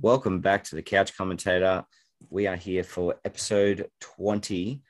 Welcome 0.00 0.38
back 0.40 0.62
to 0.64 0.76
the 0.76 0.82
Couch 0.82 1.16
Commentator. 1.16 1.84
We 2.30 2.46
are 2.46 2.54
here 2.54 2.84
for 2.84 3.16
episode 3.24 3.88
20 4.00 4.80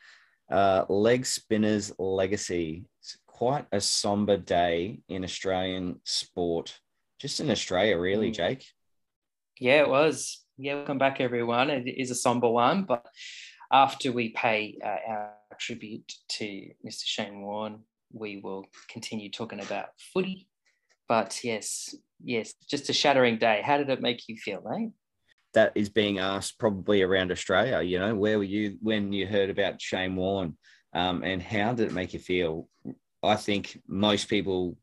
uh, 0.51 0.85
Leg 0.91 1.25
Spinners 1.25 1.91
Legacy. 1.99 2.85
It's 3.01 3.17
quite 3.27 3.65
a 3.73 3.81
somber 3.81 4.37
day 4.37 5.01
in 5.09 5.25
Australian 5.25 6.03
sport, 6.05 6.79
just 7.19 7.41
in 7.41 7.51
Australia, 7.51 7.97
really, 7.99 8.31
Mm. 8.31 8.35
Jake. 8.35 8.67
Yeah, 9.59 9.81
it 9.81 9.89
was. 9.89 10.45
Yeah, 10.59 10.75
welcome 10.75 10.99
back, 10.99 11.23
everyone. 11.23 11.71
It 11.71 11.89
is 11.89 12.11
a 12.11 12.15
somber 12.15 12.51
one, 12.51 12.83
but 12.85 13.07
after 13.73 14.13
we 14.13 14.29
pay 14.33 14.77
uh, 14.85 15.11
our 15.11 15.35
tribute 15.59 16.13
to 16.33 16.45
Mr. 16.87 17.05
Shane 17.07 17.41
Warne, 17.41 17.81
we 18.13 18.41
will 18.43 18.67
continue 18.91 19.31
talking 19.31 19.61
about 19.61 19.89
footy. 20.13 20.49
But 21.09 21.41
yes, 21.43 21.95
yes, 22.23 22.55
just 22.69 22.89
a 22.91 22.93
shattering 22.93 23.39
day. 23.39 23.63
How 23.65 23.79
did 23.79 23.91
it 23.91 24.01
make 24.01 24.29
you 24.29 24.37
feel, 24.37 24.63
mate? 24.69 24.91
That 25.55 25.73
is 25.75 25.89
being 25.89 26.19
asked 26.19 26.59
probably 26.59 27.03
around 27.03 27.33
Australia. 27.33 27.81
You 27.81 27.99
know, 27.99 28.15
where 28.15 28.39
were 28.39 28.45
you 28.45 28.79
when 28.81 29.13
you 29.13 29.27
heard 29.27 29.51
about 29.51 29.81
Shane 29.81 30.15
Warne 30.17 30.57
um, 30.93 31.23
and 31.23 31.43
how 31.43 31.73
did 31.73 31.89
it 31.89 31.95
make 31.95 32.13
you 32.13 32.21
feel? 32.21 32.69
I 33.23 33.37
think 33.37 33.81
most 33.87 34.29
people 34.29 34.77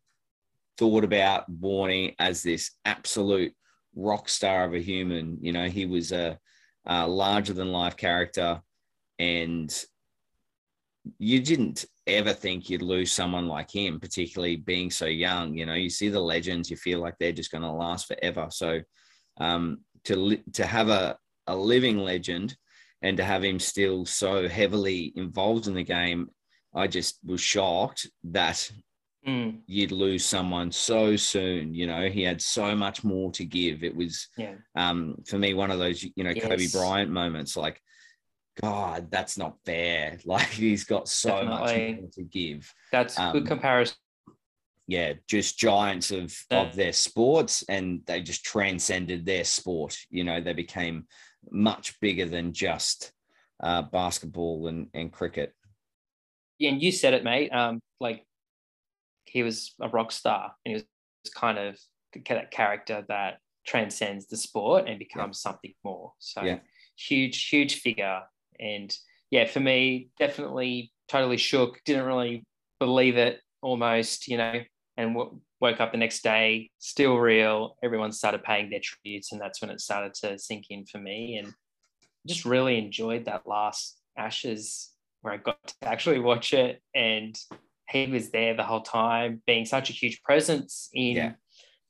thought 0.77 1.03
about 1.03 1.51
Warney 1.51 2.15
as 2.19 2.43
this 2.43 2.71
absolute 2.83 3.53
rock 3.95 4.27
star 4.27 4.65
of 4.65 4.73
a 4.73 4.79
human. 4.79 5.37
You 5.41 5.53
know, 5.53 5.67
he 5.67 5.85
was 5.85 6.11
a, 6.11 6.37
a 6.85 7.07
larger 7.07 7.53
than 7.53 7.71
life 7.71 7.95
character, 7.95 8.61
and 9.19 9.73
you 11.17 11.39
didn't 11.39 11.85
ever 12.07 12.33
think 12.33 12.69
you'd 12.69 12.81
lose 12.81 13.11
someone 13.11 13.47
like 13.47 13.71
him, 13.71 13.99
particularly 13.99 14.55
being 14.55 14.89
so 14.91 15.05
young. 15.05 15.55
You 15.55 15.65
know, 15.65 15.73
you 15.73 15.89
see 15.89 16.09
the 16.09 16.19
legends, 16.19 16.69
you 16.69 16.77
feel 16.77 16.99
like 16.99 17.15
they're 17.19 17.31
just 17.31 17.51
going 17.51 17.63
to 17.63 17.71
last 17.71 18.07
forever. 18.07 18.47
So, 18.49 18.81
um, 19.39 19.79
to 20.05 20.15
li- 20.15 20.43
to 20.53 20.65
have 20.65 20.89
a 20.89 21.17
a 21.47 21.55
living 21.55 21.97
legend 21.99 22.55
and 23.01 23.17
to 23.17 23.23
have 23.23 23.43
him 23.43 23.59
still 23.59 24.05
so 24.05 24.47
heavily 24.47 25.13
involved 25.15 25.67
in 25.67 25.75
the 25.75 25.83
game, 25.83 26.29
I 26.73 26.87
just 26.87 27.19
was 27.23 27.41
shocked 27.41 28.09
that 28.25 28.71
Mm, 29.27 29.61
you'd 29.65 29.91
lose 29.91 30.23
someone 30.23 30.71
so 30.71 31.15
soon. 31.15 31.73
You 31.73 31.87
know, 31.87 32.09
he 32.09 32.21
had 32.21 32.39
so 32.41 32.75
much 32.75 33.03
more 33.03 33.31
to 33.31 33.43
give. 33.43 33.83
It 33.83 33.95
was, 33.95 34.27
yeah, 34.37 34.53
um, 34.75 35.15
for 35.25 35.39
me, 35.39 35.55
one 35.55 35.71
of 35.71 35.79
those, 35.79 36.03
you 36.03 36.23
know, 36.23 36.35
Kobe 36.35 36.67
Bryant 36.71 37.09
moments. 37.09 37.57
Like, 37.57 37.81
God, 38.61 39.09
that's 39.11 39.37
not 39.37 39.57
fair. 39.65 40.17
Like, 40.25 40.47
he's 40.47 40.83
got 40.85 41.07
so 41.07 41.45
much 41.45 41.67
Definitely. 41.67 42.01
more 42.01 42.09
to 42.13 42.23
give. 42.23 42.73
that's 42.91 43.19
Um, 43.19 43.33
good 43.33 43.47
comparison. 43.47 43.97
Yeah, 44.87 45.13
just 45.27 45.57
giants 45.57 46.11
of 46.11 46.35
Yeah. 46.51 46.61
of 46.61 46.75
their 46.75 46.93
sports, 46.93 47.63
and 47.67 48.01
they 48.05 48.21
just 48.21 48.43
transcended 48.45 49.25
their 49.25 49.43
sport. 49.43 49.97
You 50.09 50.23
know, 50.23 50.41
they 50.41 50.53
became 50.53 51.07
much 51.49 51.99
bigger 51.99 52.25
than 52.25 52.53
just 52.53 53.11
uh, 53.63 53.81
basketball 53.81 54.67
and 54.67 54.89
and 54.93 55.11
cricket. 55.11 55.53
Yeah, 56.59 56.69
and 56.71 56.81
you 56.81 56.91
said 56.91 57.13
it, 57.15 57.23
mate. 57.23 57.49
Um, 57.49 57.79
like 57.99 58.25
he 59.25 59.41
was 59.43 59.73
a 59.81 59.89
rock 59.89 60.11
star, 60.11 60.53
and 60.65 60.75
he 60.75 60.75
was 60.75 61.33
kind 61.33 61.57
of 61.57 61.79
that 62.29 62.51
character 62.51 63.03
that 63.09 63.39
transcends 63.65 64.27
the 64.27 64.37
sport 64.37 64.87
and 64.87 64.99
becomes 64.99 65.39
something 65.41 65.73
more. 65.83 66.13
So 66.19 66.43
Yeah. 66.43 66.59
huge, 66.95 67.47
huge 67.49 67.81
figure, 67.81 68.21
and 68.59 68.95
yeah, 69.31 69.45
for 69.45 69.59
me, 69.59 70.09
definitely 70.19 70.91
totally 71.09 71.37
shook. 71.37 71.79
Didn't 71.85 72.05
really 72.05 72.43
believe 72.79 73.17
it, 73.17 73.41
almost, 73.61 74.27
you 74.27 74.37
know, 74.37 74.61
and 74.97 75.13
w- 75.13 75.39
woke 75.59 75.79
up 75.81 75.91
the 75.91 75.97
next 75.97 76.23
day, 76.23 76.69
still 76.79 77.17
real. 77.17 77.77
Everyone 77.83 78.11
started 78.11 78.43
paying 78.43 78.69
their 78.69 78.81
tributes, 78.81 79.31
and 79.31 79.41
that's 79.41 79.61
when 79.61 79.69
it 79.69 79.81
started 79.81 80.13
to 80.15 80.37
sink 80.39 80.65
in 80.69 80.85
for 80.85 80.99
me, 80.99 81.37
and 81.37 81.53
just 82.27 82.45
really 82.45 82.77
enjoyed 82.77 83.25
that 83.25 83.47
last 83.47 83.99
Ashes 84.17 84.91
where 85.21 85.33
I 85.33 85.37
got 85.37 85.57
to 85.67 85.87
actually 85.87 86.19
watch 86.19 86.53
it 86.53 86.81
and 86.93 87.37
he 87.89 88.07
was 88.07 88.29
there 88.29 88.55
the 88.55 88.63
whole 88.63 88.81
time, 88.81 89.41
being 89.45 89.65
such 89.65 89.89
a 89.89 89.93
huge 89.93 90.21
presence 90.23 90.89
in 90.93 91.15
Yeah. 91.17 91.31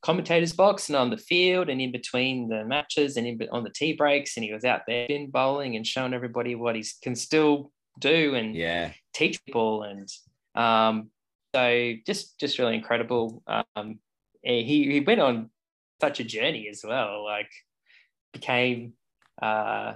Commentators' 0.06 0.54
box 0.54 0.88
and 0.88 0.96
on 0.96 1.10
the 1.10 1.18
field 1.18 1.68
and 1.68 1.82
in 1.82 1.92
between 1.92 2.48
the 2.48 2.64
matches 2.64 3.18
and 3.18 3.26
in, 3.26 3.40
on 3.52 3.64
the 3.64 3.72
tea 3.72 3.94
breaks. 3.94 4.38
And 4.38 4.44
he 4.44 4.54
was 4.54 4.64
out 4.64 4.82
there 4.88 5.06
spin 5.06 5.32
bowling 5.32 5.76
and 5.76 5.86
showing 5.86 6.14
everybody 6.14 6.54
what 6.54 6.76
he 6.76 6.86
can 7.02 7.16
still 7.16 7.72
do 8.00 8.36
and 8.36 8.56
Yeah, 8.56 8.92
teach 9.14 9.44
people. 9.46 9.82
And 9.82 10.08
um, 10.54 11.10
so 11.56 11.94
just 12.06 12.40
just 12.40 12.60
really 12.60 12.76
incredible. 12.76 13.42
Um, 13.48 14.00
he 14.44 14.64
he 14.64 15.00
went 15.00 15.22
on 15.22 15.50
such 16.00 16.20
a 16.20 16.24
journey 16.24 16.68
as 16.70 16.84
well. 16.88 17.24
Like 17.24 17.50
became, 18.32 18.94
uh, 19.42 19.94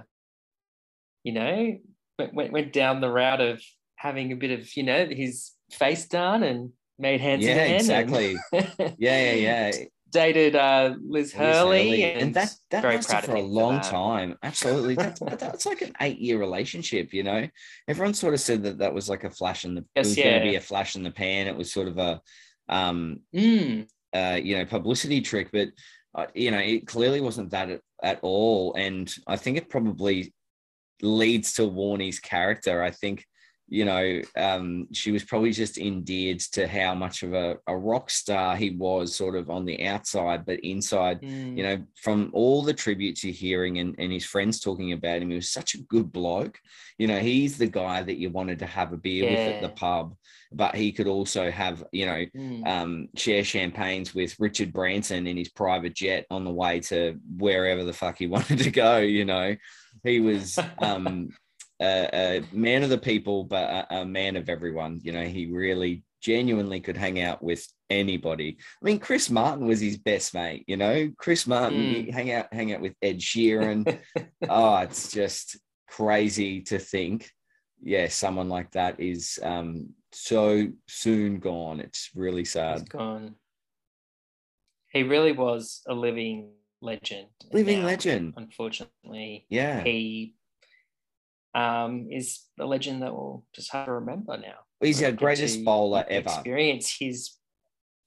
you 1.22 1.32
know, 1.32 1.78
went, 2.18 2.52
went 2.52 2.72
down 2.72 3.00
the 3.00 3.10
route 3.10 3.40
of 3.40 3.62
having 3.94 4.32
a 4.32 4.36
bit 4.36 4.58
of 4.58 4.76
you 4.76 4.82
know 4.82 5.06
his 5.06 5.52
face 5.70 6.06
done 6.06 6.42
and 6.42 6.72
made 6.98 7.20
hands 7.20 7.44
yeah, 7.44 7.64
exactly. 7.64 8.36
Yeah, 8.52 9.32
yeah, 9.32 9.32
yeah. 9.32 9.72
Dated 10.10 10.56
uh, 10.56 10.94
Liz 11.02 11.26
Liz 11.26 11.32
Hurley, 11.32 11.84
Hurley. 11.86 12.04
and, 12.04 12.22
and 12.22 12.34
that 12.34 12.54
that 12.70 12.82
very 12.82 12.96
lasted 12.96 13.10
proud 13.10 13.24
for 13.24 13.32
of 13.32 13.38
a 13.38 13.40
for 13.42 13.46
long 13.46 13.80
time. 13.80 14.36
Absolutely, 14.42 14.94
that's, 14.94 15.20
that's 15.20 15.66
like 15.66 15.82
an 15.82 15.92
eight-year 16.00 16.38
relationship. 16.38 17.12
You 17.12 17.22
know, 17.22 17.48
everyone 17.88 18.14
sort 18.14 18.34
of 18.34 18.40
said 18.40 18.62
that 18.64 18.78
that 18.78 18.94
was 18.94 19.08
like 19.08 19.24
a 19.24 19.30
flash 19.30 19.64
in 19.64 19.74
the. 19.74 19.84
Yes, 19.94 20.06
it 20.06 20.08
was 20.08 20.16
going 20.16 20.40
to 20.40 20.50
be 20.50 20.56
a 20.56 20.60
flash 20.60 20.96
in 20.96 21.02
the 21.02 21.10
pan. 21.10 21.46
It 21.46 21.56
was 21.56 21.72
sort 21.72 21.88
of 21.88 21.98
a, 21.98 22.20
um, 22.68 23.20
Mm, 23.34 23.88
uh, 24.14 24.38
you 24.42 24.56
know, 24.56 24.64
publicity 24.64 25.20
trick, 25.20 25.50
but 25.52 25.68
uh, 26.14 26.26
you 26.34 26.50
know, 26.50 26.58
it 26.58 26.86
clearly 26.86 27.20
wasn't 27.20 27.50
that 27.50 27.70
at, 27.70 27.80
at 28.02 28.18
all. 28.22 28.74
And 28.74 29.12
I 29.26 29.36
think 29.36 29.56
it 29.56 29.68
probably 29.68 30.34
leads 31.02 31.54
to 31.54 31.66
Warney's 31.66 32.20
character. 32.20 32.82
I 32.82 32.90
think, 32.90 33.24
you 33.70 33.84
know, 33.84 34.20
um, 34.36 34.88
she 34.92 35.12
was 35.12 35.22
probably 35.22 35.52
just 35.52 35.78
endeared 35.78 36.40
to 36.40 36.66
how 36.66 36.92
much 36.92 37.22
of 37.22 37.34
a, 37.34 37.56
a 37.68 37.76
rock 37.76 38.10
star 38.10 38.56
he 38.56 38.70
was, 38.70 39.14
sort 39.14 39.36
of 39.36 39.48
on 39.48 39.64
the 39.64 39.86
outside, 39.86 40.44
but 40.44 40.58
inside 40.60 41.22
mm, 41.22 41.56
you 41.56 41.62
know, 41.62 41.78
from 41.94 42.30
all 42.32 42.62
the 42.62 42.74
tributes 42.74 43.22
you're 43.22 43.32
hearing 43.32 43.78
and, 43.78 43.94
and 43.98 44.12
his 44.12 44.24
friends 44.24 44.58
talking 44.58 44.92
about 44.92 45.22
him, 45.22 45.30
he 45.30 45.36
was 45.36 45.50
such 45.50 45.74
a 45.74 45.82
good 45.82 46.12
bloke. 46.12 46.58
You 46.98 47.06
know, 47.06 47.20
he's 47.20 47.58
the 47.58 47.68
guy 47.68 48.02
that 48.02 48.18
you 48.18 48.30
wanted 48.30 48.58
to 48.58 48.66
have 48.66 48.92
a 48.92 48.96
beer 48.96 49.30
with 49.30 49.38
at 49.38 49.62
the 49.62 49.68
pub, 49.68 50.16
but 50.50 50.74
he 50.74 50.90
could 50.90 51.06
also 51.06 51.48
have, 51.48 51.84
you 51.92 52.06
know, 52.06 52.24
mm. 52.36 52.66
um, 52.66 53.08
share 53.14 53.44
champagnes 53.44 54.16
with 54.16 54.34
Richard 54.40 54.72
Branson 54.72 55.28
in 55.28 55.36
his 55.36 55.48
private 55.48 55.94
jet 55.94 56.26
on 56.28 56.44
the 56.44 56.50
way 56.50 56.80
to 56.80 57.20
wherever 57.36 57.84
the 57.84 57.92
fuck 57.92 58.18
he 58.18 58.26
wanted 58.26 58.58
to 58.58 58.70
go. 58.72 58.98
You 58.98 59.26
know, 59.26 59.54
he 60.02 60.18
was 60.18 60.58
um, 60.80 61.30
a, 61.80 62.08
a 62.12 62.42
man 62.52 62.82
of 62.82 62.90
the 62.90 62.98
people, 62.98 63.44
but 63.44 63.64
a, 63.90 64.00
a 64.00 64.04
man 64.04 64.36
of 64.36 64.48
everyone. 64.48 65.00
You 65.02 65.12
know, 65.12 65.24
he 65.24 65.46
really 65.46 66.04
genuinely 66.20 66.80
could 66.80 66.96
hang 66.98 67.20
out 67.20 67.42
with 67.42 67.66
anybody. 67.88 68.58
I 68.60 68.84
mean, 68.84 68.98
Chris 68.98 69.30
Martin 69.30 69.66
was 69.66 69.80
his 69.80 69.96
best 69.96 70.34
mate. 70.34 70.64
You 70.66 70.76
know, 70.76 71.10
Chris 71.16 71.46
Martin 71.46 71.78
Mm. 71.80 72.12
hang 72.12 72.32
out 72.32 72.52
hang 72.52 72.72
out 72.74 72.80
with 72.80 72.94
Ed 73.02 73.18
Sheeran. 73.20 73.98
oh, 74.48 74.76
it's 74.78 75.10
just 75.10 75.58
crazy 75.88 76.60
to 76.62 76.78
think. 76.78 77.30
Yeah, 77.82 78.08
someone 78.08 78.50
like 78.50 78.72
that 78.72 79.00
is 79.00 79.38
um, 79.42 79.88
so 80.12 80.68
soon 80.86 81.38
gone. 81.38 81.80
It's 81.80 82.10
really 82.14 82.42
He's 82.42 82.52
sad. 82.52 82.88
gone. 82.90 83.36
He 84.92 85.02
really 85.04 85.32
was 85.32 85.82
a 85.88 85.94
living 85.94 86.50
legend. 86.82 87.28
Living 87.52 87.80
now, 87.80 87.86
legend. 87.86 88.34
Unfortunately, 88.36 89.46
Yeah. 89.48 89.82
he 89.82 90.34
um, 91.54 92.08
is 92.10 92.40
a 92.58 92.64
legend 92.66 93.02
that 93.02 93.12
we'll 93.12 93.44
just 93.54 93.72
have 93.72 93.86
to 93.86 93.92
remember 93.92 94.36
now. 94.36 94.58
He's 94.80 95.02
our 95.02 95.12
greatest 95.12 95.64
bowler 95.64 96.04
ever. 96.08 96.28
Experience 96.30 96.96
his 96.98 97.32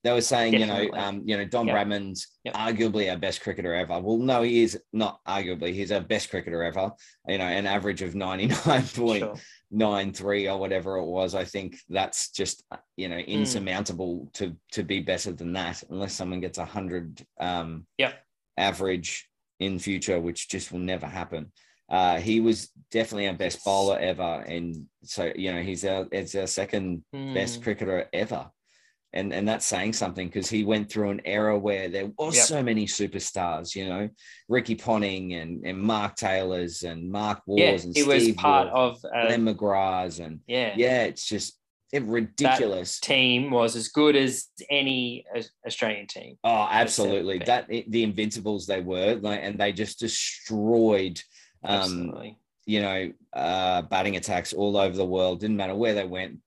They 0.04 0.12
were 0.12 0.22
saying, 0.22 0.60
you 0.60 0.66
know, 0.66 0.90
um, 0.96 1.22
you 1.26 1.38
know, 1.38 1.46
Don 1.46 1.68
Yep. 1.68 1.76
Bradman's 1.76 2.28
Yep. 2.44 2.56
arguably 2.56 3.10
our 3.10 3.18
best 3.18 3.42
cricketer 3.42 3.74
ever. 3.74 4.00
Well, 4.02 4.18
no, 4.18 4.42
he 4.42 4.64
is 4.64 4.78
not 4.92 5.20
arguably. 5.26 5.74
He's 5.74 5.92
our 5.94 6.02
best 6.02 6.30
cricketer 6.30 6.62
ever. 6.64 6.92
You 7.28 7.38
know, 7.38 7.46
an 7.46 7.66
average 7.68 8.02
of 8.02 8.14
ninety 8.16 8.48
nine 8.66 8.84
point 8.96 9.26
nine 9.72 10.12
three 10.14 10.50
or 10.50 10.58
whatever 10.58 10.98
it 10.98 11.06
was. 11.06 11.36
I 11.36 11.46
think 11.46 11.78
that's 11.90 12.32
just 12.32 12.64
you 12.98 13.08
know 13.08 13.18
Hmm. 13.20 13.30
insurmountable 13.32 14.30
to 14.34 14.56
to 14.72 14.84
be 14.84 15.00
better 15.00 15.32
than 15.32 15.54
that, 15.54 15.84
unless 15.90 16.14
someone 16.16 16.42
gets 16.42 16.58
a 16.58 16.66
hundred 16.66 17.26
um, 17.40 17.86
Yep. 17.98 18.14
average 18.58 19.30
in 19.60 19.80
future, 19.80 20.20
which 20.20 20.50
just 20.50 20.72
will 20.72 20.80
never 20.80 21.06
happen. 21.08 21.52
Uh, 21.90 22.20
he 22.20 22.40
was 22.40 22.70
definitely 22.92 23.28
our 23.28 23.34
best 23.34 23.64
bowler 23.64 24.00
ever, 24.00 24.44
and 24.48 24.86
so 25.04 25.32
you 25.36 25.52
know 25.54 25.62
he's 25.62 25.84
our 25.86 26.08
it's 26.12 26.36
our 26.36 26.48
second 26.48 27.04
best 27.12 27.60
Mm, 27.60 27.64
cricketer 27.64 28.08
ever. 28.14 28.50
And, 29.16 29.32
and 29.32 29.48
that's 29.48 29.68
saying 29.68 29.94
something 29.94 30.28
because 30.28 30.50
he 30.50 30.64
went 30.64 30.90
through 30.90 31.12
an 31.12 31.22
era 31.24 31.56
where 31.56 31.88
there 31.88 32.12
was 32.18 32.36
Yep. 32.36 32.46
so 32.46 32.64
many 32.64 32.88
superstars, 32.88 33.76
you 33.76 33.88
know, 33.88 34.10
Ricky 34.50 34.74
Ponting 34.74 35.34
and, 35.36 35.64
and 35.68 35.78
Mark 35.78 36.16
Taylor's 36.16 36.82
and 36.82 37.12
Mark 37.12 37.42
Waughs 37.46 37.60
yeah, 37.60 37.86
and 37.86 37.96
he 37.96 38.02
was 38.02 38.24
Steve 38.24 38.38
part 38.38 38.74
Waugh, 38.74 38.88
of 38.88 39.06
uh, 39.06 39.28
Glenn 39.28 39.46
McGrath's 39.46 40.18
and 40.20 40.40
yeah, 40.48 40.74
yeah, 40.76 41.04
it's 41.04 41.28
just 41.28 41.60
it 41.92 42.02
ridiculous. 42.06 43.00
team 43.00 43.52
was 43.52 43.76
as 43.76 43.90
good 43.90 44.16
as 44.16 44.48
any 44.72 45.26
Australian 45.68 46.08
team. 46.08 46.40
Oh, 46.44 46.68
absolutely. 46.72 47.38
fair. 47.38 47.46
That 47.68 47.68
the 47.88 48.02
Invincibles 48.02 48.66
they 48.66 48.82
were, 48.82 49.14
like, 49.22 49.42
and 49.44 49.60
they 49.60 49.74
just 49.74 50.00
destroyed, 50.00 51.22
um, 51.64 51.80
Absolutely. 51.80 52.38
you 52.66 52.82
know, 52.82 53.12
uh, 53.34 53.82
batting 53.84 54.16
attacks 54.16 54.54
all 54.54 54.78
over 54.78 54.96
the 54.96 55.06
world. 55.06 55.40
Didn't 55.40 55.58
matter 55.58 55.76
where 55.76 55.94
they 55.94 56.06
went, 56.06 56.40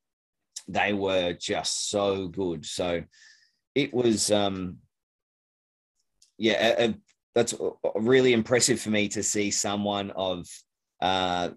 they 0.69 0.93
were 0.93 1.33
just 1.35 1.91
so 1.91 2.29
good. 2.29 2.65
So 2.65 3.03
it 3.75 3.93
was, 3.93 4.31
um, 4.31 4.79
yeah, 6.39 6.75
uh, 6.79 6.83
uh, 6.83 6.93
that's 7.35 7.55
really 7.95 8.33
impressive 8.33 8.81
for 8.81 8.91
me 8.91 9.09
to 9.09 9.23
see 9.23 9.51
someone 9.51 10.11
of, 10.13 10.47
uh, 11.01 11.51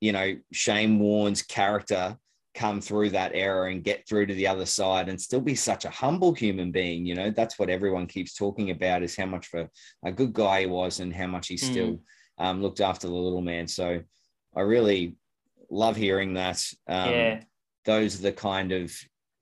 you 0.00 0.12
know, 0.12 0.36
Shane 0.52 0.98
Warne's 0.98 1.42
character 1.42 2.18
come 2.54 2.80
through 2.80 3.10
that 3.10 3.32
era 3.34 3.70
and 3.70 3.84
get 3.84 4.08
through 4.08 4.24
to 4.26 4.34
the 4.34 4.46
other 4.46 4.64
side 4.64 5.08
and 5.08 5.20
still 5.20 5.42
be 5.42 5.54
such 5.54 5.84
a 5.84 5.90
humble 5.90 6.32
human 6.32 6.72
being. 6.72 7.04
You 7.04 7.14
know, 7.14 7.30
that's 7.30 7.58
what 7.58 7.68
everyone 7.68 8.06
keeps 8.06 8.34
talking 8.34 8.70
about 8.70 9.02
is 9.02 9.14
how 9.14 9.26
much 9.26 9.52
of 9.52 9.68
a, 10.04 10.08
a 10.08 10.12
good 10.12 10.32
guy 10.32 10.60
he 10.60 10.66
was 10.66 11.00
and 11.00 11.14
how 11.14 11.26
much 11.26 11.48
he 11.48 11.56
Mm. 11.56 12.00
Um, 12.38 12.62
looked 12.62 12.80
after 12.80 13.06
the 13.06 13.14
little 13.14 13.42
man. 13.42 13.66
So 13.68 14.02
I 14.54 14.60
really 14.60 15.16
love 15.70 15.96
hearing 15.96 16.34
that. 16.34 16.64
Um, 16.88 17.10
yeah. 17.10 17.40
Those 17.84 18.18
are 18.18 18.22
the 18.22 18.32
kind 18.32 18.72
of 18.72 18.92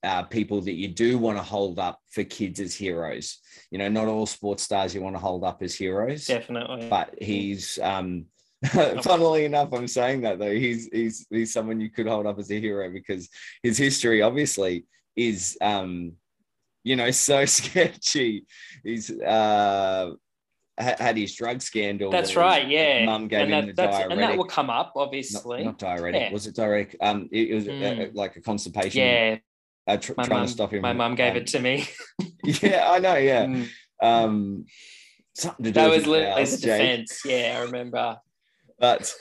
uh, 0.02 0.22
people 0.24 0.60
that 0.60 0.74
you 0.74 0.88
do 0.88 1.16
want 1.18 1.38
to 1.38 1.42
hold 1.42 1.78
up 1.78 1.98
for 2.10 2.24
kids 2.24 2.60
as 2.60 2.74
heroes. 2.74 3.38
You 3.70 3.78
know, 3.78 3.88
not 3.88 4.06
all 4.06 4.26
sports 4.26 4.62
stars 4.62 4.94
you 4.94 5.00
want 5.00 5.16
to 5.16 5.20
hold 5.20 5.44
up 5.44 5.62
as 5.62 5.74
heroes 5.74 6.26
Definitely. 6.26 6.88
but 6.88 7.14
he's 7.20 7.78
um 7.82 8.26
funnily 9.02 9.44
enough 9.44 9.72
i'm 9.74 9.86
saying 9.86 10.22
that 10.22 10.38
though 10.38 10.54
he's 10.54 10.88
he's 10.90 11.26
he's 11.28 11.52
someone 11.52 11.80
you 11.80 11.90
could 11.90 12.06
hold 12.06 12.26
up 12.26 12.38
as 12.38 12.50
a 12.50 12.58
hero 12.58 12.90
because 12.90 13.28
his 13.62 13.76
history 13.76 14.22
obviously 14.22 14.86
is 15.16 15.58
um 15.60 16.12
you 16.82 16.96
know 16.96 17.10
so 17.10 17.44
sketchy 17.44 18.46
he's 18.82 19.10
uh 19.10 20.10
had 20.78 21.16
his 21.16 21.34
drug 21.34 21.62
scandal 21.62 22.10
that's 22.10 22.34
right. 22.34 22.66
Yeah. 22.66 23.04
mum 23.04 23.28
gave 23.28 23.42
and 23.42 23.52
him 23.54 23.66
that, 23.66 23.76
the 23.76 23.82
diuretic 23.82 24.10
and 24.10 24.20
that 24.20 24.36
will 24.36 24.44
come 24.44 24.70
up, 24.70 24.92
obviously. 24.96 25.62
not 25.64 25.78
diuretic 25.78 26.20
Yeah. 26.20 26.32
was 26.32 26.46
it 26.48 26.56
diuretic 26.56 26.96
um 27.00 27.28
it, 27.30 27.50
it 27.50 27.54
was 27.54 27.68
uh, 27.68 27.70
Mm. 27.70 28.14
like 28.14 28.34
a 28.36 28.40
constipation 28.40 29.00
yeah. 29.00 29.36
uh, 29.86 29.96
tr- 29.96 30.14
trying 30.14 30.28
mum, 30.30 30.46
to 30.46 30.52
stop 30.52 30.72
him 30.72 30.82
my 30.82 30.92
mum 30.92 31.14
gave 31.14 31.32
um, 31.32 31.36
it 31.38 31.46
to 31.48 31.60
me. 31.60 31.86
yeah 32.44 32.90
i 32.90 32.98
know 32.98 33.14
yeah 33.16 33.46
Mm. 33.46 33.68
um 34.02 34.64
something 35.34 35.64
to 35.64 35.70
do 35.70 35.74
that 35.80 35.90
with 35.90 36.06
was 36.06 36.60
the 36.60 36.66
defense. 36.66 37.22
Yeah, 37.24 37.56
I 37.58 37.62
remember. 37.64 38.18
but 38.78 39.12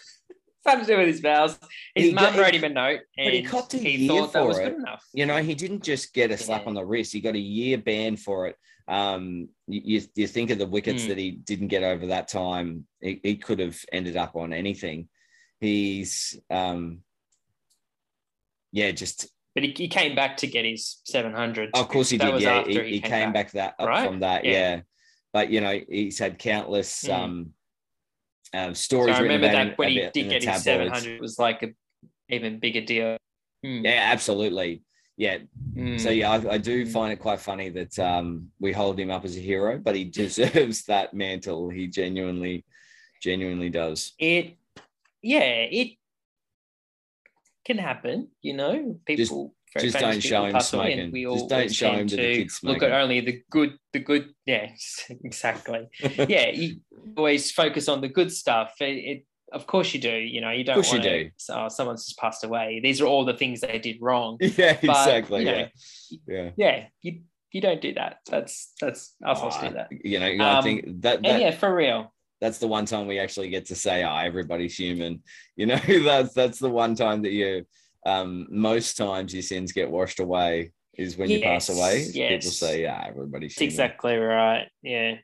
Something 0.66 0.86
to 0.86 0.92
do 0.94 0.98
with 1.00 1.08
his 1.08 1.22
bowels. 1.22 1.60
His 1.94 2.06
He 2.06 2.14
mum 2.14 2.24
got- 2.34 2.40
wrote 2.40 2.54
him 2.56 2.64
a 2.64 2.70
note 2.70 3.00
and 3.18 3.26
but 3.26 3.34
he 3.34 3.42
copped 3.44 3.74
a 3.74 3.78
he 3.78 3.90
year 3.98 4.08
thought 4.22 4.32
that 4.34 4.42
for 4.44 4.48
was 4.48 4.58
it. 4.60 4.64
good 4.64 4.76
enough. 4.76 5.04
you 5.14 5.26
know, 5.26 5.42
he 5.44 5.56
didn't 5.56 5.84
just 5.84 6.14
get 6.14 6.32
a 6.32 6.38
slap 6.38 6.62
Yeah. 6.62 6.68
on 6.70 6.74
the 6.76 6.86
wrist. 6.86 7.12
He 7.14 7.20
got 7.20 7.36
a 7.36 7.40
year 7.40 7.78
ban 7.78 8.16
for 8.16 8.48
it. 8.48 8.56
Um, 8.88 9.50
you, 9.68 10.02
you, 10.16 10.28
think 10.28 10.50
of 10.50 10.58
the 10.58 10.68
wickets 10.68 11.04
Mm. 11.04 11.08
that 11.10 11.18
he 11.18 11.32
didn't 11.32 11.70
get 11.70 11.84
over 11.84 12.08
that 12.08 12.28
time. 12.28 12.86
He, 13.02 13.20
he 13.24 13.36
could 13.38 13.60
have 13.60 13.80
ended 13.92 14.18
up 14.18 14.36
on 14.36 14.52
anything. 14.54 15.08
He's, 15.60 16.38
um, 16.50 17.00
yeah, 18.72 18.92
just 18.92 19.28
But 19.56 19.64
he, 19.64 19.74
he 19.78 19.88
came 19.88 20.16
back 20.16 20.38
to 20.38 20.48
get 20.48 20.66
his 20.66 21.00
700. 21.06 21.72
of 21.74 21.88
course 21.88 22.10
he 22.10 22.18
did. 22.18 22.42
Yeah, 22.42 22.64
he, 22.66 22.74
he 22.74 22.84
he 22.96 23.00
came 23.00 23.12
came, 23.12 23.34
back. 23.34 23.48
back, 23.48 23.52
that 23.54 23.76
up 23.80 23.88
Right? 23.88 24.06
from 24.06 24.20
that. 24.20 24.44
Yeah. 24.44 24.52
Yeah. 24.52 24.82
but 25.32 25.50
you 25.50 25.62
know, 25.62 25.80
he's 25.88 26.20
had 26.20 26.38
countless 26.38 27.04
Mm. 27.06 27.14
um, 27.14 27.54
um, 28.54 28.76
So 28.76 28.82
stories. 28.84 29.16
I 29.16 29.22
remember 29.22 29.48
that 29.48 29.78
when 29.78 29.90
he 29.90 30.10
did 30.14 30.30
get 30.30 30.44
his 30.44 30.62
700, 30.64 31.14
it 31.16 31.22
was 31.22 31.40
like 31.40 31.64
a 31.64 31.70
even 32.30 32.60
bigger 32.60 32.82
deal. 32.82 33.18
Mm. 33.66 33.86
Yeah, 33.86 34.10
absolutely. 34.12 34.84
Yeah, 35.18 35.38
Mm. 35.76 36.00
So 36.00 36.10
yeah, 36.12 36.32
I, 36.32 36.54
I 36.54 36.58
do 36.58 36.86
Mm. 36.86 36.92
find 36.92 37.14
it 37.14 37.18
quite 37.20 37.40
funny 37.40 37.70
that 37.70 37.98
um, 38.00 38.52
we 38.60 38.72
hold 38.72 39.00
him 39.00 39.10
up 39.10 39.26
as 39.26 39.36
a 39.36 39.40
hero, 39.40 39.80
but 39.80 39.96
he 39.96 40.04
deserves 40.22 40.86
that 40.86 41.14
mantle. 41.14 41.70
He 41.70 41.88
genuinely, 41.88 42.66
genuinely 43.22 43.70
does. 43.70 44.14
it, 44.20 44.58
yeah, 45.22 45.40
it 45.72 45.98
can 47.66 47.78
happen. 47.78 48.30
You 48.42 48.54
know, 48.54 49.00
people. 49.06 49.56
very 49.74 49.88
just 49.88 50.00
don't 50.00 50.20
show 50.22 50.46
him 50.46 50.54
pass 50.54 50.74
away 50.74 50.94
and 50.94 50.94
smoking. 50.94 51.12
We 51.12 51.24
Just 51.24 51.42
all 51.44 51.48
don't 51.48 51.74
show 51.74 51.92
him 51.94 52.08
that 52.08 52.16
the 52.18 52.22
to 52.22 52.36
kid's 52.36 52.64
Look 52.64 52.84
at 52.84 52.92
only 52.92 53.22
the 53.22 53.44
good, 53.50 53.78
the 53.94 54.00
good. 54.00 54.34
Yeah, 54.46 54.70
exactly. 55.10 55.88
yeah, 56.28 56.50
you 56.50 56.82
always 57.18 57.52
focus 57.52 57.88
on 57.88 58.02
the 58.02 58.10
good 58.10 58.32
stuff. 58.32 58.74
It, 58.80 58.86
it 58.86 59.26
of 59.54 59.68
course 59.68 59.94
you 59.94 60.00
do. 60.02 60.16
You 60.16 60.42
know, 60.42 60.52
you 60.52 60.64
don't 60.64 60.76
course 60.76 60.92
you 60.92 61.00
want 61.00 61.04
to. 61.04 61.24
do. 61.26 61.30
Oh, 61.52 61.68
someone's 61.70 62.06
just 62.06 62.18
passed 62.18 62.44
away. 62.44 62.80
These 62.84 63.02
are 63.02 63.06
all 63.06 63.26
the 63.26 63.34
things 63.36 63.62
they 63.62 63.80
did 63.80 63.98
wrong. 64.02 64.38
yeah, 64.42 64.74
But, 64.74 64.84
exactly. 64.84 65.40
you 65.40 65.46
know, 65.46 65.68
yeah, 66.10 66.18
yeah. 66.28 66.50
Yeah, 66.56 66.86
you 67.02 67.22
you 67.52 67.62
don't 67.62 67.82
do 67.82 67.94
that. 67.94 68.18
That's 68.30 68.74
that's 68.82 69.16
us 69.26 69.42
Oh, 69.44 69.68
do 69.68 69.74
that. 69.76 69.90
You 69.92 70.20
know, 70.20 70.46
I 70.46 70.58
Um, 70.58 70.64
think 70.64 71.02
that, 71.04 71.18
And 71.18 71.26
that 71.26 71.40
yeah, 71.42 71.52
for 71.52 71.74
real. 71.74 72.14
that's 72.42 72.58
the 72.58 72.68
one 72.68 72.86
time 72.86 73.08
we 73.08 73.20
actually 73.20 73.50
get 73.50 73.68
to 73.68 73.76
say, 73.76 74.04
"Ah, 74.04 74.22
everybody's 74.24 74.76
human." 74.78 75.22
You 75.56 75.68
know, 75.68 75.80
that's 75.88 76.34
that's 76.34 76.60
the 76.60 76.70
one 76.70 76.96
time 76.96 77.22
that 77.24 77.32
you. 77.32 77.66
Um, 78.06 78.48
most 78.50 78.98
times 78.98 79.34
your 79.34 79.44
sins 79.44 79.72
get 79.72 79.90
washed 79.90 80.20
away 80.20 80.74
is 80.98 81.16
when 81.16 81.30
you 81.30 81.40
pass 81.40 81.70
Yes, 81.70 81.78
away. 81.78 82.28
People 82.36 82.52
say, 82.52 82.82
"Yeah, 82.82 83.02
everybody's 83.08 83.54
That's 83.56 83.62
human." 83.62 83.74
exactly 83.74 84.16
right. 84.18 84.68
Yeah. 84.82 85.16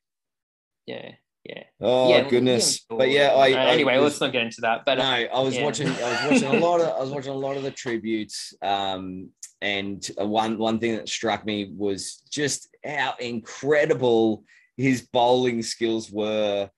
Yeah. 0.86 1.12
Yeah. 1.46 1.64
Oh 1.80 2.10
yeah, 2.10 2.30
goodness! 2.30 2.86
yeah. 2.90 2.98
But 2.98 3.10
yeah, 3.10 3.28
I, 3.34 3.52
Uh, 3.54 3.56
I 3.56 3.72
anyway, 3.74 3.96
was- 3.98 4.04
let's 4.14 4.22
not 4.22 4.32
get 4.34 4.44
into 4.44 4.62
that. 4.62 4.84
But 4.86 4.98
no, 4.98 5.04
I 5.06 5.40
was 5.42 5.56
yeah. 5.56 5.64
watching. 5.64 5.88
I 5.88 5.92
was 5.92 6.32
watching 6.32 6.56
a 6.56 6.60
lot 6.66 6.82
of. 6.82 6.90
I 6.90 7.00
was 7.00 7.10
watching 7.12 7.32
a 7.32 7.36
lot 7.38 7.56
of 7.58 7.64
the 7.64 7.72
tributes. 7.72 8.54
Um, 8.62 9.30
and 9.62 10.06
one 10.18 10.58
one 10.58 10.80
thing 10.80 10.96
that 10.96 11.10
struck 11.10 11.46
me 11.46 11.72
was 11.76 12.24
just 12.30 12.70
how 12.86 13.14
incredible 13.20 14.44
his 14.78 15.02
bowling 15.02 15.62
skills 15.62 16.12
were. 16.12 16.70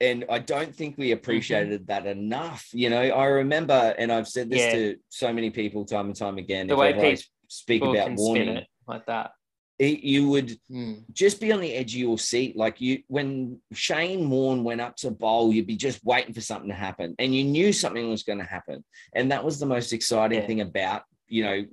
And 0.00 0.24
I 0.30 0.38
don't 0.38 0.74
think 0.74 0.96
we 0.96 1.10
appreciated 1.10 1.88
that 1.88 2.06
enough. 2.06 2.68
You 2.72 2.88
know, 2.90 3.00
I 3.02 3.24
remember, 3.26 3.94
and 3.98 4.12
I've 4.12 4.28
said 4.28 4.48
this 4.48 4.60
Yeah. 4.60 4.72
to 4.74 4.96
so 5.08 5.32
many 5.32 5.50
people 5.50 5.84
time 5.84 6.06
and 6.06 6.14
time 6.16 6.38
again. 6.38 6.68
The 6.68 6.74
if 6.74 6.78
way 6.78 6.92
people 6.92 7.22
speak 7.48 7.82
about 7.82 8.10
Warney, 8.10 8.64
like 8.86 9.06
that. 9.06 9.32
It, 9.78 10.00
you 10.00 10.28
would 10.28 10.58
Mm. 10.70 11.04
just 11.12 11.40
be 11.40 11.52
on 11.52 11.60
the 11.60 11.72
edge 11.72 11.94
of 11.94 12.00
your 12.00 12.18
seat. 12.18 12.56
Like 12.56 12.80
you, 12.80 13.02
when 13.06 13.60
Shane 13.72 14.28
Warne 14.28 14.64
went 14.64 14.80
up 14.80 14.96
to 14.96 15.10
bowl, 15.10 15.52
you'd 15.52 15.66
be 15.66 15.76
just 15.76 16.04
waiting 16.04 16.34
for 16.34 16.40
something 16.40 16.68
to 16.68 16.74
happen, 16.74 17.14
and 17.18 17.34
you 17.34 17.44
knew 17.44 17.72
something 17.72 18.08
was 18.08 18.24
going 18.24 18.40
to 18.40 18.44
happen. 18.44 18.84
And 19.14 19.30
that 19.30 19.44
was 19.44 19.58
the 19.60 19.66
most 19.66 19.92
exciting 19.92 20.40
Yeah. 20.40 20.46
thing 20.46 20.60
about 20.60 21.02
you 21.28 21.44
know 21.44 21.64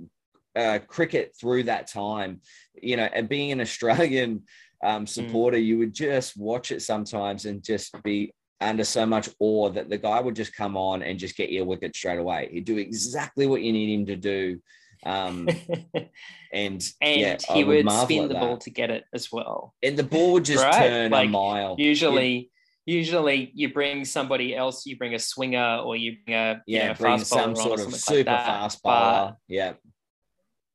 uh, 0.56 0.80
cricket 0.88 1.36
through 1.40 1.64
that 1.64 1.88
time. 1.88 2.42
You 2.82 2.98
know, 2.98 3.10
and 3.12 3.28
being 3.28 3.52
an 3.52 3.62
Australian 3.62 4.44
um, 4.84 5.08
supporter, 5.08 5.58
you 5.58 5.78
would 5.80 5.94
just 5.94 6.38
watch 6.38 6.72
it 6.72 6.82
sometimes 6.82 7.46
and 7.46 7.64
just 7.64 7.96
be 8.04 8.34
under 8.62 8.84
so 8.84 9.06
much 9.06 9.30
awe 9.40 9.70
that 9.70 9.90
the 9.90 9.98
guy 9.98 10.20
would 10.22 10.36
just 10.36 10.56
come 10.56 10.78
on 10.78 11.02
and 11.04 11.20
just 11.20 11.36
get 11.36 11.50
you 11.50 11.62
a 11.62 11.66
wicket 11.66 11.96
straight 11.96 12.20
away. 12.20 12.50
He'd 12.52 12.66
do 12.66 12.78
exactly 12.78 13.48
what 13.48 13.62
you 13.62 13.74
need 13.74 13.94
him 13.94 14.06
to 14.06 14.16
do. 14.16 14.62
Um, 15.06 15.48
and 16.52 16.84
and 17.02 17.22
yeah, 17.22 17.38
he 17.54 17.64
would, 17.64 17.86
marvel 17.86 18.06
spin 18.06 18.28
the 18.28 18.34
that 18.34 18.40
ball 18.42 18.58
to 18.58 18.70
get 18.70 18.90
it 18.90 19.06
as 19.14 19.32
well. 19.32 19.74
and 19.84 19.98
the 19.98 20.04
ball 20.04 20.34
would 20.34 20.46
just 20.46 20.64
Right, 20.64 20.88
turn 20.88 21.14
a 21.14 21.28
mile. 21.28 21.76
Usually, 21.78 22.50
usually 22.86 23.52
you 23.54 23.72
bring 23.74 24.06
somebody 24.06 24.56
else. 24.56 24.86
You 24.86 24.98
bring 24.98 25.14
a 25.14 25.20
swinger 25.20 25.78
or 25.78 25.96
you 25.96 26.18
bring 26.26 26.36
a 26.36 26.62
you 26.66 26.78
yeah, 26.78 26.88
know, 26.88 26.94
bring 26.96 27.20
some 27.20 27.56
sort 27.56 27.80
of 27.80 27.94
super 27.96 28.32
like 28.32 28.46
fast 28.46 28.82
bowler. 28.84 29.38
yeah, 29.48 29.74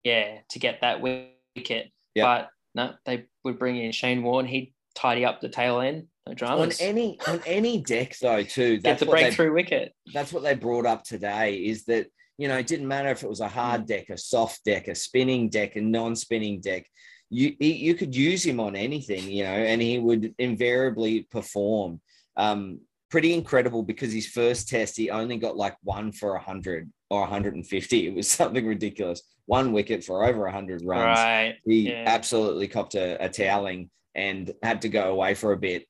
yeah, 0.05 0.39
to 0.51 0.59
get 0.59 0.81
that 0.83 1.01
wicket. 1.01 1.91
Yeah. 2.15 2.25
But 2.25 2.51
no, 2.75 2.95
they 3.05 3.27
would 3.45 3.59
bring 3.59 3.77
in 3.77 3.93
Shane 3.93 4.23
Warne. 4.23 4.47
He'd 4.47 4.73
tidy 4.95 5.25
up 5.25 5.41
the 5.41 5.49
tail 5.49 5.81
end. 5.81 6.07
No 6.27 6.47
on 6.47 6.71
any 6.79 7.19
on 7.27 7.41
any 7.45 7.79
deck 7.79 8.17
though 8.21 8.43
too. 8.45 8.75
Get 8.77 8.83
That's 8.85 9.01
the 9.01 9.07
what 9.07 9.17
they, 9.17 9.23
breakthrough 9.25 9.53
wicket. 9.53 9.95
that's 10.13 10.33
what 10.33 10.45
they 10.45 10.55
brought 10.55 10.87
up 10.87 11.03
today. 11.03 11.57
Is 11.57 11.87
that 11.87 12.07
you 12.41 12.49
know 12.49 12.57
it 12.57 12.67
didn't 12.67 12.89
matter 12.89 13.11
if 13.11 13.23
it 13.23 13.29
was 13.29 13.41
a 13.41 13.49
hard 13.49 13.85
deck, 13.87 14.09
a 14.09 14.17
soft 14.17 14.65
deck, 14.65 14.89
a 14.89 14.95
spinning 14.95 15.51
deck, 15.51 15.77
a 15.77 15.81
non-spinning 15.83 16.61
deck. 16.63 16.87
You 17.29 17.55
you 17.61 17.95
could 17.95 18.17
use 18.17 18.43
him 18.43 18.59
on 18.61 18.75
anything, 18.75 19.31
you 19.31 19.45
know, 19.45 19.51
and 19.71 19.81
he 19.83 19.99
would 19.99 20.35
invariably 20.39 21.29
perform. 21.31 22.01
Um, 22.39 22.81
pretty 23.11 23.35
incredible 23.35 23.83
because 23.83 24.13
his 24.13 24.27
first 24.27 24.69
test 24.69 24.97
he 24.97 25.11
only 25.11 25.37
got 25.37 25.57
like 25.57 25.77
one 25.83 26.13
for 26.13 26.39
hundred 26.39 26.91
or 27.11 27.21
150. 27.21 28.07
It 28.07 28.15
was 28.15 28.29
something 28.41 28.67
ridiculous. 28.67 29.21
One 29.45 29.73
wicket 29.73 30.03
for 30.03 30.25
over 30.25 30.43
100 30.45 30.83
runs. 30.85 31.19
Right. 31.19 31.57
he 31.67 31.91
Yeah. 31.91 32.05
absolutely 32.07 32.69
copped 32.69 32.95
a, 32.95 33.23
a 33.23 33.29
toweling 33.29 33.91
and 34.15 34.51
had 34.63 34.81
to 34.83 34.89
go 34.89 35.11
away 35.11 35.35
for 35.35 35.53
a 35.53 35.57
bit. 35.59 35.87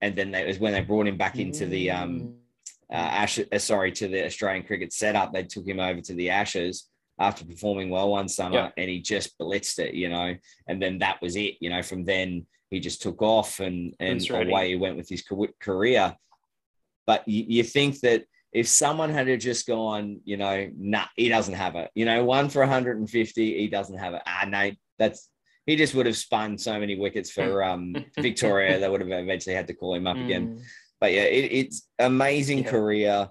And 0.00 0.16
then 0.16 0.32
that 0.32 0.46
was 0.46 0.58
when 0.58 0.72
they 0.72 0.80
brought 0.80 1.06
him 1.06 1.18
back 1.18 1.38
into 1.38 1.66
the 1.66 1.90
um 1.92 2.34
uh, 2.92 2.96
Ash, 2.96 3.38
uh, 3.38 3.58
sorry, 3.58 3.90
to 3.92 4.08
the 4.08 4.26
Australian 4.26 4.64
cricket 4.64 4.92
setup. 4.92 5.32
They 5.32 5.44
took 5.44 5.66
him 5.66 5.80
over 5.80 6.00
to 6.02 6.14
the 6.14 6.30
Ashes 6.30 6.88
after 7.18 7.44
performing 7.44 7.90
well 7.90 8.10
one 8.10 8.28
summer, 8.28 8.56
Yeah. 8.56 8.70
and 8.76 8.90
he 8.90 9.00
just 9.00 9.38
blitzed 9.38 9.78
it, 9.78 9.94
you 9.94 10.08
know. 10.08 10.34
And 10.66 10.82
then 10.82 10.98
that 10.98 11.22
was 11.22 11.36
it, 11.36 11.56
you 11.60 11.70
know. 11.70 11.82
From 11.82 12.04
then 12.04 12.46
he 12.70 12.80
just 12.80 13.02
took 13.02 13.22
off 13.22 13.60
and 13.60 13.94
and 13.98 14.28
away 14.30 14.70
he 14.70 14.76
went 14.76 14.96
with 14.96 15.08
his 15.08 15.24
career. 15.60 16.16
But 17.06 17.26
you, 17.26 17.44
you 17.48 17.62
think 17.64 18.00
that 18.00 18.24
if 18.52 18.68
someone 18.68 19.10
had 19.10 19.40
just 19.40 19.66
gone, 19.66 20.20
you 20.24 20.36
know, 20.36 20.70
nah, 20.76 21.06
he 21.16 21.28
doesn't 21.28 21.54
have 21.54 21.74
it. 21.76 21.90
You 21.94 22.04
know, 22.04 22.24
one 22.24 22.50
for 22.50 22.60
150, 22.60 23.58
he 23.58 23.68
doesn't 23.68 23.98
have 23.98 24.14
it. 24.14 24.22
Ah, 24.26 24.46
no, 24.46 24.70
that's 24.98 25.30
he 25.66 25.76
just 25.76 25.94
would 25.94 26.06
have 26.06 26.16
spun 26.16 26.58
so 26.58 26.78
many 26.78 26.96
wickets 26.96 27.30
for 27.30 27.62
um, 27.70 27.94
Victoria. 28.18 28.78
they 28.78 28.88
would 28.88 29.00
have 29.00 29.10
eventually 29.10 29.54
had 29.54 29.68
to 29.68 29.74
call 29.74 29.94
him 29.94 30.06
up 30.06 30.16
mm. 30.16 30.24
again. 30.24 30.62
But 31.02 31.14
yeah, 31.14 31.22
it, 31.22 31.50
it's 31.50 31.88
amazing 31.98 32.58
yeah. 32.58 32.70
career. 32.70 33.28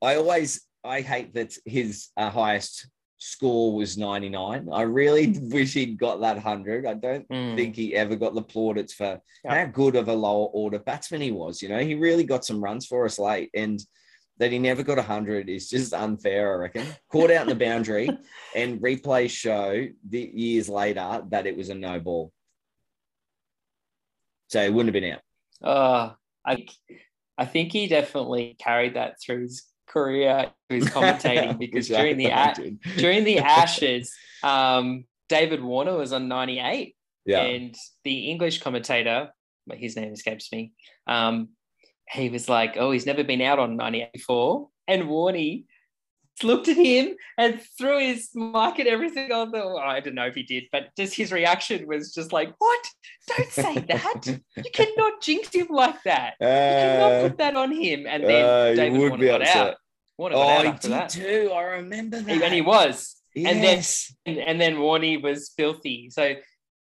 I 0.00 0.16
always 0.16 0.62
I 0.82 1.02
hate 1.02 1.34
that 1.34 1.54
his 1.66 2.08
uh, 2.16 2.30
highest 2.30 2.88
score 3.18 3.76
was 3.76 3.98
99. 3.98 4.70
I 4.72 4.80
really 4.80 5.36
wish 5.38 5.74
he'd 5.74 5.98
got 5.98 6.22
that 6.22 6.36
100. 6.36 6.86
I 6.86 6.94
don't 6.94 7.28
mm. 7.28 7.54
think 7.54 7.76
he 7.76 7.94
ever 7.94 8.16
got 8.16 8.34
the 8.34 8.40
plaudits 8.40 8.94
for 8.94 9.20
how 9.46 9.66
good 9.66 9.94
of 9.94 10.08
a 10.08 10.14
lower 10.14 10.46
order 10.46 10.78
batsman 10.78 11.20
he 11.20 11.32
was. 11.32 11.60
You 11.60 11.68
know, 11.68 11.80
he 11.80 11.96
really 11.96 12.24
got 12.24 12.46
some 12.46 12.64
runs 12.64 12.86
for 12.86 13.04
us 13.04 13.18
late. 13.18 13.50
And 13.52 13.78
that 14.38 14.52
he 14.52 14.58
never 14.58 14.82
got 14.82 14.96
100 14.96 15.50
is 15.50 15.68
just 15.68 15.92
unfair, 15.92 16.54
I 16.54 16.56
reckon. 16.56 16.86
Caught 17.12 17.30
out 17.30 17.42
in 17.42 17.58
the 17.58 17.62
boundary, 17.62 18.08
and 18.56 18.80
replays 18.80 19.30
show 19.30 19.86
the 20.08 20.30
years 20.32 20.70
later 20.70 21.22
that 21.28 21.46
it 21.46 21.58
was 21.58 21.68
a 21.68 21.74
no 21.74 22.00
ball. 22.00 22.32
So 24.48 24.62
it 24.62 24.72
wouldn't 24.72 24.94
have 24.94 25.02
been 25.02 25.12
out. 25.12 25.20
Uh, 25.62 26.14
I, 26.46 26.66
I 27.36 27.44
think 27.44 27.72
he 27.72 27.88
definitely 27.88 28.56
carried 28.58 28.94
that 28.94 29.16
through 29.20 29.42
his 29.42 29.64
career, 29.88 30.50
his 30.68 30.86
commentating, 30.86 31.58
because 31.64 31.88
during 31.88 32.16
the 32.16 32.30
during 32.96 33.24
the 33.24 33.38
Ashes, 33.38 34.14
um, 34.42 35.04
David 35.28 35.62
Warner 35.62 35.96
was 35.96 36.12
on 36.12 36.28
98. 36.28 36.94
Yeah. 37.24 37.42
And 37.42 37.74
the 38.04 38.30
English 38.30 38.62
commentator, 38.62 39.30
his 39.72 39.96
name 39.96 40.12
escapes 40.12 40.52
me, 40.52 40.72
um, 41.06 41.48
he 42.08 42.28
was 42.28 42.48
like, 42.48 42.76
oh, 42.76 42.92
he's 42.92 43.06
never 43.06 43.24
been 43.24 43.42
out 43.42 43.58
on 43.58 43.76
98 43.76 44.12
before. 44.12 44.68
And 44.86 45.04
Warney 45.04 45.64
looked 46.42 46.68
at 46.68 46.76
him 46.76 47.14
and 47.38 47.60
threw 47.78 47.98
his 47.98 48.30
mic 48.34 48.78
and 48.78 48.88
everything 48.88 49.32
on 49.32 49.50
the. 49.50 49.62
Oh, 49.62 49.76
I 49.76 50.00
don't 50.00 50.14
know 50.14 50.26
if 50.26 50.34
he 50.34 50.42
did, 50.42 50.64
but 50.72 50.88
just 50.96 51.14
his 51.14 51.32
reaction 51.32 51.86
was 51.86 52.12
just 52.12 52.32
like, 52.32 52.52
"What? 52.58 52.86
Don't 53.28 53.50
say 53.50 53.74
that! 53.88 54.26
you 54.56 54.70
cannot 54.72 55.22
jinx 55.22 55.54
him 55.54 55.68
like 55.70 56.02
that. 56.04 56.34
Uh, 56.40 56.46
you 56.46 56.48
cannot 56.48 57.28
put 57.28 57.38
that 57.38 57.56
on 57.56 57.72
him." 57.72 58.06
And 58.06 58.24
then 58.24 58.44
uh, 58.44 58.74
David 58.74 58.98
Warner 58.98 59.26
got 59.26 59.42
upset. 59.42 59.56
out. 59.56 59.74
Warner 60.18 60.36
oh, 60.36 60.48
out 60.48 60.66
after 60.66 60.88
that. 60.88 61.08
too. 61.10 61.50
I 61.54 61.62
remember 61.62 62.20
that. 62.20 62.42
And 62.42 62.54
he 62.54 62.62
was. 62.62 63.16
Yes. 63.34 64.14
And 64.26 64.36
then 64.36 64.44
and 64.48 64.60
then 64.60 64.76
Warney 64.76 65.22
was 65.22 65.52
filthy. 65.56 66.08
So 66.10 66.36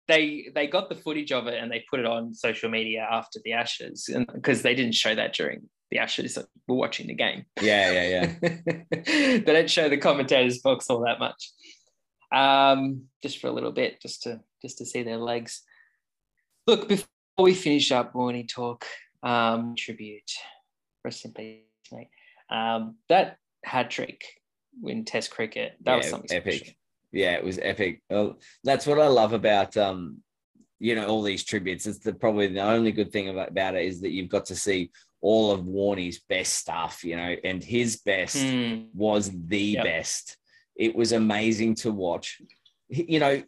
they 0.09 0.51
they 0.55 0.67
got 0.67 0.89
the 0.89 0.97
footage 0.97 1.33
of 1.33 1.47
it 1.47 1.63
and 1.63 1.71
they 1.71 1.85
put 1.89 2.01
it 2.01 2.07
on 2.07 2.35
social 2.35 2.69
media 2.69 3.07
after 3.09 3.41
the 3.45 3.53
Ashes, 3.53 4.11
because 4.33 4.63
they 4.63 4.75
didn't 4.75 4.95
show 4.95 5.15
that 5.15 5.35
during 5.35 5.69
the 5.93 5.99
Ashes. 5.99 6.39
We're 6.67 6.77
watching 6.77 7.07
the 7.07 7.15
game. 7.15 7.45
Yeah, 7.61 7.93
yeah, 7.93 8.35
yeah. 8.43 8.57
they 9.05 9.41
don't 9.41 9.71
show 9.71 9.91
the 9.91 9.99
commentators' 9.99 10.61
box 10.61 10.89
all 10.89 11.05
that 11.05 11.19
much. 11.19 11.53
Um, 12.35 13.03
just 13.23 13.39
for 13.39 13.49
a 13.49 13.53
little 13.53 13.73
bit, 13.73 14.01
just 14.01 14.23
to 14.23 14.41
just 14.63 14.79
to 14.79 14.87
see 14.87 15.03
their 15.03 15.19
legs. 15.19 15.63
Look, 16.67 16.89
before 16.89 17.09
we 17.39 17.53
finish 17.53 17.93
up 17.93 18.15
Warney 18.15 18.49
talk, 18.49 18.87
um, 19.23 19.75
tribute, 19.77 20.31
rest 21.05 21.27
in 21.27 21.33
peace, 21.33 21.61
mate. 21.93 22.09
Um, 22.51 22.97
that 23.11 23.37
hat 23.63 23.91
trick 23.91 24.25
in 24.85 25.05
Test 25.05 25.31
cricket, 25.31 25.75
that 25.83 25.91
yeah, 25.91 25.97
was 25.99 26.09
something 26.09 26.37
epic. 26.37 26.55
Special 26.55 26.75
yeah, 27.13 27.33
it 27.33 27.45
was 27.45 27.59
epic. 27.61 28.01
Well, 28.09 28.39
that's 28.65 28.87
what 28.87 28.99
I 28.99 29.09
love 29.09 29.35
about 29.35 29.77
um, 29.77 30.23
you 30.81 30.95
know, 30.95 31.07
all 31.07 31.23
these 31.23 31.45
tributes. 31.45 31.87
It's 31.87 31.99
the 31.99 32.15
probably 32.15 32.47
the 32.47 32.63
only 32.63 32.93
good 32.93 33.13
thing 33.13 33.29
about, 33.29 33.51
about 33.51 33.75
it 33.75 33.85
is 33.85 34.01
that 34.01 34.11
you've 34.11 34.31
got 34.31 34.47
to 34.47 34.57
see 34.57 34.91
all 35.23 35.53
of 35.53 35.65
Warney's 35.65 36.21
best 36.29 36.55
stuff, 36.55 37.05
you 37.05 37.17
know, 37.17 37.37
and 37.45 37.63
his 37.63 37.99
best 37.99 38.37
mm. 38.37 38.89
was 38.93 39.31
the 39.47 39.59
yep. 39.59 39.85
best. 39.85 40.37
It 40.77 40.95
was 40.95 41.13
amazing 41.13 41.77
to 41.77 41.93
watch. 41.93 42.43
You 42.89 43.21
know, 43.21 43.43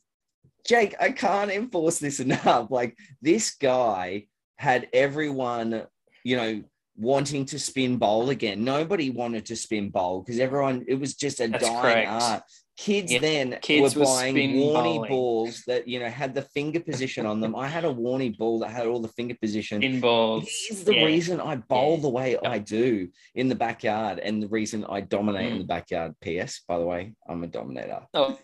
Jake, 0.66 0.95
I 1.00 1.11
can't 1.11 1.50
enforce 1.50 1.99
this 1.99 2.21
enough. 2.26 2.71
Like 2.71 2.97
this 3.21 3.57
guy 3.57 4.26
had 4.57 4.88
everyone, 4.93 5.83
you 6.23 6.37
know, 6.37 6.62
wanting 6.96 7.44
to 7.46 7.58
spin 7.58 7.96
bowl 7.96 8.30
again. 8.30 8.64
Nobody 8.64 9.10
wanted 9.10 9.46
to 9.46 9.56
spin 9.56 9.90
bowl 9.90 10.22
because 10.22 10.40
everyone, 10.40 10.84
it 10.88 10.94
was 10.94 11.14
just 11.14 11.40
a 11.40 11.48
That's 11.48 11.64
dying 11.64 11.82
correct. 11.82 12.10
art. 12.10 12.42
Kids 12.76 13.12
yeah, 13.12 13.20
then 13.20 13.58
kids 13.62 13.94
were 13.94 14.04
buying 14.04 14.34
Warney 14.34 15.08
balls 15.08 15.62
that 15.68 15.86
you 15.86 16.00
know 16.00 16.08
had 16.08 16.34
the 16.34 16.42
finger 16.42 16.80
position 16.80 17.24
on 17.24 17.40
them. 17.40 17.54
I 17.54 17.68
had 17.68 17.84
a 17.84 17.94
Warney 17.94 18.36
ball 18.36 18.58
that 18.60 18.70
had 18.70 18.88
all 18.88 18.98
the 18.98 19.06
finger 19.06 19.36
position. 19.40 19.80
In 19.80 20.00
balls. 20.00 20.48
is 20.68 20.82
the 20.82 20.96
yeah. 20.96 21.04
reason 21.04 21.40
I 21.40 21.54
bowl 21.54 21.94
yeah. 21.94 22.02
the 22.02 22.08
way 22.08 22.36
I 22.44 22.58
do 22.58 23.10
in 23.36 23.48
the 23.48 23.54
backyard, 23.54 24.18
and 24.18 24.42
the 24.42 24.48
reason 24.48 24.84
I 24.88 25.02
dominate 25.02 25.50
mm. 25.50 25.52
in 25.52 25.58
the 25.58 25.64
backyard. 25.64 26.16
P.S. 26.20 26.62
By 26.66 26.78
the 26.78 26.84
way, 26.84 27.14
I'm 27.28 27.44
a 27.44 27.46
dominator. 27.46 28.00
Oh, 28.12 28.36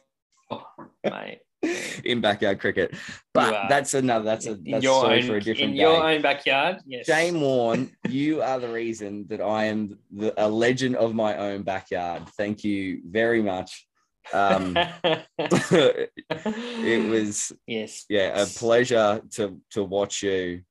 oh 0.53 0.65
mate. 1.03 1.41
in 2.05 2.21
backyard 2.21 2.61
cricket. 2.61 2.95
But 3.35 3.69
that's 3.69 3.95
another. 3.95 4.25
That's 4.25 4.47
a 4.47 4.55
that's 4.55 4.83
your 4.83 5.11
own, 5.11 5.23
for 5.23 5.37
a 5.37 5.41
different 5.41 5.71
in 5.71 5.77
day. 5.77 5.83
your 5.83 6.09
own 6.09 6.23
backyard. 6.23 6.79
Yes. 6.87 7.07
Shane 7.07 7.41
Warne, 7.41 7.91
you 8.09 8.43
are 8.43 8.59
the 8.59 8.73
reason 8.73 9.27
that 9.29 9.41
I 9.41 9.65
am 9.65 9.99
the, 10.11 10.33
a 10.43 10.49
legend 10.49 10.97
of 10.97 11.15
my 11.15 11.37
own 11.37 11.63
backyard. 11.63 12.29
Thank 12.37 12.65
you 12.65 13.03
very 13.07 13.43
much. 13.43 13.87
Um, 14.33 14.77
it 15.39 17.11
was 17.11 17.53
yes, 17.67 18.05
yeah, 18.09 18.41
a 18.41 18.47
pleasure 18.47 19.21
to 19.33 19.61
to 19.71 19.85
watch 19.85 20.23
you 20.23 20.63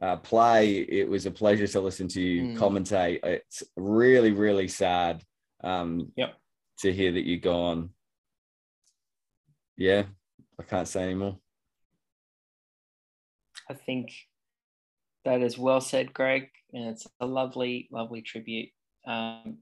uh, 0.00 0.16
play. 0.16 0.76
It 0.76 1.08
was 1.08 1.26
a 1.26 1.30
pleasure 1.30 1.66
to 1.66 1.80
listen 1.80 2.08
to 2.08 2.20
you 2.20 2.42
mm. 2.42 2.56
commentate. 2.56 3.20
It's 3.24 3.62
really, 3.76 4.32
really 4.32 4.68
sad. 4.68 5.22
Um, 5.62 6.12
yep. 6.16 6.34
To 6.80 6.92
hear 6.92 7.12
that 7.12 7.26
you're 7.26 7.38
gone. 7.38 7.90
Yeah, 9.76 10.04
I 10.58 10.62
can't 10.62 10.88
say 10.88 11.02
anymore. 11.02 11.38
I 13.68 13.74
think 13.74 14.12
that 15.24 15.40
is 15.40 15.58
well 15.58 15.80
said, 15.80 16.12
Greg, 16.12 16.50
and 16.72 16.88
it's 16.88 17.06
a 17.20 17.26
lovely, 17.26 17.88
lovely 17.90 18.22
tribute. 18.22 18.68
Um, 19.06 19.58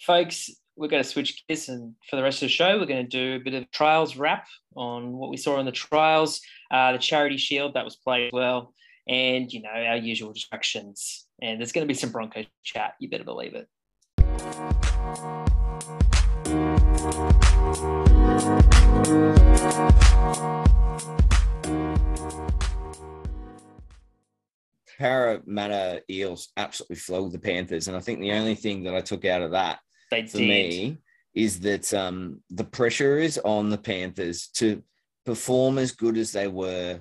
folks, 0.00 0.50
we're 0.76 0.88
going 0.88 1.02
to 1.02 1.08
switch 1.08 1.44
gears 1.46 1.68
and 1.68 1.94
for 2.08 2.16
the 2.16 2.22
rest 2.22 2.38
of 2.38 2.46
the 2.46 2.52
show 2.52 2.78
we're 2.78 2.86
going 2.86 3.04
to 3.04 3.10
do 3.10 3.36
a 3.36 3.44
bit 3.44 3.52
of 3.54 3.70
trials 3.70 4.16
wrap 4.16 4.46
on 4.76 5.12
what 5.12 5.30
we 5.30 5.36
saw 5.36 5.60
in 5.60 5.66
the 5.66 5.72
trials 5.72 6.40
uh, 6.70 6.92
the 6.92 6.98
charity 6.98 7.36
shield 7.36 7.74
that 7.74 7.84
was 7.84 7.96
played 7.96 8.30
well 8.32 8.72
and 9.06 9.52
you 9.52 9.60
know 9.60 9.68
our 9.68 9.96
usual 9.96 10.32
distractions 10.32 11.26
and 11.42 11.60
there's 11.60 11.72
going 11.72 11.86
to 11.86 11.88
be 11.88 11.94
some 11.94 12.10
Bronco 12.10 12.44
chat 12.64 12.94
you 12.98 13.10
better 13.10 13.24
believe 13.24 13.54
it 13.54 13.68
Parramatta 24.98 26.02
Eels 26.10 26.48
absolutely 26.58 26.96
flogged 26.96 27.32
the 27.32 27.38
Panthers, 27.38 27.88
and 27.88 27.96
I 27.96 28.00
think 28.00 28.20
the 28.20 28.32
only 28.32 28.54
thing 28.54 28.82
that 28.84 28.94
I 28.94 29.00
took 29.00 29.24
out 29.24 29.40
of 29.40 29.52
that 29.52 29.78
they 30.10 30.26
for 30.26 30.38
did. 30.38 30.48
me 30.48 30.98
is 31.34 31.60
that 31.60 31.92
um, 31.94 32.40
the 32.50 32.64
pressure 32.64 33.18
is 33.18 33.38
on 33.38 33.70
the 33.70 33.78
Panthers 33.78 34.48
to 34.56 34.82
perform 35.24 35.78
as 35.78 35.92
good 35.92 36.18
as 36.18 36.32
they 36.32 36.48
were 36.48 37.00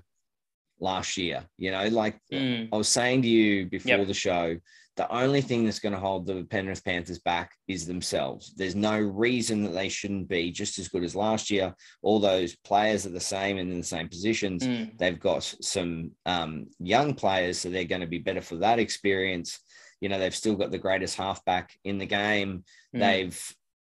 last 0.79 1.17
year. 1.17 1.43
You 1.58 1.72
know, 1.72 1.88
like 1.88 2.19
mm. 2.31 2.69
I 2.72 2.75
was 2.77 2.88
saying 2.88 3.24
to 3.24 3.27
you 3.27 3.65
before 3.65 3.98
yep. 3.98 4.08
the 4.08 4.13
show, 4.13 4.58
the 5.00 5.15
only 5.15 5.39
thing 5.39 5.63
that's 5.63 5.79
going 5.79 5.94
to 5.94 6.00
hold 6.00 6.25
the 6.25 6.44
Penrith 6.44 6.84
Panthers 6.84 7.20
back 7.20 7.53
is 7.70 7.88
themselves. 7.88 8.53
There's 8.58 8.75
no 8.75 9.00
reason 9.00 9.63
that 9.63 9.74
they 9.74 9.88
shouldn't 9.88 10.27
be 10.27 10.51
just 10.51 10.77
as 10.77 10.89
good 10.89 11.06
as 11.06 11.15
last 11.15 11.50
year. 11.50 11.74
All 12.01 12.20
those 12.20 12.58
players 12.65 13.06
are 13.06 13.12
the 13.12 13.20
same 13.22 13.58
and 13.58 13.72
in 13.72 13.77
the 13.77 13.86
same 13.86 14.10
positions. 14.10 14.62
Mm. 14.62 14.98
They've 14.98 15.18
got 15.18 15.44
some 15.62 16.12
um, 16.25 16.68
young 16.79 17.13
players, 17.13 17.60
so 17.60 17.70
they're 17.70 17.86
going 17.86 18.01
to 18.01 18.08
be 18.08 18.18
better 18.18 18.41
for 18.41 18.58
that 18.58 18.77
experience. 18.77 19.62
You 20.01 20.10
know, 20.10 20.20
they've 20.20 20.36
still 20.36 20.56
got 20.56 20.70
the 20.70 20.77
greatest 20.77 21.15
halfback 21.15 21.72
in 21.86 21.98
the 21.98 22.06
game. 22.06 22.65
Mm. 22.94 23.00
They've 23.00 23.56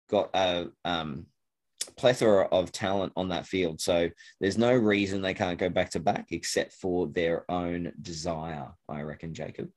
got 0.08 0.30
a 0.34 0.68
um, 0.84 1.26
plethora 1.96 2.44
of 2.52 2.70
talent 2.70 3.12
on 3.16 3.30
that 3.30 3.48
field. 3.48 3.80
So 3.80 4.08
there's 4.40 4.56
no 4.56 4.72
reason 4.72 5.20
they 5.20 5.34
can't 5.34 5.58
go 5.58 5.68
back 5.68 5.90
to 5.90 5.98
back 5.98 6.26
except 6.30 6.74
for 6.74 7.08
their 7.08 7.44
own 7.50 7.92
desire, 8.00 8.68
I 8.88 9.02
reckon, 9.02 9.34
Jacob. 9.34 9.68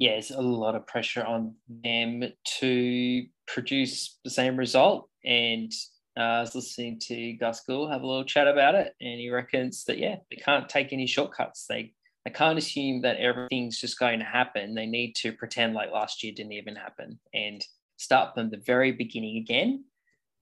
Yeah, 0.00 0.12
it's 0.12 0.30
a 0.30 0.40
lot 0.40 0.74
of 0.74 0.86
pressure 0.86 1.22
on 1.22 1.56
them 1.68 2.24
to 2.58 3.26
produce 3.46 4.18
the 4.24 4.30
same 4.30 4.56
result. 4.56 5.10
And 5.26 5.70
uh, 6.18 6.22
I 6.22 6.40
was 6.40 6.54
listening 6.54 6.98
to 7.00 7.34
Gus 7.34 7.60
Gould 7.60 7.92
have 7.92 8.00
a 8.00 8.06
little 8.06 8.24
chat 8.24 8.48
about 8.48 8.74
it, 8.74 8.94
and 8.98 9.20
he 9.20 9.28
reckons 9.28 9.84
that, 9.84 9.98
yeah, 9.98 10.16
they 10.30 10.36
can't 10.36 10.70
take 10.70 10.94
any 10.94 11.06
shortcuts. 11.06 11.66
They 11.68 11.92
I 12.26 12.30
can't 12.30 12.58
assume 12.58 13.02
that 13.02 13.18
everything's 13.18 13.78
just 13.78 13.98
going 13.98 14.18
to 14.20 14.24
happen. 14.24 14.74
They 14.74 14.86
need 14.86 15.14
to 15.16 15.32
pretend 15.32 15.74
like 15.74 15.90
last 15.90 16.22
year 16.22 16.32
didn't 16.34 16.52
even 16.52 16.76
happen 16.76 17.18
and 17.32 17.62
start 17.98 18.34
from 18.34 18.50
the 18.50 18.58
very 18.58 18.92
beginning 18.92 19.36
again. 19.36 19.84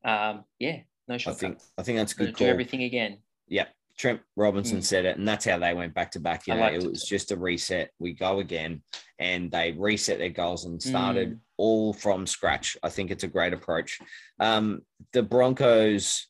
Um, 0.04 0.44
yeah, 0.60 0.78
no 1.08 1.18
shortcuts. 1.18 1.42
I 1.42 1.46
think 1.46 1.58
I 1.78 1.82
think 1.82 1.98
that's 1.98 2.14
good. 2.14 2.36
Do 2.36 2.46
everything 2.46 2.84
again. 2.84 3.18
Yeah, 3.48 3.66
Trent 3.98 4.20
Robinson 4.36 4.78
mm. 4.78 4.84
said 4.84 5.04
it, 5.04 5.18
and 5.18 5.26
that's 5.26 5.44
how 5.44 5.58
they 5.58 5.74
went 5.74 5.92
back 5.92 6.12
to 6.12 6.20
back. 6.20 6.46
You 6.46 6.54
know, 6.54 6.66
it 6.66 6.82
was 6.88 7.04
just 7.04 7.32
a 7.32 7.36
reset. 7.36 7.90
We 7.98 8.12
go 8.12 8.38
again, 8.38 8.82
and 9.18 9.50
they 9.50 9.72
reset 9.72 10.18
their 10.18 10.28
goals 10.28 10.64
and 10.64 10.80
started 10.82 11.32
Mm. 11.32 11.38
all 11.56 11.92
from 11.92 12.26
scratch. 12.26 12.76
I 12.82 12.90
think 12.90 13.10
it's 13.10 13.24
a 13.24 13.28
great 13.28 13.52
approach. 13.52 13.98
Um, 14.38 14.82
the 15.12 15.22
Broncos, 15.24 16.28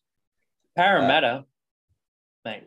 Parramatta, 0.77 1.45
mate. 2.45 2.65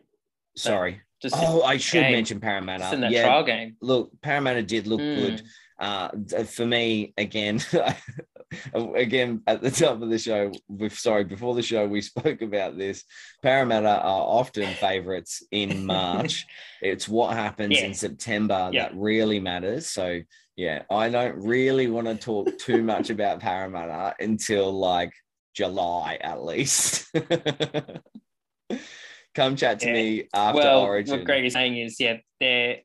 sorry. 0.55 1.01
Just 1.21 1.35
Oh, 1.37 1.61
I 1.63 1.77
should 1.77 2.01
game. 2.03 2.11
mention 2.13 2.37
just 2.37 2.43
Parramatta. 2.43 2.93
in 2.93 3.01
that 3.01 3.11
yeah, 3.11 3.23
trial 3.25 3.43
game. 3.43 3.77
look, 3.81 4.11
Parramatta 4.21 4.63
did 4.63 4.87
look 4.87 4.99
Mm. 5.01 5.15
good. 5.15 5.41
Uh, 5.79 6.43
for 6.45 6.65
me, 6.65 7.13
again, 7.17 7.59
again 8.73 9.41
at 9.47 9.61
the 9.61 9.71
top 9.71 10.01
of 10.01 10.09
the 10.09 10.17
show, 10.17 10.51
with 10.67 10.97
sorry, 10.97 11.23
before 11.23 11.55
the 11.55 11.61
show, 11.61 11.87
we 11.87 12.01
spoke 12.13 12.41
about 12.41 12.77
this. 12.77 13.03
Parramatta 13.41 13.87
are 14.01 14.21
often 14.21 14.73
favourites 14.75 15.43
in 15.51 15.85
March. 15.85 16.45
it's 16.81 17.07
what 17.07 17.35
happens 17.35 17.77
in 17.79 17.93
September 17.93 18.69
Yeah. 18.73 18.83
that 18.89 18.95
really 18.95 19.39
matters. 19.39 19.87
So 19.87 20.19
yeah, 20.57 20.83
I 20.91 21.09
don't 21.09 21.35
really 21.45 21.87
want 21.87 22.07
to 22.07 22.15
talk 22.15 22.57
too 22.59 22.83
much 22.83 23.09
about 23.15 23.39
Parramatta 23.39 24.15
until 24.19 24.71
like 24.71 25.13
July 25.55 26.17
at 26.21 26.43
least. 26.43 27.07
Come 29.33 29.55
chat 29.55 29.79
to 29.79 29.87
Yeah. 29.87 29.93
me 29.93 30.27
after 30.33 30.59
well, 30.59 30.81
Origin. 30.81 31.17
what 31.19 31.25
Greg 31.25 31.45
is 31.45 31.53
saying 31.53 31.77
is, 31.77 31.99
yeah, 31.99 32.17
they're 32.39 32.79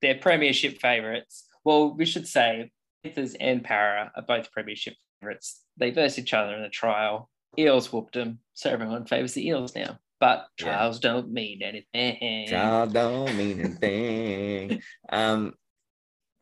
they're 0.00 0.14
premiership 0.18 0.78
favourites. 0.80 1.48
Well, 1.64 1.94
we 1.94 2.04
should 2.04 2.28
say 2.28 2.70
Panthers 3.04 3.34
and 3.40 3.62
Para 3.64 4.10
are 4.14 4.22
both 4.22 4.50
premiership 4.52 4.94
favourites. 5.20 5.62
They 5.76 5.90
versed 5.90 6.18
each 6.18 6.34
other 6.34 6.54
in 6.54 6.62
the 6.62 6.68
trial. 6.68 7.30
Eels 7.58 7.92
whooped 7.92 8.14
them, 8.14 8.40
so 8.54 8.70
everyone 8.70 9.06
favours 9.06 9.34
the 9.34 9.46
Eels 9.46 9.74
now. 9.74 9.98
But 10.20 10.48
Yeah. 10.58 10.64
trials 10.66 10.98
don't 10.98 11.30
mean 11.32 11.62
anything. 11.62 12.48
Child 12.48 12.92
don't 12.92 13.36
mean 13.36 13.60
a 13.64 13.68
thing. 13.68 14.82
Um, 15.10 15.54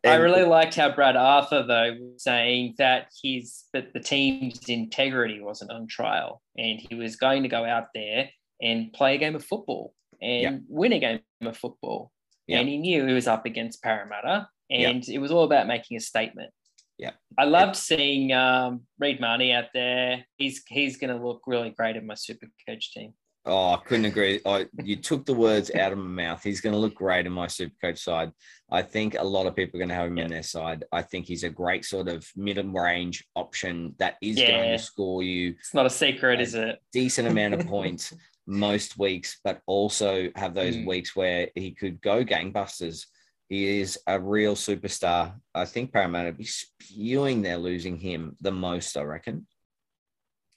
I 0.05 0.17
really 0.17 0.45
liked 0.45 0.77
how 0.77 0.95
Brad 0.95 1.17
Arthur 1.17 1.65
though 1.67 1.97
was 2.01 2.23
saying 2.23 2.75
that 2.79 3.09
his 3.23 3.65
that 3.73 3.93
the 3.93 3.99
team's 4.01 4.69
integrity 4.69 5.41
wasn't 5.41 5.73
on 5.73 5.89
trial 5.89 6.43
and 6.57 6.79
he 6.81 6.95
was 6.95 7.17
going 7.17 7.43
to 7.43 7.49
go 7.49 7.65
out 7.65 7.89
there 7.93 8.31
and 8.63 8.93
play 8.93 9.17
a 9.17 9.19
game 9.19 9.35
of 9.35 9.45
football 9.45 9.95
and 10.23 10.43
Yeah. 10.43 10.59
win 10.69 10.93
a 10.93 11.01
game 11.01 11.21
of 11.43 11.57
football. 11.57 12.13
Yeah. 12.47 12.61
And 12.61 12.69
he 12.69 12.79
knew 12.79 13.05
he 13.05 13.15
was 13.15 13.27
up 13.27 13.47
against 13.47 13.83
Parramatta 13.83 14.49
Yeah. 14.69 14.91
and 14.91 15.09
it 15.09 15.19
was 15.19 15.31
all 15.31 15.45
about 15.45 15.67
making 15.67 15.97
a 15.97 16.01
statement. 16.01 16.51
Yeah. 16.99 17.13
I 17.39 17.45
loved 17.45 17.77
seeing 17.77 18.33
um, 18.33 18.83
Reed 18.99 19.21
Mahoney 19.21 19.53
out 19.53 19.67
there. 19.75 20.25
He's 20.39 20.63
he's 20.69 20.97
going 20.97 21.17
to 21.17 21.23
look 21.25 21.43
really 21.47 21.71
great 21.71 21.97
in 21.97 22.07
my 22.07 22.15
super 22.15 22.47
coach 22.69 22.93
team. 22.93 23.13
Oh, 23.49 23.75
I 23.75 23.77
couldn't 23.87 24.07
agree. 24.07 24.41
I, 24.45 24.67
you 24.83 24.97
took 24.97 25.25
the 25.25 25.33
words 25.35 25.71
out 25.73 25.93
of 25.93 25.99
my 25.99 26.25
mouth. 26.25 26.43
He's 26.43 26.61
going 26.61 26.73
to 26.73 26.79
look 26.81 26.97
great 26.97 27.27
in 27.27 27.33
my 27.33 27.47
super 27.47 27.77
coach 27.81 28.03
side. 28.03 28.33
I 28.73 28.83
think 28.83 29.15
a 29.17 29.23
lot 29.23 29.47
of 29.47 29.55
people 29.55 29.77
are 29.77 29.83
going 29.85 29.91
to 29.91 29.95
have 29.95 30.09
him 30.09 30.19
in 30.19 30.31
their 30.31 30.43
side. 30.43 30.83
I 30.91 31.03
think 31.03 31.27
he's 31.27 31.45
a 31.45 31.49
great 31.51 31.85
sort 31.85 32.09
of 32.09 32.27
middle 32.35 32.65
range 32.73 33.25
option 33.37 33.95
that 33.99 34.17
is 34.21 34.35
going 34.35 34.71
to 34.73 34.79
score 34.79 35.23
you 35.23 35.51
It's 35.61 35.75
not 35.75 35.87
a 35.87 35.91
secret, 35.91 36.41
is 36.41 36.57
it? 36.57 36.81
decent 36.93 37.29
amount 37.29 37.55
of 37.55 37.65
points 37.69 38.13
most 38.49 38.99
weeks, 38.99 39.39
but 39.45 39.61
also 39.67 40.29
have 40.35 40.55
those 40.55 40.75
Mm. 40.77 40.87
weeks 40.87 41.15
where 41.15 41.49
he 41.55 41.71
could 41.71 42.01
go 42.01 42.25
gangbusters. 42.25 43.05
He 43.49 43.81
is 43.81 43.99
a 44.07 44.19
real 44.19 44.57
superstar. 44.57 45.35
I 45.55 45.65
think 45.67 45.93
Parramatta 45.93 46.33
be 46.33 46.45
spewing 46.45 47.43
they're 47.43 47.59
losing 47.59 47.99
him 47.99 48.37
the 48.41 48.51
most, 48.51 48.97
I 48.97 49.03
reckon. 49.03 49.47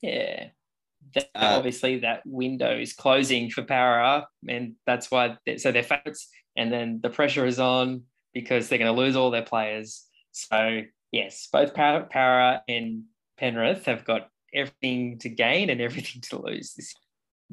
Yeah. 0.01 0.49
That, 1.13 1.29
Uh, 1.35 1.55
obviously, 1.57 1.99
that 1.99 2.23
window 2.25 2.77
is 2.77 2.93
closing 2.93 3.49
for 3.49 3.63
Para, 3.63 4.27
and 4.47 4.75
that's 4.85 5.09
why. 5.09 5.37
They, 5.45 5.57
so 5.57 5.71
they're 5.71 5.83
favourites, 5.83 6.29
and 6.55 6.71
then 6.71 6.99
the 7.01 7.09
pressure 7.09 7.45
is 7.45 7.59
on 7.59 8.03
because 8.33 8.69
they're 8.69 8.79
going 8.79 8.93
to 8.93 9.01
lose 9.01 9.15
all 9.15 9.31
their 9.31 9.43
players. 9.43 10.05
So 10.31 10.81
yes, 11.11 11.47
both 11.51 11.73
Para, 11.73 12.63
and 12.67 13.03
Penrith 13.37 13.85
have 13.85 14.05
got 14.05 14.29
everything 14.53 15.19
to 15.19 15.29
gain 15.29 15.69
and 15.69 15.81
everything 15.81 16.21
to 16.29 16.41
lose 16.41 16.73
this. 16.73 16.93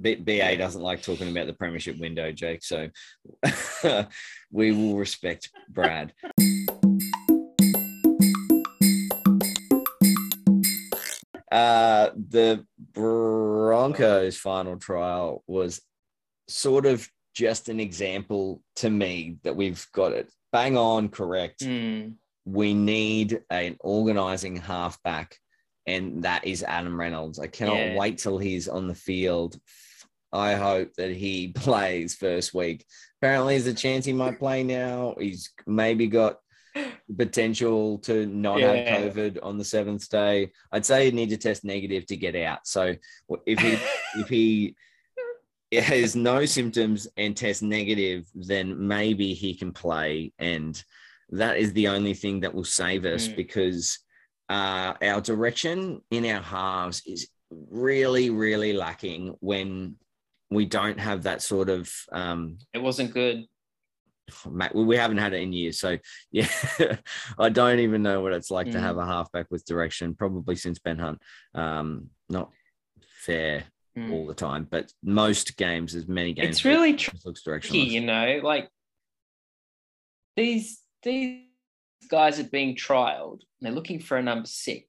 B- 0.01 0.17
BA 0.17 0.57
doesn't 0.57 0.83
like 0.83 1.03
talking 1.03 1.31
about 1.31 1.47
the 1.47 1.53
premiership 1.53 1.99
window, 1.99 2.33
Jake. 2.33 2.63
So 2.63 2.89
we 4.51 4.73
will 4.73 4.97
respect 4.97 5.51
Brad. 5.69 6.13
Uh, 11.51 12.11
the 12.15 12.67
Broncos 12.93 14.37
final 14.37 14.77
trial 14.77 15.43
was 15.47 15.81
sort 16.49 16.87
of 16.87 17.09
just 17.35 17.69
an 17.69 17.81
example 17.81 18.63
to 18.77 18.91
me 18.91 19.37
that 19.45 19.57
we've 19.57 19.87
got 19.93 20.13
it 20.13 20.29
bang 20.57 20.77
on 20.77 21.09
correct. 21.11 21.63
Hmm. 21.65 22.13
We 22.47 22.73
need 22.73 23.43
an 23.51 23.77
organizing 23.81 24.57
halfback, 24.57 25.37
and 25.87 26.23
that 26.25 26.47
is 26.47 26.63
Adam 26.63 26.99
Reynolds. 26.99 27.39
I 27.39 27.47
cannot 27.47 27.77
Yeah. 27.77 27.97
wait 27.97 28.19
till 28.19 28.39
he's 28.39 28.69
on 28.69 28.89
the 28.89 28.95
field. 28.95 29.59
I 30.33 30.55
hope 30.55 30.93
that 30.95 31.13
he 31.13 31.49
plays 31.55 32.15
first 32.15 32.53
week. 32.55 32.85
Apparently, 33.21 33.55
there's 33.59 33.67
a 33.67 33.75
chance 33.75 34.05
he 34.05 34.13
might 34.13 34.39
play 34.39 34.63
now. 34.63 35.15
He's 35.19 35.51
maybe 35.67 36.07
got 36.07 36.39
potential 37.17 37.99
to 37.99 38.27
not 38.27 38.59
Yeah. 38.59 38.75
have 38.99 39.15
COVID 39.15 39.39
on 39.43 39.59
the 39.59 39.65
seventh 39.65 40.09
day. 40.11 40.51
I'd 40.73 40.85
say 40.85 41.05
he'd 41.07 41.15
need 41.15 41.31
to 41.31 41.37
test 41.37 41.65
negative 41.65 42.07
to 42.07 42.17
get 42.17 42.37
out. 42.37 42.67
So 42.67 42.95
if 43.47 43.59
he 43.61 43.79
if 44.21 44.29
he 44.29 44.77
has 45.73 46.15
no 46.15 46.45
symptoms 46.45 47.09
and 47.17 47.37
tests 47.37 47.63
negative, 47.63 48.27
then 48.35 48.87
maybe 48.87 49.35
he 49.35 49.55
can 49.55 49.73
play. 49.73 50.33
And 50.39 50.81
that 51.31 51.57
is 51.57 51.73
the 51.73 51.89
only 51.89 52.15
thing 52.15 52.41
that 52.41 52.55
will 52.55 52.65
save 52.65 53.05
us 53.05 53.27
Mm. 53.29 53.37
because 53.37 53.99
uh, 54.49 54.95
our 55.03 55.21
direction 55.21 56.01
in 56.11 56.25
our 56.27 56.43
halves 56.43 57.03
is 57.07 57.29
really, 57.51 58.31
really 58.31 58.73
lacking 58.73 59.35
when 59.41 59.97
we 60.51 60.65
don't 60.65 60.99
have 61.01 61.25
that 61.25 61.43
sort 61.43 61.69
of 61.69 61.93
um, 62.13 62.59
It 62.73 62.79
wasn't 62.83 63.13
good. 63.13 63.47
Mate, 64.51 64.75
we 64.75 64.97
haven't 64.97 65.19
had 65.19 65.33
it 65.35 65.43
in 65.43 65.53
years. 65.53 65.79
So 65.79 65.99
yeah, 66.33 66.49
I 67.39 67.49
don't 67.49 67.79
even 67.81 68.03
know 68.03 68.21
what 68.21 68.33
it's 68.33 68.51
like 68.51 68.71
to 68.73 68.79
Mm. 68.79 68.83
have 68.83 68.99
a 68.99 69.07
halfback 69.07 69.47
with 69.51 69.65
direction, 69.65 70.15
probably 70.15 70.57
since 70.57 70.79
Ben 70.81 70.99
Hunt. 70.99 71.23
Um, 71.55 72.11
not 72.29 72.51
fair 73.25 73.65
Hmm. 73.97 74.13
all 74.13 74.27
the 74.27 74.35
time, 74.35 74.67
but 74.71 74.93
most 75.03 75.57
games, 75.57 75.95
as 75.95 76.07
many 76.07 76.35
games. 76.35 76.49
It's 76.57 76.65
really 76.67 76.91
it 76.91 77.09
looks 77.25 77.43
tricky, 77.43 77.69
directionless. 77.87 77.91
you 77.91 78.01
know, 78.03 78.41
like 78.43 78.69
these 80.37 80.83
these 81.03 81.46
guys 82.09 82.39
are 82.41 82.45
being 82.45 82.75
trialed 82.77 83.41
and 83.41 83.63
they're 83.63 83.73
looking 83.73 84.01
for 84.01 84.17
a 84.17 84.23
number 84.23 84.47
six, 84.47 84.87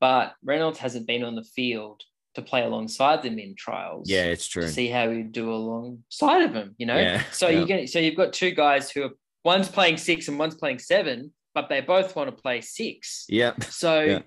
but 0.00 0.34
Reynolds 0.44 0.78
hasn't 0.78 1.06
been 1.06 1.24
on 1.24 1.34
the 1.34 1.44
field 1.44 2.02
to 2.34 2.42
play 2.42 2.62
alongside 2.62 3.22
them 3.22 3.38
in 3.38 3.54
trials. 3.56 4.08
Yeah, 4.08 4.24
it's 4.24 4.46
true. 4.46 4.62
To 4.62 4.68
see 4.68 4.88
how 4.88 5.08
we 5.08 5.22
do 5.22 5.52
alongside 5.52 6.42
of 6.42 6.52
them, 6.52 6.74
you 6.78 6.86
know. 6.86 6.96
Yeah, 6.96 7.22
So 7.32 7.48
yeah. 7.48 7.60
you 7.60 7.66
get 7.66 7.90
so 7.90 7.98
you've 7.98 8.16
got 8.16 8.32
two 8.32 8.52
guys 8.52 8.90
who 8.90 9.02
are 9.04 9.10
one's 9.44 9.68
playing 9.68 9.96
six 9.96 10.28
and 10.28 10.38
one's 10.38 10.54
playing 10.54 10.78
seven, 10.78 11.32
but 11.54 11.68
they 11.68 11.80
both 11.80 12.14
want 12.14 12.28
to 12.34 12.42
play 12.42 12.60
six. 12.60 13.24
Yeah. 13.28 13.54
So 13.68 14.00
Yeah. 14.02 14.18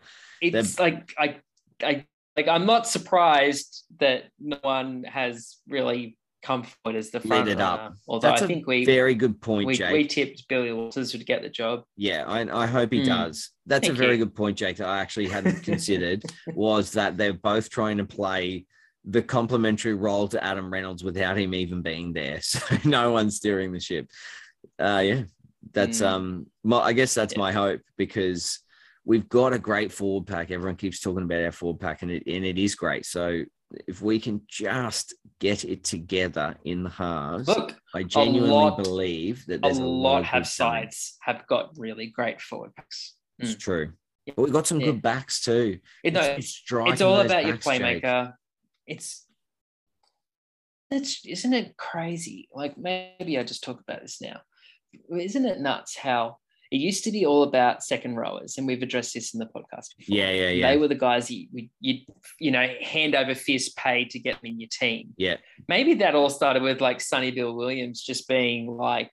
it's 0.41 0.79
like 0.79 1.13
I 1.17 1.37
I 1.81 2.05
like 2.35 2.47
I'm 2.47 2.65
not 2.65 2.87
surprised 2.87 3.85
that 3.99 4.23
no 4.39 4.57
one 4.61 5.03
has 5.05 5.57
really 5.67 6.17
come 6.43 6.63
forward 6.63 6.97
as 6.97 7.09
the 7.09 7.21
front 7.21 7.47
it 7.47 7.59
up. 7.61 7.93
Although 8.07 8.27
That's 8.27 8.41
I 8.41 8.45
a 8.45 8.47
think 8.47 8.67
we 8.67 8.83
Very 8.85 9.15
good 9.15 9.41
point, 9.41 9.65
we, 9.65 9.75
Jake. 9.75 9.93
we 9.93 10.05
tipped 10.05 10.47
Billy 10.49 10.73
Walters 10.73 11.13
would 11.13 11.25
get 11.25 11.41
the 11.41 11.49
job. 11.49 11.83
Yeah, 11.95 12.25
I, 12.27 12.63
I 12.63 12.67
hope 12.67 12.91
he 12.91 13.01
Mm. 13.01 13.05
does. 13.05 13.49
That's 13.65 13.87
a 13.87 13.93
very 13.93 14.17
you. 14.17 14.25
good 14.25 14.35
point, 14.35 14.57
Jake. 14.57 14.77
That 14.77 14.87
I 14.89 14.99
actually 14.99 15.29
hadn't 15.29 15.63
considered 15.63 16.23
was 16.53 16.91
that 16.91 17.15
they're 17.17 17.33
both 17.33 17.69
trying 17.69 17.97
to 17.97 18.05
play 18.05 18.65
the 19.05 19.21
complementary 19.21 19.93
role 19.93 20.27
to 20.29 20.43
Adam 20.43 20.71
Reynolds 20.71 21.03
without 21.03 21.37
him 21.37 21.53
even 21.55 21.81
being 21.81 22.13
there. 22.13 22.39
So 22.41 22.59
no 22.83 23.11
one's 23.11 23.37
steering 23.37 23.71
the 23.71 23.79
ship. 23.79 24.09
Uh, 24.77 25.01
yeah, 25.03 25.21
that's 25.71 26.01
Mm. 26.01 26.05
um. 26.07 26.47
My, 26.63 26.79
I 26.79 26.93
guess 26.93 27.13
that's 27.13 27.33
Yeah. 27.33 27.39
my 27.39 27.51
hope 27.53 27.81
because 27.97 28.59
we've 29.05 29.27
got 29.29 29.53
a 29.53 29.59
great 29.59 29.91
forward 29.93 30.27
pack. 30.27 30.51
Everyone 30.51 30.75
keeps 30.75 30.99
talking 30.99 31.23
about 31.23 31.41
our 31.43 31.51
forward 31.53 31.79
pack, 31.79 32.01
and 32.01 32.11
it 32.11 32.23
and 32.27 32.45
it 32.45 32.57
is 32.57 32.75
great. 32.75 33.05
So 33.05 33.43
if 33.87 34.01
we 34.01 34.19
can 34.19 34.41
just 34.47 35.13
get 35.39 35.63
it 35.65 35.83
together 35.83 36.55
in 36.63 36.83
the 36.83 36.89
halves, 36.89 37.47
Look, 37.47 37.75
I 37.93 38.03
genuinely 38.03 38.49
lot- 38.49 38.83
believe 38.83 39.45
that 39.47 39.61
there's 39.61 39.77
a, 39.79 39.83
lot 39.85 40.19
of 40.19 40.25
have 40.25 40.47
sides 40.47 41.17
have 41.21 41.45
got 41.47 41.77
really 41.77 42.07
great 42.07 42.39
forward 42.41 42.75
packs. 42.75 43.15
It's 43.39 43.55
Mm. 43.55 43.59
true. 43.59 43.93
Yeah. 44.25 44.33
But 44.37 44.43
we've 44.43 44.53
got 44.53 44.67
some 44.67 44.79
Yeah. 44.79 44.87
good 44.87 45.01
backs 45.01 45.41
too. 45.41 45.79
It, 46.03 46.13
no, 46.13 46.21
It's 46.21 46.61
it's, 46.61 46.63
it's 46.71 47.01
all 47.01 47.19
about 47.19 47.45
your 47.45 47.55
backs, 47.55 47.65
Jake. 47.65 47.81
playmaker. 48.03 48.33
It's 48.87 49.25
it's 50.91 51.25
isn't 51.25 51.53
it 51.53 51.75
crazy? 51.77 52.47
Like 52.51 52.77
maybe 52.77 53.37
I 53.39 53.43
just 53.43 53.63
talk 53.63 53.79
about 53.81 54.01
this 54.01 54.21
now. 54.21 54.41
Isn't 55.11 55.45
it 55.45 55.59
nuts 55.59 55.97
how 55.97 56.37
it 56.73 56.77
used 56.77 57.03
to 57.03 57.11
be 57.11 57.23
all 57.23 57.43
about 57.43 57.83
second 57.83 58.15
rowers, 58.15 58.57
and 58.57 58.65
we've 58.65 58.81
addressed 58.81 59.13
this 59.13 59.35
in 59.35 59.39
the 59.39 59.45
podcast 59.45 59.95
before. 59.95 60.17
Yeah, 60.17 60.31
yeah, 60.31 60.49
yeah. 60.49 60.71
They 60.71 60.77
were 60.77 60.87
the 60.87 60.95
guys 60.95 61.29
you 61.29 61.47
you 61.79 61.99
you 62.39 62.49
know 62.49 62.67
hand 62.81 63.13
over 63.13 63.35
fist 63.35 63.77
pay 63.77 64.05
to 64.05 64.17
get 64.17 64.41
them 64.41 64.45
in 64.45 64.59
your 64.59 64.69
team. 64.71 65.13
Yeah. 65.15 65.37
Maybe 65.67 65.93
that 65.95 66.15
all 66.15 66.31
started 66.31 66.63
with 66.63 66.81
like 66.81 66.99
Sonny 66.99 67.29
Bill 67.29 67.53
Williams 67.53 68.01
just 68.01 68.27
being 68.27 68.65
like 68.65 69.11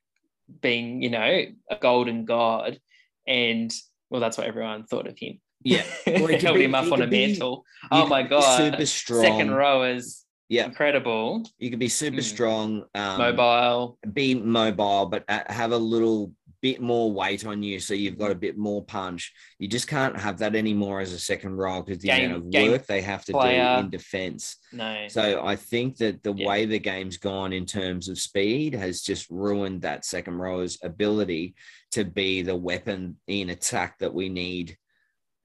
being, 0.62 1.03
you 1.03 1.11
know, 1.11 1.44
a 1.70 1.77
golden 1.77 2.25
god. 2.25 2.81
And 3.27 3.70
well, 4.09 4.23
that's 4.23 4.38
what 4.38 4.46
everyone 4.46 4.87
thought 4.87 5.07
of 5.07 5.18
him. 5.18 5.40
Yeah. 5.62 5.85
Well, 6.07 6.38
held 6.38 6.57
be, 6.57 6.64
him 6.64 6.75
up 6.75 6.90
on 6.90 7.03
a 7.03 7.07
mantle. 7.07 7.64
Oh 7.92 8.07
my 8.07 8.23
god. 8.23 8.57
Super 8.57 8.87
strong. 8.87 9.23
Second 9.23 9.51
rowers. 9.51 10.25
Yeah. 10.49 10.64
Incredible. 10.64 11.44
You 11.59 11.70
could 11.70 11.79
be 11.79 11.88
super 11.88 12.18
mm. 12.18 12.25
strong. 12.25 12.85
Um, 12.94 13.18
mobile. 13.18 13.99
Be 14.12 14.35
mobile, 14.35 15.07
but 15.07 15.25
have 15.29 15.73
a 15.73 15.77
little 15.77 16.33
bit 16.62 16.81
more 16.81 17.11
weight 17.11 17.46
on 17.46 17.62
you, 17.62 17.81
so 17.81 17.94
you've 17.94 18.18
got 18.18 18.31
a 18.31 18.35
bit 18.35 18.59
more 18.59 18.85
punch. 18.85 19.33
You 19.59 19.68
just 19.68 19.88
can't 19.88 20.16
have 20.18 20.38
that 20.38 20.55
anymore 20.55 21.01
as 21.01 21.12
a 21.12 21.18
second 21.18 21.57
row 21.57 21.83
because 21.83 22.03
the 22.03 22.09
game, 22.09 22.31
amount 22.31 22.55
of 22.55 22.70
work 22.70 22.87
they 22.87 23.01
have 23.01 23.25
to 23.27 23.33
player. 23.33 23.77
do 23.77 23.85
in 23.85 23.90
defense. 23.90 24.57
No. 24.73 25.07
So 25.09 25.44
I 25.44 25.57
think 25.57 25.96
that 25.99 26.23
the 26.23 26.35
yeah. 26.35 26.46
way 26.46 26.66
the 26.66 26.79
game's 26.79 27.16
gone 27.16 27.53
in 27.53 27.66
terms 27.66 28.09
of 28.09 28.18
speed 28.18 28.75
has 28.75 29.03
just 29.03 29.29
ruined 29.31 29.83
that 29.83 30.05
second 30.05 30.35
rower's 30.35 30.79
ability 30.83 31.55
to 31.92 32.05
be 32.05 32.42
the 32.42 32.57
weapon 32.57 33.16
in 33.27 33.51
attack 33.51 33.99
that 33.99 34.14
we 34.14 34.29
need 34.29 34.77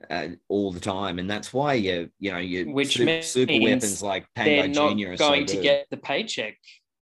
uh, 0.09 0.27
all 0.49 0.71
the 0.71 0.79
time, 0.79 1.19
and 1.19 1.29
that's 1.29 1.53
why 1.53 1.73
you 1.73 2.09
you 2.19 2.31
know 2.31 2.37
you 2.37 2.71
which 2.71 2.97
super, 2.97 3.21
super 3.21 3.53
weapons 3.59 4.03
like 4.03 4.27
Pangai 4.35 4.73
Junior 4.73 5.13
are 5.13 5.17
going 5.17 5.47
so 5.47 5.55
to 5.55 5.61
get 5.61 5.87
the 5.89 5.97
paycheck. 5.97 6.57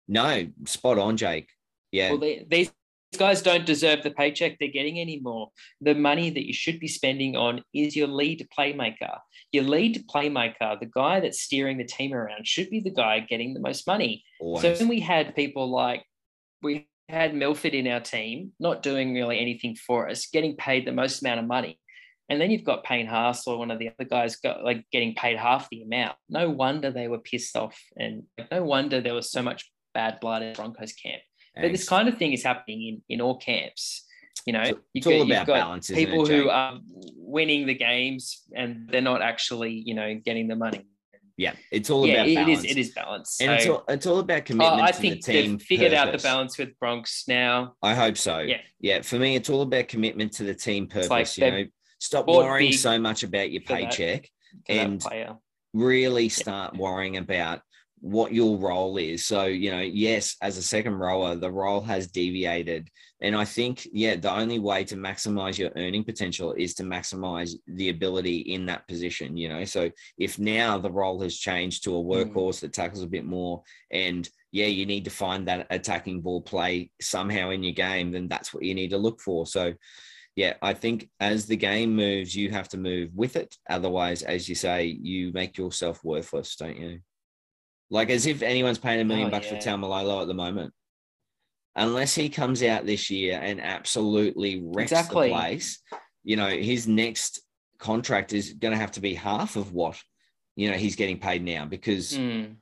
No, 0.08 0.46
spot 0.66 0.98
on, 0.98 1.16
Jake. 1.16 1.48
Yeah. 1.90 2.10
Well, 2.10 2.20
they, 2.20 2.46
these 2.48 2.72
guys 3.18 3.42
don't 3.42 3.66
deserve 3.66 4.02
the 4.02 4.10
paycheck 4.10 4.58
they're 4.58 4.68
getting 4.68 5.00
anymore. 5.00 5.50
The 5.80 5.94
money 5.94 6.30
that 6.30 6.46
you 6.46 6.54
should 6.54 6.80
be 6.80 6.88
spending 6.88 7.36
on 7.36 7.62
is 7.74 7.96
your 7.96 8.08
lead 8.08 8.48
playmaker. 8.56 9.18
Your 9.52 9.64
lead 9.64 10.04
playmaker, 10.12 10.78
the 10.80 10.90
guy 10.92 11.20
that's 11.20 11.42
steering 11.42 11.78
the 11.78 11.84
team 11.84 12.12
around, 12.12 12.46
should 12.46 12.70
be 12.70 12.80
the 12.80 12.90
guy 12.90 13.20
getting 13.20 13.54
the 13.54 13.60
most 13.60 13.86
money. 13.86 14.24
Always. 14.40 14.62
So 14.62 14.74
when 14.74 14.88
we 14.88 15.00
had 15.00 15.34
people 15.34 15.70
like 15.70 16.04
we 16.62 16.88
had 17.08 17.34
Milford 17.34 17.74
in 17.74 17.86
our 17.86 18.00
team, 18.00 18.52
not 18.58 18.82
doing 18.82 19.14
really 19.14 19.38
anything 19.38 19.76
for 19.76 20.08
us, 20.08 20.26
getting 20.26 20.56
paid 20.56 20.86
the 20.86 20.92
most 20.92 21.20
amount 21.22 21.40
of 21.40 21.46
money. 21.46 21.78
And 22.28 22.40
then 22.40 22.50
you've 22.50 22.64
got 22.64 22.84
Payne 22.84 23.06
Haas 23.06 23.46
or 23.46 23.58
one 23.58 23.70
of 23.70 23.78
the 23.78 23.90
other 23.90 24.08
guys 24.08 24.36
got 24.36 24.64
like 24.64 24.86
getting 24.90 25.14
paid 25.14 25.36
half 25.36 25.68
the 25.70 25.82
amount. 25.82 26.16
No 26.30 26.48
wonder 26.48 26.90
they 26.90 27.08
were 27.08 27.18
pissed 27.18 27.56
off, 27.56 27.78
and 27.96 28.22
no 28.50 28.62
wonder 28.62 29.00
there 29.00 29.12
was 29.12 29.30
so 29.30 29.42
much 29.42 29.70
bad 29.92 30.18
blood 30.20 30.42
in 30.42 30.54
Broncos 30.54 30.92
camp. 30.92 31.20
But 31.54 31.72
this 31.72 31.88
kind 31.88 32.08
of 32.08 32.16
thing 32.16 32.32
is 32.32 32.42
happening 32.42 32.82
in, 32.82 33.02
in 33.08 33.20
all 33.20 33.36
camps. 33.38 34.06
You 34.46 34.54
know, 34.54 34.72
it's, 34.94 35.06
all 35.06 35.22
about 35.22 35.46
balance. 35.46 35.88
People 35.88 36.24
it, 36.24 36.32
who 36.32 36.48
are 36.48 36.78
winning 37.16 37.66
the 37.66 37.74
games 37.74 38.42
and 38.54 38.88
they're 38.88 39.00
not 39.00 39.22
actually, 39.22 39.72
you 39.72 39.94
know, 39.94 40.18
getting 40.24 40.48
the 40.48 40.56
money. 40.56 40.86
Yeah, 41.36 41.54
it's 41.70 41.90
all 41.90 42.06
yeah, 42.06 42.24
about 42.24 42.34
balance. 42.34 42.64
It 42.64 42.66
is. 42.66 42.76
It 42.76 42.80
is 42.80 42.90
balance. 42.90 43.40
And 43.40 43.48
so, 43.48 43.54
it's 43.54 43.66
all 43.66 43.84
it's 43.88 44.06
all 44.06 44.18
about 44.18 44.44
commitment. 44.44 44.80
Oh, 44.80 44.84
I 44.84 44.92
think 44.92 45.24
the 45.24 45.32
they've 45.32 45.62
figured 45.62 45.92
purpose. 45.92 46.08
out 46.08 46.12
the 46.12 46.22
balance 46.22 46.58
with 46.58 46.70
Broncs 46.82 47.28
now. 47.28 47.74
I 47.82 47.94
hope 47.94 48.16
so. 48.16 48.40
Yeah, 48.40 48.60
yeah. 48.80 49.02
For 49.02 49.18
me, 49.18 49.36
it's 49.36 49.48
all 49.48 49.62
about 49.62 49.88
commitment 49.88 50.32
to 50.34 50.44
the 50.44 50.54
team 50.54 50.88
purpose. 50.88 51.08
Like 51.08 51.38
you 51.38 51.50
know, 51.50 51.64
stop 51.98 52.26
worrying 52.26 52.72
so 52.72 52.98
much 52.98 53.22
about 53.22 53.50
your 53.50 53.62
paycheck 53.62 54.28
and 54.68 55.04
really 55.72 56.28
start 56.28 56.76
worrying 56.76 57.16
about 57.16 57.60
what 58.02 58.34
your 58.34 58.58
role 58.58 58.96
is. 58.96 59.24
So, 59.24 59.44
you 59.44 59.70
know, 59.70 59.80
yes, 59.80 60.36
as 60.42 60.58
a 60.58 60.62
second 60.62 60.94
rower, 60.94 61.36
the 61.36 61.52
role 61.52 61.80
has 61.82 62.08
deviated. 62.08 62.90
And 63.20 63.36
I 63.36 63.44
think, 63.44 63.86
yeah, 63.92 64.16
the 64.16 64.34
only 64.34 64.58
way 64.58 64.82
to 64.84 64.96
maximize 64.96 65.56
your 65.56 65.70
earning 65.76 66.02
potential 66.02 66.52
is 66.52 66.74
to 66.74 66.82
maximize 66.82 67.54
the 67.68 67.90
ability 67.90 68.38
in 68.38 68.66
that 68.66 68.88
position, 68.88 69.36
you 69.36 69.48
know. 69.48 69.64
So 69.64 69.88
if 70.18 70.36
now 70.40 70.78
the 70.78 70.90
role 70.90 71.20
has 71.22 71.38
changed 71.38 71.84
to 71.84 71.96
a 71.96 72.02
hmm. 72.02 72.10
workhorse 72.10 72.58
that 72.60 72.72
tackles 72.72 73.04
a 73.04 73.06
bit 73.06 73.24
more 73.24 73.62
and 73.92 74.28
yeah, 74.50 74.66
you 74.66 74.84
need 74.84 75.04
to 75.04 75.10
find 75.10 75.46
that 75.46 75.68
attacking 75.70 76.22
ball 76.22 76.42
play 76.42 76.90
somehow 77.00 77.50
in 77.50 77.62
your 77.62 77.72
game, 77.72 78.10
then 78.10 78.26
that's 78.26 78.52
what 78.52 78.64
you 78.64 78.74
need 78.74 78.90
to 78.90 78.98
look 78.98 79.20
for. 79.20 79.46
So 79.46 79.74
yeah, 80.34 80.54
I 80.60 80.74
think 80.74 81.08
as 81.20 81.46
the 81.46 81.56
game 81.56 81.94
moves, 81.94 82.34
you 82.34 82.50
have 82.50 82.68
to 82.70 82.78
move 82.78 83.10
with 83.14 83.36
it. 83.36 83.56
Otherwise, 83.70 84.22
as 84.22 84.48
you 84.48 84.56
say, 84.56 84.86
you 84.86 85.30
make 85.32 85.56
yourself 85.56 86.02
worthless, 86.02 86.56
don't 86.56 86.76
you? 86.76 86.98
Like 87.92 88.08
as 88.08 88.24
if 88.24 88.40
anyone's 88.40 88.78
paying 88.78 89.02
a 89.02 89.04
million 89.04 89.28
oh, 89.28 89.30
bucks 89.30 89.46
yeah. 89.50 89.60
for 89.60 89.68
Taumalolo 89.68 90.22
at 90.22 90.26
the 90.26 90.34
moment. 90.34 90.72
Unless 91.76 92.14
he 92.14 92.30
comes 92.30 92.62
out 92.62 92.86
this 92.86 93.10
year 93.10 93.38
and 93.40 93.60
absolutely 93.60 94.62
wrecks 94.64 94.92
exactly. 94.92 95.28
the 95.28 95.34
place, 95.34 95.78
you 96.24 96.36
know, 96.36 96.48
his 96.48 96.88
next 96.88 97.42
contract 97.78 98.32
is 98.32 98.54
going 98.54 98.72
to 98.72 98.78
have 98.78 98.92
to 98.92 99.00
be 99.00 99.14
half 99.14 99.56
of 99.56 99.74
what, 99.74 100.00
you 100.56 100.70
know, 100.70 100.76
he's 100.76 100.96
getting 100.96 101.18
paid 101.18 101.44
now 101.44 101.66
because 101.66 102.16
mm. 102.16 102.54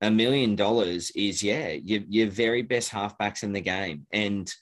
a 0.00 0.10
million 0.10 0.56
dollars 0.56 1.12
is, 1.12 1.44
yeah, 1.44 1.68
your, 1.68 2.02
your 2.08 2.28
very 2.28 2.62
best 2.62 2.90
halfbacks 2.90 3.44
in 3.44 3.52
the 3.52 3.60
game. 3.60 4.04
And 4.12 4.52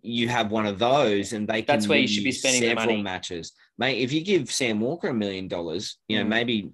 you 0.00 0.28
have 0.28 0.50
one 0.50 0.66
of 0.66 0.78
those 0.78 1.34
and 1.34 1.46
they 1.46 1.62
can 1.62 1.74
That's 1.74 1.88
where 1.88 1.98
you 1.98 2.08
should 2.08 2.24
be 2.24 2.32
spending 2.32 2.62
several 2.62 3.02
matches. 3.02 3.52
Mate, 3.76 3.98
if 3.98 4.10
you 4.10 4.24
give 4.24 4.50
Sam 4.50 4.80
Walker 4.80 5.08
a 5.08 5.14
million 5.14 5.48
dollars, 5.48 5.98
you 6.08 6.18
know, 6.18 6.24
mm. 6.24 6.28
maybe 6.28 6.70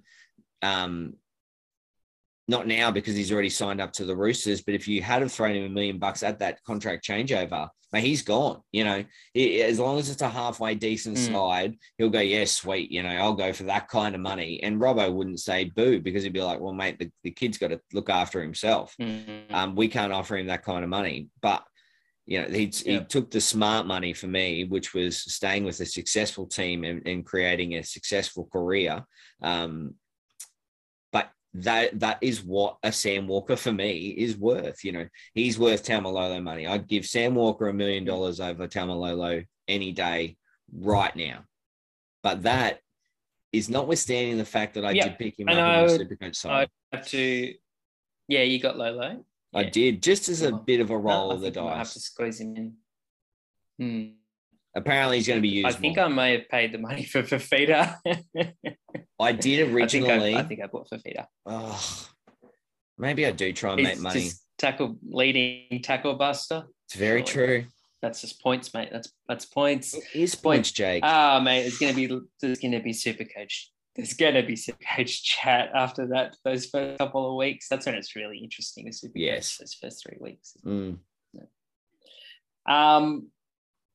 um, 0.61 1.15
not 2.47 2.67
now 2.67 2.91
because 2.91 3.15
he's 3.15 3.31
already 3.31 3.49
signed 3.49 3.79
up 3.79 3.93
to 3.93 4.05
the 4.05 4.15
Roosters. 4.15 4.61
But 4.61 4.75
if 4.75 4.87
you 4.87 5.01
had 5.01 5.21
have 5.21 5.31
thrown 5.31 5.55
him 5.55 5.65
a 5.65 5.69
million 5.69 5.97
bucks 5.97 6.23
at 6.23 6.39
that 6.39 6.61
contract 6.63 7.05
changeover, 7.05 7.69
mate, 7.93 8.03
he's 8.03 8.21
gone. 8.21 8.61
You 8.71 8.83
know, 8.83 9.05
he, 9.33 9.61
as 9.61 9.79
long 9.79 9.97
as 9.97 10.09
it's 10.09 10.21
a 10.21 10.29
halfway 10.29 10.75
decent 10.75 11.17
mm. 11.17 11.27
slide, 11.27 11.77
he'll 11.97 12.09
go, 12.09 12.19
yeah, 12.19 12.45
sweet. 12.45 12.91
You 12.91 13.03
know, 13.03 13.09
I'll 13.09 13.33
go 13.33 13.53
for 13.53 13.63
that 13.63 13.87
kind 13.87 14.15
of 14.15 14.21
money. 14.21 14.61
And 14.61 14.81
Robbo 14.81 15.13
wouldn't 15.13 15.39
say 15.39 15.71
boo 15.75 16.01
because 16.01 16.23
he'd 16.23 16.33
be 16.33 16.41
like, 16.41 16.59
well, 16.59 16.73
mate, 16.73 16.99
the, 16.99 17.11
the 17.23 17.31
kid's 17.31 17.57
got 17.57 17.69
to 17.69 17.79
look 17.93 18.09
after 18.09 18.41
himself. 18.41 18.95
Mm-hmm. 18.99 19.53
Um, 19.53 19.75
we 19.75 19.87
can't 19.87 20.13
offer 20.13 20.35
him 20.35 20.47
that 20.47 20.65
kind 20.65 20.83
of 20.83 20.89
money. 20.89 21.29
But 21.41 21.63
you 22.25 22.41
know, 22.41 22.47
he, 22.47 22.71
yeah. 22.85 22.99
he 22.99 23.05
took 23.05 23.31
the 23.31 23.41
smart 23.41 23.85
money 23.85 24.13
for 24.13 24.27
me, 24.27 24.63
which 24.65 24.93
was 24.93 25.17
staying 25.17 25.65
with 25.65 25.79
a 25.81 25.85
successful 25.85 26.45
team 26.45 26.83
and, 26.83 27.05
and 27.05 27.25
creating 27.25 27.75
a 27.75 27.83
successful 27.83 28.47
career. 28.51 29.05
Um, 29.41 29.95
that 31.55 31.99
that 31.99 32.17
is 32.21 32.43
what 32.43 32.77
a 32.83 32.91
Sam 32.91 33.27
Walker 33.27 33.55
for 33.55 33.71
me 33.71 34.07
is 34.09 34.35
worth. 34.37 34.83
You 34.83 34.91
know, 34.93 35.07
he's 35.33 35.59
worth 35.59 35.85
Taumalolo 35.85 36.41
money. 36.41 36.65
I'd 36.65 36.87
give 36.87 37.05
Sam 37.05 37.35
Walker 37.35 37.67
a 37.67 37.73
million 37.73 38.05
dollars 38.05 38.39
over 38.39 38.67
Taumalolo 38.67 39.45
any 39.67 39.91
day 39.91 40.37
right 40.73 41.15
now. 41.15 41.45
But 42.23 42.43
that 42.43 42.79
is 43.51 43.69
notwithstanding 43.69 44.37
the 44.37 44.45
fact 44.45 44.73
that 44.73 44.85
I 44.85 44.93
did 44.93 45.17
pick 45.19 45.39
him 45.39 45.49
up 45.49 45.89
in 45.89 45.97
the 45.97 46.05
Supercoach 46.05 46.35
side. 46.35 46.69
I 46.91 46.97
have 46.97 47.07
to, 47.09 47.53
yeah, 48.27 48.41
you 48.41 48.59
got 48.59 48.77
Lolo. 48.77 49.23
Yeah. 49.51 49.59
I 49.59 49.63
did, 49.65 50.01
just 50.01 50.29
as 50.29 50.41
a 50.41 50.51
bit 50.51 50.79
of 50.79 50.89
a 50.89 50.97
roll 50.97 51.29
no, 51.29 51.35
of 51.35 51.41
the 51.41 51.51
dice. 51.51 51.71
I 51.71 51.77
have 51.77 51.93
to 51.93 51.99
squeeze 51.99 52.39
him 52.39 52.55
in. 52.55 52.73
Hmm. 53.79 54.22
Apparently, 54.75 55.17
he's 55.17 55.27
going 55.27 55.37
to 55.37 55.41
be 55.41 55.49
used. 55.49 55.67
I 55.67 55.71
think 55.71 55.97
more. 55.97 56.05
I 56.05 56.09
may 56.09 56.31
have 56.33 56.49
paid 56.49 56.71
the 56.71 56.79
money 56.79 57.03
for 57.03 57.21
Fifita. 57.21 57.97
I 59.19 59.31
did 59.31 59.71
originally. 59.71 60.09
I 60.11 60.19
think 60.19 60.35
I, 60.35 60.39
I, 60.39 60.43
think 60.43 60.61
I 60.63 60.67
bought 60.67 60.89
Fifita. 60.89 61.27
Oh, 61.45 62.07
maybe 62.97 63.25
I 63.25 63.31
do 63.31 63.53
try 63.53 63.73
and 63.73 63.81
it's 63.81 63.89
make 63.89 64.01
money. 64.01 64.29
tackle 64.57 64.97
leading 65.07 65.81
tackle 65.83 66.15
buster. 66.15 66.63
It's 66.87 66.95
very 66.95 67.23
true. 67.23 67.65
That's 68.01 68.21
just 68.21 68.41
points, 68.41 68.73
mate. 68.73 68.89
That's 68.91 69.13
that's 69.29 69.45
points. 69.45 69.93
It 69.93 70.03
is 70.13 70.35
points, 70.35 70.71
Jake. 70.71 71.03
Ah, 71.05 71.37
oh, 71.37 71.41
mate, 71.41 71.65
it's 71.65 71.77
gonna 71.77 71.93
be 71.93 72.19
there's 72.41 72.59
gonna 72.59 72.81
be 72.81 72.93
super 72.93 73.23
coach. 73.23 73.71
There's 73.95 74.13
gonna 74.13 74.43
be 74.43 74.55
super 74.55 74.83
coach 74.95 75.23
chat 75.23 75.69
after 75.73 76.07
that. 76.07 76.35
Those 76.43 76.65
first 76.65 76.97
couple 76.97 77.29
of 77.29 77.37
weeks. 77.37 77.67
That's 77.69 77.85
when 77.85 77.95
it's 77.95 78.15
really 78.15 78.39
interesting. 78.39 78.91
super 78.91 79.17
yes. 79.17 79.57
Those 79.57 79.75
first 79.75 80.03
three 80.03 80.17
weeks. 80.19 80.57
Mm. 80.65 80.97
Um, 82.65 83.27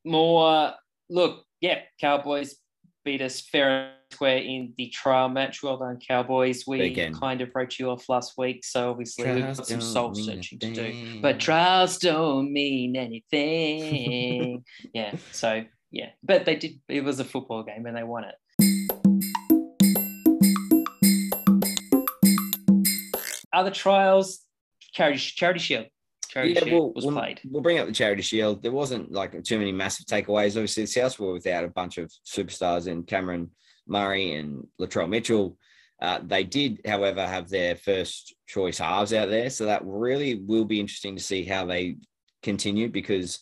more 0.05 0.73
look, 1.09 1.43
yeah, 1.61 1.79
Cowboys 1.99 2.55
beat 3.03 3.21
us 3.21 3.41
fair 3.41 3.69
and 3.69 3.91
square 4.11 4.37
in 4.37 4.73
the 4.77 4.89
trial 4.89 5.29
match. 5.29 5.63
Well 5.63 5.77
done, 5.77 5.99
Cowboys. 6.05 6.65
We 6.67 6.81
Again. 6.81 7.13
kind 7.13 7.41
of 7.41 7.49
wrote 7.55 7.79
you 7.79 7.89
off 7.89 8.07
last 8.09 8.33
week, 8.37 8.63
so 8.63 8.89
obviously 8.91 9.25
trials 9.25 9.37
we've 9.37 9.57
got 9.57 9.67
some 9.67 9.81
soul 9.81 10.15
searching 10.15 10.59
to 10.59 10.71
do. 10.71 11.21
But 11.21 11.39
trials 11.39 11.97
don't 11.97 12.51
mean 12.51 12.95
anything. 12.95 14.63
yeah, 14.93 15.15
so 15.31 15.63
yeah, 15.91 16.09
but 16.23 16.45
they 16.45 16.55
did. 16.55 16.79
It 16.87 17.03
was 17.03 17.19
a 17.19 17.25
football 17.25 17.63
game, 17.63 17.85
and 17.85 17.95
they 17.95 18.03
won 18.03 18.25
it. 18.25 18.35
Other 23.51 23.71
trials, 23.71 24.39
charity, 24.93 25.17
charity 25.17 25.59
shield 25.59 25.87
charity 26.39 26.53
yeah, 26.53 26.63
shield 26.63 26.95
was 26.95 27.05
we'll, 27.05 27.15
played. 27.15 27.41
We'll 27.45 27.61
bring 27.61 27.79
up 27.79 27.87
the 27.87 27.93
charity 27.93 28.21
shield. 28.21 28.61
There 28.61 28.71
wasn't 28.71 29.11
like 29.11 29.41
too 29.43 29.57
many 29.57 29.71
massive 29.71 30.05
takeaways. 30.05 30.49
Obviously, 30.49 30.83
the 30.83 30.89
Souths 30.89 31.19
were 31.19 31.33
without 31.33 31.63
a 31.63 31.69
bunch 31.69 31.97
of 31.97 32.11
superstars 32.25 32.87
in 32.87 33.03
Cameron 33.03 33.51
Murray 33.87 34.35
and 34.35 34.67
Latrell 34.79 35.09
Mitchell. 35.09 35.57
Uh, 36.01 36.19
they 36.23 36.43
did, 36.43 36.79
however, 36.85 37.25
have 37.27 37.49
their 37.49 37.75
first 37.75 38.33
choice 38.47 38.77
halves 38.77 39.13
out 39.13 39.29
there. 39.29 39.49
So 39.49 39.65
that 39.65 39.81
really 39.83 40.35
will 40.35 40.65
be 40.65 40.79
interesting 40.79 41.15
to 41.17 41.23
see 41.23 41.43
how 41.43 41.65
they 41.65 41.97
continue 42.41 42.87
because 42.89 43.39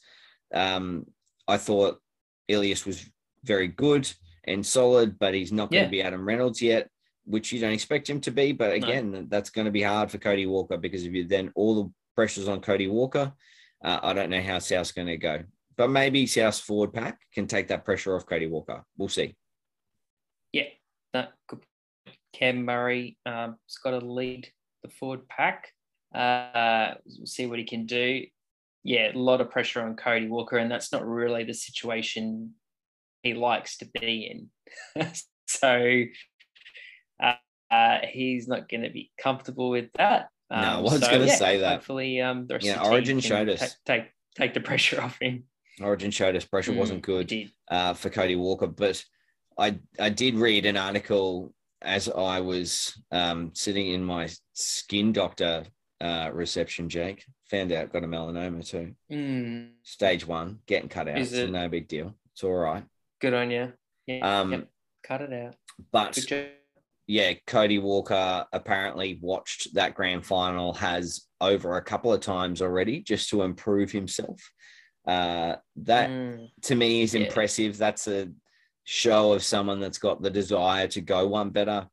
um, 0.54 1.06
I 1.48 1.58
thought 1.58 2.02
Ilias 2.48 2.86
was 2.86 3.08
very 3.44 3.68
good 3.68 4.12
and 4.46 4.66
solid, 4.66 5.20
but 5.20 5.34
he's 5.34 5.52
not 5.52 5.70
going 5.70 5.82
yeah. 5.82 5.86
to 5.86 5.92
be 5.92 6.02
Adam 6.02 6.26
Reynolds 6.26 6.62
yet, 6.62 6.90
which 7.26 7.52
you 7.52 7.60
don't 7.60 7.74
expect 7.74 8.10
him 8.10 8.22
to 8.22 8.32
be. 8.32 8.54
But 8.54 8.74
again, 8.74 9.12
no. 9.12 9.26
that's 9.28 9.50
going 9.52 9.66
to 9.66 9.72
be 9.72 9.84
hard 9.84 10.10
for 10.10 10.18
Cody 10.18 10.46
Walker 10.46 10.78
because 10.78 11.06
if 11.06 11.14
you 11.14 11.28
then 11.28 11.52
all 11.56 11.84
the 11.84 11.92
pressures 12.18 12.48
on 12.48 12.60
Cody 12.60 12.88
Walker. 12.88 13.32
uh, 13.86 14.00
I 14.02 14.12
don't 14.14 14.32
know 14.32 14.42
how 14.42 14.58
South's 14.58 14.92
going 14.92 15.08
to 15.08 15.18
go. 15.18 15.44
But 15.78 15.92
maybe 15.92 16.26
South's 16.26 16.60
forward 16.60 16.92
pack 16.92 17.20
can 17.32 17.46
take 17.46 17.68
that 17.68 17.86
pressure 17.86 18.16
off 18.16 18.26
Cody 18.26 18.48
Walker. 18.48 18.84
We'll 18.98 19.08
see. 19.08 19.36
Yeah, 20.52 20.70
that 21.14 21.34
good. 21.48 21.60
Cam 22.34 22.66
Murray 22.66 23.18
um, 23.28 23.58
has 23.68 23.78
got 23.84 23.92
to 23.92 24.00
lead 24.00 24.50
the 24.84 24.90
forward 24.90 25.30
pack. 25.30 25.72
Uh, 26.14 26.96
we'll 27.18 27.28
see 27.28 27.46
what 27.46 27.60
he 27.60 27.66
can 27.66 27.86
do. 27.86 28.26
Yeah, 28.84 29.12
a 29.14 29.18
lot 29.18 29.40
of 29.40 29.52
pressure 29.52 29.84
on 29.84 29.96
Cody 29.96 30.28
Walker, 30.28 30.58
and 30.58 30.72
that's 30.72 30.92
not 30.92 31.06
really 31.06 31.44
the 31.44 31.54
situation 31.54 32.56
he 33.22 33.36
likes 33.36 33.78
to 33.78 33.86
be 33.86 34.48
in. 34.96 35.12
so 35.48 36.04
uh, 37.22 37.34
uh, 37.70 37.98
he's 38.10 38.48
not 38.48 38.70
going 38.70 38.84
to 38.84 38.90
be 38.90 39.12
comfortable 39.22 39.70
with 39.70 39.92
that. 39.98 40.30
Um, 40.50 40.62
no, 40.62 40.68
I 40.68 40.80
was 40.80 41.00
so, 41.02 41.08
going 41.08 41.22
to 41.22 41.28
yeah, 41.28 41.36
say 41.36 41.58
that. 41.60 41.74
Hopefully, 41.76 42.22
um, 42.22 42.48
the 42.48 42.56
rest 42.56 42.66
yeah, 42.66 42.82
of 42.82 42.92
Origin 42.92 43.20
showed 43.20 43.50
us 43.50 43.60
take, 43.86 44.04
take 44.04 44.12
take 44.36 44.54
the 44.54 44.60
pressure 44.70 45.02
off 45.02 45.18
him. 45.22 45.44
Origin 45.82 46.12
showed 46.12 46.36
us 46.36 46.46
pressure 46.46 46.72
mm, 46.72 46.78
wasn't 46.78 47.02
good 47.02 47.32
uh, 47.70 47.94
for 47.94 48.10
Cody 48.10 48.36
Walker, 48.36 48.68
but 48.68 49.04
I 49.58 49.80
I 50.00 50.10
did 50.10 50.36
read 50.36 50.66
an 50.66 50.78
article 50.78 51.54
as 51.82 52.10
I 52.10 52.40
was 52.40 53.00
um, 53.12 53.52
sitting 53.54 53.92
in 53.92 54.04
my 54.04 54.30
skin 54.54 55.12
doctor 55.14 55.66
uh, 56.02 56.30
reception, 56.34 56.90
Jake. 56.90 57.24
Found 57.52 57.72
out 57.72 57.94
got 57.94 58.04
a 58.04 58.08
melanoma 58.08 58.68
too. 58.68 58.94
Mm. 59.12 59.72
Stage 59.84 60.26
one, 60.26 60.60
getting 60.66 60.90
cut 60.90 61.08
out. 61.08 61.18
Is 61.18 61.34
it? 61.34 61.52
no 61.52 61.68
big 61.70 61.88
deal. 61.88 62.16
It's 62.34 62.44
all 62.44 62.54
right. 62.54 62.84
Good 63.22 63.34
on 63.34 63.52
you. 63.52 63.74
Yeah, 64.06 64.40
um, 64.40 64.52
yep. 64.52 64.68
cut 65.04 65.22
it 65.22 65.34
out. 65.34 65.56
But 65.92 66.18
yeah, 67.08 67.34
Cody 67.48 67.80
Walker 67.80 68.46
apparently 68.52 69.18
watched 69.22 69.74
that 69.74 69.96
grand 69.96 70.26
final, 70.26 70.74
has 70.74 71.26
over 71.40 71.78
a 71.78 71.82
couple 71.82 72.12
of 72.12 72.20
times 72.20 72.62
already 72.62 73.02
just 73.02 73.30
to 73.30 73.44
improve 73.44 73.92
himself. 73.92 74.42
Uh, 75.08 75.56
that 75.78 76.10
mm. 76.10 76.50
to 76.64 76.76
me 76.76 77.02
is 77.02 77.16
yeah. 77.16 77.22
impressive. 77.22 77.78
That's 77.78 78.08
a 78.10 78.30
show 78.84 79.32
of 79.32 79.42
someone 79.42 79.80
that's 79.80 80.00
got 80.00 80.22
the 80.22 80.30
desire 80.30 80.88
to 80.90 81.02
go 81.02 81.28
one 81.28 81.50
better. 81.50 81.88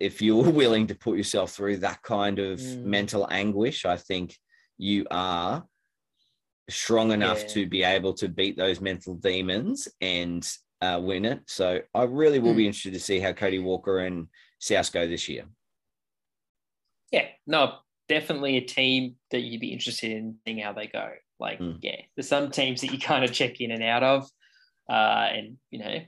If 0.00 0.22
you're 0.22 0.50
willing 0.50 0.86
to 0.86 0.94
put 0.94 1.18
yourself 1.18 1.52
through 1.52 1.78
that 1.78 2.02
kind 2.02 2.38
of 2.38 2.58
mm. 2.58 2.84
mental 2.84 3.28
anguish, 3.30 3.84
I 3.84 3.98
think 3.98 4.34
you 4.78 5.06
are 5.10 5.62
strong 6.70 7.12
enough 7.12 7.42
yeah. 7.42 7.48
to 7.48 7.66
be 7.66 7.82
able 7.82 8.14
to 8.14 8.28
beat 8.28 8.56
those 8.56 8.80
mental 8.80 9.14
demons 9.16 9.88
and 10.00 10.48
uh, 10.80 10.98
win 11.02 11.26
it. 11.26 11.42
So 11.46 11.80
I 11.94 12.04
really 12.04 12.38
will 12.38 12.54
mm. 12.54 12.58
be 12.58 12.66
interested 12.66 12.94
to 12.94 13.00
see 13.00 13.20
how 13.20 13.32
Cody 13.32 13.58
Walker 13.58 13.98
and 13.98 14.28
South 14.64 14.92
go 14.92 15.06
this 15.06 15.28
year. 15.28 15.44
Yeah, 17.12 17.26
no, 17.46 17.74
definitely 18.08 18.56
a 18.56 18.62
team 18.62 19.16
that 19.30 19.40
you'd 19.40 19.60
be 19.60 19.72
interested 19.72 20.10
in 20.10 20.36
seeing 20.46 20.58
how 20.58 20.72
they 20.72 20.86
go. 20.86 21.10
Like, 21.38 21.58
mm. 21.60 21.78
yeah, 21.82 22.00
there's 22.16 22.28
some 22.28 22.50
teams 22.50 22.80
that 22.80 22.90
you 22.90 22.98
kind 22.98 23.24
of 23.24 23.32
check 23.32 23.60
in 23.60 23.70
and 23.70 23.82
out 23.82 24.02
of, 24.02 24.30
uh, 24.88 25.28
and 25.32 25.58
you 25.70 25.80
know, 25.80 25.98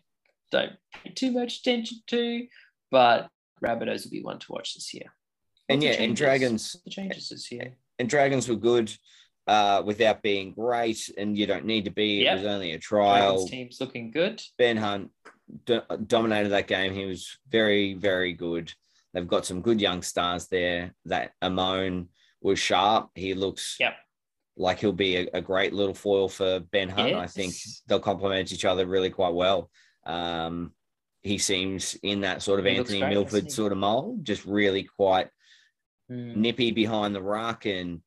don't 0.50 0.72
pay 0.94 1.10
too 1.10 1.32
much 1.32 1.58
attention 1.58 1.98
to, 2.06 2.46
but 2.90 3.28
Rabbitohs 3.62 4.04
will 4.04 4.10
be 4.10 4.22
one 4.22 4.38
to 4.38 4.52
watch 4.52 4.74
this 4.74 4.94
year. 4.94 5.12
and 5.68 5.82
yeah, 5.82 5.90
and 5.90 6.16
Dragons 6.16 6.76
the 6.82 6.90
changes 6.90 7.28
this 7.28 7.52
year. 7.52 7.74
And 7.98 8.08
Dragons 8.08 8.48
were 8.48 8.56
good 8.56 8.90
uh, 9.46 9.82
without 9.84 10.22
being 10.22 10.52
great, 10.52 11.10
and 11.18 11.36
you 11.36 11.46
don't 11.46 11.66
need 11.66 11.84
to 11.84 11.90
be. 11.90 12.22
Yep. 12.22 12.32
It 12.32 12.38
was 12.38 12.46
only 12.46 12.72
a 12.72 12.78
trial. 12.78 13.34
Dragons 13.34 13.50
team's 13.50 13.80
looking 13.80 14.10
good. 14.12 14.40
Ben 14.56 14.78
Hunt 14.78 15.10
do- 15.64 15.82
dominated 16.06 16.50
that 16.50 16.68
game. 16.68 16.92
He 16.92 17.04
was 17.04 17.38
very, 17.50 17.94
very 17.94 18.32
good. 18.32 18.72
They've 19.12 19.26
got 19.26 19.46
some 19.46 19.62
good 19.62 19.80
young 19.80 20.02
stars 20.02 20.46
there. 20.48 20.94
That 21.06 21.32
Amone 21.42 22.08
was 22.40 22.58
sharp. 22.58 23.10
He 23.14 23.34
looks 23.34 23.76
yep. 23.80 23.94
like 24.56 24.78
he'll 24.78 24.92
be 24.92 25.16
a, 25.16 25.28
a 25.34 25.40
great 25.40 25.72
little 25.72 25.94
foil 25.94 26.28
for 26.28 26.60
Ben 26.60 26.88
Hunt. 26.88 27.10
Yes. 27.10 27.18
I 27.18 27.26
think 27.26 27.54
they'll 27.86 28.00
complement 28.00 28.52
each 28.52 28.64
other 28.64 28.86
really 28.86 29.10
quite 29.10 29.34
well. 29.34 29.70
Um, 30.04 30.72
he 31.22 31.38
seems 31.38 31.94
in 32.02 32.20
that 32.20 32.42
sort 32.42 32.60
of 32.60 32.66
he 32.66 32.76
Anthony 32.76 33.00
great, 33.00 33.10
Milford 33.10 33.50
sort 33.50 33.72
of 33.72 33.78
mold, 33.78 34.24
just 34.24 34.44
really 34.44 34.84
quite 34.84 35.28
mm. 36.10 36.36
nippy 36.36 36.70
behind 36.70 37.14
the 37.14 37.22
ruck 37.22 37.66
and 37.66 38.00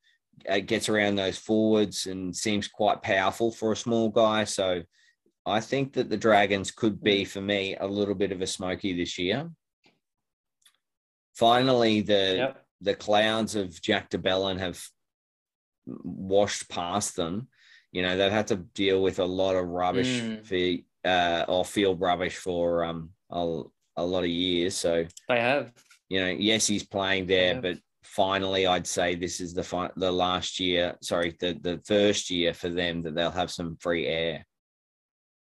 uh, 0.48 0.60
gets 0.60 0.88
around 0.88 1.16
those 1.16 1.38
forwards 1.38 2.06
and 2.06 2.36
seems 2.36 2.68
quite 2.68 3.02
powerful 3.02 3.52
for 3.52 3.72
a 3.72 3.78
small 3.78 4.10
guy. 4.10 4.46
So 4.46 4.84
I 5.46 5.60
think 5.60 5.94
that 5.94 6.10
the 6.10 6.18
Dragons 6.18 6.72
could 6.72 7.02
be, 7.02 7.24
hmm. 7.24 7.30
for 7.30 7.42
me, 7.42 7.76
a 7.76 7.88
little 7.88 8.16
bit 8.16 8.32
of 8.32 8.42
a 8.42 8.48
smoky 8.48 8.94
this 8.94 9.18
year. 9.18 9.50
Finally, 11.36 12.02
the 12.02 12.36
yep. 12.38 12.66
the 12.82 12.94
clouds 12.94 13.56
of 13.56 13.82
Jack 13.82 14.10
de 14.10 14.18
Belin 14.18 14.60
have 14.60 14.82
washed 15.86 16.70
past 16.70 17.16
them. 17.16 17.48
You 17.92 18.02
know, 18.02 18.18
they've 18.18 18.32
had 18.32 18.48
to 18.48 18.58
deal 18.58 19.02
with 19.02 19.20
a 19.20 19.26
lot 19.26 19.56
of 19.56 19.68
rubbish 19.68 20.22
mm. 20.22 20.46
for 20.46 21.10
uh, 21.10 21.46
or 21.48 21.66
field 21.66 22.02
rubbish 22.02 22.36
for 22.36 22.84
um, 22.84 23.12
a, 23.30 23.64
a 23.96 24.06
lot 24.06 24.24
of 24.24 24.30
years. 24.30 24.76
So 24.76 25.06
they 25.28 25.40
have. 25.40 25.74
You 26.10 26.20
know, 26.22 26.28
yes, 26.28 26.68
he's 26.68 26.84
playing 26.84 27.28
there, 27.28 27.62
but 27.62 27.78
finally, 28.04 28.66
I'd 28.66 28.88
say 28.88 29.16
this 29.16 29.40
is 29.40 29.54
the 29.54 29.64
fi- 29.64 29.92
the 29.96 30.12
last 30.12 30.60
year. 30.60 30.98
Sorry, 31.02 31.36
the 31.40 31.58
the 31.62 31.80
first 31.86 32.30
year 32.30 32.54
for 32.54 32.70
them 32.70 33.02
that 33.04 33.16
they'll 33.16 33.32
have 33.32 33.52
some 33.52 33.78
free 33.80 34.08
air. 34.08 34.46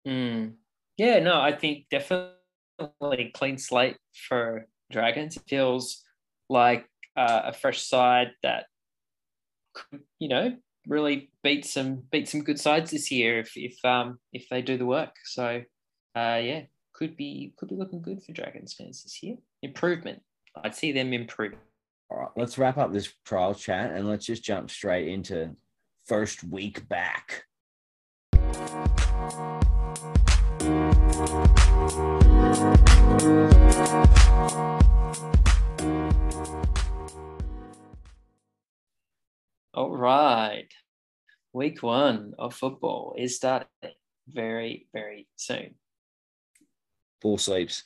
Mm. 0.07 0.55
Yeah, 0.97 1.19
no, 1.19 1.41
I 1.41 1.53
think 1.53 1.87
definitely 1.91 3.33
clean 3.35 3.59
slate 3.59 3.97
for 4.29 4.67
Dragons. 4.91 5.37
It 5.37 5.43
feels 5.49 6.05
like 6.49 6.89
uh, 7.17 7.43
a 7.47 7.53
fresh 7.53 7.83
side 7.83 8.33
that, 8.43 8.67
could, 9.75 10.01
you 10.19 10.29
know, 10.29 10.57
really 10.87 11.31
beat 11.43 11.67
some 11.67 12.03
beat 12.11 12.29
some 12.29 12.43
good 12.43 12.61
sides 12.61 12.93
this 12.93 13.11
year 13.11 13.41
if 13.41 13.57
if 13.57 13.85
um 13.85 14.19
if 14.33 14.49
they 14.49 14.63
do 14.63 14.79
the 14.79 14.87
work. 14.87 15.15
So 15.25 15.63
uh 16.15 16.41
yeah, 16.43 16.63
could 16.95 17.17
be 17.17 17.53
could 17.59 17.69
be 17.69 17.75
looking 17.75 18.01
good 18.01 18.23
for 18.23 18.33
Dragons 18.33 18.73
fans 18.73 19.03
this 19.03 19.23
year. 19.23 19.37
Improvement. 19.63 20.23
I'd 20.65 20.75
see 20.75 20.93
them 20.93 21.13
improving. 21.13 21.59
All 22.09 22.19
right, 22.19 22.31
let's 22.37 22.57
wrap 22.57 22.79
up 22.79 22.93
this 22.93 23.13
trial 23.25 23.55
chat 23.55 23.91
and 23.91 24.09
let's 24.09 24.25
just 24.25 24.45
jump 24.45 24.71
straight 24.71 25.09
into 25.09 25.57
first 26.07 26.45
week 26.45 26.89
back. 26.89 27.45
All 30.67 30.73
right. 39.97 40.67
Week 41.53 41.81
one 41.83 42.35
of 42.39 42.55
football 42.55 43.15
is 43.17 43.37
starting 43.37 43.69
very, 44.29 44.89
very 44.93 45.29
soon. 45.37 45.77
Four 47.23 47.39
sleeps. 47.39 47.85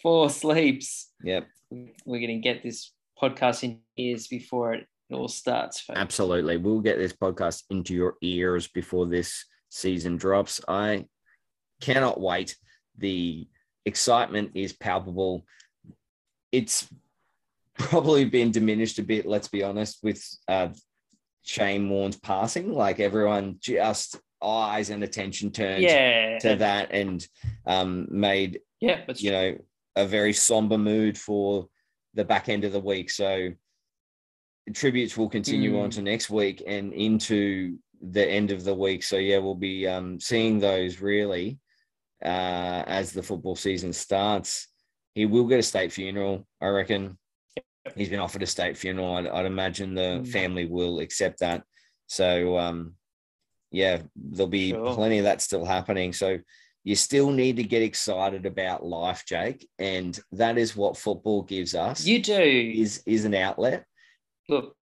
Four 0.00 0.30
sleeps. 0.30 1.10
Yep. 1.24 1.48
We're 1.70 2.20
going 2.20 2.28
to 2.28 2.36
get 2.36 2.62
this 2.62 2.92
podcast 3.20 3.64
in 3.64 3.80
ears 3.96 4.28
before 4.28 4.74
it 4.74 4.86
all 5.10 5.26
starts. 5.26 5.80
Folks. 5.80 5.98
Absolutely. 5.98 6.58
We'll 6.58 6.80
get 6.80 6.98
this 6.98 7.12
podcast 7.12 7.64
into 7.70 7.92
your 7.92 8.14
ears 8.22 8.68
before 8.68 9.06
this 9.06 9.46
season 9.68 10.16
drops. 10.16 10.60
I 10.68 11.06
cannot 11.82 12.20
wait. 12.20 12.56
The 12.96 13.46
excitement 13.84 14.52
is 14.54 14.72
palpable. 14.72 15.44
It's 16.50 16.88
probably 17.78 18.24
been 18.24 18.52
diminished 18.52 18.98
a 18.98 19.02
bit, 19.02 19.26
let's 19.26 19.48
be 19.48 19.62
honest, 19.62 19.98
with 20.02 20.24
uh, 20.48 20.68
Shane 21.42 21.88
Warne's 21.90 22.18
passing. 22.18 22.72
Like 22.72 23.00
everyone 23.00 23.56
just 23.60 24.18
eyes 24.42 24.90
and 24.90 25.02
attention 25.04 25.50
turned 25.50 25.82
yeah. 25.82 26.38
to 26.38 26.56
that 26.56 26.92
and 26.92 27.26
um, 27.66 28.06
made, 28.10 28.60
yeah, 28.80 29.00
you 29.16 29.30
know, 29.30 29.56
a 29.96 30.06
very 30.06 30.32
somber 30.32 30.78
mood 30.78 31.18
for 31.18 31.66
the 32.14 32.24
back 32.24 32.48
end 32.48 32.64
of 32.64 32.72
the 32.72 32.80
week. 32.80 33.10
So 33.10 33.50
tributes 34.74 35.16
will 35.16 35.28
continue 35.28 35.74
mm. 35.74 35.84
on 35.84 35.90
to 35.90 36.02
next 36.02 36.30
week 36.30 36.62
and 36.66 36.92
into 36.92 37.78
the 38.00 38.26
end 38.26 38.50
of 38.50 38.64
the 38.64 38.74
week. 38.74 39.02
So 39.02 39.16
yeah, 39.16 39.38
we'll 39.38 39.54
be 39.54 39.86
um, 39.86 40.20
seeing 40.20 40.58
those 40.58 41.00
really 41.00 41.58
uh, 42.24 42.84
as 42.86 43.12
the 43.12 43.22
football 43.22 43.56
season 43.56 43.92
starts. 43.92 44.68
He 45.14 45.26
will 45.26 45.46
get 45.46 45.58
a 45.58 45.62
state 45.62 45.92
funeral, 45.92 46.46
I 46.60 46.68
reckon 46.68 47.18
he's 47.96 48.08
been 48.08 48.20
offered 48.20 48.42
a 48.42 48.46
state 48.46 48.76
funeral. 48.76 49.16
I'd, 49.16 49.26
I'd 49.26 49.46
imagine 49.46 49.94
the 49.94 50.20
mm. 50.22 50.28
family 50.28 50.66
will 50.66 51.00
accept 51.00 51.40
that. 51.40 51.64
So, 52.06 52.58
um, 52.58 52.94
yeah, 53.70 54.02
there'll 54.16 54.48
be 54.48 54.70
sure. 54.70 54.94
plenty 54.94 55.18
of 55.18 55.24
that 55.24 55.42
still 55.42 55.64
happening. 55.64 56.12
So, 56.12 56.38
you 56.84 56.96
still 56.96 57.30
need 57.30 57.56
to 57.56 57.62
get 57.62 57.82
excited 57.82 58.44
about 58.44 58.84
life, 58.84 59.24
Jake, 59.26 59.68
and 59.78 60.18
that 60.32 60.58
is 60.58 60.76
what 60.76 60.96
football 60.96 61.42
gives 61.42 61.76
us. 61.76 62.04
You 62.04 62.20
do 62.20 62.40
is 62.40 63.04
is 63.06 63.24
an 63.24 63.36
outlet. 63.36 63.84
Look, 64.48 64.74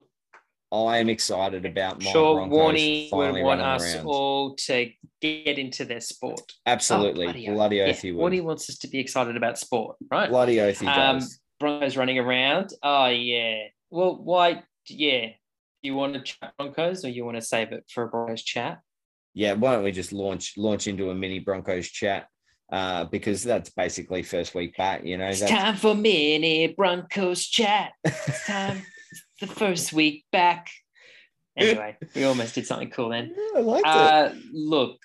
I 0.71 0.99
am 0.99 1.09
excited 1.09 1.65
about 1.65 2.03
my 2.03 2.11
sure 2.11 2.41
Warney 2.47 3.09
would 3.11 3.43
want 3.43 3.61
us 3.61 3.95
around. 3.95 4.07
all 4.07 4.55
to 4.67 4.91
get 5.21 5.59
into 5.59 5.85
their 5.85 6.01
sport. 6.01 6.53
Absolutely, 6.67 7.27
oh, 7.27 7.33
bloody, 7.33 7.49
bloody 7.49 7.81
oath, 7.83 8.05
yeah. 8.05 8.13
Warney 8.13 8.43
wants 8.43 8.69
us 8.69 8.79
to 8.79 8.89
be 8.89 8.99
excited 8.99 9.37
about 9.37 9.59
sport, 9.59 9.97
right? 10.11 10.29
Bloody 10.29 10.61
oath, 10.61 10.81
he 10.81 10.87
um, 10.87 11.21
does. 11.21 11.41
Broncos 11.59 11.97
running 11.97 12.19
around. 12.19 12.71
Oh 12.83 13.07
yeah. 13.07 13.65
Well, 13.91 14.17
why? 14.23 14.63
Yeah. 14.87 15.27
Do 15.27 15.89
you 15.89 15.95
want 15.95 16.15
to 16.15 16.21
chat 16.21 16.53
Broncos 16.59 17.05
or 17.05 17.09
you 17.09 17.25
want 17.25 17.37
to 17.37 17.43
save 17.43 17.73
it 17.73 17.85
for 17.93 18.05
a 18.05 18.09
Broncos 18.09 18.43
chat? 18.43 18.81
Yeah, 19.35 19.55
why 19.55 19.75
don't 19.75 19.85
we 19.85 19.93
just 19.93 20.13
launch 20.13 20.55
launch 20.57 20.87
into 20.87 21.11
a 21.11 21.15
mini 21.15 21.39
Broncos 21.39 21.89
chat? 21.89 22.27
Uh, 22.71 23.05
because 23.05 23.43
that's 23.43 23.71
basically 23.71 24.23
first 24.23 24.55
week 24.55 24.77
back, 24.77 25.03
you 25.03 25.17
know. 25.17 25.27
It's 25.27 25.41
that's- 25.41 25.59
time 25.59 25.77
for 25.77 25.95
mini 25.95 26.69
Broncos 26.69 27.47
chat. 27.47 27.93
It's 28.05 28.47
time 28.47 28.83
the 29.41 29.47
first 29.47 29.93
week 29.93 30.25
back. 30.33 30.69
Anyway, 31.57 31.97
we 32.15 32.25
almost 32.25 32.55
did 32.55 32.67
something 32.67 32.91
cool 32.91 33.09
then. 33.11 33.35
Yeah, 33.37 33.59
I 33.59 33.63
liked 33.63 33.87
it. 33.87 33.91
Uh, 33.91 34.31
look, 34.53 34.99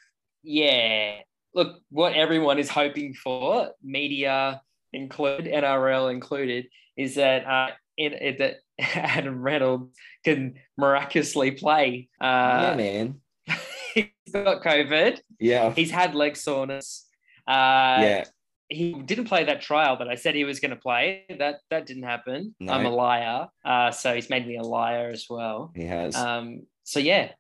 yeah, 0.44 1.16
look, 1.54 1.80
what 1.90 2.14
everyone 2.14 2.60
is 2.60 2.70
hoping 2.70 3.14
for, 3.14 3.70
media 3.84 4.62
included, 4.92 5.52
NRL 5.52 6.12
included, 6.12 6.68
is 6.96 7.16
that 7.16 7.46
uh, 7.46 7.70
in, 7.98 8.14
in 8.14 8.38
that 8.38 8.56
Adam 8.80 9.42
Reynolds 9.42 9.96
can 10.24 10.56
miraculously 10.78 11.52
play. 11.52 12.10
yeah, 12.22 12.72
Uh, 12.72 12.76
man. 12.78 13.22
he's 13.94 14.06
got 14.32 14.64
COVID. 14.64 15.20
Yeah, 15.40 15.74
He's 15.74 15.92
had 15.92 16.16
leg 16.16 16.38
soreness. 16.38 17.08
Uh, 17.48 17.98
yeah. 18.02 18.24
He 18.70 18.94
didn't 18.94 19.26
play 19.26 19.44
that 19.46 19.62
trial 19.62 19.98
that 19.98 20.08
I 20.08 20.16
said 20.16 20.36
he 20.36 20.46
was 20.46 20.60
going 20.60 20.72
to 20.72 20.78
play. 20.78 21.26
That 21.40 21.60
that 21.70 21.86
didn't 21.86 22.04
happen. 22.04 22.56
No. 22.60 22.74
I'm 22.74 22.86
a 22.86 22.90
liar. 22.90 23.48
Uh, 23.64 23.92
so 23.92 24.14
he's 24.16 24.30
made 24.30 24.48
me 24.48 24.58
a 24.58 24.64
liar 24.64 25.10
as 25.10 25.26
well. 25.30 25.72
He 25.76 25.84
has. 25.86 26.16
Um, 26.16 26.66
so 26.84 27.00
yeah, 27.00 27.32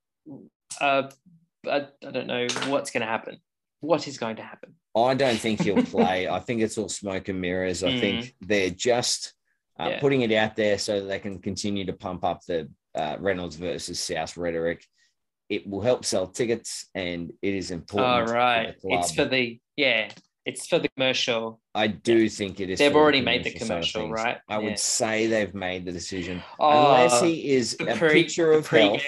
uh, 0.80 1.10
I, 1.66 1.88
I 2.06 2.12
don't 2.12 2.28
know 2.28 2.48
what's 2.68 2.92
going 2.92 3.02
to 3.02 3.08
happen. 3.08 3.38
What 3.80 4.08
is 4.08 4.18
going 4.18 4.38
to 4.38 4.44
happen? 4.44 4.76
I 4.96 5.14
don't 5.16 5.38
think 5.40 5.62
he'll 5.62 5.84
play. 5.84 6.28
I 6.28 6.40
think 6.40 6.62
it's 6.62 6.78
all 6.78 6.90
smoke 6.90 7.28
and 7.30 7.42
mirrors. 7.42 7.84
I 7.84 8.00
think 8.00 8.36
they're 8.42 8.70
just 8.70 9.34
uh, 9.80 9.86
Mm. 9.86 9.90
Yeah. 9.90 10.00
putting 10.02 10.22
it 10.22 10.32
out 10.32 10.56
there 10.56 10.78
so 10.78 11.00
that 11.00 11.08
they 11.08 11.18
can 11.20 11.40
continue 11.40 11.84
to 11.86 11.94
pump 11.94 12.24
up 12.24 12.42
the 12.48 12.70
uh, 12.94 13.18
Reynolds 13.20 13.56
versus 13.56 14.00
South 14.00 14.38
rhetoric. 14.38 14.86
It 15.50 15.68
will 15.68 15.82
help 15.82 16.06
sell 16.06 16.28
tickets, 16.28 16.88
and 16.94 17.34
it 17.42 17.56
is 17.56 17.72
important. 17.72 18.30
All 18.30 18.34
right, 18.36 18.76
it's 18.84 19.14
for 19.16 19.26
the 19.26 19.60
yeah, 19.76 20.10
it's 20.46 20.68
for 20.68 20.80
the 20.80 20.90
commercial. 20.90 21.62
I 21.74 21.88
do 21.88 22.28
think 22.30 22.60
it 22.60 22.70
is. 22.70 22.80
They've 22.80 22.96
already 22.96 23.22
made 23.22 23.44
the 23.44 23.52
commercial, 23.52 24.10
right? 24.10 24.38
I 24.50 24.54
Yeah. 24.54 24.58
would 24.60 24.80
say 24.80 25.28
they've 25.28 25.54
made 25.54 25.86
the 25.86 25.92
decision, 25.92 26.44
Oh, 26.60 26.70
unless 26.70 27.22
he 27.22 27.52
is 27.54 27.78
a 27.80 27.96
pre- 27.96 28.24
picture 28.24 28.52
of 28.52 28.70
the 28.70 28.80
health. 28.80 29.02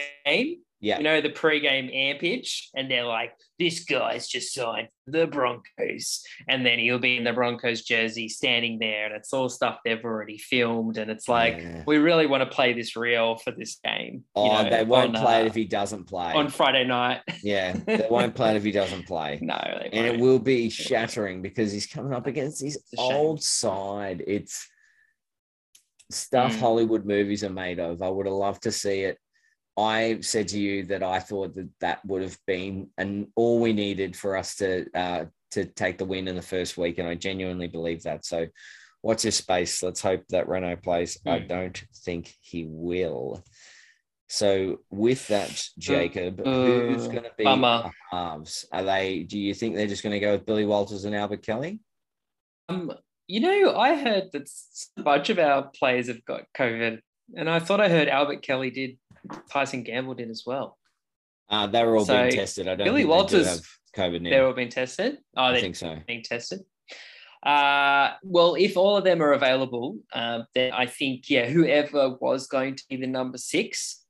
Yeah, 0.86 0.98
You 0.98 1.04
know 1.04 1.20
the 1.20 1.32
pre-game 1.32 1.90
ampage, 1.92 2.70
and 2.76 2.92
they're 2.92 3.06
like, 3.06 3.34
"This 3.58 3.84
guy's 3.86 4.28
just 4.28 4.54
signed 4.54 4.90
the 5.08 5.26
Broncos," 5.26 6.24
and 6.48 6.64
then 6.64 6.78
he'll 6.78 7.00
be 7.00 7.18
in 7.18 7.24
the 7.24 7.34
Broncos 7.34 7.82
jersey, 7.82 8.30
standing 8.30 8.78
there, 8.78 9.08
and 9.08 9.16
it's 9.16 9.34
all 9.34 9.50
stuff 9.50 9.80
they've 9.84 10.04
already 10.06 10.38
filmed, 10.38 10.98
and 11.00 11.10
it's 11.10 11.28
like, 11.28 11.58
Yeah. 11.58 11.84
we 11.88 11.98
really 11.98 12.28
want 12.28 12.44
to 12.44 12.56
play 12.56 12.74
this 12.74 12.96
real 12.96 13.36
for 13.38 13.50
this 13.50 13.80
game. 13.84 14.14
you 14.14 14.22
Oh, 14.44 14.62
know, 14.62 14.70
they 14.70 14.84
won't 14.84 15.16
on, 15.16 15.24
play 15.24 15.38
uh, 15.38 15.46
it 15.46 15.48
if 15.48 15.56
he 15.56 15.66
doesn't 15.66 16.04
play. 16.04 16.34
on 16.34 16.50
Friday 16.50 16.84
night. 16.86 17.22
yeah, 17.42 17.72
they 17.88 18.06
won't 18.10 18.36
play 18.36 18.52
it 18.52 18.58
if 18.58 18.64
he 18.64 18.72
doesn't 18.72 19.08
play. 19.08 19.40
no, 19.42 19.58
they 19.82 19.90
and 19.92 20.06
it 20.06 20.20
won't. 20.20 20.44
be 20.44 20.70
shattering 20.70 21.42
because 21.42 21.72
he's 21.72 21.88
coming 21.88 22.14
up 22.14 22.28
against 22.28 22.62
his 22.62 22.76
It's 22.76 22.94
a 22.94 22.98
shame. 22.98 23.12
old 23.16 23.42
side. 23.42 24.24
It's 24.28 24.70
stuff 26.12 26.54
Mm. 26.54 26.60
Hollywood 26.60 27.06
movies 27.06 27.44
are 27.44 27.50
made 27.50 27.80
of. 27.80 28.04
I 28.04 28.10
would 28.10 28.28
have 28.28 28.36
loved 28.36 28.62
to 28.64 28.72
see 28.72 29.02
it. 29.02 29.18
I 29.78 30.20
said 30.22 30.48
to 30.50 30.60
you 30.60 30.86
that 30.86 31.04
I 31.04 31.20
thought 31.20 31.56
that 31.56 31.70
that 31.82 32.06
would 32.06 32.22
have 32.22 32.38
been 32.48 32.90
and 32.98 33.28
all 33.36 33.60
we 33.60 33.74
needed 33.74 34.16
for 34.16 34.38
us 34.38 34.56
to 34.58 34.86
uh, 34.96 35.26
to 35.52 35.66
take 35.66 35.98
the 35.98 36.06
win 36.06 36.28
in 36.28 36.36
the 36.36 36.42
first 36.42 36.78
week, 36.78 36.98
and 36.98 37.08
I 37.08 37.16
genuinely 37.16 37.68
believe 37.68 38.04
that. 38.04 38.26
So, 38.26 38.48
what's 39.02 39.24
his 39.24 39.36
space? 39.38 39.84
Let's 39.84 40.02
hope 40.02 40.24
that 40.30 40.48
Reyno 40.48 40.82
plays. 40.82 41.18
I 41.26 41.40
Mm. 41.40 41.48
don't 41.48 41.84
think 42.04 42.34
he 42.42 42.66
will. 42.68 43.44
So, 44.28 44.80
with 44.90 45.28
that, 45.28 45.64
Jacob, 45.78 46.40
who's 46.44 47.06
uh, 47.06 47.12
going 47.12 47.24
to 47.24 47.32
be 47.38 47.44
bummer. 47.44 47.92
halves? 48.12 48.66
Are 48.72 48.84
they? 48.84 49.24
Do 49.24 49.38
you 49.38 49.54
think 49.54 49.76
they're 49.76 49.88
just 49.88 50.04
going 50.04 50.14
to 50.14 50.20
go 50.20 50.32
with 50.34 50.46
Billy 50.46 50.66
Walters 50.66 51.06
and 51.06 51.16
Albert 51.16 51.44
Kelly? 51.44 51.80
Um, 52.68 52.92
you 53.28 53.40
know, 53.42 53.76
I 53.78 53.96
heard 53.96 54.32
that 54.34 54.50
a 54.98 55.04
bunch 55.04 55.30
of 55.30 55.38
our 55.40 55.70
players 55.78 56.08
have 56.08 56.24
got 56.26 56.44
COVID, 56.58 57.00
and 57.36 57.50
I 57.50 57.60
thought 57.60 57.82
I 57.82 57.90
heard 57.90 58.08
Albert 58.08 58.42
Kelly 58.44 58.70
did, 58.72 58.98
Tyson 59.52 59.84
Gamble 59.84 60.14
did 60.14 60.30
as 60.30 60.44
well. 60.46 60.78
Uh, 61.50 61.68
they 61.68 61.84
were 61.84 61.98
all 61.98 62.06
So, 62.06 62.18
being 62.24 62.32
tested. 62.36 62.68
I 62.68 62.76
don't 62.76 62.86
Billy 62.86 63.04
they 63.04 63.08
Walters- 63.10 63.48
have 63.48 63.62
COVID 63.96 64.22
now. 64.22 64.30
They've 64.30 64.44
all 64.44 64.54
being 64.54 64.70
tested. 64.70 65.18
Oh, 65.38 65.44
I 65.44 65.52
they're 65.54 65.62
think 65.62 65.76
so. 65.76 65.98
being 66.08 66.24
tested. 66.24 66.62
Uh, 67.44 68.14
well, 68.24 68.56
if 68.56 68.76
all 68.76 68.98
of 68.98 69.04
them 69.04 69.22
are 69.22 69.34
available, 69.34 70.00
um, 70.14 70.46
then 70.56 70.74
I 70.74 70.88
think 70.88 71.30
yeah, 71.30 71.46
whoever 71.46 72.10
was 72.20 72.48
going 72.48 72.76
to 72.76 72.84
be 72.90 72.96
the 72.98 73.06
number 73.08 73.38
six, 73.38 74.04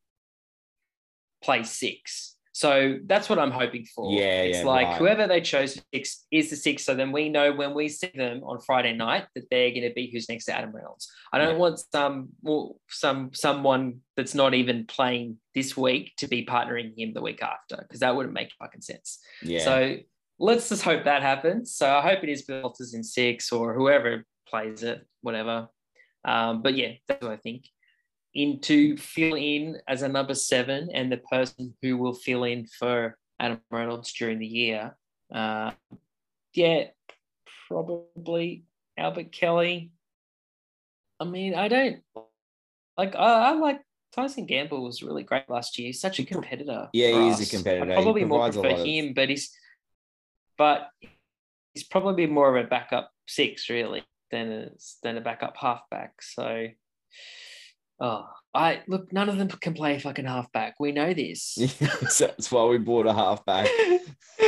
play 1.44 1.64
six. 1.64 2.35
So 2.56 3.00
that's 3.06 3.28
what 3.28 3.38
I'm 3.38 3.52
hoping 3.52 3.84
for. 3.84 4.14
Yeah, 4.14 4.44
it's 4.44 4.60
yeah, 4.60 4.64
like 4.64 4.88
right. 4.88 4.98
whoever 4.98 5.28
they 5.28 5.42
chose 5.42 5.78
six 5.94 6.26
is 6.32 6.50
the 6.50 6.56
six. 6.56 6.86
So 6.86 6.96
then 6.96 7.12
we 7.12 7.28
know 7.28 7.52
when 7.52 7.74
we 7.74 7.90
see 7.90 8.10
them 8.16 8.46
on 8.46 8.62
Friday 8.62 8.94
night 8.94 9.26
that 9.36 9.50
they're 9.52 9.72
going 9.72 9.82
to 9.82 9.94
be 9.94 10.10
who's 10.10 10.30
next 10.30 10.46
to 10.46 10.54
Adam 10.56 10.72
Reynolds. 10.74 11.12
I 11.34 11.38
don't 11.38 11.56
Yeah. 11.56 11.58
want 11.58 11.82
some 11.92 12.30
well, 12.42 12.78
some 12.88 13.34
someone 13.34 14.00
that's 14.16 14.34
not 14.34 14.54
even 14.54 14.86
playing 14.86 15.38
this 15.54 15.76
week 15.76 16.14
to 16.20 16.30
be 16.30 16.46
partnering 16.46 16.98
him 16.98 17.12
the 17.14 17.22
week 17.22 17.44
after 17.44 17.76
because 17.76 18.00
that 18.00 18.16
wouldn't 18.16 18.34
make 18.34 18.54
fucking 18.58 18.84
sense. 18.84 19.20
Yeah. 19.42 19.60
So 19.66 19.98
let's 20.40 20.70
just 20.70 20.84
hope 20.84 21.04
that 21.04 21.24
happens. 21.24 21.76
So 21.76 21.94
I 21.94 22.02
hope 22.02 22.24
it 22.24 22.30
is 22.30 22.44
Bill 22.44 22.62
Walters 22.62 22.94
in 22.94 23.04
six 23.04 23.52
or 23.52 23.74
whoever 23.74 24.24
plays 24.48 24.82
it, 24.82 25.06
whatever. 25.20 25.68
Um, 26.24 26.62
but 26.62 26.76
yeah, 26.76 26.94
that's 27.06 27.22
what 27.22 27.34
I 27.34 27.38
think. 27.38 27.66
In 28.36 28.60
to 28.62 28.98
fill 28.98 29.36
in 29.36 29.80
as 29.88 30.02
a 30.02 30.10
number 30.10 30.36
seven 30.36 30.90
and 30.94 31.10
the 31.10 31.18
person 31.18 31.74
who 31.82 31.98
will 31.98 32.14
fill 32.14 32.44
in 32.44 32.68
for 32.68 33.18
Adam 33.40 33.62
Reynolds 33.72 34.12
during 34.14 34.40
the 34.40 34.46
year. 34.46 34.98
Uh, 35.34 35.72
yeah, 36.54 36.88
probably 37.68 38.66
Albert 38.98 39.32
Kelly. 39.32 39.92
I 41.20 41.24
mean, 41.24 41.56
I 41.56 41.70
don't 41.70 42.02
like. 42.98 43.16
I, 43.16 43.50
I 43.50 43.52
like 43.54 43.82
Tyson 44.14 44.46
Gamble 44.46 44.84
was 44.84 45.04
really 45.04 45.24
great 45.24 45.50
last 45.50 45.78
year. 45.78 45.88
He's 45.88 46.02
such 46.02 46.20
a 46.20 46.26
competitor. 46.26 46.90
Yeah, 46.94 47.08
he 47.08 47.30
is 47.30 47.42
a 47.42 47.56
competitor. 47.56 47.92
I 47.92 47.96
probably 47.96 48.26
more 48.26 48.50
prefer 48.52 48.70
of- 48.70 48.86
him, 48.86 49.14
but 49.14 49.30
he's 49.30 49.56
but 50.58 50.90
he's 51.74 51.84
probably 51.84 52.28
more 52.28 52.56
of 52.56 52.66
a 52.66 52.68
backup 52.68 53.12
six 53.28 53.70
really 53.70 54.04
than 54.32 54.52
a 54.52 54.70
than 55.04 55.18
a 55.18 55.22
backup 55.22 55.58
halfback. 55.58 56.22
So, 56.22 56.68
oh, 58.00 58.28
I 58.54 58.82
look. 58.88 59.12
None 59.12 59.30
of 59.30 59.38
them 59.38 59.48
can 59.50 59.74
play 59.74 60.00
fucking 60.00 60.26
halfback. 60.26 60.76
We 60.80 60.92
know 60.92 61.14
this. 61.14 61.56
that's 62.20 62.52
why 62.52 62.66
we 62.66 62.78
bought 62.78 63.06
a 63.08 63.14
halfback. 63.14 63.68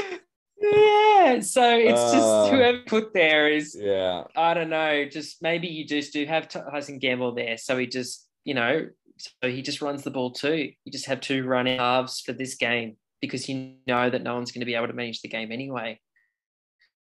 yeah. 0.61 1.39
So 1.41 1.77
it's 1.77 1.99
Uh. 1.99 2.13
just 2.13 2.51
whoever 2.51 2.79
put 2.87 3.13
there 3.13 3.49
is 3.51 3.77
Yeah. 3.79 4.23
I 4.35 4.53
don't 4.53 4.69
know. 4.69 5.05
Just 5.05 5.41
maybe 5.41 5.67
you 5.67 5.85
just 5.85 6.13
do 6.13 6.25
have 6.25 6.47
Tyson 6.47 6.99
Gamble 6.99 7.33
there, 7.35 7.57
so 7.57 7.77
he 7.77 7.87
just 7.87 8.27
you 8.45 8.53
know, 8.53 8.87
so 9.17 9.49
he 9.49 9.61
just 9.61 9.81
runs 9.81 10.03
the 10.03 10.11
ball 10.11 10.31
too. 10.31 10.71
You 10.85 10.91
just 10.91 11.07
have 11.07 11.19
two 11.19 11.43
running 11.43 11.79
halves 11.79 12.21
for 12.21 12.31
this 12.33 12.55
game 12.55 12.95
because 13.19 13.49
you 13.49 13.73
know 13.87 14.09
that 14.09 14.23
no 14.23 14.35
one's 14.35 14.51
going 14.51 14.61
to 14.61 14.65
be 14.65 14.75
able 14.75 14.87
to 14.87 14.93
manage 14.93 15.21
the 15.21 15.27
game 15.27 15.51
anyway. 15.51 15.99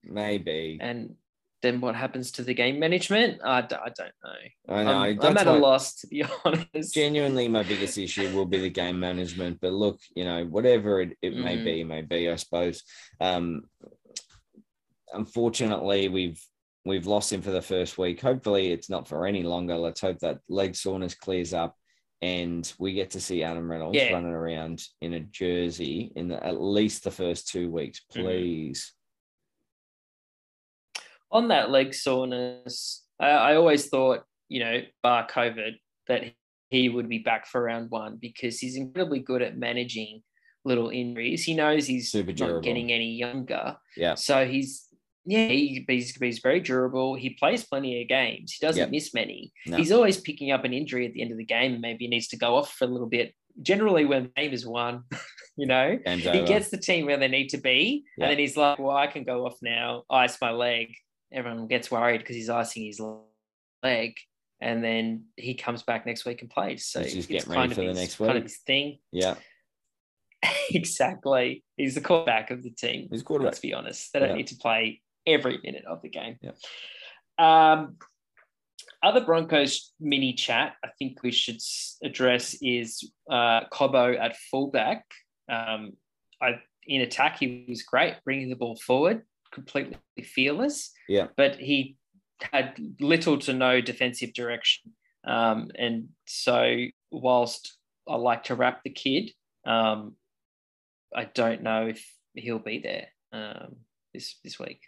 Maybe. 0.03 0.77
And 0.81 1.15
then 1.67 1.81
what 1.81 1.95
happens 1.95 2.31
to 2.31 2.41
the 2.43 2.53
game 2.53 2.79
management? 2.79 3.39
I, 3.43 3.61
d- 3.61 3.75
I 3.75 3.89
don't 3.89 4.15
know. 4.23 4.75
I 4.75 4.83
know. 4.83 4.91
I'm, 5.03 5.21
I'm 5.21 5.37
at 5.37 5.47
a 5.47 5.53
loss 5.53 5.95
to 6.01 6.07
be 6.07 6.23
honest. 6.45 6.93
genuinely 6.93 7.47
my 7.47 7.63
biggest 7.63 7.97
issue 7.97 8.33
will 8.35 8.45
be 8.45 8.59
the 8.59 8.69
game 8.69 8.99
management 8.99 9.59
but 9.61 9.73
look 9.73 9.99
you 10.15 10.23
know 10.25 10.45
whatever 10.45 11.01
it, 11.01 11.17
it 11.21 11.35
may 11.35 11.57
Mm. 11.57 11.63
be 11.65 11.83
may 11.83 12.01
be 12.01 12.29
i 12.29 12.35
suppose 12.35 12.83
um 13.21 13.63
unfortunately 15.13 16.09
we've 16.09 16.41
we've 16.85 17.07
lost 17.07 17.31
him 17.31 17.41
for 17.41 17.51
the 17.51 17.61
first 17.61 17.97
week 17.97 18.19
hopefully 18.21 18.71
it's 18.71 18.89
not 18.89 19.07
for 19.07 19.25
any 19.25 19.43
longer 19.43 19.75
let's 19.77 20.01
hope 20.01 20.19
that 20.19 20.39
leg 20.49 20.75
soreness 20.75 21.15
clears 21.15 21.53
up 21.53 21.75
and 22.21 22.73
we 22.79 22.93
get 22.93 23.11
to 23.11 23.21
see 23.21 23.43
adam 23.43 23.69
reynolds 23.69 23.97
Yeah. 23.97 24.13
running 24.13 24.31
around 24.33 24.83
in 25.01 25.13
a 25.13 25.19
jersey 25.19 26.11
in 26.15 26.27
the, 26.29 26.45
at 26.45 26.59
least 26.61 27.03
the 27.03 27.11
first 27.11 27.47
two 27.49 27.69
weeks 27.71 28.01
Mhm. 28.13 28.21
please 28.23 28.93
on 31.31 31.49
that 31.49 31.69
leg 31.71 31.93
soreness, 31.93 33.03
I, 33.19 33.27
I 33.29 33.55
always 33.55 33.87
thought, 33.87 34.23
you 34.49 34.59
know, 34.63 34.81
bar 35.03 35.27
COVID, 35.27 35.73
that 36.07 36.23
he 36.69 36.89
would 36.89 37.09
be 37.09 37.19
back 37.19 37.47
for 37.47 37.63
round 37.63 37.89
one 37.89 38.17
because 38.21 38.59
he's 38.59 38.75
incredibly 38.75 39.19
good 39.19 39.41
at 39.41 39.57
managing 39.57 40.21
little 40.65 40.89
injuries. 40.89 41.43
He 41.43 41.53
knows 41.53 41.85
he's 41.87 42.11
Super 42.11 42.31
durable. 42.33 42.55
not 42.55 42.63
getting 42.63 42.91
any 42.91 43.11
younger. 43.15 43.77
yeah 43.95 44.15
So 44.15 44.45
he's, 44.45 44.85
yeah, 45.25 45.47
he, 45.47 45.85
he's, 45.87 46.15
he's 46.15 46.39
very 46.39 46.59
durable. 46.59 47.15
He 47.15 47.31
plays 47.31 47.63
plenty 47.65 48.01
of 48.01 48.07
games. 48.07 48.53
He 48.53 48.65
doesn't 48.65 48.79
Yep. 48.79 48.91
miss 48.91 49.13
many. 49.13 49.51
No. 49.65 49.77
He's 49.77 49.91
always 49.91 50.19
picking 50.19 50.51
up 50.51 50.63
an 50.65 50.73
injury 50.73 51.05
at 51.05 51.13
the 51.13 51.21
end 51.21 51.31
of 51.31 51.37
the 51.37 51.45
game 51.45 51.73
and 51.73 51.81
maybe 51.81 52.05
he 52.05 52.09
needs 52.09 52.27
to 52.29 52.37
go 52.37 52.55
off 52.55 52.73
for 52.73 52.85
a 52.85 52.87
little 52.87 53.07
bit. 53.07 53.33
Generally, 53.61 54.05
when 54.05 54.23
the 54.23 54.29
game 54.41 54.53
is 54.53 54.65
won, 54.67 55.03
you 55.57 55.65
know, 55.67 55.97
game's 56.05 56.23
he 56.23 56.29
over. 56.29 56.45
gets 56.47 56.69
the 56.69 56.77
team 56.77 57.05
where 57.07 57.17
they 57.17 57.27
need 57.27 57.49
to 57.49 57.57
be, 57.57 58.03
Yeah. 58.17 58.25
and 58.25 58.31
then 58.31 58.37
he's 58.39 58.55
like, 58.55 58.77
"Well, 58.77 58.95
I 58.95 59.07
can 59.07 59.23
go 59.23 59.47
off 59.47 59.57
now, 59.63 60.03
ice 60.11 60.39
my 60.39 60.51
leg." 60.51 60.93
Everyone 61.31 61.67
gets 61.67 61.91
worried 61.91 62.19
because 62.19 62.35
he's 62.35 62.49
icing 62.49 62.85
his 62.85 63.01
leg, 63.83 64.15
and 64.61 64.83
then 64.83 65.25
he 65.35 65.53
comes 65.55 65.83
back 65.83 66.05
next 66.05 66.25
week 66.25 66.41
and 66.41 66.49
plays. 66.49 66.85
So 66.85 67.01
He's 67.01 67.13
just 67.13 67.29
it's 67.31 67.45
getting 67.45 67.61
ready 67.61 67.73
for 67.73 67.81
the 67.81 67.87
his, 67.87 67.97
next 67.97 68.17
kind 68.17 68.37
of 68.37 68.43
his 68.43 68.57
thing. 68.57 68.99
Yeah, 69.11 69.35
exactly. 70.71 71.63
He's 71.75 71.95
the 71.95 72.01
quarterback 72.01 72.51
of 72.51 72.63
the 72.63 72.69
team. 72.71 73.07
he's 73.11 73.23
quarterback. 73.23 73.51
Let's 73.53 73.59
be 73.59 73.73
honest. 73.73 74.13
They 74.13 74.19
don't 74.19 74.29
Yeah. 74.29 74.35
need 74.35 74.47
to 74.47 74.55
play 74.55 75.01
every 75.25 75.59
minute 75.63 75.85
of 75.85 76.01
the 76.01 76.09
game. 76.09 76.37
Yeah. 76.41 76.51
Um, 77.39 77.97
other 79.03 79.21
Broncos 79.23 79.93
mini 79.99 80.33
chat 80.33 80.73
I 80.83 80.89
think 80.97 81.21
we 81.21 81.31
should 81.31 81.59
address 82.03 82.55
is 82.61 83.11
uh, 83.29 83.61
Cobbo 83.71 84.19
at 84.19 84.35
fullback. 84.51 85.03
Um, 85.49 85.93
I 86.41 86.59
in 86.87 87.01
attack 87.01 87.37
he 87.39 87.65
was 87.67 87.83
great, 87.83 88.15
bringing 88.23 88.49
the 88.49 88.55
ball 88.55 88.75
forward, 88.77 89.23
completely 89.57 89.97
fearless. 90.23 90.91
Yeah. 91.09 91.27
but 91.35 91.55
he 91.55 91.97
had 92.53 92.77
little 92.99 93.37
to 93.39 93.53
no 93.53 93.81
defensive 93.81 94.31
direction. 94.33 94.93
Um, 95.25 95.71
and 95.75 96.09
so, 96.25 96.59
whilst 97.11 97.77
I 98.07 98.15
like 98.15 98.43
to 98.45 98.55
wrap 98.55 98.83
the 98.83 98.91
kid, 98.91 99.31
um, 99.65 100.15
I 101.15 101.23
don't 101.25 101.63
know 101.63 101.87
if 101.87 101.99
he'll 102.35 102.59
be 102.73 102.79
there 102.79 103.07
um, 103.33 103.77
this 104.13 104.39
this 104.43 104.59
week. 104.59 104.81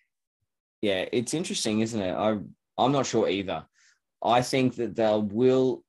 Yeah, 0.82 1.06
it's 1.12 1.34
interesting, 1.34 1.80
isn't 1.82 2.02
it? 2.10 2.14
I 2.14 2.38
I'm 2.78 2.92
not 2.92 3.08
sure 3.08 3.28
either. 3.28 3.66
I 4.24 4.42
think 4.42 4.76
that 4.76 4.96
they 4.96 5.18
will 5.42 5.84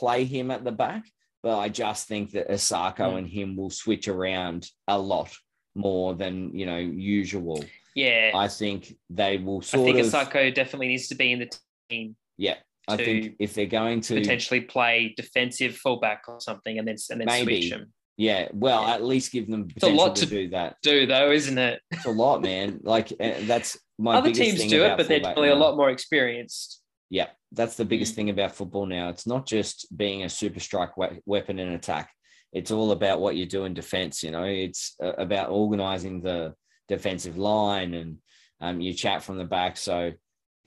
play 0.00 0.24
him 0.24 0.50
at 0.50 0.64
the 0.64 0.72
back, 0.72 1.04
but 1.42 1.58
I 1.58 1.68
just 1.68 2.08
think 2.08 2.32
that 2.32 2.50
Isaako 2.50 3.06
Mm. 3.12 3.18
and 3.18 3.28
him 3.28 3.56
will 3.56 3.70
switch 3.70 4.08
around 4.08 4.68
a 4.88 4.98
lot 4.98 5.30
more 5.74 6.14
than 6.22 6.34
you 6.58 6.66
know 6.66 6.78
usual. 6.78 7.62
Yeah, 7.94 8.30
I, 8.34 8.48
think 8.48 8.96
they 9.08 9.38
will 9.38 9.62
sort 9.62 9.82
I 9.88 9.92
think 9.92 9.98
of. 10.06 10.12
Isaako 10.12 10.54
definitely 10.54 10.88
needs 10.88 11.08
to 11.08 11.14
be 11.14 11.32
in 11.32 11.40
the 11.40 11.50
team. 11.88 12.16
yeah, 12.36 12.56
I 12.88 12.96
think 12.96 13.34
if 13.38 13.54
they're 13.54 13.66
going 13.66 14.00
to 14.02 14.14
Potentially 14.14 14.60
play 14.62 15.14
defensive 15.16 15.76
fullback 15.76 16.22
or 16.28 16.40
something, 16.40 16.78
and 16.78 16.86
then 16.86 16.96
and 17.10 17.20
then 17.20 17.26
Maybe. 17.26 17.60
switch 17.62 17.72
him. 17.72 17.92
Yeah, 18.16 18.48
well, 18.52 18.82
Yeah. 18.82 18.94
at 18.94 19.04
least 19.04 19.32
give 19.32 19.48
them 19.48 19.68
a 19.82 19.88
lot 19.88 20.16
to, 20.16 20.26
to- 20.26 20.30
do 20.30 20.48
that. 20.50 20.76
Do 20.82 21.06
though, 21.06 21.30
isn't 21.32 21.56
it? 21.58 21.80
It's 21.90 22.04
a 22.04 22.10
lot, 22.10 22.42
man. 22.42 22.80
Like 22.82 23.12
uh, 23.12 23.32
that's 23.42 23.78
my 23.98 24.16
Other 24.16 24.30
teams 24.32 24.64
do 24.66 24.84
it, 24.84 24.96
but 24.96 25.08
they're 25.08 25.20
probably 25.20 25.48
a 25.48 25.54
lot 25.54 25.76
more 25.76 25.90
experienced. 25.90 26.82
Yeah, 27.08 27.28
that's 27.52 27.76
the 27.76 27.84
biggest 27.84 28.12
Mm. 28.12 28.16
thing 28.16 28.30
about 28.30 28.54
football 28.54 28.86
now. 28.86 29.08
It's 29.08 29.26
not 29.26 29.46
just 29.46 29.96
being 29.96 30.22
a 30.24 30.28
super 30.28 30.60
strike 30.60 30.96
we- 30.96 31.20
weapon 31.26 31.58
in 31.58 31.70
attack. 31.72 32.10
It's 32.52 32.70
all 32.70 32.92
about 32.92 33.20
what 33.20 33.36
you 33.36 33.46
do 33.46 33.64
in 33.64 33.74
defense. 33.74 34.22
You 34.22 34.30
know, 34.32 34.44
it's 34.44 34.94
uh, 35.02 35.12
about 35.14 35.50
organizing 35.50 36.20
the 36.20 36.54
defensive 36.90 37.38
line 37.38 37.94
and 37.94 38.18
um, 38.60 38.80
you 38.80 38.92
chat 38.92 39.22
from 39.22 39.38
the 39.38 39.44
back. 39.44 39.78
So 39.78 40.12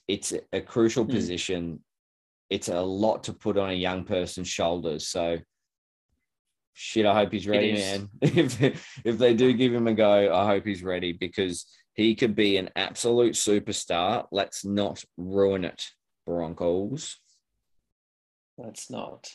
it's 0.08 0.34
a, 0.52 0.62
crucial 0.62 1.06
Mm. 1.06 1.12
position. 1.12 1.84
It's 2.50 2.70
a 2.70 2.82
lot 2.82 3.26
to 3.26 3.34
put 3.34 3.58
on 3.58 3.70
a 3.70 3.74
young 3.74 4.06
person's 4.06 4.48
shoulders. 4.48 5.08
So 5.08 5.38
shit, 6.74 7.06
I 7.06 7.14
hope 7.14 7.32
he's 7.32 7.48
ready, 7.48 7.74
man. 7.74 8.10
if 8.22 9.02
if 9.06 9.18
they 9.18 9.34
do 9.34 9.54
give 9.54 9.74
him 9.74 9.88
a 9.88 9.94
go, 9.94 10.34
I 10.34 10.46
hope 10.48 10.66
he's 10.66 10.84
ready 10.84 11.14
because 11.14 11.66
he 11.94 12.16
could 12.16 12.36
be 12.36 12.58
an 12.58 12.70
absolute 12.76 13.34
superstar. 13.36 14.26
Let's 14.32 14.66
not 14.66 15.04
ruin 15.18 15.66
it, 15.66 15.84
Broncos. 16.26 17.18
That's 18.58 18.90
not. 18.90 19.30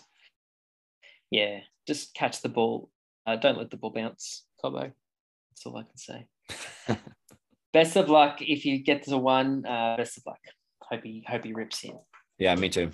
Yeah, 1.30 1.60
just 1.86 2.14
catch 2.14 2.40
the 2.40 2.48
ball. 2.48 2.90
Uh, 3.26 3.36
don't 3.36 3.58
let 3.58 3.70
the 3.70 3.76
ball 3.76 3.90
bounce, 3.90 4.46
Cobbo. 4.62 4.80
That's 5.50 5.66
all 5.66 5.76
I 5.76 5.82
can 5.82 5.96
say. 5.96 6.26
best 7.72 7.96
of 7.96 8.08
luck 8.08 8.40
if 8.40 8.64
you 8.64 8.82
get 8.82 9.04
to 9.04 9.16
one. 9.16 9.64
Uh, 9.66 9.96
best 9.96 10.18
of 10.18 10.24
luck. 10.26 10.40
Hope 10.82 11.02
he 11.04 11.24
hope 11.26 11.44
he 11.44 11.52
rips 11.52 11.84
in. 11.84 11.98
Yeah, 12.38 12.54
me 12.54 12.68
too. 12.68 12.90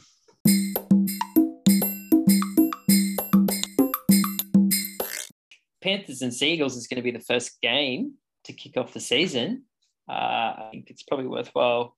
Panthers 5.82 6.22
and 6.22 6.32
Seagulls 6.32 6.76
is 6.76 6.86
going 6.86 6.96
to 6.96 7.02
be 7.02 7.10
the 7.10 7.20
first 7.20 7.60
game 7.60 8.14
to 8.44 8.52
kick 8.52 8.76
off 8.76 8.94
the 8.94 9.00
season. 9.00 9.64
Uh, 10.08 10.12
I 10.12 10.68
think 10.70 10.88
it's 10.88 11.02
probably 11.02 11.26
worthwhile 11.26 11.94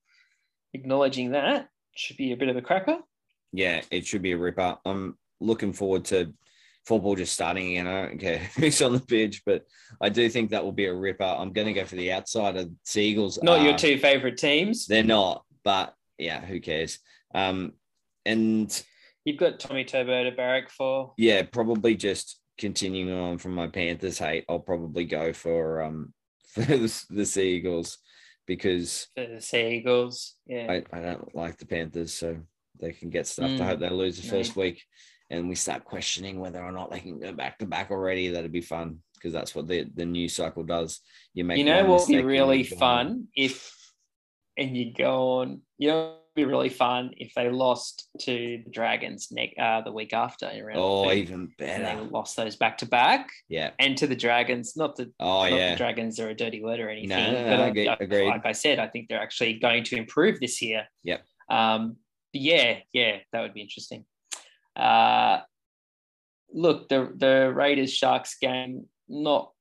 acknowledging 0.73 1.31
that. 1.31 1.69
Should 1.95 2.17
be 2.17 2.31
a 2.31 2.37
bit 2.37 2.49
of 2.49 2.57
a 2.57 2.61
cracker. 2.61 2.97
Yeah, 3.53 3.81
it 3.89 4.05
should 4.05 4.21
be 4.21 4.33
a 4.33 4.37
ripper. 4.37 4.77
I'm 4.85 5.17
looking 5.39 5.73
forward 5.73 6.05
to 6.05 6.33
football 6.87 7.15
just 7.15 7.33
starting 7.33 7.67
again. 7.71 7.85
I 7.87 8.05
don't 8.07 8.17
care 8.19 8.37
who's 8.57 8.81
on 8.81 8.93
the 8.93 8.99
pitch, 9.01 9.43
but 9.45 9.63
I 9.99 10.07
do 10.09 10.29
think 10.29 10.49
that 10.51 10.63
will 10.63 10.71
be 10.71 10.85
a 10.85 10.93
ripper. 10.93 11.23
I'm 11.25 11.51
going 11.51 11.67
to 11.67 11.73
go 11.73 11.85
for 11.85 11.97
the 11.97 12.13
outside 12.13 12.55
of 12.55 12.71
Seagulls. 12.85 13.37
Not 13.43 13.61
your 13.61 13.77
two 13.77 13.97
favorite 13.99 14.37
teams. 14.37 14.87
They're 14.87 15.03
not, 15.03 15.43
but 15.63 15.93
yeah, 16.17 16.39
who 16.43 16.59
cares? 16.61 16.99
Um, 17.35 17.73
and 18.25 18.83
You've 19.25 19.37
got 19.37 19.59
Tommy 19.59 19.83
Turbo 19.83 20.23
to 20.23 20.31
barrack 20.31 20.69
for. 20.69 21.13
yeah, 21.17 21.43
probably 21.43 21.95
just 21.95 22.39
continuing 22.57 23.11
on 23.11 23.37
from 23.37 23.53
my 23.53 23.67
Panthers 23.67 24.17
hate. 24.17 24.45
I'll 24.47 24.59
probably 24.59 25.03
go 25.03 25.33
for 25.33 25.81
um 25.83 26.13
for 26.53 26.61
the, 26.61 27.05
the 27.09 27.25
Seagulls 27.25 27.97
because 28.47 29.07
for 29.15 29.27
the 29.27 29.41
Seagulls. 29.41 30.35
Yeah. 30.47 30.71
I, 30.71 30.97
I 30.97 31.01
don't 31.01 31.35
like 31.35 31.57
the 31.57 31.65
Panthers, 31.65 32.13
so 32.13 32.37
they 32.79 32.93
can 32.93 33.09
get 33.09 33.27
stuffed. 33.27 33.59
I 33.59 33.63
Mm. 33.63 33.65
hope 33.65 33.79
they 33.81 33.89
lose 33.89 34.21
the 34.21 34.27
No. 34.27 34.37
first 34.37 34.55
week 34.55 34.81
and 35.29 35.49
we 35.49 35.55
start 35.55 35.83
questioning 35.85 36.39
whether 36.39 36.61
or 36.63 36.71
not 36.71 36.91
they 36.91 36.99
can 36.99 37.19
go 37.19 37.33
back 37.33 37.57
to 37.59 37.65
back 37.65 37.91
already. 37.91 38.29
That'd 38.29 38.51
be 38.51 38.61
fun 38.61 38.99
because 39.15 39.33
that's 39.33 39.53
what 39.55 39.67
the, 39.67 39.87
the 39.95 40.05
news 40.05 40.35
cycle 40.35 40.63
does. 40.63 41.01
You 41.33 41.43
make 41.43 41.57
you 41.57 41.65
know 41.65 41.85
what 41.85 42.01
would 42.01 42.07
be 42.07 42.23
really 42.23 42.63
you 42.63 42.69
go 42.69 42.75
on. 42.75 42.79
fun 42.79 43.27
if, 43.35 43.73
and 44.57 44.75
you 44.77 44.93
go 44.93 45.39
on, 45.41 45.61
you 45.77 45.89
know, 45.89 46.11
it'd 46.35 46.35
be 46.35 46.45
really 46.45 46.69
fun 46.69 47.11
if 47.17 47.33
they 47.35 47.49
lost 47.49 48.07
to 48.21 48.61
the 48.63 48.69
Dragons 48.71 49.29
neck 49.31 49.49
uh, 49.59 49.81
the 49.81 49.91
week 49.91 50.13
after 50.13 50.49
Oh, 50.75 51.05
two, 51.05 51.11
even 51.11 51.51
and 51.59 51.83
they 51.85 51.95
lost 52.09 52.37
those 52.37 52.55
back 52.55 52.77
to 52.79 52.85
back, 52.85 53.29
Yeah. 53.49 53.71
and 53.79 53.97
to 53.97 54.07
the 54.07 54.15
Dragons. 54.15 54.77
Not 54.77 54.95
that 54.97 55.11
Oh 55.19 55.41
not 55.41 55.51
yeah. 55.51 55.71
the 55.71 55.77
Dragons 55.77 56.19
are 56.19 56.29
a 56.29 56.35
dirty 56.35 56.63
word 56.63 56.79
or 56.79 56.89
anything, 56.89 57.09
no, 57.09 57.33
but 57.33 57.57
no, 57.57 57.63
I- 57.63 57.67
agree- 57.67 57.87
I- 57.87 57.97
agreed. 57.99 58.27
like 58.29 58.45
I 58.45 58.51
said, 58.53 58.79
I 58.79 58.87
think 58.87 59.09
they're 59.09 59.21
actually 59.21 59.53
going 59.59 59.83
to 59.85 59.95
improve 59.97 60.39
this 60.39 60.61
year. 60.61 60.87
Yep. 61.03 61.23
Um, 61.49 61.97
but 62.33 62.41
yeah, 62.41 62.77
yeah, 62.93 63.17
that 63.33 63.41
would 63.41 63.53
be 63.53 63.61
interesting. 63.61 64.05
Uh, 64.77 65.41
look, 66.53 66.89
the 66.89 67.11
the 67.15 67.51
Raiders 67.53 67.93
Sharks 67.93 68.37
game, 68.39 68.85
not 69.09 69.51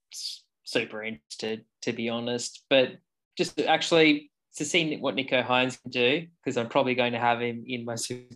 super 0.65 1.03
interested 1.03 1.65
to 1.83 1.93
be 1.93 2.09
honest, 2.09 2.65
but 2.69 2.99
just 3.39 3.57
to 3.57 3.67
actually 3.67 4.31
to 4.57 4.65
see 4.65 4.97
what 4.97 5.15
Nicho 5.15 5.45
Hynes 5.45 5.81
can 5.81 5.91
do 5.91 6.27
because 6.43 6.57
I'm 6.57 6.69
probably 6.69 6.95
going 6.95 7.13
to 7.13 7.19
have 7.19 7.41
him 7.41 7.65
in 7.67 7.85
my 7.85 7.95
super 7.97 8.29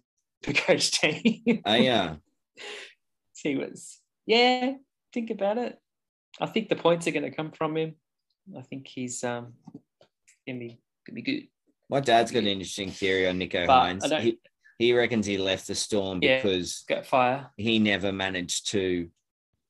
coach 0.54 0.92
team. 0.92 1.62
Oh 1.66 1.74
yeah. 1.74 2.16
he 3.42 3.56
was, 3.56 3.98
yeah, 4.26 4.74
think 5.12 5.30
about 5.30 5.58
it. 5.58 5.78
I 6.40 6.46
think 6.46 6.68
the 6.68 6.76
points 6.76 7.06
are 7.06 7.10
going 7.10 7.24
to 7.24 7.34
come 7.34 7.50
from 7.50 7.76
him. 7.76 7.96
I 8.56 8.62
think 8.62 8.86
he's 8.86 9.22
um 9.22 9.52
gonna 10.46 10.58
be 10.58 10.80
gonna 11.06 11.14
be 11.14 11.22
good. 11.22 11.48
My 11.88 12.00
dad's 12.00 12.30
got 12.30 12.40
an 12.40 12.46
interesting 12.46 12.90
theory 12.90 13.28
on 13.28 13.38
Nicho 13.38 13.66
But 13.66 14.00
Hynes. 14.00 14.20
He, 14.20 14.38
he 14.80 14.94
reckons 14.94 15.26
he 15.26 15.36
left 15.36 15.66
the 15.66 15.74
storm 15.74 16.20
Yeah. 16.22 16.36
because 16.40 16.84
Got 16.88 17.04
fire. 17.06 17.50
he 17.58 17.78
never 17.78 18.12
managed 18.12 18.70
to 18.70 19.10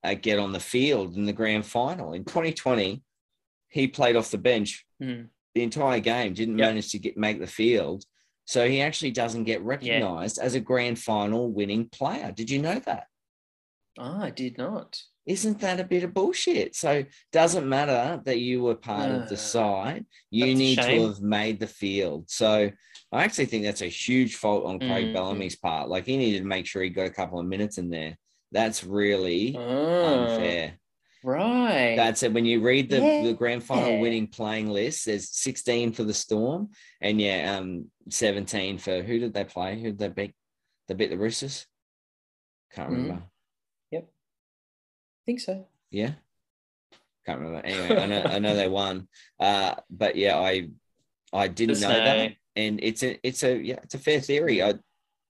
uh, 0.04 0.14
get 0.14 0.38
on 0.38 0.52
the 0.52 0.61
field 0.61 1.16
in 1.16 1.26
the 1.26 1.32
grand 1.32 1.66
final. 1.66 2.12
In 2.14 2.24
2020, 2.24 3.02
he 3.68 3.88
played 3.88 4.14
off 4.16 4.30
the 4.30 4.38
bench 4.38 4.86
Hmm. 5.00 5.22
the 5.56 5.62
entire 5.64 5.98
game, 5.98 6.32
didn't 6.32 6.58
Yep. 6.58 6.68
manage 6.68 6.92
to 6.92 6.98
get 7.00 7.16
make 7.16 7.40
the 7.40 7.46
field. 7.48 8.04
So 8.44 8.68
he 8.68 8.80
actually 8.80 9.11
doesn't 9.11 9.44
get 9.44 9.62
recognized 9.62 10.38
as 10.38 10.54
a 10.54 10.61
grand 10.61 10.98
final 11.00 11.50
winning 11.50 11.88
player. 11.88 12.30
Did 12.32 12.48
you 12.50 12.62
know 12.62 12.78
that? 12.86 13.08
Oh, 14.03 14.18
I 14.22 14.30
did 14.30 14.57
not. 14.57 14.98
Isn't 15.26 15.61
that 15.61 15.78
a 15.78 15.84
bit 15.84 16.05
of 16.05 16.14
bullshit? 16.14 16.74
So 16.74 17.05
doesn't 17.32 17.68
matter 17.68 18.22
that 18.24 18.38
you 18.38 18.62
were 18.62 18.74
part 18.74 19.11
of 19.11 19.28
the 19.28 19.34
Uh, 19.34 19.38
side. 19.38 20.07
You 20.30 20.55
need 20.55 20.76
to 20.76 21.03
have 21.07 21.20
made 21.20 21.61
the 21.61 21.66
field. 21.66 22.30
So 22.30 22.70
I 23.12 23.24
actually 23.24 23.44
think 23.46 23.64
that's 23.64 23.82
a 23.82 23.86
huge 23.86 24.36
fault 24.36 24.64
on 24.64 24.78
Craig 24.78 25.09
Mhm. 25.09 25.12
Bellamy's 25.12 25.57
part. 25.57 25.90
Like 25.90 26.07
he 26.07 26.16
needed 26.16 26.38
to 26.38 26.46
make 26.46 26.64
sure 26.66 26.82
he 26.82 26.88
got 26.88 27.07
a 27.07 27.11
couple 27.11 27.38
of 27.38 27.46
minutes 27.46 27.76
in 27.76 27.90
there. 27.90 28.16
That's 28.53 28.82
really 28.82 29.55
Oh, 29.57 30.24
unfair. 30.24 30.78
right. 31.22 31.94
That's 31.94 32.22
it. 32.22 32.32
When 32.32 32.46
you 32.46 32.62
read 32.62 32.88
the, 32.88 33.01
Yeah. 33.01 33.22
the 33.22 33.34
grand 33.34 33.62
final 33.62 34.01
winning 34.01 34.28
playing 34.28 34.70
list, 34.70 35.05
there's 35.05 35.28
16 35.28 35.92
for 35.92 36.05
the 36.05 36.14
Storm, 36.14 36.70
and 37.03 37.20
yeah, 37.20 37.59
um, 37.59 37.90
17 38.09 38.78
for 38.78 39.03
who 39.03 39.18
did 39.18 39.34
they 39.34 39.44
play? 39.44 39.76
Who 39.76 39.92
did 39.92 39.98
they 39.98 40.09
beat? 40.09 40.34
They 40.88 40.94
beat 40.94 41.11
the 41.11 41.18
Roosters. 41.18 41.66
Can't 42.72 42.88
Mhm. 42.90 42.92
remember. 42.94 43.22
I 43.24 43.28
think 45.27 45.41
so. 45.41 45.66
Yeah, 45.91 46.12
can't 47.27 47.41
remember. 47.41 47.66
Anyway, 47.66 47.97
I 47.97 48.07
know 48.07 48.23
I 48.23 48.39
know 48.39 48.55
they 48.55 48.68
won. 48.81 49.09
Uh, 49.39 49.75
but 49.91 50.16
yeah, 50.16 50.39
I 50.39 50.68
I 51.33 51.49
didn't 51.49 51.77
Just 51.77 51.83
know 51.89 51.95
that, 51.95 52.33
and 52.57 52.81
it's 52.83 53.03
a 53.03 53.18
it's 53.27 53.43
a 53.43 53.57
yeah 53.57 53.79
it's 53.83 53.95
a 53.95 53.99
fair 53.99 54.21
theory. 54.21 54.62
I 54.62 54.75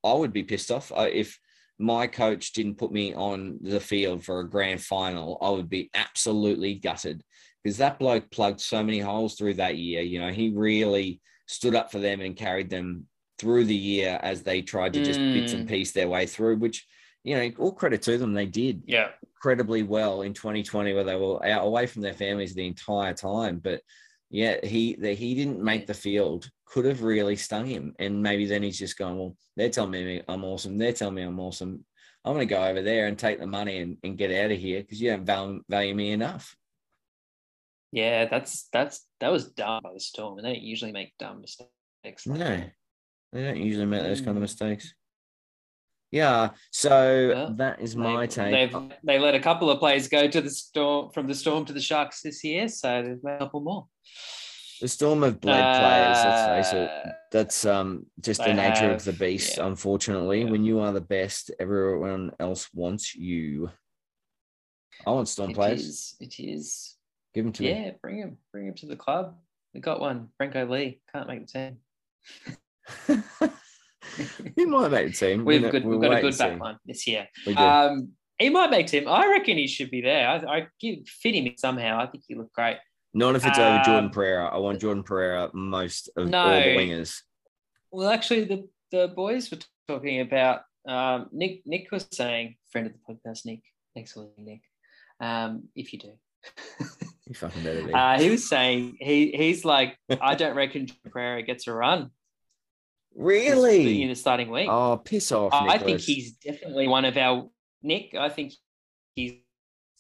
I 0.02 0.12
would 0.14 0.32
be 0.32 0.42
pissed 0.42 0.70
off 0.70 0.92
I, 0.92 1.08
if 1.08 1.38
my 1.78 2.06
coach 2.06 2.52
didn't 2.52 2.76
put 2.76 2.92
me 2.92 3.14
on 3.14 3.58
the 3.62 3.80
field 3.80 4.24
for 4.24 4.40
a 4.40 4.48
grand 4.48 4.82
final. 4.82 5.38
I 5.40 5.50
would 5.50 5.68
be 5.68 5.90
absolutely 5.94 6.74
gutted 6.74 7.22
because 7.62 7.78
that 7.78 7.98
bloke 7.98 8.30
plugged 8.30 8.60
so 8.60 8.82
many 8.82 8.98
holes 8.98 9.34
through 9.34 9.54
that 9.54 9.76
year. 9.76 10.02
You 10.02 10.20
know, 10.20 10.30
he 10.30 10.50
really 10.50 11.20
stood 11.46 11.74
up 11.74 11.90
for 11.90 11.98
them 11.98 12.20
and 12.20 12.36
carried 12.36 12.70
them 12.70 13.06
through 13.38 13.64
the 13.64 13.74
year 13.74 14.18
as 14.22 14.42
they 14.42 14.60
tried 14.60 14.92
to 14.92 15.00
just 15.00 15.20
bits 15.32 15.54
and 15.54 15.64
Mm. 15.64 15.68
piece 15.68 15.92
their 15.92 16.08
way 16.08 16.26
through, 16.26 16.56
which, 16.58 16.86
you 17.24 17.36
know, 17.36 17.50
all 17.58 17.72
credit 17.72 18.02
to 18.02 18.18
them, 18.18 18.32
they 18.32 18.46
did 18.46 18.82
Yeah. 18.86 19.10
incredibly 19.22 19.82
well 19.82 20.22
in 20.22 20.34
2020 20.34 20.92
where 20.94 21.04
they 21.04 21.16
were 21.16 21.44
out 21.44 21.66
away 21.66 21.86
from 21.86 22.02
their 22.02 22.14
families 22.14 22.54
the 22.54 22.66
entire 22.66 23.14
time. 23.14 23.58
But 23.58 23.82
yeah, 24.30 24.64
he 24.64 24.94
that 24.96 25.14
he 25.18 25.34
didn't 25.34 25.62
make 25.62 25.86
the 25.86 25.94
field 25.94 26.50
could 26.66 26.84
have 26.84 27.02
really 27.02 27.36
stung 27.36 27.66
him. 27.66 27.94
And 27.98 28.22
maybe 28.22 28.46
then 28.46 28.62
he's 28.62 28.78
just 28.78 28.96
going, 28.98 29.18
Well, 29.18 29.36
they're 29.56 29.70
telling 29.70 29.90
me 29.92 30.22
I'm 30.28 30.44
awesome. 30.44 30.78
They're 30.78 30.92
telling 30.92 31.14
me 31.16 31.22
I'm 31.22 31.40
awesome. 31.40 31.84
I'm 32.24 32.34
gonna 32.34 32.46
go 32.46 32.64
over 32.64 32.82
there 32.82 33.06
and 33.06 33.18
take 33.18 33.38
the 33.40 33.46
money 33.46 33.78
and, 33.78 33.96
and 34.02 34.18
get 34.18 34.30
out 34.32 34.50
of 34.52 34.58
here 34.58 34.80
because 34.82 35.00
you 35.00 35.10
don't 35.10 35.24
value, 35.24 35.62
value 35.68 35.94
me 35.94 36.12
enough. 36.12 36.54
Yeah, 37.92 38.26
that's 38.26 38.68
that's 38.72 39.06
that 39.18 39.32
was 39.32 39.48
dumb 39.50 39.82
by 39.82 39.92
the 39.92 40.00
storm, 40.00 40.38
and 40.38 40.46
they 40.46 40.52
don't 40.54 40.62
usually 40.62 40.92
make 40.92 41.16
dumb 41.18 41.40
mistakes. 41.40 41.70
like 42.26 42.38
No, 42.38 42.70
they 43.32 43.42
don't 43.42 43.56
usually 43.56 43.86
make 43.86 44.02
those 44.02 44.20
kind 44.20 44.36
of 44.36 44.36
Mm. 44.36 44.42
mistakes. 44.42 44.94
Yeah, 46.12 46.50
so 46.72 47.54
that 47.56 47.80
is 47.80 47.94
my 47.94 48.26
They've- 48.26 48.30
take. 48.34 48.52
They've 48.72 48.92
they 49.04 49.18
let 49.20 49.34
a 49.36 49.40
couple 49.40 49.70
of 49.70 49.78
players 49.78 50.08
go 50.08 50.26
to 50.28 50.40
the 50.40 50.50
storm 50.50 51.10
from 51.12 51.28
the 51.28 51.34
storm 51.34 51.64
to 51.66 51.72
the 51.72 51.80
Sharks 51.80 52.22
this 52.22 52.42
year, 52.42 52.68
so 52.68 53.02
there's 53.02 53.24
a 53.24 53.38
couple 53.38 53.60
more. 53.60 53.86
The 54.80 54.88
Storm 54.88 55.22
have 55.24 55.40
bled 55.42 55.62
players. 55.78 56.24
Let's 56.24 56.70
face 56.70 56.74
it. 56.74 56.88
Uh, 56.90 57.10
That's 57.30 57.66
um 57.66 58.06
just 58.18 58.42
the 58.42 58.54
nature 58.54 58.90
of 58.90 59.04
the 59.04 59.12
beast. 59.12 59.58
yeah. 59.58 59.66
Unfortunately, 59.66 60.42
Yeah. 60.42 60.50
when 60.50 60.64
you 60.64 60.80
are 60.80 60.90
the 60.92 61.02
best, 61.02 61.50
everyone 61.60 62.32
else 62.40 62.68
wants 62.72 63.14
you. 63.14 63.70
I 65.06 65.10
want 65.10 65.28
Storm 65.28 65.50
It 65.50 65.54
players. 65.54 65.80
is. 65.86 66.16
It 66.18 66.40
is. 66.40 66.96
Give 67.34 67.44
them 67.44 67.52
to 67.52 67.62
me. 67.62 67.68
Yeah, 67.70 67.90
bring 68.00 68.16
him. 68.18 68.38
Bring 68.52 68.68
him 68.68 68.74
to 68.76 68.86
the 68.86 68.96
club. 68.96 69.36
We 69.74 69.80
got 69.80 70.00
one. 70.00 70.30
Franco 70.38 70.66
Lee 70.66 71.00
can't 71.12 71.28
make 71.28 71.46
the 71.46 71.52
team. 73.06 73.50
he 74.56 74.64
might 74.64 74.90
make 74.90 75.08
the 75.08 75.12
team. 75.12 75.44
We've 75.44 75.62
We'll- 75.62 75.70
good. 75.70 75.84
we'll 75.84 75.98
We've 75.98 76.10
got 76.10 76.18
a 76.18 76.22
good 76.22 76.38
back 76.38 76.60
line 76.60 76.78
this 76.84 77.06
year. 77.06 77.28
Um, 77.56 78.12
he 78.38 78.48
might 78.48 78.70
make 78.70 78.86
team. 78.86 79.06
I 79.06 79.26
reckon 79.28 79.58
he 79.58 79.66
should 79.66 79.90
be 79.90 80.00
there. 80.00 80.26
I, 80.26 80.36
I 80.58 80.66
give 80.80 81.06
fit 81.06 81.34
him 81.34 81.52
somehow. 81.56 82.00
I 82.00 82.06
think 82.06 82.24
he 82.26 82.34
looked 82.34 82.54
great. 82.54 82.78
Not 83.12 83.36
if 83.36 83.44
it's 83.44 83.58
over 83.58 83.82
Jordan 83.84 84.06
um, 84.06 84.10
Pereira. 84.10 84.46
I 84.46 84.58
want 84.58 84.80
Jordan 84.80 85.02
Pereira 85.02 85.50
most 85.52 86.08
of 86.16 86.32
all 86.32 86.50
the 86.50 86.76
wingers. 86.76 87.20
Well, 87.90 88.08
actually, 88.08 88.44
the, 88.44 88.68
the 88.92 89.08
boys 89.08 89.50
were 89.50 89.58
talking 89.88 90.20
about 90.20 90.62
um, 90.86 91.28
Nick. 91.32 91.62
Nick 91.66 91.90
was 91.90 92.06
saying, 92.12 92.56
friend 92.70 92.86
of 92.86 92.92
the 92.92 93.14
podcast, 93.14 93.44
Nick. 93.46 93.62
Thanks 93.94 94.12
for 94.12 94.20
listening, 94.20 94.46
Nick. 94.46 94.62
Um, 95.20 95.64
if 95.74 95.92
you 95.92 95.98
do, 95.98 96.12
You 97.26 97.34
fucking 97.34 97.62
better 97.62 97.82
be. 97.82 97.92
uh, 97.94 98.18
he 98.18 98.30
was 98.30 98.48
saying 98.48 98.96
he 99.00 99.32
he's 99.32 99.64
like, 99.64 99.98
I 100.20 100.34
don't 100.34 100.56
reckon 100.56 100.86
Pereira 101.10 101.42
gets 101.42 101.66
a 101.66 101.72
run 101.72 102.10
in 103.16 104.08
the 104.08 104.14
starting 104.14 104.50
week. 104.50 104.68
Oh, 104.70 104.96
piss 105.04 105.32
off. 105.32 105.52
I 105.52 105.78
think 105.78 106.00
he's 106.00 106.32
definitely 106.32 106.88
one 106.88 107.04
of 107.04 107.16
our 107.16 107.48
Nick. 107.82 108.14
I 108.14 108.28
think 108.28 108.52
he's 109.14 109.34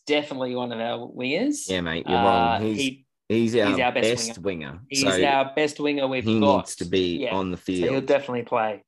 definitely 0.06 0.54
one 0.54 0.72
of 0.72 0.80
our 0.80 0.98
wingers. 1.08 1.68
Yeah, 1.68 1.80
mate, 1.80 2.06
you're 2.08 2.18
Uh, 2.18 2.24
wrong. 2.24 2.62
He's 2.62 2.76
he, 2.78 3.06
he's 3.28 3.56
our, 3.56 3.66
he's 3.70 3.78
our 3.80 3.92
best 3.92 4.28
best, 4.28 4.38
winger. 4.38 4.80
he's 4.88 5.02
so 5.02 5.24
our 5.24 5.52
best 5.54 5.80
winger 5.80 6.06
we've 6.06 6.24
got. 6.24 6.30
he 6.30 6.40
got. 6.40 6.56
needs 6.58 6.76
to 6.76 6.84
be 6.84 7.18
Yeah. 7.22 7.34
on 7.34 7.50
the 7.50 7.56
So 7.56 7.72
he'll 7.72 8.00
definitely 8.00 8.42
play. 8.42 8.84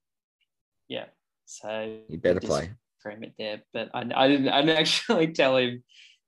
Yeah. 0.88 1.06
So 1.46 1.98
he 2.08 2.16
better 2.16 2.40
play. 2.40 2.70
frame 3.00 3.24
it 3.24 3.34
there. 3.38 3.62
But 3.72 3.90
I, 3.94 4.08
I 4.14 4.28
didn't. 4.28 4.48
I 4.48 4.60
didn't 4.62 4.78
actually 4.78 5.32
tell 5.32 5.56
him 5.56 5.82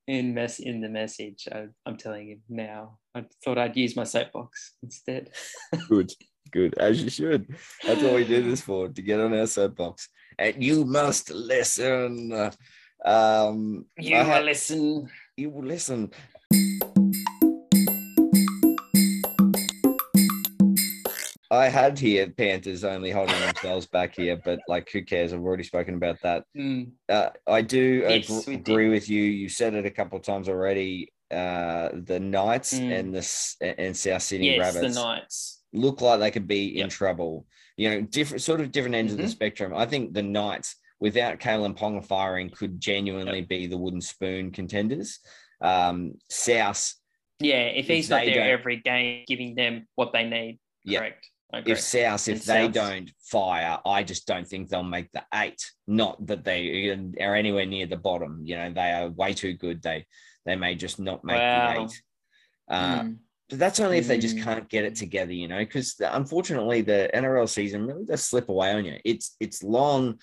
in 0.06 0.34
mess 0.34 0.58
in 0.58 0.80
the 0.80 0.88
message. 0.88 1.48
I, 1.50 1.66
I'm 1.86 1.96
telling 1.96 2.28
him 2.28 2.42
now. 2.48 2.98
I 3.14 3.24
thought 3.44 3.58
I'd 3.58 3.76
use 3.76 3.94
my 3.96 4.04
soapbox 4.04 4.74
instead. 4.82 5.30
Good, 5.88 6.12
good, 6.50 6.74
as 6.78 7.02
you 7.02 7.10
should. 7.10 7.46
That's 7.84 8.02
what 8.02 8.14
we 8.14 8.24
do 8.24 8.42
this 8.42 8.60
for, 8.60 8.88
to 8.88 9.02
get 9.02 9.20
on 9.20 9.34
our 9.34 9.46
soapbox. 9.46 10.08
And 10.38 10.62
you 10.62 10.84
must 10.84 11.30
listen. 11.30 12.32
Um, 13.04 13.86
You 13.98 14.16
I 14.16 14.22
had- 14.24 14.44
listen. 14.44 15.08
you 15.36 15.50
will 15.50 15.64
listen. 15.64 16.10
I 21.50 21.68
had 21.68 21.98
here 21.98 22.28
Panthers 22.30 22.82
only 22.82 23.10
holding 23.12 23.38
themselves 23.38 23.86
back 23.86 24.16
here, 24.16 24.40
but 24.44 24.58
like, 24.66 24.90
who 24.90 25.02
cares? 25.02 25.32
I've 25.32 25.40
already 25.42 25.62
spoken 25.62 25.94
about 25.94 26.16
that. 26.22 26.44
Mm, 26.56 26.92
Uh, 27.08 27.30
I 27.46 27.62
do 27.62 28.04
Yes, 28.08 28.26
agr- 28.28 28.54
agree 28.54 28.88
with 28.88 29.08
you. 29.08 29.22
You 29.22 29.48
said 29.48 29.74
it 29.74 29.86
a 29.86 29.90
couple 29.90 30.18
of 30.18 30.24
times 30.24 30.48
already. 30.48 31.12
Uh, 31.30 31.90
the 31.92 32.18
Knights 32.18 32.74
Mm. 32.74 32.98
and 32.98 33.14
the 33.14 33.74
and 33.78 33.96
South 33.96 34.22
Sydney 34.22 34.56
yes, 34.56 34.74
Rabbits 34.74 34.94
the 34.94 35.00
Knights. 35.00 35.62
Look 35.74 36.00
like 36.00 36.20
they 36.20 36.30
could 36.30 36.46
be 36.46 36.80
in 36.80 36.88
trouble. 36.88 37.46
You 37.76 37.90
know, 37.90 38.00
different 38.02 38.42
sort 38.42 38.60
of 38.60 38.70
different 38.72 38.94
ends 38.94 39.12
of 39.12 39.18
the 39.18 39.24
Mhm. 39.24 39.30
spectrum. 39.30 39.74
I 39.74 39.84
think 39.86 40.14
the 40.14 40.22
Knights, 40.22 40.76
without 41.00 41.40
Kalyn 41.40 41.76
Ponga 41.76 42.04
firing, 42.04 42.48
could 42.50 42.80
genuinely 42.80 43.42
be 43.42 43.66
the 43.66 43.76
wooden 43.76 44.00
spoon 44.00 44.52
contenders. 44.52 45.18
Um, 45.60 46.18
South, 46.30 46.94
Yeah, 47.40 47.62
if 47.66 47.86
If 47.86 47.88
he's 47.88 48.10
not 48.10 48.24
there 48.24 48.56
every 48.56 48.76
game, 48.76 49.24
giving 49.26 49.56
them 49.56 49.88
what 49.96 50.12
they 50.12 50.24
need. 50.24 50.60
Yeah. 50.84 51.00
Correct. 51.00 51.28
Agree. 51.52 51.72
if 51.72 51.80
South, 51.80 52.28
if 52.28 52.36
And 52.36 52.42
they 52.42 52.68
don't 52.68 53.10
fire, 53.20 53.78
I 53.84 54.02
just 54.04 54.26
don't 54.26 54.46
think 54.46 54.68
they'll 54.68 54.82
make 54.84 55.10
the 55.12 55.24
eight. 55.34 55.60
Not 55.86 56.24
that 56.26 56.44
they 56.44 56.88
are 57.20 57.34
anywhere 57.34 57.66
near 57.66 57.86
the 57.86 57.96
bottom. 57.96 58.42
You 58.44 58.56
know, 58.56 58.72
they 58.72 58.92
are 58.92 59.08
way 59.10 59.34
too 59.34 59.54
good. 59.54 59.82
They 59.82 60.06
they 60.46 60.56
may 60.56 60.74
just 60.74 61.00
not 61.00 61.24
make 61.24 61.38
Wow. 61.38 61.74
the 61.74 61.82
eight. 61.82 62.02
Uh, 62.68 63.00
Mm. 63.02 63.18
But 63.50 63.58
that's 63.58 63.80
only 63.80 63.98
if 63.98 64.08
they 64.08 64.18
just 64.18 64.36
Mm. 64.36 64.42
can't 64.42 64.68
get 64.68 64.84
it 64.84 64.94
together, 64.96 65.32
you 65.32 65.48
know, 65.48 65.58
because 65.58 65.94
unfortunately 66.00 66.80
the 66.80 67.10
NRL 67.12 67.46
season 67.48 67.86
really 67.86 68.04
does 68.06 68.22
slip 68.24 68.48
away 68.48 68.72
on 68.72 68.84
you. 68.84 68.98
It's 69.04 69.36
it's 69.38 69.62
long, 69.62 70.18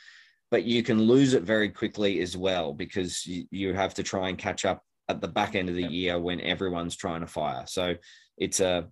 but 0.50 0.64
you 0.64 0.82
can 0.84 1.02
lose 1.02 1.34
it 1.34 1.44
very 1.44 1.70
quickly 1.70 2.20
as 2.22 2.36
well 2.36 2.74
because 2.74 3.26
you, 3.26 3.46
you 3.52 3.74
have 3.74 3.94
to 3.96 4.04
try 4.04 4.30
and 4.30 4.38
catch 4.38 4.66
up 4.66 4.84
at 5.08 5.22
the 5.22 5.28
back 5.28 5.56
end 5.56 5.70
of 5.70 5.76
the 5.76 5.84
year 5.84 6.20
when 6.20 6.42
everyone's 6.42 6.96
trying 6.96 7.22
to 7.22 7.28
fire. 7.28 7.66
So 7.68 7.96
it's 8.38 8.60
a 8.60 8.88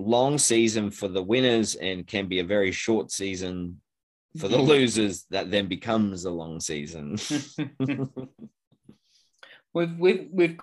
long 0.00 0.38
season 0.38 0.90
for 0.90 1.06
the 1.08 1.22
winners 1.22 1.76
and 1.76 2.06
can 2.06 2.26
be 2.26 2.40
a 2.40 2.44
very 2.44 2.72
short 2.72 3.12
season 3.12 3.80
for 4.38 4.48
the 4.48 4.58
losers 4.72 5.24
that 5.30 5.50
then 5.52 5.68
becomes 5.68 6.24
a 6.24 6.30
long 6.30 6.58
season. 6.58 7.16
we've 9.72 9.98
we've 9.98 10.28
we've 10.32 10.58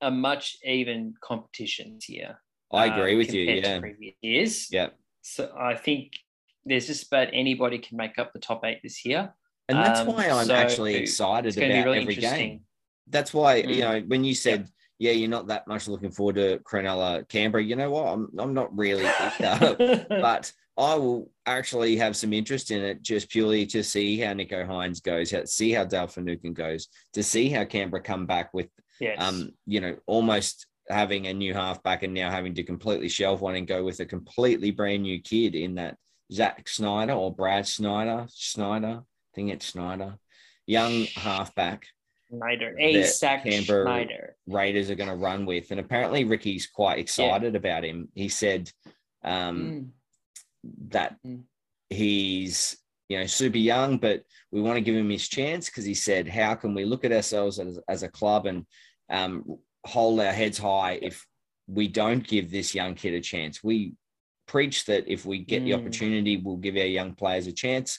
a 0.00 0.10
much 0.10 0.56
even 0.64 1.14
competition 1.20 1.94
this 1.94 2.08
year. 2.08 2.40
I 2.72 2.88
uh, 2.88 2.92
agree 2.96 3.16
with 3.16 3.32
you. 3.32 3.42
Yeah. 3.42 3.80
previous 3.80 4.14
years. 4.22 4.68
Yeah. 4.72 4.88
So 5.22 5.52
I 5.58 5.74
think 5.74 6.12
there's 6.64 6.86
just 6.86 7.06
about 7.06 7.28
anybody 7.32 7.78
can 7.78 7.96
make 7.96 8.18
up 8.18 8.32
the 8.32 8.38
top 8.38 8.64
eight 8.64 8.80
this 8.82 9.04
year. 9.04 9.32
And 9.68 9.78
that's 9.78 10.00
Um, 10.00 10.08
why 10.08 10.28
I'm 10.28 10.46
so 10.46 10.54
actually 10.54 10.96
excited 10.96 11.56
about 11.56 11.84
really 11.84 12.00
every 12.00 12.14
game. 12.16 12.60
That's 13.08 13.32
why 13.32 13.56
you 13.56 13.76
Mm. 13.76 13.80
know 13.80 14.00
when 14.08 14.24
you 14.24 14.34
said, 14.34 14.68
"Yeah, 14.98 15.12
you're 15.12 15.28
not 15.28 15.46
that 15.48 15.66
much 15.66 15.88
looking 15.88 16.10
forward 16.10 16.36
to 16.36 16.58
Cronulla 16.60 17.26
Canberra." 17.28 17.62
You 17.62 17.76
know 17.76 17.90
what? 17.90 18.06
I'm 18.06 18.28
I'm 18.38 18.54
not 18.54 18.76
really 18.76 19.06
either, 19.06 20.06
but 20.08 20.52
I 20.76 20.94
will 20.96 21.30
actually 21.46 21.96
have 21.96 22.16
some 22.16 22.32
interest 22.32 22.70
in 22.70 22.82
it 22.82 23.02
just 23.02 23.30
purely 23.30 23.64
to 23.66 23.82
see 23.82 24.18
how 24.18 24.32
Nicho 24.32 24.66
Hynes 24.66 25.02
goes, 25.02 25.30
how, 25.30 25.44
see 25.44 25.70
how 25.70 25.84
Dale 25.84 26.08
Finucane 26.08 26.52
goes, 26.52 26.88
to 27.12 27.22
see 27.22 27.48
how 27.48 27.64
Canberra 27.64 28.02
come 28.02 28.26
back 28.26 28.52
with 28.52 28.68
yes. 29.00 29.16
um 29.20 29.50
you 29.66 29.80
know 29.80 29.96
almost 30.06 30.66
having 30.88 31.26
a 31.26 31.32
new 31.34 31.54
halfback 31.54 32.02
and 32.02 32.12
now 32.12 32.30
having 32.30 32.54
to 32.54 32.62
completely 32.62 33.08
shelve 33.08 33.40
one 33.40 33.54
and 33.54 33.66
go 33.66 33.82
with 33.84 34.00
a 34.00 34.04
completely 34.06 34.70
brand 34.70 35.02
new 35.02 35.20
kid 35.20 35.54
in 35.54 35.76
that 35.76 35.96
Zach 36.32 36.68
Snyder 36.68 37.12
or 37.14 37.34
Brad 37.34 37.66
Snyder 37.66 38.26
Snyder. 38.30 39.00
I 39.02 39.30
think 39.34 39.50
it's 39.50 39.66
Snyder, 39.66 40.16
young 40.66 41.04
halfback. 41.16 41.86
Snyder, 42.30 42.76
Isaac 42.80 43.42
Canberra- 43.44 43.84
Schneider. 43.86 44.36
Raiders 44.46 44.90
are 44.90 44.94
going 44.94 45.08
to 45.10 45.16
run 45.16 45.46
with. 45.46 45.70
And 45.70 45.80
apparently 45.80 46.24
Ricky's 46.24 46.66
quite 46.66 46.98
excited 46.98 47.56
about 47.56 47.84
him. 47.84 48.08
He 48.14 48.28
said 48.28 48.70
um, 49.24 49.56
Mm. 49.62 49.88
that 50.90 51.16
Mm. 51.26 51.42
he's, 51.90 52.76
you 53.08 53.18
know, 53.18 53.26
super 53.26 53.58
young, 53.58 53.98
but 53.98 54.22
we 54.50 54.60
want 54.60 54.76
to 54.76 54.80
give 54.80 54.94
him 54.94 55.10
his 55.10 55.28
chance 55.28 55.66
because 55.66 55.84
he 55.84 55.94
said, 55.94 56.28
how 56.28 56.54
can 56.54 56.74
we 56.74 56.84
look 56.84 57.04
at 57.04 57.12
ourselves 57.12 57.58
as, 57.58 57.78
as 57.88 58.02
a 58.02 58.08
club 58.08 58.46
and 58.46 58.66
um, 59.10 59.58
hold 59.84 60.20
our 60.20 60.32
heads 60.32 60.58
high 60.58 60.98
if 61.02 61.26
we 61.66 61.88
don't 61.88 62.26
give 62.26 62.50
this 62.50 62.74
young 62.74 62.94
kid 62.94 63.14
a 63.14 63.20
chance? 63.20 63.62
We 63.62 63.92
preach 64.46 64.86
that 64.86 65.06
if 65.06 65.26
we 65.26 65.38
get 65.38 65.64
the 65.64 65.72
Mm. 65.72 65.80
opportunity, 65.80 66.36
we'll 66.38 66.56
give 66.56 66.76
our 66.76 66.82
young 66.84 67.14
players 67.14 67.46
a 67.46 67.52
chance. 67.52 67.98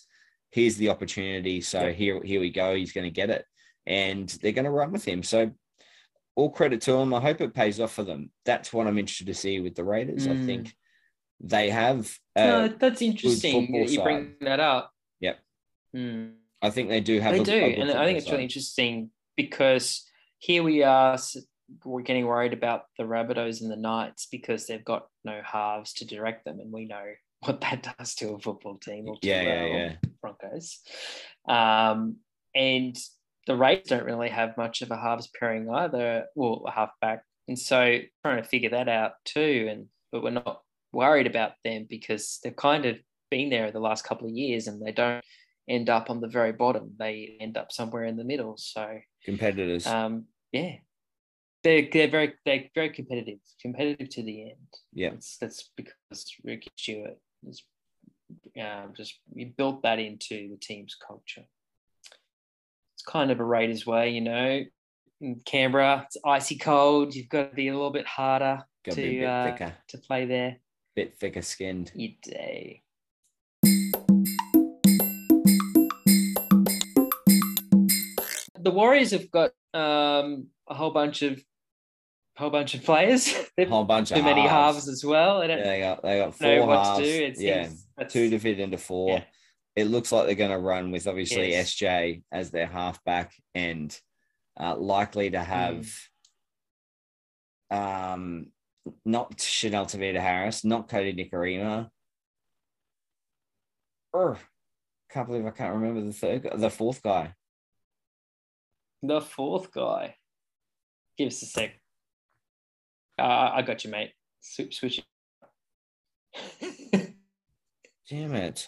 Here's 0.51 0.77
the 0.77 0.89
opportunity. 0.89 1.61
So 1.61 1.85
Yeah. 1.85 1.91
here, 1.91 2.23
here 2.23 2.39
we 2.39 2.49
go. 2.49 2.75
He's 2.75 2.93
going 2.93 3.05
to 3.05 3.11
get 3.11 3.29
it. 3.29 3.45
And 3.85 4.27
they're 4.41 4.53
going 4.53 4.65
to 4.65 4.71
run 4.71 4.91
with 4.91 5.05
him. 5.05 5.21
So 5.21 5.51
all 6.35 6.49
credit 6.49 6.81
to 6.81 6.93
them. 6.93 7.13
I 7.13 7.21
hope 7.21 7.41
it 7.41 7.53
pays 7.53 7.79
off 7.79 7.93
for 7.93 8.03
them. 8.03 8.31
That's 8.43 8.73
what 8.73 8.87
I'm 8.87 8.97
interested 8.97 9.27
to 9.27 9.33
see 9.33 9.59
with 9.59 9.75
the 9.75 9.83
Raiders. 9.83 10.27
I 10.27 10.31
Mm. 10.31 10.45
think 10.45 10.75
they 11.39 11.69
have. 11.69 12.17
no, 12.35 12.63
Uh, 12.65 12.69
that's 12.79 13.01
interesting. 13.01 13.71
that 13.71 13.89
You 13.89 14.01
bring 14.01 14.35
that 14.41 14.59
up. 14.59 14.91
Mm. 15.95 16.33
I 16.61 16.69
think 16.69 16.89
they 16.89 17.01
do 17.01 17.19
have. 17.19 17.33
They 17.33 17.41
a, 17.41 17.43
do, 17.43 17.53
a 17.53 17.81
and 17.81 17.91
I 17.91 18.05
think 18.05 18.17
it's 18.17 18.29
really 18.29 18.43
interesting 18.43 19.11
because 19.35 20.05
here 20.39 20.63
we 20.63 20.83
are. 20.83 21.17
We're 21.83 22.01
getting 22.01 22.25
worried 22.25 22.53
about 22.53 22.83
the 22.97 23.05
Rabbitohs 23.05 23.61
and 23.61 23.71
the 23.71 23.77
Knights 23.77 24.27
because 24.31 24.67
they've 24.67 24.85
got 24.85 25.07
no 25.23 25.41
halves 25.43 25.93
to 25.93 26.05
direct 26.05 26.45
them, 26.45 26.59
and 26.59 26.71
we 26.71 26.85
know 26.85 27.03
what 27.45 27.61
that 27.61 27.95
does 27.97 28.15
to 28.15 28.33
a 28.33 28.39
football 28.39 28.77
team 28.77 29.07
or 29.07 29.17
to 29.17 29.27
Yeah, 29.27 29.41
yeah, 29.41 29.65
yeah. 29.65 29.95
Broncos. 30.21 30.79
Um, 31.47 32.17
and 32.55 32.97
the 33.47 33.55
Raiders 33.55 33.87
don't 33.87 34.05
really 34.05 34.29
have 34.29 34.57
much 34.57 34.81
of 34.81 34.91
a 34.91 34.97
halves 34.97 35.29
pairing 35.39 35.69
either, 35.69 36.25
well, 36.35 36.63
a 36.65 36.71
halfback. 36.71 37.23
And 37.47 37.59
so 37.59 37.99
trying 38.23 38.41
to 38.41 38.47
figure 38.47 38.71
that 38.71 38.89
out 38.89 39.13
too. 39.23 39.67
And 39.69 39.87
but 40.11 40.23
we're 40.23 40.31
not 40.31 40.61
worried 40.91 41.27
about 41.27 41.51
them 41.63 41.85
because 41.87 42.39
they've 42.43 42.55
kind 42.55 42.85
of 42.85 42.97
been 43.29 43.49
there 43.49 43.71
the 43.71 43.79
last 43.79 44.03
couple 44.05 44.27
of 44.27 44.33
years 44.33 44.67
and 44.67 44.83
they 44.83 44.91
don't 44.91 45.23
end 45.67 45.89
up 45.89 46.09
on 46.09 46.21
the 46.21 46.27
very 46.27 46.51
bottom. 46.51 46.93
They 46.97 47.37
end 47.39 47.57
up 47.57 47.71
somewhere 47.71 48.03
in 48.05 48.17
the 48.17 48.23
middle. 48.23 48.55
So 48.57 48.99
Competitors. 49.23 49.85
um, 49.87 50.25
yeah, 50.51 50.75
they're 51.63 51.87
they're 51.91 52.07
very 52.09 52.33
they're 52.45 52.65
very 52.75 52.89
competitive, 52.89 53.39
competitive 53.61 54.09
to 54.09 54.23
the 54.23 54.43
end. 54.51 54.67
yeah. 54.93 55.09
That's 55.11 55.37
that's 55.37 55.71
because 55.75 56.25
Ricky 56.43 56.69
Stuart 56.77 57.17
is 57.47 57.63
um, 58.59 58.93
just 58.95 59.19
we 59.33 59.45
built 59.45 59.83
that 59.83 59.99
into 59.99 60.49
the 60.49 60.57
team's 60.59 60.95
culture. 60.95 61.45
It's 62.95 63.03
kind 63.03 63.31
of 63.31 63.39
a 63.39 63.43
Raiders 63.43 63.85
way, 63.85 64.11
you 64.11 64.21
know. 64.21 64.61
In 65.21 65.41
Canberra, 65.45 66.03
it's 66.05 66.17
icy 66.25 66.57
cold. 66.57 67.15
You've 67.15 67.29
got 67.29 67.49
to 67.49 67.55
be 67.55 67.67
a 67.69 67.73
little 67.73 67.91
bit 67.91 68.05
harder 68.05 68.63
to 68.85 68.95
be 68.95 69.23
a 69.23 69.45
to 69.45 69.55
bit 69.57 69.67
uh, 69.67 69.71
to 69.89 69.97
play 69.97 70.25
there. 70.25 70.57
bit 70.95 71.17
thicker 71.17 71.41
skinned. 71.41 71.91
You 71.95 72.13
do. 72.21 72.75
The 78.65 78.71
Warriors 78.71 79.11
have 79.11 79.29
got 79.29 79.51
um, 79.75 80.47
a 80.67 80.73
whole 80.73 80.89
bunch 80.89 81.21
of 81.21 81.39
whole 82.35 82.49
bunch 82.49 82.73
of 82.73 82.83
players. 82.83 83.31
They've 83.57 83.69
Whole 83.69 83.85
bunch 83.85 84.09
too 84.09 84.15
of 84.15 84.25
many 84.25 84.41
halves. 84.41 84.77
halves 84.77 84.89
as 84.89 85.05
well. 85.05 85.41
I 85.41 85.47
don't 85.47 85.59
Yeah, 85.59 85.63
they 85.65 85.79
got 85.79 86.01
they 86.01 86.17
got 86.17 86.41
know 86.41 86.57
four 86.57 86.67
what 86.67 86.85
halves. 86.85 86.99
to 86.99 87.05
do. 87.05 87.23
It 87.25 87.39
yeah, 87.39 87.69
two 88.09 88.39
fit 88.39 88.59
into 88.59 88.77
four. 88.79 89.09
Yeah. 89.11 89.23
It 89.75 89.83
looks 89.85 90.11
like 90.11 90.25
they're 90.25 90.35
going 90.35 90.51
to 90.51 90.57
run 90.57 90.89
with 90.91 91.05
obviously 91.07 91.51
Yes. 91.51 91.75
SJ 91.75 92.23
as 92.31 92.49
their 92.49 92.65
halfback 92.65 93.33
and 93.53 93.95
uh, 94.59 94.75
likely 94.75 95.29
to 95.29 95.39
have 95.39 95.87
um 97.69 98.47
not 99.05 99.39
Chanel 99.39 99.85
Tavita 99.85 100.19
Harris, 100.19 100.65
not 100.65 100.89
Kodi 100.89 101.13
Nikorima. 101.15 101.89
Ugh, 104.13 104.37
can't 105.11 105.27
believe 105.27 105.45
I 105.45 105.51
can't 105.51 105.75
remember 105.75 106.01
the 106.01 106.13
third, 106.13 106.49
the 106.55 106.69
fourth 106.69 107.03
guy. 107.03 107.33
The 109.03 109.21
fourth 109.21 109.71
guy. 109.71 110.15
Give 111.17 111.27
us 111.27 111.41
a 111.41 111.45
sec. 111.45 111.71
Uh, 113.17 113.51
I 113.53 113.61
got 113.61 113.83
you, 113.85 113.91
mate. 113.91 114.11
Switch. 114.41 114.77
switch. 114.77 115.01
Damn 118.09 118.35
it! 118.35 118.67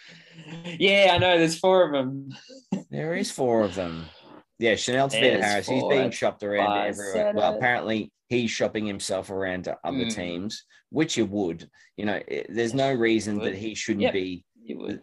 yeah, 0.80 1.12
I 1.12 1.18
know. 1.18 1.38
There's 1.38 1.58
four 1.58 1.84
of 1.84 1.92
them. 1.92 2.30
There 2.90 3.14
is 3.14 3.30
four 3.30 3.62
of 3.62 3.74
them. 3.76 4.06
Yeah, 4.58 4.74
Chanel 4.74 5.08
There's 5.08 5.44
Harris. 5.44 5.68
He's 5.68 5.84
being 5.84 6.10
shopped 6.10 6.42
around 6.42 6.86
everywhere. 6.88 7.32
Well, 7.34 7.52
it. 7.54 7.56
apparently 7.58 8.12
he's 8.28 8.50
shopping 8.50 8.86
himself 8.86 9.30
around 9.30 9.64
to 9.64 9.76
other 9.84 10.06
Mm. 10.06 10.14
teams, 10.14 10.64
which 10.90 11.16
you 11.16 11.26
would. 11.26 11.68
You 11.96 12.06
know, 12.06 12.20
there's 12.48 12.74
no 12.74 12.92
reason 12.92 13.38
that 13.40 13.54
he 13.54 13.74
shouldn't 13.74 14.02
Yep. 14.02 14.12
be 14.12 14.44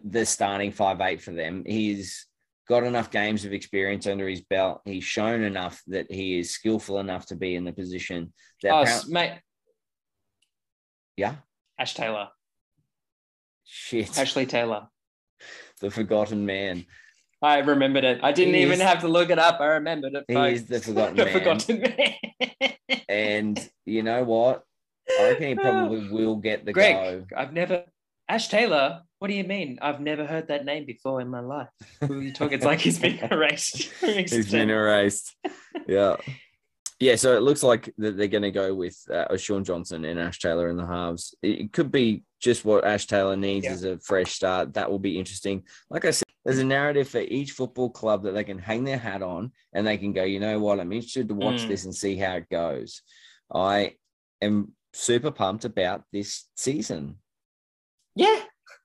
the 0.03 0.25
starting 0.25 0.71
five 0.71 0.99
eight 1.01 1.21
for 1.21 1.31
them. 1.31 1.63
He's 1.65 2.25
got 2.67 2.83
enough 2.83 3.11
games 3.11 3.43
of 3.45 3.53
experience 3.53 4.07
under 4.07 4.27
his 4.27 4.41
belt. 4.41 4.81
He's 4.85 5.03
shown 5.03 5.43
enough 5.43 5.81
that 5.87 6.11
he 6.11 6.39
is 6.39 6.51
skillful 6.51 6.99
enough 6.99 7.25
to 7.27 7.35
be 7.35 7.55
in 7.55 7.63
the 7.65 7.73
position. 7.73 8.33
That 8.63 8.71
Oh, 8.71 8.81
apparent- 8.81 9.03
s- 9.03 9.07
mate. 9.09 9.39
yeah, 11.17 11.35
Ash 11.77 11.93
Taylor. 11.93 12.29
shit, 13.65 14.17
Ashley 14.19 14.45
Taylor. 14.45 14.87
the 15.79 15.89
forgotten 15.91 16.45
man. 16.45 16.85
I 17.43 17.57
remembered 17.59 18.03
it. 18.03 18.19
I 18.21 18.31
didn't 18.31 18.53
He 18.53 18.61
even 18.61 18.73
is- 18.73 18.81
have 18.81 18.99
to 19.01 19.07
look 19.07 19.31
it 19.31 19.39
up. 19.39 19.59
I 19.59 19.65
remembered 19.65 20.13
it. 20.13 20.25
He 20.27 20.33
folks. 20.35 20.53
is 20.61 20.65
the 20.67 20.79
forgotten 20.87 21.15
the 21.15 21.25
man. 21.25 21.33
forgotten 21.33 21.81
man. 21.81 22.73
And 23.09 23.69
you 23.85 24.03
know 24.03 24.23
what? 24.23 24.63
I 25.19 25.29
reckon 25.31 25.47
he 25.49 25.55
probably 25.55 26.07
will 26.09 26.35
get 26.37 26.65
the 26.65 26.71
Greg, 26.71 26.95
go. 26.95 27.25
I've 27.35 27.51
never 27.51 27.83
Ash 28.31 28.47
Taylor. 28.47 29.01
What 29.19 29.27
do 29.27 29.33
you 29.33 29.43
mean? 29.43 29.77
I've 29.81 29.99
never 29.99 30.25
heard 30.25 30.47
that 30.47 30.65
name 30.65 30.85
before 30.85 31.19
in 31.21 31.27
my 31.27 31.41
life. 31.41 31.67
Who 31.99 32.13
are 32.19 32.21
you 32.21 32.31
talking? 32.33 32.53
It's 32.53 32.65
like 32.65 32.79
he's 32.79 32.97
been 32.97 33.19
erased. 33.31 33.89
from 33.89 34.09
He's 34.09 34.49
been 34.51 34.69
erased. 34.69 35.35
yeah. 35.87 36.15
Yeah, 36.99 37.15
so 37.15 37.35
it 37.35 37.41
looks 37.41 37.63
like 37.63 37.91
that 37.97 38.15
they're 38.15 38.27
going 38.27 38.43
to 38.43 38.51
go 38.51 38.73
with 38.75 38.95
uh, 39.11 39.35
Shaun 39.35 39.63
Johnson 39.63 40.05
and 40.05 40.19
Ash 40.19 40.39
Taylor 40.39 40.69
in 40.69 40.77
the 40.77 40.85
halves. 40.85 41.35
It 41.41 41.59
it 41.61 41.73
could 41.73 41.91
be 41.91 42.23
just 42.39 42.63
what 42.63 42.85
Ash 42.85 43.05
Taylor 43.05 43.35
needs 43.35 43.65
Yeah. 43.65 43.73
is 43.73 43.83
a 43.83 43.99
fresh 43.99 44.31
start. 44.31 44.73
That 44.75 44.89
will 44.89 44.99
be 44.99 45.17
interesting. 45.19 45.63
Like 45.89 46.05
I 46.05 46.11
said, 46.11 46.23
there's 46.45 46.59
a 46.59 46.63
narrative 46.63 47.09
for 47.09 47.19
each 47.19 47.51
football 47.51 47.89
club 47.89 48.23
that 48.23 48.31
they 48.33 48.43
can 48.43 48.59
hang 48.59 48.83
their 48.83 48.97
hat 48.97 49.21
on 49.23 49.51
and 49.73 49.85
they 49.85 49.97
can 49.97 50.13
go, 50.13 50.23
you 50.23 50.39
know 50.39 50.57
what, 50.59 50.79
I'm 50.79 50.91
interested 50.93 51.27
to 51.27 51.35
watch 51.35 51.61
Mm. 51.63 51.67
this 51.67 51.85
and 51.85 51.93
see 51.93 52.15
how 52.17 52.35
it 52.35 52.49
goes. 52.49 53.01
I 53.53 53.95
am 54.41 54.73
super 54.93 55.31
pumped 55.31 55.65
about 55.65 56.03
this 56.13 56.47
season. 56.55 57.17
Yeah, 58.15 58.39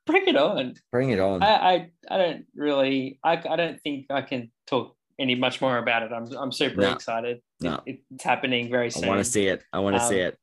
bring 0.07 0.27
it 0.29 0.37
on. 0.37 0.75
Bring 0.93 1.11
it 1.11 1.21
on. 1.21 1.43
I, 1.43 1.49
I, 1.49 1.91
I 2.11 2.19
don't 2.19 2.47
really. 2.55 3.19
I, 3.25 3.33
I 3.49 3.57
don't 3.57 3.81
think 3.83 4.07
I 4.11 4.23
can 4.23 4.51
talk 4.67 4.95
any 5.19 5.35
much 5.35 5.61
more 5.61 5.79
about 5.79 6.03
it. 6.03 6.13
I'm, 6.13 6.27
I'm 6.37 6.53
super 6.53 6.81
No. 6.83 6.93
excited. 6.93 7.41
No. 7.61 7.81
It, 7.87 8.01
it's 8.11 8.25
happening 8.25 8.71
very 8.71 8.91
soon. 8.91 9.05
I 9.05 9.09
want 9.09 9.19
to 9.25 9.31
see 9.31 9.47
it. 9.47 9.63
I 9.73 9.79
want 9.81 9.97
to 9.97 10.03
see 10.07 10.21
Um, 10.23 10.29
it. 10.29 10.39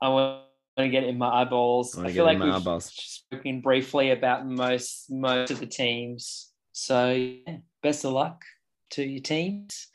I 0.00 0.08
want 0.08 0.42
to 0.78 0.88
get 0.88 1.04
it 1.04 1.08
in 1.08 1.18
my 1.18 1.28
eyeballs. 1.42 1.96
I 1.98 2.02
I, 2.02 2.12
feel 2.12 2.26
get 2.26 2.32
it 2.32 2.34
in 2.34 2.40
like 2.40 2.46
we've 2.46 2.54
eyeballs. 2.62 2.84
spoken 2.94 3.60
briefly 3.60 4.10
about 4.10 4.46
most 4.46 5.10
most 5.10 5.50
of 5.50 5.60
the 5.60 5.66
teams. 5.66 6.50
So 6.72 7.10
yeah, 7.12 7.56
best 7.82 8.04
of 8.04 8.12
luck 8.12 8.42
to 8.90 9.02
your 9.04 9.22
teams. 9.22 9.88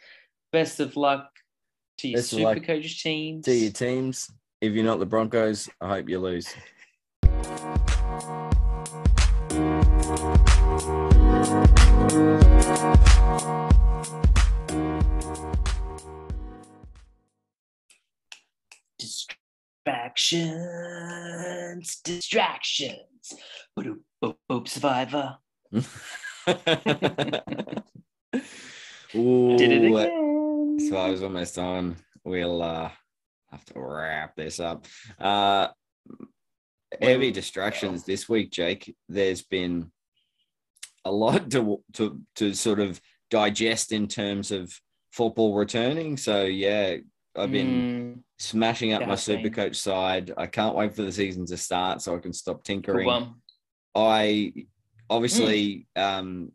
Best 0.51 0.79
of 0.79 0.95
luck 0.97 1.29
to 1.99 2.07
your 2.07 2.17
Best 2.19 2.29
super 2.29 2.59
coach 2.59 3.03
teams. 3.03 3.45
To 3.45 3.53
your 3.53 3.71
teams. 3.71 4.29
If 4.61 4.73
you're 4.73 4.85
not 4.85 4.99
the 4.99 5.05
Broncos, 5.05 5.69
I 5.79 5.87
hope 5.89 6.09
you 6.09 6.19
lose. 6.19 6.47
Distractions, 10.09 10.41
distractions. 22.03 23.35
Boop, 23.77 23.99
boop, 24.23 24.35
boop, 24.49 24.67
survivor. 24.67 25.37
Ooh, 25.75 25.83
Did 29.57 29.71
it 29.71 29.85
again. 29.85 30.79
So 30.89 30.97
I 30.97 31.11
was 31.11 31.21
almost 31.21 31.59
on. 31.59 31.97
We'll 32.23 32.63
uh, 32.63 32.89
have 33.51 33.63
to 33.65 33.79
wrap 33.79 34.35
this 34.35 34.59
up. 34.59 34.87
Uh, 35.19 35.67
heavy 36.99 37.31
distractions 37.31 38.03
this 38.05 38.27
week, 38.27 38.51
Jake. 38.51 38.95
There's 39.07 39.43
been 39.43 39.91
a 41.09 41.11
lot 41.11 41.49
to 41.51 41.81
to 41.93 42.21
to 42.35 42.53
sort 42.53 42.79
of 42.79 43.01
digest 43.29 43.91
in 43.91 44.07
terms 44.07 44.51
of 44.51 44.71
football 45.11 45.55
returning. 45.55 46.17
So 46.17 46.45
yeah, 46.45 46.97
I've 47.35 47.51
been 47.51 47.81
Mm, 47.81 48.23
smashing 48.37 48.93
up 48.93 48.99
there 48.99 49.07
my 49.07 49.13
has 49.13 49.23
super 49.23 49.49
coach 49.49 49.75
side. 49.75 50.31
I 50.37 50.47
can't 50.47 50.75
wait 50.75 50.95
for 50.95 51.01
the 51.01 51.11
season 51.11 51.45
to 51.47 51.57
start 51.57 52.01
so 52.01 52.15
I 52.15 52.19
can 52.19 52.33
stop 52.33 52.63
tinkering. 52.63 53.05
I 53.95 54.53
obviously 55.09 55.87
Hmm. 55.95 56.01
um, 56.01 56.51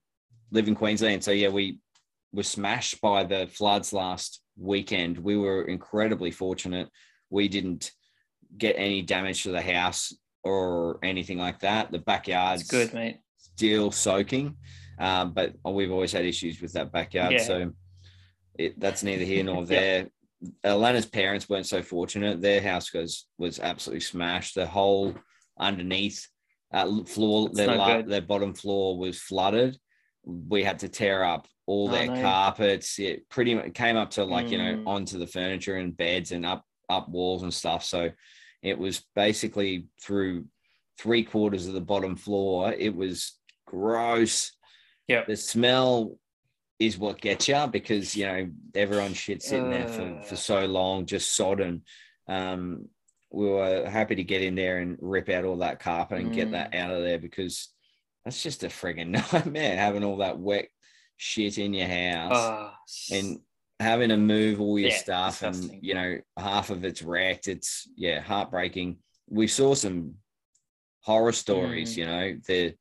live 0.50 0.68
in 0.68 0.74
Queensland, 0.76 1.22
so 1.24 1.32
yeah, 1.32 1.48
we 1.48 1.80
were 2.32 2.44
smashed 2.44 3.00
by 3.00 3.24
the 3.24 3.46
floods 3.48 3.92
last 3.92 4.40
weekend. 4.56 5.18
We 5.18 5.36
were 5.36 5.64
incredibly 5.64 6.30
fortunate. 6.30 6.88
We 7.30 7.48
didn't 7.48 7.90
get 8.56 8.76
any 8.78 9.02
damage 9.02 9.42
to 9.42 9.50
the 9.50 9.60
house 9.62 10.12
or 10.44 10.98
anything 11.02 11.38
like 11.38 11.60
that. 11.60 11.90
The 11.90 11.98
backyard's 11.98 12.64
good, 12.68 12.94
mate. 12.94 13.18
Still 13.56 13.90
soaking, 13.92 14.56
um, 14.98 15.32
but 15.32 15.54
we've 15.64 15.92
always 15.92 16.12
had 16.12 16.24
issues 16.24 16.60
with 16.60 16.72
that 16.72 16.92
backyard, 16.92 17.32
Yeah. 17.32 17.42
so 17.42 17.72
it, 18.58 18.78
that's 18.78 19.02
neither 19.02 19.24
here 19.24 19.44
nor 19.44 19.60
Yeah. 19.62 19.64
there. 19.66 20.08
Alana's 20.64 21.06
parents 21.06 21.48
weren't 21.48 21.66
so 21.66 21.82
fortunate. 21.82 22.42
Their 22.42 22.60
house 22.60 22.92
was 22.92 23.26
was 23.38 23.58
absolutely 23.60 24.00
smashed. 24.00 24.54
The 24.54 24.66
whole 24.66 25.14
underneath 25.58 26.26
uh, 26.72 27.02
floor, 27.04 27.46
That's 27.48 27.56
their, 27.56 27.76
la- 27.76 28.02
their 28.02 28.20
bottom 28.20 28.52
floor 28.54 28.98
was 28.98 29.18
flooded. 29.18 29.78
We 30.24 30.62
had 30.62 30.80
to 30.80 30.88
tear 30.88 31.24
up 31.24 31.46
all 31.66 31.88
Oh, 31.88 31.92
their 31.92 32.08
no. 32.08 32.20
carpets. 32.20 32.98
It 32.98 33.26
pretty 33.30 33.54
much 33.54 33.72
came 33.72 33.96
up 33.96 34.10
to 34.12 34.24
like 34.24 34.50
you 34.50 34.58
know 34.58 34.74
Mm. 34.76 34.86
onto 34.86 35.18
the 35.18 35.26
furniture 35.26 35.76
and 35.76 35.96
beds 35.96 36.32
and 36.32 36.44
up 36.44 36.62
up 36.90 37.08
walls 37.08 37.42
and 37.42 37.54
stuff. 37.54 37.82
So 37.84 38.10
it 38.62 38.78
was 38.78 39.02
basically 39.14 39.86
through 40.02 40.46
three 40.98 41.22
quarters 41.24 41.66
of 41.66 41.72
the 41.74 41.80
bottom 41.80 42.16
floor. 42.16 42.72
It 42.72 42.94
was 42.94 43.38
gross. 43.78 44.52
Yeah. 45.08 45.24
The 45.26 45.36
smell 45.36 46.16
is 46.78 46.98
what 46.98 47.20
gets 47.20 47.48
you 47.48 47.66
because 47.70 48.16
you 48.16 48.26
know 48.26 48.48
everyone 48.74 49.14
shit 49.14 49.42
sitting 49.42 49.70
there 49.70 49.86
for, 49.88 50.20
for 50.22 50.34
Uh. 50.34 50.38
so 50.38 50.64
long, 50.66 51.06
just 51.06 51.34
sodden. 51.34 51.82
Um, 52.28 52.88
we 53.30 53.46
were 53.48 53.88
happy 53.88 54.14
to 54.16 54.24
get 54.24 54.42
in 54.42 54.54
there 54.54 54.78
and 54.78 54.96
rip 55.00 55.28
out 55.28 55.44
all 55.44 55.56
that 55.58 55.80
carpet 55.80 56.20
and 56.20 56.32
get 56.32 56.52
that 56.52 56.72
Mm. 56.72 56.78
out 56.80 56.90
of 56.92 57.02
there 57.02 57.18
because 57.18 57.68
that's 58.24 58.42
just 58.42 58.62
a 58.64 58.68
frigging 58.68 59.08
nightmare 59.32 59.76
having 59.76 60.04
all 60.04 60.18
that 60.18 60.38
wet 60.38 60.68
shit 61.16 61.58
in 61.58 61.74
your 61.74 61.86
house 61.88 62.32
Oh, 62.32 62.70
and 63.12 63.38
having 63.80 64.08
to 64.10 64.16
move 64.16 64.60
all 64.60 64.78
your 64.78 64.90
Yeah, 64.90 64.96
stuff 64.96 65.40
disgusting. 65.40 65.70
and 65.74 65.84
you 65.84 65.94
know 65.94 66.18
half 66.36 66.70
of 66.70 66.84
it's 66.84 67.02
wrecked 67.02 67.48
it's 67.48 67.88
yeah 67.96 68.20
heartbreaking 68.20 68.98
we 69.28 69.46
saw 69.48 69.74
some 69.74 70.14
horror 71.00 71.32
stories 71.32 71.94
Mm. 71.94 71.96
you 71.98 72.06
know 72.06 72.38
the 72.46 72.74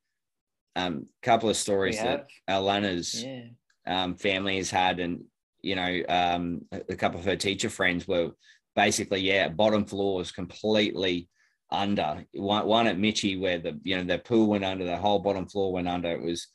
um 0.76 1.06
couple 1.22 1.48
of 1.48 1.56
stories 1.56 1.96
that 2.04 2.28
alana's 2.48 3.22
Yeah. 3.24 3.48
um, 3.86 4.16
family 4.16 4.56
has 4.56 4.70
had, 4.70 4.98
and 5.00 5.24
you 5.62 5.76
know, 5.76 6.02
um, 6.08 6.62
a 6.72 6.80
a 6.90 6.96
couple 6.96 7.18
of 7.20 7.26
her 7.26 7.36
teacher 7.36 7.70
friends 7.70 8.06
were 8.08 8.32
basically, 8.76 9.20
yeah, 9.20 9.48
bottom 9.48 9.84
floors 9.84 10.32
completely 10.32 11.28
under. 11.70 12.24
One, 12.32 12.66
one 12.66 12.86
at 12.86 12.98
Mitchie 12.98 13.40
where 13.40 13.58
the 13.58 13.78
you 13.84 13.96
know 13.96 14.04
the 14.04 14.18
pool 14.18 14.46
went 14.48 14.64
under, 14.64 14.84
the 14.84 14.96
whole 14.96 15.18
bottom 15.20 15.46
floor 15.46 15.72
went 15.72 15.88
under. 15.88 16.10
It 16.10 16.22
was, 16.22 16.48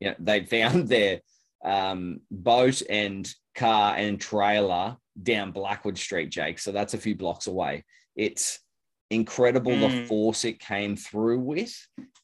you 0.00 0.08
know, 0.08 0.16
they 0.18 0.44
found 0.56 0.88
their 0.88 1.20
um, 1.64 2.20
boat 2.30 2.82
and 2.88 3.28
car 3.54 3.96
and 3.96 4.20
trailer 4.20 4.96
down 5.22 5.50
Blackwood 5.52 5.98
Street, 5.98 6.30
Jake. 6.30 6.58
So 6.58 6.72
that's 6.72 6.94
a 6.94 6.98
few 6.98 7.14
blocks 7.14 7.46
away. 7.46 7.84
It's 8.14 8.60
incredible 9.10 9.76
the 9.76 9.88
Mm. 9.88 10.08
force 10.08 10.44
it 10.44 10.58
came 10.58 10.96
through 10.96 11.38
with 11.38 11.74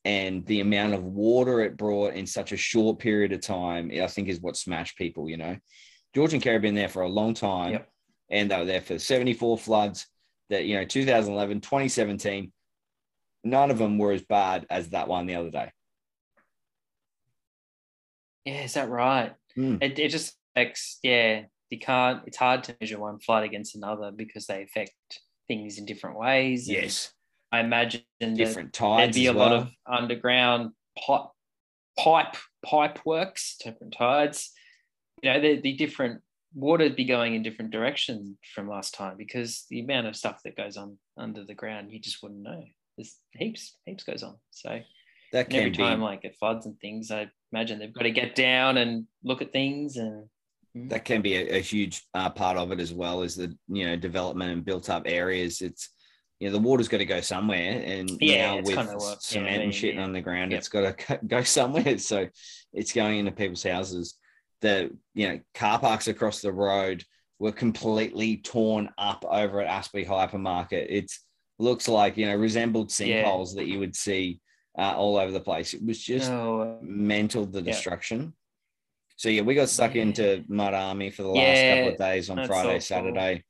and 0.04 0.44
the 0.46 0.60
amount 0.60 0.94
of 0.94 1.04
water 1.04 1.60
it 1.60 1.76
brought 1.76 2.14
in 2.14 2.26
such 2.26 2.50
a 2.52 2.56
short 2.56 2.98
period 2.98 3.32
of 3.32 3.40
time, 3.40 3.90
I 3.92 4.06
think 4.08 4.28
is 4.28 4.40
what 4.40 4.56
smashed 4.56 4.96
people, 4.98 5.28
you 5.30 5.36
know. 5.36 5.56
George 6.14 6.34
and 6.34 6.42
Kerry 6.42 6.58
been 6.58 6.74
there 6.74 6.88
for 6.88 7.02
a 7.02 7.08
long 7.08 7.34
time 7.34 7.72
Yep. 7.72 7.92
and 8.30 8.50
they 8.50 8.58
were 8.58 8.64
there 8.64 8.80
for 8.80 8.98
74 8.98 9.58
floods 9.58 10.06
that, 10.50 10.64
you 10.64 10.74
know, 10.76 10.84
2011, 10.84 11.60
2017, 11.60 12.52
none 13.44 13.70
of 13.70 13.78
them 13.78 13.96
were 13.98 14.12
as 14.12 14.22
bad 14.22 14.66
as 14.68 14.90
that 14.90 15.08
one 15.08 15.26
the 15.26 15.36
other 15.36 15.50
day. 15.50 15.70
Yeah, 18.44 18.64
is 18.64 18.74
that 18.74 18.88
right? 18.90 19.34
Mm. 19.56 19.82
It, 19.82 19.98
it 19.98 20.08
just 20.08 20.36
affects, 20.56 20.98
yeah, 21.02 21.44
you 21.70 21.78
can't, 21.78 22.22
it's 22.26 22.36
hard 22.36 22.64
to 22.64 22.76
measure 22.80 22.98
one 22.98 23.20
flood 23.20 23.44
against 23.44 23.76
another 23.76 24.10
because 24.10 24.46
they 24.46 24.62
affect 24.62 24.92
things 25.52 25.78
in 25.78 25.84
different 25.84 26.18
ways. 26.18 26.68
and 26.68 26.76
Yes. 26.76 27.12
I 27.50 27.60
imagine 27.60 28.02
different 28.20 28.72
Different 28.72 28.72
there'd 28.98 29.14
be 29.14 29.26
a 29.26 29.32
lot 29.32 29.52
of 29.52 29.70
underground 29.86 30.70
pipe, 30.98 31.28
pipe, 31.98 32.36
pipe 32.64 33.04
works, 33.04 33.56
different 33.62 33.94
tides. 33.96 34.52
You 35.22 35.32
know, 35.32 35.40
the, 35.40 35.60
the 35.60 35.74
different 35.74 36.22
water 36.54 36.84
would 36.84 36.96
be 36.96 37.04
going 37.04 37.34
in 37.34 37.42
different 37.42 37.70
directions 37.70 38.36
from 38.54 38.68
last 38.68 38.94
time 38.94 39.16
because 39.18 39.66
the 39.68 39.80
amount 39.80 40.06
of 40.06 40.16
stuff 40.16 40.40
that 40.44 40.56
goes 40.56 40.78
on 40.78 40.96
under 41.18 41.44
the 41.44 41.54
ground, 41.54 41.92
you 41.92 42.00
just 42.00 42.22
wouldn't 42.22 42.42
know. 42.42 42.64
There's 42.96 43.16
heaps, 43.32 43.76
heaps 43.84 44.04
goes 44.04 44.22
on. 44.22 44.36
So 44.50 44.80
that 45.32 45.52
every 45.52 45.70
can 45.70 45.72
be 45.72 45.76
time 45.76 46.00
like 46.00 46.24
it 46.24 46.36
floods 46.38 46.64
and 46.64 46.78
things, 46.80 47.10
I 47.10 47.30
imagine 47.52 47.78
they've 47.78 47.92
got 47.92 48.04
to 48.04 48.10
get 48.10 48.34
down 48.34 48.78
and 48.78 49.06
look 49.22 49.42
at 49.42 49.52
things 49.52 49.96
and 49.96 50.28
that 50.74 51.04
can 51.04 51.20
be 51.22 51.34
a, 51.36 51.56
a 51.56 51.60
huge 51.60 52.02
uh, 52.14 52.30
part 52.30 52.56
of 52.56 52.72
it 52.72 52.80
as 52.80 52.92
well 52.94 53.22
as 53.22 53.36
the 53.36 53.54
you 53.68 53.84
know 53.86 53.96
development 53.96 54.50
and 54.52 54.64
built 54.64 54.88
up 54.88 55.02
areas 55.06 55.60
it's 55.60 55.90
you 56.40 56.48
know 56.48 56.52
the 56.52 56.58
water's 56.58 56.88
got 56.88 56.98
to 56.98 57.04
go 57.04 57.20
somewhere 57.20 57.82
and 57.84 58.10
Yeah, 58.20 58.54
now 58.54 58.56
with 58.62 58.76
what- 58.76 58.86
yeah, 59.00 59.14
cement 59.20 59.60
I 59.60 59.64
and 59.64 59.74
shit 59.74 59.94
yeah. 59.96 60.02
on 60.02 60.12
the 60.12 60.20
ground 60.22 60.50
Yep. 60.52 60.58
it's 60.58 60.68
got 60.68 60.98
to 60.98 61.20
go 61.26 61.42
somewhere 61.42 61.98
so 61.98 62.26
it's 62.72 62.92
going 62.92 63.18
into 63.18 63.32
people's 63.32 63.62
houses 63.62 64.14
the 64.62 64.90
you 65.14 65.28
know 65.28 65.40
car 65.54 65.78
parks 65.78 66.08
across 66.08 66.40
the 66.40 66.52
road 66.52 67.04
were 67.38 67.52
completely 67.52 68.38
torn 68.38 68.88
up 68.96 69.24
over 69.28 69.60
at 69.60 69.68
Aspley 69.68 70.06
hypermarket 70.06 70.86
it 70.88 71.12
looks 71.58 71.86
like 71.86 72.16
you 72.16 72.26
know 72.26 72.34
resembled 72.36 72.90
Yeah. 72.98 73.24
sinkholes 73.24 73.54
that 73.56 73.66
you 73.66 73.78
would 73.78 73.94
see 73.94 74.40
uh, 74.78 74.94
all 74.96 75.18
over 75.18 75.30
the 75.32 75.40
place 75.40 75.74
it 75.74 75.84
was 75.84 75.98
just 76.02 76.30
oh, 76.30 76.78
mental 76.80 77.44
the 77.44 77.58
Yeah. 77.60 77.72
destruction. 77.72 78.32
So 79.22 79.28
yeah, 79.28 79.42
we 79.42 79.54
got 79.54 79.68
stuck 79.68 79.94
Yeah. 79.94 80.02
into 80.02 80.44
mud 80.48 80.74
army 80.74 81.08
for 81.10 81.22
the 81.22 81.28
last 81.28 81.62
Yeah, 81.62 81.76
couple 81.76 81.90
of 81.90 81.96
days 81.96 82.28
on 82.28 82.44
Friday, 82.44 82.70
awful. 82.70 82.80
Saturday. 82.80 83.44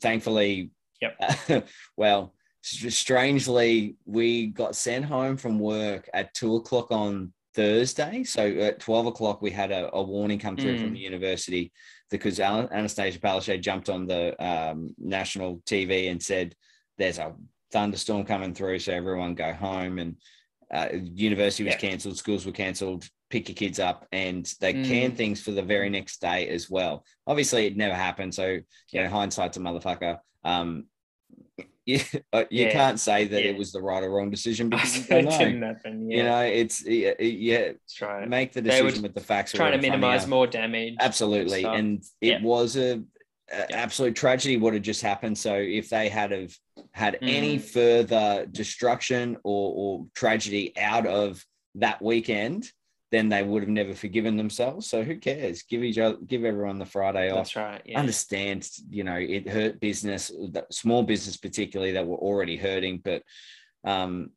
Thankfully, 0.00 0.70
Yep. 1.02 1.66
well, 1.96 2.32
strangely, 2.62 3.96
we 4.04 4.46
got 4.46 4.76
sent 4.76 5.04
home 5.04 5.36
from 5.36 5.58
work 5.58 6.08
at 6.14 6.32
two 6.34 6.54
o'clock 6.54 6.92
on 6.92 7.32
Thursday. 7.54 8.22
So 8.22 8.46
at 8.46 8.78
twelve 8.78 9.06
o'clock, 9.06 9.42
we 9.42 9.50
had 9.50 9.72
a, 9.72 9.92
a 9.92 10.00
warning 10.00 10.38
come 10.38 10.56
through 10.56 10.76
from 10.76 10.90
Mm. 10.90 10.94
the 10.94 11.00
university 11.00 11.72
because 12.08 12.38
Annastacia 12.38 13.18
Palaszczuk 13.18 13.60
jumped 13.62 13.88
on 13.88 14.06
the 14.06 14.40
um, 14.40 14.94
national 14.96 15.60
TV 15.66 16.08
and 16.12 16.22
said, 16.22 16.54
"There's 16.98 17.18
a 17.18 17.34
thunderstorm 17.72 18.24
coming 18.26 18.54
through, 18.54 18.78
so 18.78 18.92
everyone 18.92 19.34
go 19.34 19.52
home." 19.52 19.98
And 19.98 20.16
uh, 20.72 20.88
university 21.02 21.64
was 21.64 21.74
Yeah. 21.74 21.80
cancelled, 21.80 22.16
schools 22.16 22.46
were 22.46 22.52
cancelled. 22.52 23.08
Pick 23.30 23.48
your 23.48 23.54
kids 23.54 23.78
up, 23.78 24.06
and 24.10 24.44
they 24.60 24.74
Mm. 24.74 24.84
canned 24.84 25.16
things 25.16 25.40
for 25.40 25.52
the 25.52 25.62
very 25.62 25.88
next 25.88 26.20
day 26.20 26.48
as 26.48 26.68
well. 26.68 27.04
Obviously, 27.28 27.66
it 27.66 27.76
never 27.76 27.94
happened, 27.94 28.34
so 28.34 28.58
you 28.90 29.02
know, 29.02 29.08
hindsight's 29.08 29.56
a 29.56 29.60
motherfucker. 29.60 30.18
Um, 30.44 30.86
you, 31.86 32.00
uh, 32.32 32.44
you 32.50 32.64
Yeah. 32.66 32.72
can't 32.72 32.98
say 32.98 33.26
that 33.26 33.42
Yeah. 33.44 33.50
it 33.50 33.56
was 33.56 33.70
the 33.70 33.80
right 33.80 34.02
or 34.02 34.10
wrong 34.10 34.30
decision 34.30 34.68
because 34.70 34.96
you 34.96 35.04
don't 35.22 35.24
know. 35.60 35.66
happen. 35.68 36.10
Yeah, 36.10 36.16
You 36.16 36.22
know, 36.24 36.40
it's 36.42 36.84
yeah, 36.84 37.70
right. 38.02 38.28
make 38.28 38.52
the 38.52 38.62
decision 38.62 39.02
with 39.02 39.14
the 39.14 39.20
facts. 39.20 39.52
Trying 39.52 39.72
to 39.72 39.76
right 39.76 39.84
in 39.84 39.90
front 39.90 39.94
of 39.94 40.00
minimize 40.00 40.26
more 40.26 40.46
damage. 40.48 40.94
Absolutely, 40.98 41.64
and 41.64 42.02
it 42.20 42.42
was 42.42 42.76
a, 42.76 43.00
absolute 43.72 44.14
tragedy 44.16 44.56
what 44.56 44.74
had 44.74 44.82
just 44.82 45.02
happened. 45.02 45.36
So 45.38 45.54
if 45.54 45.88
they 45.88 46.08
had 46.08 46.30
have 46.32 46.52
had 46.92 47.18
any 47.22 47.58
Mm. 47.58 47.62
further 47.62 48.46
destruction 48.50 49.36
or, 49.44 49.72
or 49.76 50.06
tragedy 50.14 50.76
out 50.78 51.06
of 51.06 51.44
that 51.76 52.00
weekend, 52.02 52.70
then 53.12 53.28
they 53.28 53.42
would 53.42 53.62
have 53.62 53.68
never 53.68 53.92
forgiven 53.94 54.36
themselves. 54.36 54.86
So 54.88 55.02
who 55.02 55.16
cares? 55.16 55.62
Give 55.62 55.82
each 55.82 55.98
other, 55.98 56.16
give 56.26 56.44
everyone 56.44 56.78
the 56.78 56.86
Friday 56.86 57.30
off 57.30 57.38
That's 57.38 57.56
right. 57.56 57.82
Yeah. 57.84 57.98
understand 57.98 58.68
you 58.88 59.02
know 59.04 59.16
it 59.16 59.48
hurt 59.48 59.80
business 59.80 60.30
small 60.70 61.02
business 61.02 61.36
particularly 61.36 61.92
that 61.92 62.06
were 62.06 62.16
already 62.16 62.56
hurting 62.56 63.00
but 63.04 63.22
um 63.84 64.30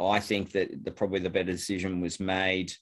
i 0.00 0.18
think 0.20 0.52
that 0.52 0.68
the 0.84 0.90
probably 0.90 1.20
the 1.20 1.30
better 1.30 1.52
decision 1.52 2.00
was 2.00 2.18
made 2.20 2.72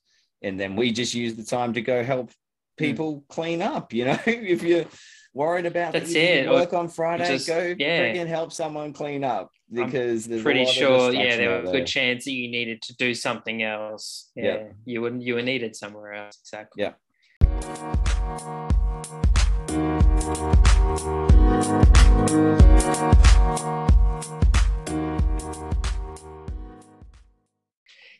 and 0.42 0.58
then 0.60 0.76
we 0.76 0.92
just 0.92 1.14
used 1.14 1.36
the 1.36 1.44
time 1.44 1.72
to 1.72 1.80
go 1.82 2.02
help 2.04 2.30
Hmm. 2.78 2.84
people 2.84 3.24
clean 3.28 3.60
up 3.62 3.92
you 3.92 4.04
know 4.06 4.18
if 4.26 4.62
you're 4.62 4.86
worried 5.34 5.66
about 5.66 5.92
That's 5.92 6.12
that 6.12 6.18
you 6.20 6.26
didn't 6.26 6.44
it. 6.46 6.48
Or 6.48 6.60
work 6.60 6.72
on 6.72 6.88
friday 6.88 7.26
just- 7.26 7.46
go 7.46 7.74
yeah. 7.78 8.00
freaking 8.00 8.26
help 8.28 8.52
someone 8.52 8.92
clean 8.92 9.24
up 9.24 9.50
because 9.72 10.30
a 10.30 10.42
Pretty 10.42 10.66
sure, 10.66 11.12
yeah, 11.12 11.36
there 11.36 11.60
was 11.62 11.70
a 11.70 11.72
good 11.72 11.86
chance 11.86 12.24
that 12.24 12.32
you 12.32 12.50
needed 12.50 12.82
to 12.82 12.96
do 12.96 13.14
something 13.14 13.62
else. 13.62 14.30
Yeah, 14.36 14.44
Yeah. 14.44 14.62
you 14.84 15.00
wouldn't. 15.00 15.22
You 15.22 15.34
were 15.34 15.42
needed 15.42 15.74
somewhere 15.76 16.12
else. 16.14 16.38
Exactly. 16.42 16.82
Yeah. 16.82 16.92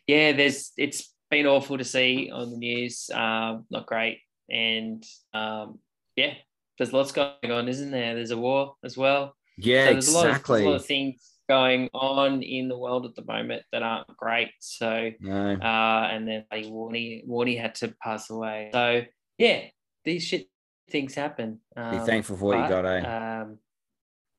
yeah, 0.07 0.33
there's 0.33 0.71
it's 0.77 1.13
been 1.29 1.45
awful 1.47 1.77
to 1.77 1.83
see 1.83 2.29
on 2.33 2.51
the 2.51 2.57
news. 2.57 3.09
Um, 3.13 3.65
not 3.69 3.85
great, 3.85 4.19
and 4.49 5.03
um, 5.33 5.79
yeah, 6.15 6.33
there's 6.77 6.93
lots 6.93 7.11
going 7.11 7.51
on, 7.51 7.67
isn't 7.67 7.91
there? 7.91 8.15
There's 8.15 8.31
a 8.31 8.37
war 8.37 8.75
as 8.83 8.97
well. 8.97 9.35
yeah 9.57 9.87
So 9.87 9.91
there's 9.93 10.07
a 10.09 10.17
lot 10.17 10.25
of 10.25 10.31
exactly 10.31 10.65
a 10.65 10.69
lot 10.69 10.75
of 10.75 10.85
things 10.85 11.32
going 11.49 11.89
on 11.93 12.41
in 12.41 12.67
the 12.67 12.77
world 12.77 13.05
at 13.05 13.15
the 13.15 13.25
moment 13.25 13.63
that 13.71 13.83
aren't 13.83 14.07
great. 14.17 14.49
So 14.59 15.11
no. 15.19 15.53
uh, 15.53 16.09
and 16.11 16.27
then 16.27 16.45
like, 16.51 16.65
Warney 16.65 17.27
Warney 17.27 17.59
had 17.59 17.75
to 17.75 17.93
pass 18.01 18.29
away. 18.29 18.69
So 18.73 19.01
yeah, 19.37 19.63
these 20.05 20.23
shit 20.23 20.47
things 20.89 21.15
happen. 21.15 21.59
be 21.75 21.81
Um, 21.81 22.05
thankful 22.05 22.37
for 22.37 22.45
what 22.45 22.59
you 22.59 22.69
got 22.69 22.85
eh 22.85 23.41
um, 23.41 23.57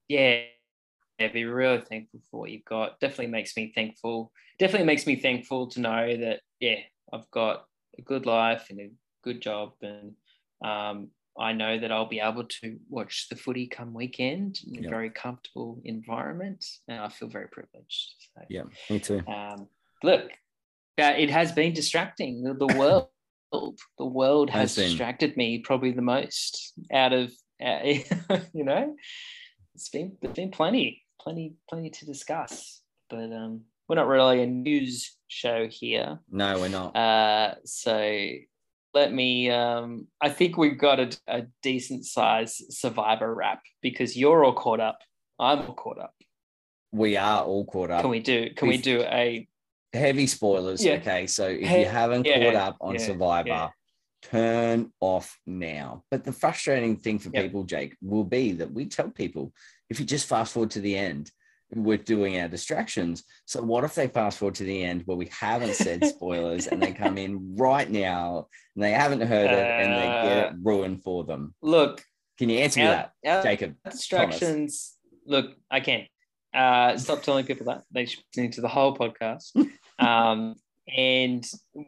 yeah, 0.09 0.43
yeah, 1.19 1.29
be 1.29 1.45
really 1.45 1.81
thankful 1.81 2.21
for 2.31 2.41
what 2.41 2.51
you've 2.51 2.65
got. 2.65 3.01
Definitely 3.01 3.29
makes 3.29 3.57
me 3.57 3.73
thankful. 3.75 4.33
Definitely 4.59 4.87
makes 4.87 5.07
me 5.07 5.17
thankful 5.17 5.69
to 5.69 5.81
know 5.81 6.17
that 6.17 6.41
yeah, 6.61 6.81
I've 7.13 7.31
got 7.31 7.65
a 7.99 8.03
good 8.03 8.27
life 8.27 8.67
and 8.71 8.81
a 8.81 8.91
good 9.23 9.41
job, 9.41 9.73
and 9.83 10.13
um, 10.65 11.09
I 11.39 11.53
know 11.53 11.79
that 11.79 11.91
I'll 11.91 12.07
be 12.09 12.21
able 12.21 12.45
to 12.45 12.79
watch 12.89 13.29
the 13.29 13.37
footy 13.37 13.67
come 13.67 13.93
weekend 13.93 14.61
in 14.67 14.75
Yeah. 14.83 14.87
a 14.89 14.91
very 14.91 15.11
comfortable 15.11 15.81
environment, 15.85 16.65
and 16.89 17.01
I 17.01 17.09
feel 17.09 17.29
very 17.29 17.49
privileged. 17.49 18.15
So, 18.35 18.43
yeah 18.49 18.63
me 18.91 18.99
too 19.01 19.21
um, 19.27 19.69
look, 20.03 20.31
uh, 20.99 21.15
it 21.17 21.31
has 21.31 21.53
been 21.53 21.73
distracting. 21.73 22.43
The, 22.45 22.55
the 22.55 22.67
world, 22.69 23.09
the 23.99 24.05
world 24.07 24.51
has, 24.51 24.77
Has 24.77 24.87
distracted 24.87 25.37
me 25.37 25.59
probably 25.59 25.91
the 25.93 26.03
most 26.03 26.73
out 26.93 27.13
of, 27.13 27.33
uh, 27.65 27.81
you 28.53 28.65
know, 28.65 28.95
it's 29.75 29.89
been 29.89 30.17
there's 30.21 30.35
been 30.35 30.51
plenty, 30.51 31.03
plenty, 31.21 31.55
plenty 31.69 31.91
to 31.91 32.07
discuss. 32.07 32.81
But 33.11 33.33
um, 33.33 33.63
we're 33.89 33.97
not 33.97 34.07
really 34.07 34.43
a 34.43 34.47
news 34.47 35.17
show 35.29 35.67
here, 35.69 36.21
no 36.31 36.59
we're 36.61 36.69
not 36.69 36.95
uh, 36.97 37.55
so 37.65 37.99
let 38.95 39.13
me. 39.13 39.51
Um, 39.51 40.07
I 40.21 40.29
think 40.29 40.57
we've 40.57 40.79
got 40.79 41.01
a, 41.01 41.11
a 41.27 41.43
decent 41.63 42.07
size 42.07 42.63
survivor 42.71 43.35
wrap 43.35 43.63
because 43.83 44.17
you're 44.17 44.45
all 44.45 44.53
caught 44.55 44.81
up. 44.81 44.99
I'm 45.39 45.61
all 45.61 45.75
caught 45.75 45.99
up. 45.99 46.15
we 46.93 47.17
are 47.17 47.43
all 47.43 47.65
caught 47.65 47.91
up. 47.91 48.03
Can 48.03 48.11
we 48.11 48.21
do? 48.21 48.51
Can 48.55 48.69
we 48.69 48.79
do 48.79 49.03
a? 49.03 49.47
Heavy 49.93 50.27
spoilers. 50.27 50.85
Yeah. 50.85 50.95
Okay, 50.95 51.27
so 51.27 51.47
if 51.47 51.71
you 51.71 51.85
haven't 51.85 52.27
yeah, 52.27 52.45
caught 52.45 52.55
up 52.55 52.77
on 52.81 52.95
yeah, 52.95 53.01
Survivor, 53.01 53.71
turn 54.23 54.93
off 55.01 55.39
now. 55.47 56.03
But 56.11 56.25
the 56.25 56.33
frustrating 56.33 56.97
thing 56.97 57.19
for 57.19 57.31
people, 57.31 57.65
Jake, 57.65 57.97
will 58.03 58.25
be 58.25 58.53
that 58.53 58.73
we 58.73 58.87
tell 58.87 59.11
people 59.11 59.53
if 59.91 60.01
you 60.01 60.07
just 60.07 60.27
fast 60.27 60.53
forward 60.53 60.71
to 60.73 60.81
the 60.81 60.97
end, 60.97 61.31
we're 61.77 61.99
doing 61.99 62.41
our 62.41 62.49
distractions. 62.49 63.25
So 63.45 63.63
what 63.63 63.85
if 63.85 63.95
they 63.95 64.09
fast 64.09 64.39
forward 64.39 64.55
to 64.57 64.65
the 64.65 64.83
end 64.83 65.03
where 65.07 65.17
we 65.17 65.29
haven't 65.39 65.75
said 65.75 66.05
spoilers 66.07 66.67
and 66.67 66.83
they 66.83 66.93
come 66.93 67.19
in 67.19 67.57
right 67.57 67.89
now 67.89 68.49
and 68.75 68.85
they 68.85 68.93
haven't 68.93 69.21
heard 69.21 69.51
it 69.51 69.59
and 69.59 69.93
they 69.93 70.29
get 70.29 70.53
it 70.53 70.53
ruined 70.63 71.03
for 71.03 71.25
them? 71.25 71.55
Look, 71.63 72.05
Can 72.39 72.49
you 72.49 72.59
answer 72.59 72.81
me 72.81 72.87
that, 72.87 73.13
our 73.27 73.43
Jacob? 73.43 73.77
distractions. 73.91 74.95
Look, 75.27 75.55
I 75.71 75.81
can. 75.81 76.07
Uh, 76.55 76.97
stop 76.97 77.23
telling 77.23 77.45
people 77.45 77.67
that 77.67 77.83
they 77.91 78.07
should 78.07 78.23
listen 78.37 78.51
to 78.53 78.61
the 78.61 78.69
whole 78.69 78.97
podcast. 78.97 79.51
um, 79.99 80.55
and 80.97 81.45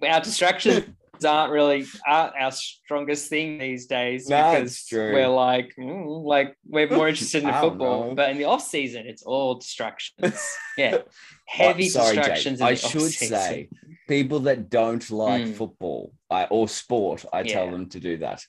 our 0.08 0.20
distractions 0.20 0.86
aren't 1.24 1.52
really 1.52 1.86
aren't 2.06 2.34
our 2.38 2.52
strongest 2.52 3.28
thing 3.28 3.58
these 3.58 3.86
days 3.86 4.28
No, 4.28 4.50
because 4.52 4.84
true. 4.86 5.12
we're 5.12 5.28
like 5.28 5.72
mm, 5.78 6.24
like 6.24 6.56
we're 6.66 6.88
more 6.90 7.08
interested 7.12 7.42
in 7.44 7.48
I 7.50 7.60
football. 7.60 8.08
know. 8.10 8.14
But 8.14 8.30
in 8.30 8.38
the 8.38 8.44
off 8.44 8.62
season, 8.66 9.06
it's 9.06 9.22
all 9.22 9.54
distractions. 9.56 10.40
Yeah, 10.78 10.98
heavy 11.46 11.88
sorry, 11.88 12.16
distractions. 12.16 12.60
I 12.60 12.74
should 12.74 13.10
say 13.12 13.70
people 14.08 14.40
that 14.40 14.68
don't 14.68 15.08
like 15.10 15.44
Mm. 15.46 15.54
football 15.54 16.12
I, 16.30 16.44
or 16.44 16.68
sport, 16.68 17.24
I 17.32 17.42
tell 17.44 17.70
them 17.70 17.88
to 17.90 18.00
do 18.00 18.18
that. 18.18 18.44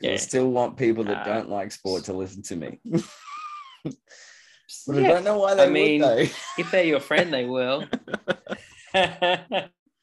'Cause 0.00 0.10
I 0.10 0.16
still 0.16 0.50
want 0.50 0.76
people 0.76 1.04
that 1.04 1.18
Uh, 1.18 1.24
don't 1.24 1.48
like 1.48 1.70
sport 1.72 2.04
to 2.04 2.12
listen 2.12 2.42
to 2.42 2.56
me. 2.56 2.80
But 4.86 4.96
I 4.96 5.00
Yeah, 5.00 5.08
don't 5.08 5.24
know 5.24 5.38
why 5.38 5.54
they 5.54 5.64
I 5.64 5.68
mean- 5.68 6.00
would 6.02 6.30
if 6.58 6.70
they're 6.70 6.84
your 6.84 7.00
friend, 7.00 7.32
they 7.32 7.44
will. 7.44 7.84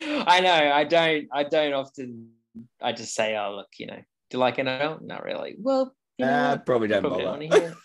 I 0.02 0.40
know. 0.42 0.72
I 0.74 0.84
don't. 0.84 1.28
I 1.32 1.44
don't 1.44 1.74
often. 1.74 2.30
I 2.82 2.92
just 2.92 3.14
say, 3.14 3.38
"Oh, 3.38 3.56
look, 3.56 3.70
you 3.78 3.88
know, 3.88 3.96
do 3.98 4.38
you 4.38 4.40
like 4.40 4.58
NFL?" 4.58 5.02
Not 5.02 5.24
really. 5.24 5.56
Well, 5.60 5.96
you 6.18 6.26
know, 6.26 6.32
Nah, 6.32 6.58
probably 6.58 6.88
don't 6.88 7.02
probably 7.04 7.48
bother. 7.48 7.60
don't. 7.60 7.76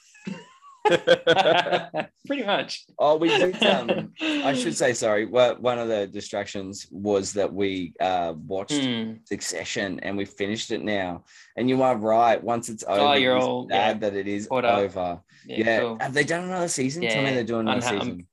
Pretty 2.27 2.45
much. 2.45 2.85
oh, 2.99 3.17
we 3.17 3.29
did. 3.29 3.61
Um, 3.65 4.13
I 4.21 4.53
should 4.59 4.77
say 4.77 4.93
sorry. 4.93 5.27
Well, 5.27 5.57
one 5.57 5.79
of 5.79 5.89
the 5.89 6.07
distractions 6.07 6.87
was 6.91 7.33
that 7.35 7.53
we 7.53 7.93
uh, 8.01 8.35
watched 8.37 8.73
Hmm. 8.85 9.15
Succession 9.25 9.99
and 10.01 10.17
we 10.17 10.25
finished 10.25 10.71
it 10.71 10.83
now. 10.85 11.25
And 11.57 11.69
you 11.69 11.83
are 11.83 11.97
right. 11.97 12.43
Once 12.43 12.69
it's 12.69 12.85
over, 12.85 13.01
Oh, 13.01 13.13
you're 13.15 13.37
it's 13.37 13.45
all- 13.45 13.69
sad 13.69 13.97
yeah, 14.03 14.09
that 14.11 14.17
it 14.17 14.29
is 14.29 14.47
up. 14.51 14.65
over. 14.65 15.21
Yeah. 15.45 15.57
Yeah. 15.59 15.81
cool. 15.81 15.99
Have 16.01 16.15
they 16.15 16.25
done 16.25 16.45
another 16.45 16.69
season? 16.69 17.03
Tell 17.03 17.23
me 17.23 17.31
they're 17.35 17.45
doing 17.45 17.69
another 17.69 17.87
I'm- 17.87 18.01
season. 18.01 18.27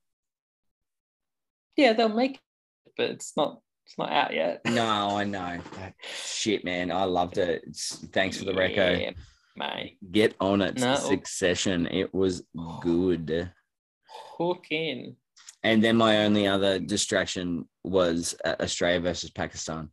Yeah, 1.75 1.93
they'll 1.93 2.09
make 2.09 2.35
it, 2.35 2.39
but 2.95 3.09
it's 3.09 3.33
not. 3.35 3.59
It's 3.85 3.97
not 3.97 4.11
out 4.11 4.33
yet. 4.33 4.61
No, 4.65 5.17
I 5.17 5.23
know. 5.23 5.59
Shit, 6.01 6.63
man. 6.63 6.91
I 6.91 7.03
loved 7.03 7.37
it. 7.37 7.63
It's, 7.67 7.97
thanks 8.13 8.37
for 8.37 8.45
the 8.45 8.53
reco. 8.53 8.99
Yeah, 8.99 9.11
mate. 9.55 9.97
Get 10.11 10.35
on 10.39 10.61
it. 10.61 10.79
No. 10.79 10.95
Succession. 10.95 11.87
It 11.87 12.13
was 12.13 12.43
good. 12.81 13.51
Hook 14.37 14.65
in. 14.69 15.15
And 15.63 15.83
then 15.83 15.95
my 15.95 16.25
only 16.25 16.47
other 16.47 16.79
distraction 16.79 17.67
was 17.83 18.35
uh, 18.43 18.55
Australia 18.59 18.99
versus 18.99 19.29
Pakistan. 19.29 19.89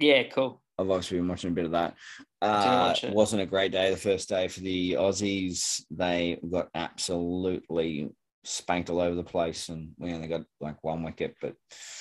Yeah, 0.00 0.24
cool. 0.24 0.62
I've 0.78 0.90
obviously 0.90 1.18
been 1.18 1.28
watching 1.28 1.50
a 1.50 1.54
bit 1.54 1.64
of 1.64 1.72
that. 1.72 1.94
Uh, 2.40 2.94
it. 3.02 3.12
wasn't 3.12 3.42
a 3.42 3.46
great 3.46 3.72
day 3.72 3.90
the 3.90 3.96
first 3.96 4.28
day 4.28 4.46
for 4.46 4.60
the 4.60 4.92
Aussies. 4.92 5.82
They 5.90 6.38
got 6.48 6.68
absolutely 6.74 8.10
spanked 8.44 8.88
all 8.90 9.00
over 9.00 9.14
the 9.14 9.22
place, 9.24 9.68
and 9.68 9.90
we 9.98 10.12
only 10.12 10.28
got 10.28 10.42
like 10.60 10.82
one 10.82 11.02
wicket. 11.02 11.34
But 11.40 11.54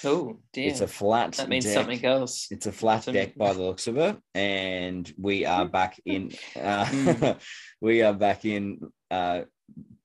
Oh, 0.04 0.40
dear. 0.54 0.70
it's 0.70 0.82
a 0.82 0.88
flat. 0.88 1.34
that 1.34 1.50
means 1.50 1.66
deck. 1.66 1.74
something 1.74 2.06
else. 2.06 2.48
It's 2.52 2.66
a 2.68 2.72
flat 2.72 3.04
Some- 3.04 3.14
deck 3.14 3.36
by 3.36 3.54
the 3.54 3.62
looks 3.62 3.88
of 3.88 3.98
it, 3.98 4.18
and 4.36 5.12
we 5.18 5.46
are 5.46 5.66
back 5.80 6.00
in. 6.06 6.32
Uh, 6.56 6.86
Mm. 6.86 7.40
we 7.82 8.02
are 8.04 8.14
back 8.14 8.46
in 8.46 8.80
uh, 9.12 9.42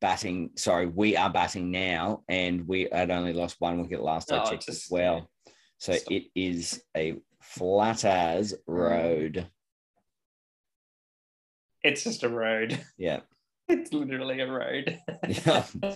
batting. 0.00 0.50
Sorry, 0.56 0.86
we 0.86 1.16
are 1.16 1.30
batting 1.30 1.70
now, 1.70 2.22
and 2.28 2.66
we 2.66 2.88
had 2.90 3.10
only 3.10 3.32
lost 3.32 3.56
one 3.60 3.80
wicket 3.80 4.02
last 4.02 4.32
I 4.32 4.42
Oh, 4.42 4.50
checked 4.50 4.68
as 4.68 4.86
well. 4.90 5.30
So 5.78 5.92
Stop. 5.94 6.12
it 6.12 6.24
is 6.34 6.82
a 6.96 7.16
flat 7.40 8.04
as 8.04 8.54
road. 8.66 9.48
It's 11.82 12.04
just 12.04 12.22
a 12.22 12.28
road. 12.28 12.78
Yeah. 12.96 13.20
It's 13.68 13.92
literally 13.92 14.40
a 14.40 14.50
road. 14.50 14.98
Yeah. 15.28 15.64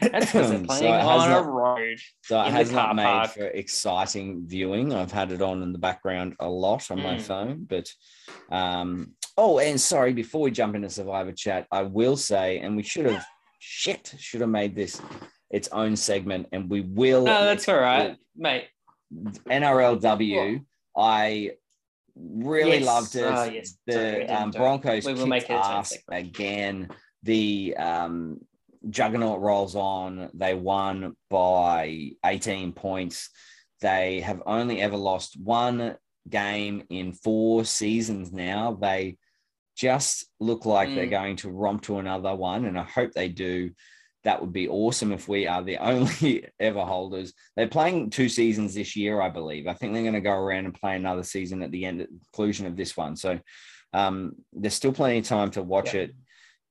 That's 0.00 0.26
because 0.26 0.50
they're 0.50 0.58
playing 0.64 0.92
has 0.92 1.04
on 1.06 1.30
not- 1.30 1.44
a 1.46 1.48
road. 1.48 1.98
So 2.24 2.40
it 2.42 2.52
has 2.52 2.70
not 2.72 2.94
made 2.96 3.04
park. 3.04 3.30
for 3.32 3.44
exciting 3.46 4.42
viewing. 4.46 4.92
I've 4.92 5.12
had 5.12 5.32
it 5.32 5.40
on 5.40 5.62
in 5.62 5.72
the 5.72 5.78
background 5.78 6.34
a 6.40 6.48
lot 6.48 6.90
on 6.90 6.98
my 7.02 7.14
Mm. 7.16 7.20
phone, 7.22 7.66
but 7.68 7.90
um 8.50 9.12
oh, 9.38 9.58
and 9.60 9.80
sorry, 9.80 10.12
before 10.12 10.42
we 10.42 10.50
jump 10.50 10.74
into 10.74 10.90
Survivor 10.90 11.32
chat, 11.32 11.66
I 11.70 11.82
will 11.82 12.16
say, 12.16 12.58
and 12.58 12.76
we 12.76 12.82
should 12.82 13.06
have 13.06 13.24
shit, 13.58 14.12
should 14.18 14.40
have 14.42 14.50
made 14.50 14.74
this 14.76 15.00
its 15.50 15.68
own 15.68 15.96
segment, 15.96 16.48
and 16.52 16.68
we 16.68 16.80
will 16.82 17.24
No, 17.24 17.44
that's 17.44 17.68
all 17.68 17.78
right, 17.78 18.16
mate. 18.36 18.64
NRLW. 19.48 20.64
I 20.96 21.52
really 22.16 22.78
Yes. 22.78 22.86
loved 22.86 23.16
it. 23.16 23.22
Oh, 23.24 23.44
yes. 23.44 23.76
The 23.86 23.92
didn't 23.92 24.30
um. 24.30 24.50
Broncos 24.50 25.04
We 25.04 25.14
will 25.14 25.26
make 25.26 25.44
it 25.44 25.50
ass 25.50 25.96
again. 26.10 26.88
The 27.22 27.76
um, 27.76 28.40
juggernaut 28.88 29.40
rolls 29.40 29.74
on. 29.76 30.30
They 30.34 30.54
won 30.54 31.16
by 31.28 32.10
18 32.24 32.72
points. 32.72 33.30
They 33.80 34.20
have 34.20 34.42
only 34.46 34.80
ever 34.80 34.96
lost 34.96 35.38
one 35.40 35.96
game 36.28 36.84
in 36.90 37.12
four 37.12 37.64
seasons 37.64 38.32
now. 38.32 38.78
They 38.80 39.18
just 39.76 40.26
look 40.40 40.64
like 40.64 40.88
they're 40.94 41.06
Mm. 41.06 41.10
going 41.10 41.36
to 41.36 41.50
romp 41.50 41.82
to 41.82 41.98
another 41.98 42.34
one, 42.34 42.64
and 42.64 42.78
I 42.78 42.84
hope 42.84 43.12
they 43.12 43.28
do. 43.28 43.72
That 44.26 44.40
would 44.40 44.52
be 44.52 44.68
awesome 44.68 45.12
if 45.12 45.28
we 45.28 45.46
are 45.46 45.62
the 45.62 45.76
only 45.92 46.44
ever 46.58 46.80
holders. 46.84 47.32
They're 47.54 47.68
playing 47.68 48.10
two 48.10 48.28
seasons 48.28 48.74
this 48.74 48.96
year, 48.96 49.20
I 49.20 49.28
believe. 49.30 49.68
I 49.68 49.72
think 49.74 49.92
they're 49.92 50.02
going 50.02 50.14
to 50.14 50.20
go 50.20 50.32
around 50.32 50.64
and 50.64 50.74
play 50.74 50.96
another 50.96 51.22
season 51.22 51.62
at 51.62 51.70
the 51.70 51.84
end, 51.84 52.06
conclusion 52.32 52.66
of 52.66 52.76
this 52.76 52.96
one. 52.96 53.14
So 53.14 53.38
um, 53.92 54.32
there's 54.52 54.74
still 54.74 54.92
plenty 54.92 55.18
of 55.20 55.26
time 55.26 55.52
to 55.52 55.62
watch 55.62 55.94
Yeah. 55.94 56.02
it. 56.02 56.16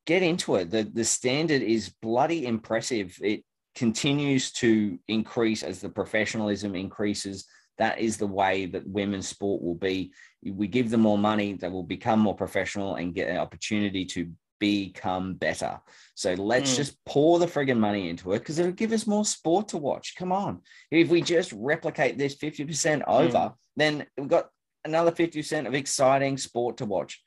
Get 0.05 0.21
into 0.21 0.55
it. 0.55 0.69
The 0.69 0.83
the 0.83 1.05
standard 1.05 1.61
is 1.63 1.95
bloody 2.01 2.45
impressive. 2.45 3.17
It 3.23 3.43
continues 3.73 4.51
to 4.63 4.99
increase 5.07 5.63
as 5.63 5.79
the 5.79 5.89
professionalism 5.89 6.75
increases. 6.75 7.45
That 7.77 7.99
is 7.99 8.17
the 8.17 8.27
way 8.27 8.67
that 8.67 8.87
women's 8.87 9.27
sport 9.29 9.63
will 9.63 9.75
be. 9.75 10.11
We 10.43 10.67
give 10.67 10.89
them 10.89 11.01
more 11.01 11.17
money, 11.17 11.53
they 11.53 11.69
will 11.69 11.83
become 11.83 12.19
more 12.19 12.35
professional 12.35 12.95
and 12.95 13.15
get 13.15 13.29
an 13.29 13.37
opportunity 13.37 14.05
to 14.05 14.29
become 14.59 15.33
better. 15.35 15.79
So 16.15 16.33
let's 16.33 16.73
Mm. 16.73 16.75
just 16.77 17.05
pour 17.05 17.39
the 17.39 17.45
friggin' 17.47 17.77
money 17.77 18.09
into 18.09 18.33
it 18.33 18.39
because 18.39 18.59
it'll 18.59 18.71
give 18.71 18.91
us 18.91 19.05
more 19.07 19.25
sport 19.25 19.67
to 19.69 19.77
watch. 19.77 20.15
Come 20.17 20.31
on. 20.31 20.61
If 20.91 21.09
we 21.09 21.21
just 21.21 21.51
replicate 21.53 22.17
this 22.17 22.35
50% 22.35 23.03
over, 23.07 23.53
then 23.75 24.05
we've 24.17 24.27
got 24.27 24.49
another 24.83 25.11
50% 25.11 25.67
of 25.67 25.73
exciting 25.73 26.37
sport 26.37 26.77
to 26.77 26.85
watch. 26.85 27.21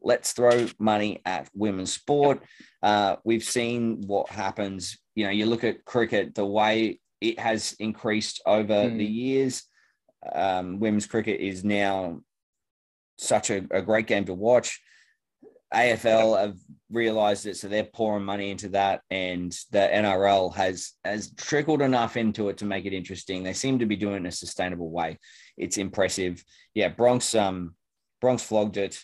Let's 0.00 0.32
throw 0.32 0.66
money 0.78 1.20
at 1.24 1.48
women's 1.54 1.92
sport. 1.92 2.42
Uh, 2.82 3.16
we've 3.24 3.44
seen 3.44 4.02
what 4.06 4.28
happens. 4.30 4.98
You 5.14 5.24
know, 5.24 5.30
you 5.30 5.46
look 5.46 5.62
at 5.62 5.84
cricket, 5.84 6.34
the 6.34 6.46
way 6.46 7.00
it 7.20 7.38
has 7.38 7.74
increased 7.78 8.42
over 8.46 8.74
Mm. 8.74 8.98
the 8.98 9.04
years. 9.04 9.62
Um, 10.32 10.80
women's 10.80 11.06
cricket 11.06 11.40
is 11.40 11.62
now 11.62 12.22
such 13.18 13.50
a, 13.50 13.66
a 13.70 13.82
great 13.82 14.06
game 14.08 14.24
to 14.24 14.34
watch. 14.34 14.80
AFL 15.74 16.38
have 16.38 16.56
realized 16.90 17.46
it, 17.46 17.56
so 17.56 17.68
they're 17.68 17.84
pouring 17.84 18.24
money 18.24 18.50
into 18.50 18.68
that, 18.70 19.00
and 19.10 19.52
the 19.70 19.78
NRL 19.92 20.54
has 20.54 20.92
has 21.04 21.32
trickled 21.36 21.80
enough 21.82 22.16
into 22.16 22.48
it 22.50 22.58
to 22.58 22.64
make 22.66 22.84
it 22.84 22.92
interesting. 22.92 23.42
They 23.42 23.52
seem 23.54 23.78
to 23.78 23.86
be 23.86 23.96
doing 23.96 24.14
it 24.14 24.18
in 24.18 24.26
a 24.26 24.32
sustainable 24.32 24.90
way. 24.90 25.18
It's 25.56 25.78
impressive. 25.78 26.44
Yeah, 26.74 26.90
Broncs 26.92 27.38
um 27.38 27.74
Broncs 28.22 28.42
flogged 28.42 28.76
it. 28.76 29.02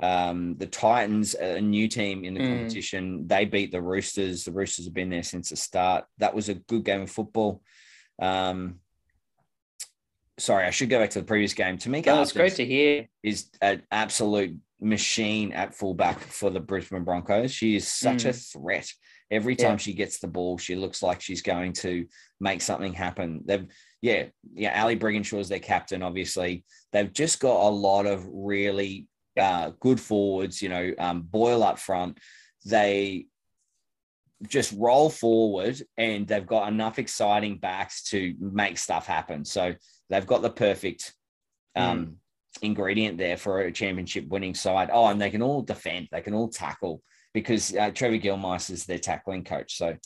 Um, 0.00 0.56
the 0.58 0.66
Titans, 0.66 1.34
a 1.34 1.60
new 1.60 1.88
team 1.88 2.24
in 2.24 2.34
the 2.34 2.40
Mm. 2.40 2.48
competition, 2.50 3.26
they 3.26 3.44
beat 3.44 3.72
the 3.72 3.82
Roosters. 3.82 4.44
The 4.44 4.52
Roosters 4.52 4.84
have 4.84 4.94
been 4.94 5.10
there 5.10 5.24
since 5.24 5.48
the 5.50 5.56
start. 5.56 6.04
That 6.18 6.34
was 6.34 6.48
a 6.48 6.54
good 6.54 6.84
game 6.84 7.02
of 7.02 7.10
football. 7.10 7.62
Um, 8.20 8.78
sorry, 10.38 10.66
I 10.66 10.70
should 10.70 10.88
go 10.90 11.00
back 11.00 11.10
to 11.10 11.20
the 11.20 11.26
previous 11.26 11.52
game. 11.54 11.78
Tamika 11.78 12.06
Well, 12.06 12.22
it's 12.22 12.32
great 12.32 12.54
to 12.56 12.64
hear. 12.64 13.08
is 13.24 13.50
an 13.60 13.82
absolute 13.90 14.56
machine 14.80 15.52
at 15.52 15.74
fullback 15.74 16.18
for 16.20 16.50
the 16.50 16.60
Brisbane 16.60 17.04
Broncos. 17.04 17.52
She 17.52 17.76
is 17.76 17.88
such 17.88 18.24
a 18.24 18.32
threat. 18.32 18.90
Every 19.30 19.54
Yeah. 19.58 19.68
time 19.68 19.78
she 19.78 19.92
gets 19.92 20.18
the 20.18 20.28
ball, 20.28 20.56
she 20.58 20.74
looks 20.74 21.02
like 21.02 21.20
she's 21.20 21.42
going 21.42 21.72
to 21.74 22.06
make 22.40 22.62
something 22.62 22.94
happen. 22.94 23.42
They've, 23.44 23.66
yeah, 24.00 24.26
yeah. 24.54 24.80
Ali 24.80 24.96
Brigginshaw 24.96 25.40
is 25.40 25.48
their 25.48 25.58
captain. 25.58 26.02
Obviously, 26.02 26.64
they've 26.92 27.12
just 27.12 27.40
got 27.40 27.68
a 27.68 27.68
lot 27.68 28.06
of 28.06 28.26
really 28.26 29.06
uh, 29.38 29.72
good 29.80 30.00
forwards. 30.00 30.62
You 30.62 30.68
know, 30.70 30.94
um, 30.98 31.22
Boyle 31.22 31.62
up 31.62 31.78
front. 31.78 32.18
They 32.64 33.26
just 34.46 34.72
roll 34.76 35.10
forward 35.10 35.82
and 35.96 36.26
they've 36.26 36.46
got 36.46 36.68
enough 36.68 36.98
exciting 36.98 37.58
backs 37.58 38.04
to 38.04 38.34
make 38.38 38.78
stuff 38.78 39.06
happen. 39.06 39.44
So 39.44 39.74
they've 40.08 40.26
got 40.26 40.42
the 40.42 40.50
perfect 40.50 41.12
um, 41.74 42.06
mm. 42.06 42.14
Ingredient 42.62 43.18
there 43.18 43.36
for 43.36 43.60
a 43.60 43.72
championship 43.72 44.28
winning 44.28 44.54
side. 44.54 44.90
Oh, 44.92 45.06
and 45.06 45.20
they 45.20 45.30
can 45.30 45.42
all 45.42 45.62
defend, 45.62 46.08
they 46.10 46.20
can 46.20 46.34
all 46.34 46.48
tackle 46.48 47.02
because 47.34 47.74
uh, 47.74 47.90
Trevor 47.90 48.18
Gillmeister 48.18 48.72
is 48.72 48.86
their 48.86 48.98
tackling 48.98 49.44
coach. 49.44 49.76
So 49.76 49.96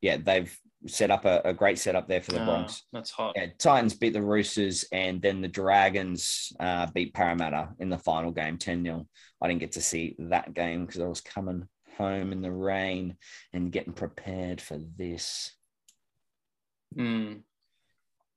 yeah, 0.00 0.16
they've 0.16 0.54
set 0.86 1.10
up 1.10 1.24
a, 1.24 1.40
a 1.44 1.54
great 1.54 1.78
setup 1.78 2.08
there 2.08 2.20
for 2.20 2.32
the 2.32 2.42
oh, 2.42 2.46
Broncs. 2.46 2.82
That's 2.92 3.10
hot. 3.10 3.34
Yeah, 3.36 3.46
Titans 3.58 3.94
beat 3.94 4.12
the 4.12 4.22
Roosters 4.22 4.84
and 4.92 5.22
then 5.22 5.40
the 5.40 5.48
Dragons 5.48 6.52
uh, 6.58 6.86
beat 6.92 7.14
Parramatta 7.14 7.70
in 7.78 7.88
the 7.88 7.98
final 7.98 8.30
game 8.30 8.58
10 8.58 8.84
0. 8.84 9.06
I 9.40 9.48
didn't 9.48 9.60
get 9.60 9.72
to 9.72 9.80
see 9.80 10.16
that 10.18 10.54
game 10.54 10.84
because 10.84 11.00
I 11.00 11.06
was 11.06 11.20
coming 11.20 11.68
home 11.96 12.32
in 12.32 12.42
the 12.42 12.52
rain 12.52 13.16
and 13.52 13.72
getting 13.72 13.92
prepared 13.92 14.60
for 14.60 14.78
this. 14.96 15.52
Mm. 16.96 17.42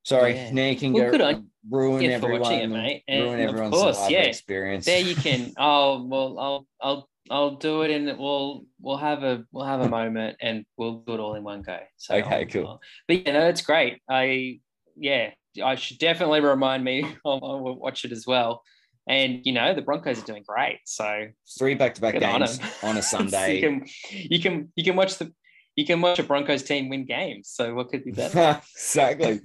Sorry, 0.05 0.35
yeah. 0.35 0.51
now 0.51 0.65
you 0.67 0.75
can 0.75 0.93
well, 0.93 1.17
go 1.17 1.43
ruin 1.69 2.03
yeah, 2.03 2.11
everyone, 2.11 2.53
it, 2.53 2.67
mate. 2.67 3.03
ruin 3.09 3.39
and 3.39 3.49
everyone's 3.49 3.73
course, 3.73 4.09
yeah. 4.09 4.19
experience. 4.19 4.85
There 4.85 5.01
you 5.01 5.15
can. 5.15 5.51
Oh 5.57 6.03
well, 6.05 6.37
I'll 6.39 6.67
I'll 6.79 7.09
I'll 7.31 7.55
do 7.55 7.81
it 7.81 7.89
and 7.89 8.19
we'll 8.19 8.65
we'll 8.79 8.97
have 8.97 9.23
a 9.23 9.43
we'll 9.51 9.65
have 9.65 9.81
a 9.81 9.89
moment 9.89 10.37
and 10.41 10.63
we'll 10.77 10.99
do 10.99 11.13
it 11.15 11.19
all 11.19 11.33
in 11.33 11.43
one 11.43 11.63
go. 11.63 11.79
So 11.97 12.15
okay, 12.15 12.41
I'll, 12.41 12.45
cool. 12.45 12.67
I'll, 12.67 12.81
but 13.07 13.25
you 13.25 13.33
know, 13.33 13.47
it's 13.47 13.63
great. 13.63 13.99
I 14.07 14.59
yeah, 14.95 15.31
I 15.63 15.73
should 15.73 15.97
definitely 15.97 16.41
remind 16.41 16.83
me. 16.83 17.03
I'll, 17.25 17.39
I'll 17.43 17.75
watch 17.75 18.05
it 18.05 18.11
as 18.11 18.27
well. 18.27 18.61
And 19.07 19.41
you 19.43 19.53
know 19.53 19.73
the 19.73 19.81
Broncos 19.81 20.21
are 20.21 20.25
doing 20.25 20.43
great. 20.45 20.79
So 20.85 21.27
three 21.57 21.73
back-to-back 21.73 22.19
games 22.19 22.59
on, 22.83 22.91
on, 22.91 22.97
a 22.97 23.01
Sunday. 23.03 23.55
you 23.55 23.61
can 23.61 23.85
you 24.11 24.39
can 24.39 24.71
you 24.75 24.83
can 24.83 24.95
watch 24.95 25.17
the 25.17 25.33
you 25.75 25.85
can 25.85 26.01
watch 26.01 26.19
a 26.19 26.23
Broncos 26.23 26.63
team 26.63 26.89
win 26.89 27.05
games. 27.05 27.49
So 27.49 27.73
what 27.73 27.89
could 27.89 28.03
be 28.03 28.11
better? 28.11 28.61
exactly. 28.75 29.41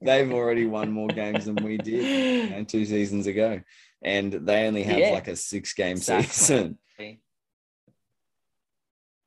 They've 0.00 0.32
already 0.32 0.66
won 0.66 0.90
more 0.90 1.08
games 1.08 1.44
than 1.44 1.56
we 1.56 1.76
did 1.76 2.48
you 2.48 2.50
know, 2.50 2.64
two 2.64 2.84
seasons 2.84 3.26
ago, 3.26 3.60
and 4.02 4.32
they 4.32 4.66
only 4.66 4.82
have 4.82 4.98
yeah, 4.98 5.10
like 5.10 5.28
a 5.28 5.36
six-game 5.36 5.98
exactly. 5.98 6.28
season. 6.28 6.78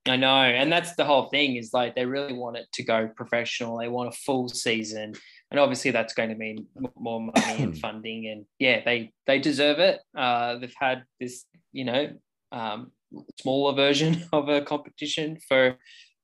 I 0.07 0.15
know, 0.15 0.41
and 0.41 0.71
that's 0.71 0.95
the 0.95 1.03
whole 1.03 1.27
thing. 1.27 1.57
Is 1.57 1.73
like 1.73 1.93
they 1.93 2.05
really 2.05 2.31
want 2.31 2.55
it 2.55 2.67
to 2.75 2.83
go 2.83 3.09
professional. 3.13 3.77
They 3.77 3.89
want 3.89 4.13
a 4.13 4.17
full 4.17 4.47
season 4.47 5.15
and 5.51 5.59
obviously 5.59 5.91
that's 5.91 6.13
going 6.13 6.29
to 6.29 6.35
mean 6.35 6.67
more 6.97 7.21
money 7.21 7.63
and 7.63 7.77
funding 7.79 8.27
and 8.27 8.45
yeah 8.59 8.81
they 8.83 9.11
they 9.25 9.39
deserve 9.39 9.79
it 9.79 9.99
uh, 10.17 10.57
they've 10.57 10.73
had 10.79 11.03
this 11.19 11.45
you 11.71 11.85
know 11.85 12.09
um, 12.51 12.91
smaller 13.39 13.73
version 13.75 14.23
of 14.33 14.49
a 14.49 14.61
competition 14.61 15.37
for 15.47 15.77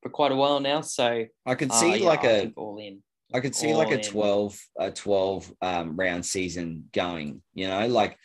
for 0.04 0.10
quite 0.10 0.32
a 0.32 0.36
while 0.36 0.60
now 0.60 0.82
so 0.82 1.26
i 1.46 1.56
could 1.56 1.72
see 1.72 1.92
uh, 1.92 1.96
yeah, 1.96 2.08
like 2.08 2.24
a 2.24 2.52
all 2.56 2.78
in 2.78 3.02
i 3.34 3.40
could 3.40 3.56
see 3.56 3.72
all 3.72 3.78
like 3.78 3.92
a 3.92 4.02
12 4.02 4.60
a 4.80 4.92
12 4.92 5.54
um, 5.62 5.96
round 5.96 6.26
season 6.26 6.90
going 6.94 7.42
you 7.54 7.68
know 7.68 7.88
like 7.88 8.18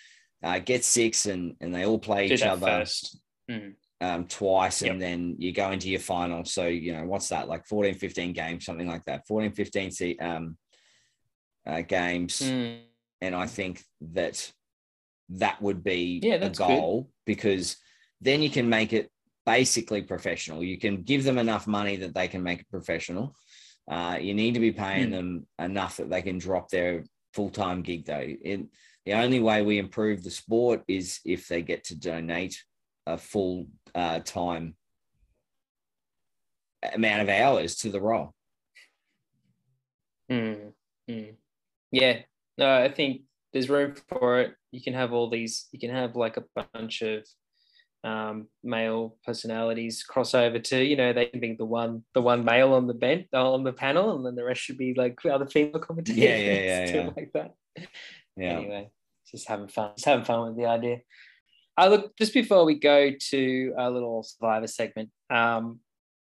uh, 0.43 0.59
get 0.59 0.85
six 0.85 1.27
and 1.27 1.55
and 1.61 1.75
they 1.75 1.87
all 1.87 1.99
play 1.99 2.29
Do 2.29 2.35
each 2.35 2.43
other 2.43 2.67
first. 2.67 3.19
Mm. 3.51 3.75
Um, 4.01 4.27
twice 4.27 4.83
and 4.83 5.03
then 5.03 5.35
you 5.39 5.51
go 5.51 5.73
into 5.73 5.89
your 5.89 5.99
final 5.99 6.45
so 6.45 6.69
you 6.69 6.93
know 6.93 7.05
what's 7.05 7.31
that 7.31 7.49
like 7.49 7.67
14 7.67 7.95
15 7.95 8.33
games 8.33 8.65
something 8.65 8.87
like 8.87 9.05
that 9.07 9.27
14 9.27 9.51
15 9.51 10.17
um 10.21 10.57
uh, 11.69 11.83
games. 11.83 12.41
Mm. 12.41 12.81
And 13.21 13.35
I 13.35 13.47
think 13.47 13.85
that 14.13 14.51
that 15.31 15.61
would 15.61 15.85
be 15.85 16.21
yeah, 16.23 16.37
a 16.37 16.51
goal 16.51 17.03
good. 17.03 17.13
because 17.27 17.77
then 18.21 18.43
you 18.43 18.51
can 18.51 18.69
make 18.69 18.93
it 18.93 19.11
basically 19.49 20.03
professional. 20.03 20.63
You 20.63 20.77
can 20.77 21.01
give 21.03 21.25
them 21.25 21.39
enough 21.39 21.67
money 21.67 21.97
that 21.97 22.15
they 22.15 22.29
can 22.29 22.43
make 22.43 22.61
it 22.61 22.71
professional. 22.71 23.35
Uh, 23.91 24.19
you 24.21 24.35
need 24.35 24.53
to 24.53 24.61
be 24.61 24.73
paying 24.73 25.09
mm. 25.09 25.13
them 25.13 25.47
enough 25.59 25.97
that 25.97 26.11
they 26.11 26.21
can 26.21 26.37
drop 26.37 26.69
their 26.69 27.05
full 27.33 27.49
time 27.49 27.81
gig, 27.81 28.05
though. 28.05 28.23
It, 28.23 28.67
the 29.07 29.15
only 29.15 29.41
way 29.41 29.63
we 29.63 29.79
improve 29.79 30.23
the 30.23 30.31
sport 30.31 30.83
is 30.87 31.21
if 31.25 31.49
they 31.49 31.63
get 31.63 31.85
to 31.85 31.99
donate 31.99 32.63
a 33.07 33.17
full 33.17 33.69
uh, 33.95 34.19
time 34.19 34.77
amount 36.93 37.23
of 37.23 37.31
hours 37.31 37.77
to 37.77 37.91
the 37.91 38.03
role. 38.03 38.35
Mm. 40.31 40.73
Mm. 41.09 41.37
Yeah, 41.91 42.19
no, 42.59 42.83
I 42.83 42.91
think 42.91 43.23
there's 43.55 43.71
room 43.71 43.95
for 44.09 44.41
it. 44.41 44.55
You 44.73 44.83
can 44.83 44.93
have 44.93 45.15
all 45.15 45.31
these. 45.31 45.69
You 45.73 45.79
can 45.79 45.91
have 45.91 46.17
like 46.17 46.37
a 46.37 46.45
bunch 46.75 47.01
of 47.01 47.27
um, 48.05 48.47
male 48.63 49.17
personalities 49.25 50.03
cross 50.03 50.35
over 50.35 50.59
to 50.59 50.83
you 50.83 50.97
know 50.97 51.13
they 51.13 51.27
can 51.27 51.41
be 51.41 51.55
the 51.55 51.65
one 51.65 52.05
the 52.15 52.23
one 52.23 52.45
male 52.45 52.73
on 52.73 52.87
the 52.87 52.95
bench 52.95 53.27
on 53.33 53.65
the 53.65 53.73
panel 53.73 54.17
and 54.17 54.25
then 54.25 54.37
the 54.37 54.45
rest 54.45 54.61
should 54.61 54.79
be 54.79 54.95
like 54.95 55.19
other 55.27 55.47
female 55.47 55.81
commentators 55.81 56.19
yeah 56.19 56.37
yeah 56.37 56.61
yeah, 56.61 56.95
yeah. 56.95 57.11
like 57.17 57.33
that 57.35 57.55
yeah 58.37 58.59
anyway 58.59 58.91
just 59.31 59.49
having 59.49 59.69
fun 59.69 59.91
just 59.97 60.07
having 60.07 60.25
fun 60.25 60.49
with 60.49 60.57
the 60.57 60.67
idea 60.67 60.99
I 61.77 61.87
uh, 61.87 61.91
look 61.91 62.17
just 62.17 62.35
before 62.35 62.65
we 62.65 62.75
go 62.75 63.13
to 63.31 63.75
a 63.77 63.91
little 63.91 64.23
survivor 64.23 64.69
segment 64.69 65.11
um 65.31 65.81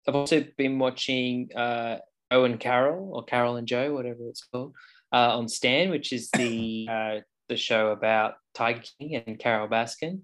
I've 0.07 0.15
also 0.15 0.45
been 0.59 0.79
watching 0.79 1.51
uh 1.55 1.99
Owen 2.31 2.59
Carroll 2.59 3.13
or 3.15 3.25
Carol 3.25 3.57
and 3.57 3.67
Joe 3.67 3.95
whatever 3.95 4.29
it's 4.29 4.45
called 4.45 4.75
uh, 5.13 5.37
on 5.39 5.49
Stan, 5.49 5.91
which 5.91 6.13
is 6.13 6.31
the 6.31 6.87
uh, 6.91 7.21
the 7.49 7.57
show 7.57 7.91
about 7.91 8.35
Tiger 8.55 8.83
King 8.99 9.23
and 9.27 9.39
Carole 9.39 9.69
Baskin. 9.69 10.21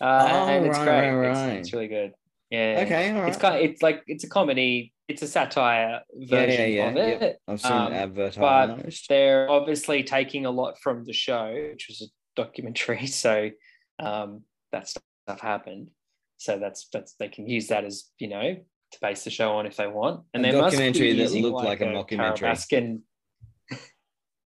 Uh, 0.00 0.28
oh, 0.30 0.46
and 0.48 0.66
it's 0.66 0.78
right, 0.78 0.84
great. 0.84 1.10
Right, 1.10 1.28
right. 1.28 1.48
It's, 1.56 1.68
it's, 1.68 1.72
really 1.72 1.88
good. 1.88 2.12
Yeah. 2.50 2.82
Okay. 2.84 3.28
It's 3.28 3.36
kind 3.36 3.56
of, 3.56 3.62
it's 3.62 3.82
like 3.82 4.02
it's 4.06 4.24
a 4.24 4.28
comedy. 4.28 4.92
It's 5.08 5.22
a 5.22 5.26
satire 5.26 6.02
version 6.14 6.60
yeah, 6.60 6.66
yeah, 6.66 6.66
yeah. 6.66 6.88
of 6.90 6.96
it. 6.96 7.20
Yep. 7.20 7.40
I've 7.48 7.60
seen 7.60 7.72
um, 7.72 7.92
advertised. 7.92 8.38
But 8.38 8.94
they're 9.08 9.50
obviously 9.50 10.02
taking 10.02 10.44
a 10.44 10.50
lot 10.50 10.78
from 10.78 11.04
the 11.04 11.14
show, 11.14 11.52
which 11.70 11.86
was 11.88 12.02
a 12.02 12.06
documentary. 12.36 13.06
So 13.06 13.50
um, 13.98 14.42
that 14.72 14.88
stuff 14.88 15.40
happened. 15.40 15.90
So 16.36 16.58
that's 16.58 16.88
that's 16.92 17.14
they 17.18 17.28
can 17.28 17.48
use 17.48 17.68
that 17.68 17.84
as 17.84 18.04
you 18.18 18.28
know 18.28 18.56
to 18.92 18.98
base 19.00 19.24
the 19.24 19.30
show 19.30 19.52
on 19.52 19.66
if 19.66 19.76
they 19.76 19.86
want. 19.86 20.22
And 20.32 20.44
a 20.44 20.52
they 20.52 20.58
documentary 20.58 21.12
that 21.14 21.32
looked 21.32 21.56
like, 21.56 21.80
like 21.80 21.80
a, 21.80 21.90
a 21.90 22.04
mockumentary. 22.04 23.00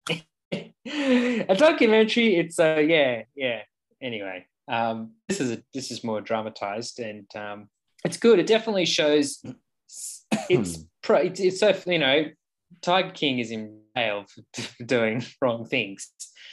A 0.84 1.56
documentary. 1.56 2.36
It's 2.36 2.60
uh 2.60 2.84
yeah 2.86 3.24
yeah. 3.36 3.62
Anyway, 4.02 4.48
um, 4.72 5.11
this 5.28 5.39
is 5.41 5.51
a, 5.51 5.63
this 5.74 5.91
is 5.91 6.03
more 6.03 6.22
dramatized 6.22 6.99
and 6.99 7.28
um, 7.36 7.69
it's 8.05 8.17
good. 8.17 8.39
It 8.39 8.47
definitely 8.47 8.86
shows. 8.86 9.43
It's 10.49 10.86
pro. 11.03 11.17
It's, 11.17 11.41
it's 11.41 11.59
so 11.59 11.78
you 11.86 11.99
know, 11.99 12.24
Tiger 12.82 13.11
King 13.11 13.39
is 13.39 13.51
in 13.51 13.82
jail 13.95 14.26
for 14.28 14.84
doing 14.86 15.24
wrong 15.41 15.65
things. 15.65 16.09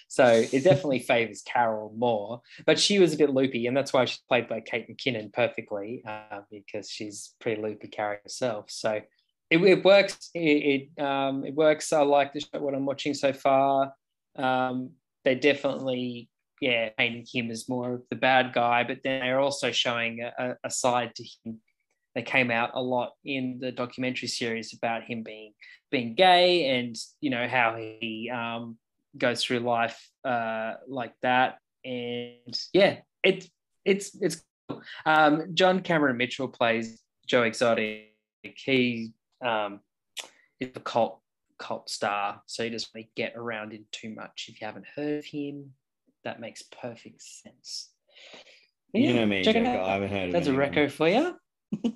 So 0.08 0.26
it 0.26 0.64
definitely 0.64 0.98
favors 1.12 1.42
Carol 1.42 1.94
more, 1.96 2.42
but 2.66 2.78
she 2.78 2.98
was 2.98 3.14
a 3.14 3.16
bit 3.16 3.30
loopy, 3.30 3.66
and 3.66 3.76
that's 3.76 3.92
why 3.92 4.04
she's 4.04 4.22
played 4.28 4.48
by 4.48 4.60
Kate 4.60 4.88
McKinnon 4.88 5.32
perfectly 5.32 6.02
uh, 6.06 6.40
because 6.50 6.90
she's 6.90 7.34
pretty 7.40 7.62
loopy 7.62 7.86
character 7.88 8.24
herself. 8.24 8.66
So 8.68 9.00
it, 9.50 9.58
it 9.58 9.84
works. 9.84 10.30
It 10.34 10.90
it, 10.98 11.02
um, 11.02 11.44
it 11.44 11.54
works. 11.54 11.92
I 11.92 12.02
like 12.02 12.32
the 12.32 12.40
show, 12.40 12.58
what 12.58 12.74
I'm 12.74 12.86
watching 12.86 13.14
so 13.14 13.32
far. 13.32 13.92
Um, 14.36 14.90
they 15.24 15.34
definitely, 15.34 16.30
yeah, 16.60 16.90
painting 16.96 17.26
him 17.30 17.50
as 17.50 17.68
more 17.68 17.94
of 17.94 18.02
the 18.10 18.16
bad 18.16 18.52
guy, 18.52 18.84
but 18.84 18.98
then 19.04 19.20
they're 19.20 19.40
also 19.40 19.70
showing 19.70 20.22
a, 20.22 20.56
a 20.64 20.70
side 20.70 21.14
to 21.16 21.24
him. 21.44 21.60
They 22.14 22.22
came 22.22 22.50
out 22.50 22.70
a 22.74 22.82
lot 22.82 23.12
in 23.24 23.58
the 23.60 23.70
documentary 23.70 24.28
series 24.28 24.74
about 24.74 25.04
him 25.04 25.22
being 25.22 25.52
being 25.90 26.14
gay 26.14 26.78
and 26.78 26.96
you 27.20 27.30
know 27.30 27.46
how 27.46 27.76
he 27.76 28.30
um, 28.34 28.76
goes 29.16 29.44
through 29.44 29.60
life 29.60 30.10
uh, 30.24 30.74
like 30.88 31.14
that. 31.22 31.58
And 31.84 32.58
yeah, 32.72 32.98
it's 33.22 33.48
it's 33.84 34.16
it's 34.20 34.42
cool. 34.68 34.82
Um, 35.06 35.54
John 35.54 35.80
Cameron 35.80 36.16
Mitchell 36.16 36.48
plays 36.48 37.00
Joe 37.26 37.42
Exotic. 37.42 38.14
He 38.42 39.12
um, 39.44 39.80
is 40.60 40.70
a 40.74 40.80
cult 40.80 41.20
cult 41.58 41.90
star, 41.90 42.42
so 42.46 42.64
he 42.64 42.70
doesn't 42.70 42.90
really 42.94 43.10
get 43.16 43.34
around 43.36 43.72
in 43.72 43.84
too 43.92 44.10
much. 44.14 44.46
If 44.48 44.60
you 44.60 44.66
haven't 44.66 44.86
heard 44.94 45.18
of 45.18 45.24
him, 45.24 45.72
that 46.24 46.40
makes 46.40 46.62
perfect 46.62 47.22
sense. 47.22 47.90
Yeah, 48.92 49.08
you 49.08 49.14
know 49.14 49.26
me, 49.26 49.42
check 49.44 49.56
I 49.56 49.92
haven't 49.92 50.10
heard. 50.10 50.26
Of 50.28 50.32
that's 50.32 50.46
a 50.46 50.52
reco 50.52 50.90
for 50.90 51.08
you. 51.08 51.36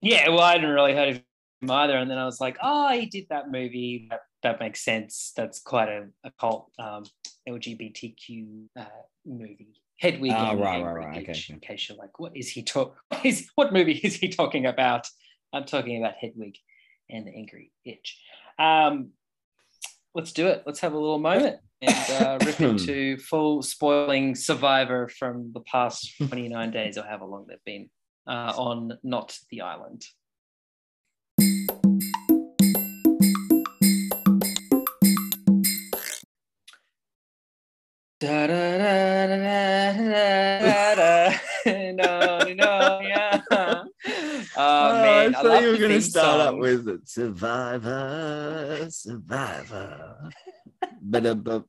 yeah, 0.00 0.28
well, 0.28 0.40
I 0.40 0.52
hadn't 0.52 0.70
really 0.70 0.94
heard 0.94 1.08
of 1.10 1.16
him 1.60 1.70
either, 1.70 1.96
and 1.96 2.10
then 2.10 2.18
I 2.18 2.24
was 2.24 2.40
like, 2.40 2.58
oh, 2.62 2.90
he 2.92 3.06
did 3.06 3.26
that 3.30 3.50
movie. 3.50 4.08
That 4.10 4.20
that 4.42 4.60
makes 4.60 4.84
sense. 4.84 5.32
That's 5.36 5.60
quite 5.60 5.88
a, 5.88 6.08
a 6.24 6.32
cult 6.38 6.70
um, 6.78 7.04
LGBTQ 7.48 8.66
uh, 8.76 8.84
movie. 9.24 9.80
Hedwig. 9.98 10.32
Oh, 10.34 10.56
right, 10.56 10.82
right, 10.82 10.92
right. 10.92 11.22
Okay. 11.22 11.40
In 11.48 11.60
case 11.60 11.88
you're 11.88 11.98
like, 11.98 12.18
what 12.18 12.36
is 12.36 12.48
he 12.48 12.62
talk? 12.62 12.96
What, 13.08 13.24
is, 13.24 13.48
what 13.54 13.72
movie 13.72 13.92
is 13.92 14.16
he 14.16 14.28
talking 14.28 14.66
about? 14.66 15.06
I'm 15.52 15.64
talking 15.64 16.02
about 16.02 16.14
Hedwig 16.20 16.56
and 17.08 17.26
the 17.26 17.30
Angry 17.30 17.70
Inch. 17.84 18.18
Um, 18.58 19.10
let's 20.14 20.32
do 20.32 20.46
it. 20.48 20.62
Let's 20.66 20.80
have 20.80 20.92
a 20.92 20.98
little 20.98 21.18
moment 21.18 21.58
and 21.80 22.22
uh, 22.22 22.38
rip 22.44 22.60
into 22.60 23.16
full 23.18 23.62
spoiling 23.62 24.34
Survivor 24.34 25.08
from 25.08 25.52
the 25.52 25.60
past 25.60 26.12
29 26.18 26.70
days 26.70 26.98
or 26.98 27.04
however 27.04 27.26
long 27.26 27.46
they've 27.48 27.58
been 27.64 27.88
uh, 28.26 28.52
on 28.56 28.98
Not 29.02 29.36
the 29.50 29.62
Island. 29.62 30.04
Da, 38.20 38.46
da, 38.46 38.61
I, 45.28 45.32
thought 45.32 45.62
you 45.62 45.70
were 45.70 45.78
going 45.78 45.90
to 45.92 46.00
start 46.00 46.40
up 46.40 46.56
with 46.56 46.88
it. 46.88 47.08
Survivor, 47.08 48.86
Survivor. 48.90 50.30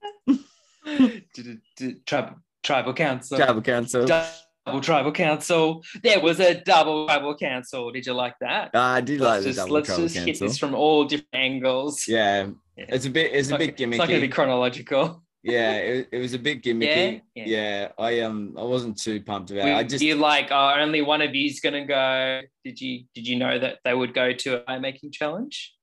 Tribal, 2.05 2.35
tribal 2.63 2.93
council. 2.93 3.37
Tribal 3.37 3.61
Council. 3.61 4.05
double 4.05 4.81
tribal 4.81 5.11
council. 5.11 5.83
There 6.01 6.19
was 6.19 6.39
a 6.39 6.55
double 6.61 7.05
tribal 7.07 7.35
council. 7.35 7.91
Did 7.91 8.05
you 8.05 8.13
like 8.13 8.35
that? 8.41 8.71
I 8.73 9.01
did 9.01 9.19
like 9.19 9.29
let's 9.29 9.43
the 9.43 9.49
just, 9.49 9.57
Double 9.59 9.73
let's 9.73 9.87
Trouble 9.87 10.03
just 10.03 10.15
hit 10.17 10.39
this 10.39 10.57
from 10.57 10.75
all 10.75 11.05
different 11.05 11.29
angles. 11.33 12.07
Yeah, 12.07 12.47
Yeah. 12.77 12.85
it's 12.89 13.05
a 13.05 13.09
bit 13.09 13.27
it's, 13.27 13.35
It's 13.39 13.47
a 13.49 13.51
not, 13.51 13.59
bit 13.59 13.69
it's 13.79 13.97
not 13.97 14.07
going 14.07 14.21
to 14.21 14.27
be 14.27 14.31
chronological. 14.31 15.22
Yeah, 15.43 15.73
it, 15.73 16.07
it 16.11 16.17
was 16.19 16.33
a 16.33 16.39
bit 16.39 16.63
gimmicky. 16.63 17.21
yeah. 17.35 17.45
Yeah. 17.45 17.87
I 17.97 18.21
um 18.21 18.55
I 18.57 18.63
wasn't 18.63 18.97
too 18.97 19.21
pumped 19.21 19.51
about 19.51 19.67
it. 19.67 19.73
I 19.75 19.83
just 19.83 20.03
you 20.03 20.15
like, 20.15 20.47
oh, 20.51 20.73
only 20.77 21.01
one 21.01 21.21
of 21.21 21.35
you's 21.35 21.59
going 21.59 21.73
to 21.73 21.85
go. 21.85 22.41
Did 22.63 22.79
you 22.81 23.03
did 23.13 23.27
you 23.27 23.35
know 23.37 23.59
that 23.59 23.79
they 23.83 23.93
would 23.93 24.13
go 24.13 24.31
to 24.33 24.55
a 24.55 24.59
pie 24.61 24.79
making 24.79 25.11
challenge? 25.11 25.73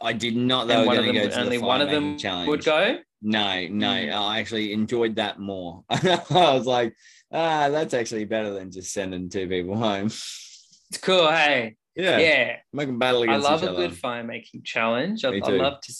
I 0.00 0.12
did 0.12 0.36
not 0.36 0.62
And 0.62 0.70
know 0.70 0.84
one 0.86 0.96
going 0.96 1.08
of 1.10 1.14
to 1.14 1.20
them, 1.20 1.28
go 1.30 1.34
to 1.36 1.40
only 1.44 1.58
one 1.58 1.80
of 1.80 1.90
them 1.90 2.18
challenge. 2.18 2.48
would 2.48 2.64
go. 2.64 2.98
No, 3.20 3.66
no, 3.68 3.88
Mm. 3.88 4.12
I 4.14 4.38
actually 4.38 4.72
enjoyed 4.72 5.16
that 5.16 5.40
more. 5.40 5.82
I 5.90 6.20
was 6.30 6.66
like, 6.66 6.94
ah, 7.32 7.68
that's 7.68 7.92
actually 7.94 8.24
better 8.26 8.52
than 8.54 8.70
just 8.70 8.92
sending 8.92 9.28
two 9.28 9.48
people 9.48 9.74
home. 9.76 10.06
It's 10.06 10.98
cool. 11.02 11.28
Hey, 11.28 11.74
Yeah, 11.96 12.18
yeah. 12.18 12.56
make 12.72 12.86
them 12.86 13.00
battle 13.00 13.28
I 13.28 13.36
love 13.36 13.64
a 13.64 13.72
other. 13.72 13.88
good 13.88 13.96
fire 13.96 14.22
making 14.22 14.62
challenge. 14.62 15.24
I, 15.24 15.30
I 15.30 15.38
love 15.50 15.80
to. 15.80 15.92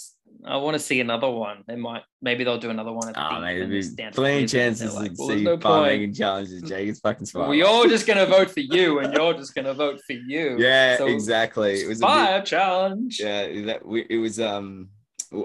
I 0.44 0.56
want 0.56 0.74
to 0.74 0.78
see 0.78 1.00
another 1.00 1.28
one. 1.30 1.64
They 1.66 1.76
might. 1.76 2.02
Maybe 2.22 2.44
they'll 2.44 2.58
do 2.58 2.70
another 2.70 2.92
one. 2.92 3.08
At 3.08 3.16
Oh, 3.16 3.34
the 3.36 3.40
mate, 3.40 3.58
there'd 3.58 3.70
be 3.70 4.12
plenty 4.12 4.44
of 4.44 4.50
the 4.50 4.60
end, 4.60 4.68
and 4.70 4.78
chances 4.78 4.94
like, 4.94 5.12
well, 5.18 5.28
see 5.28 5.42
no 5.44 5.56
making 5.82 6.14
challenges, 6.14 6.62
Jake. 6.62 6.88
It's 6.88 7.00
fucking 7.00 7.26
smart. 7.26 7.48
We're 7.48 7.66
all 7.66 7.88
just 7.88 8.06
gonna 8.06 8.26
vote 8.26 8.50
for 8.50 8.60
you, 8.60 9.00
and 9.00 9.12
you're 9.14 9.34
just 9.34 9.54
gonna 9.54 9.74
vote 9.74 10.00
for 10.06 10.12
you. 10.12 10.56
yeah, 10.58 10.96
So, 10.96 11.06
exactly. 11.06 11.82
It 11.82 11.88
was 11.88 11.98
bit, 12.00 12.06
fire 12.06 12.42
challenge. 12.42 13.18
yeah, 13.20 13.62
that 13.66 13.84
we, 13.84 14.06
it 14.08 14.18
was 14.18 14.38
um 14.40 14.88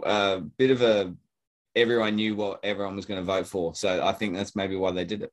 a 0.04 0.41
bit 0.58 0.72
of 0.72 0.82
a 0.82 1.14
everyone 1.76 2.16
knew 2.16 2.36
what 2.36 2.60
everyone 2.64 2.96
was 2.96 3.06
going 3.06 3.20
to 3.20 3.24
vote 3.26 3.48
for, 3.48 3.74
so 3.74 4.06
I 4.06 4.12
think 4.14 4.36
that's 4.36 4.56
maybe 4.56 4.76
why 4.76 4.91
they 4.91 5.06
did 5.06 5.24
it. 5.24 5.32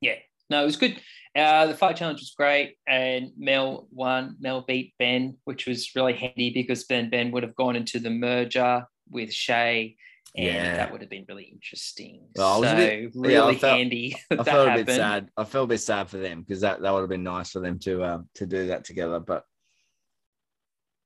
Yeah, 0.00 0.14
no, 0.48 0.62
it 0.62 0.66
was 0.66 0.76
good. 0.76 1.00
Uh, 1.36 1.66
the 1.66 1.74
fight 1.76 1.96
challenge 1.96 2.20
was 2.20 2.32
great, 2.36 2.76
and 2.86 3.30
Mel 3.36 3.88
won. 3.90 4.36
Mel 4.40 4.62
beat 4.66 4.94
Ben, 4.98 5.36
which 5.44 5.66
was 5.66 5.90
really 5.96 6.12
handy 6.14 6.50
because 6.54 6.84
Ben 6.84 7.10
Ben 7.10 7.32
would 7.32 7.42
have 7.42 7.56
gone 7.56 7.74
into 7.74 7.98
the 7.98 8.10
merger 8.10 8.86
with 9.10 9.32
Shay, 9.32 9.96
and 10.36 10.46
Yeah. 10.46 10.76
that 10.76 10.92
would 10.92 11.00
have 11.00 11.10
been 11.10 11.24
really 11.28 11.44
interesting. 11.44 12.28
Well, 12.36 12.46
I 12.46 12.58
was 12.58 12.68
a 12.68 12.72
so 12.72 12.76
bit- 12.76 13.10
really 13.16 13.34
yeah, 13.34 13.44
I 13.46 13.54
felt- 13.56 13.78
handy 13.78 14.16
that 14.30 14.40
I 14.40 14.44
felt 14.44 14.66
a 14.66 14.70
happened. 14.70 14.86
bit 14.86 14.96
sad. 14.96 15.28
I 15.36 15.44
felt 15.44 15.64
a 15.64 15.68
bit 15.68 15.80
sad 15.80 16.08
for 16.08 16.18
them 16.18 16.42
because 16.42 16.60
that, 16.60 16.80
that 16.82 16.92
would 16.92 17.00
have 17.00 17.08
been 17.08 17.24
nice 17.24 17.50
for 17.50 17.58
them 17.60 17.78
to 17.80 18.04
um 18.04 18.28
to 18.36 18.46
do 18.46 18.68
that 18.68 18.84
together. 18.84 19.18
But 19.18 19.44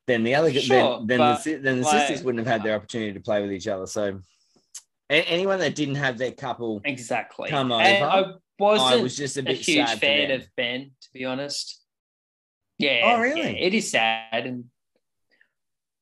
then 0.08 0.24
the 0.24 0.34
other 0.34 0.52
Sure, 0.52 0.98
then, 1.04 1.18
then 1.18 1.18
the 1.44 1.54
then 1.62 1.76
the 1.80 1.82
like- 1.86 2.06
sisters 2.08 2.22
wouldn't 2.24 2.46
have 2.46 2.52
had 2.52 2.66
their 2.66 2.76
opportunity 2.76 3.12
to 3.14 3.20
play 3.20 3.40
with 3.42 3.52
each 3.52 3.66
other. 3.68 3.86
So 3.86 4.20
anyone 5.10 5.58
that 5.60 5.74
didn't 5.74 5.94
have 5.96 6.18
their 6.18 6.32
couple, 6.32 6.80
Exactly. 6.84 7.48
Come 7.48 7.72
over. 7.72 8.34
I 8.60 8.62
wasn't 8.64 8.92
I 8.92 9.02
was 9.02 9.16
just 9.16 9.36
a 9.36 9.48
a, 9.48 9.52
huge 9.52 9.88
fan 9.94 10.30
of 10.32 10.46
Ben, 10.56 10.90
to 11.00 11.08
be 11.12 11.24
honest. 11.24 11.80
Yeah. 12.78 13.02
Oh, 13.04 13.20
really? 13.20 13.40
yeah, 13.40 13.48
it 13.66 13.74
is 13.74 13.90
sad. 13.90 14.46
And 14.46 14.64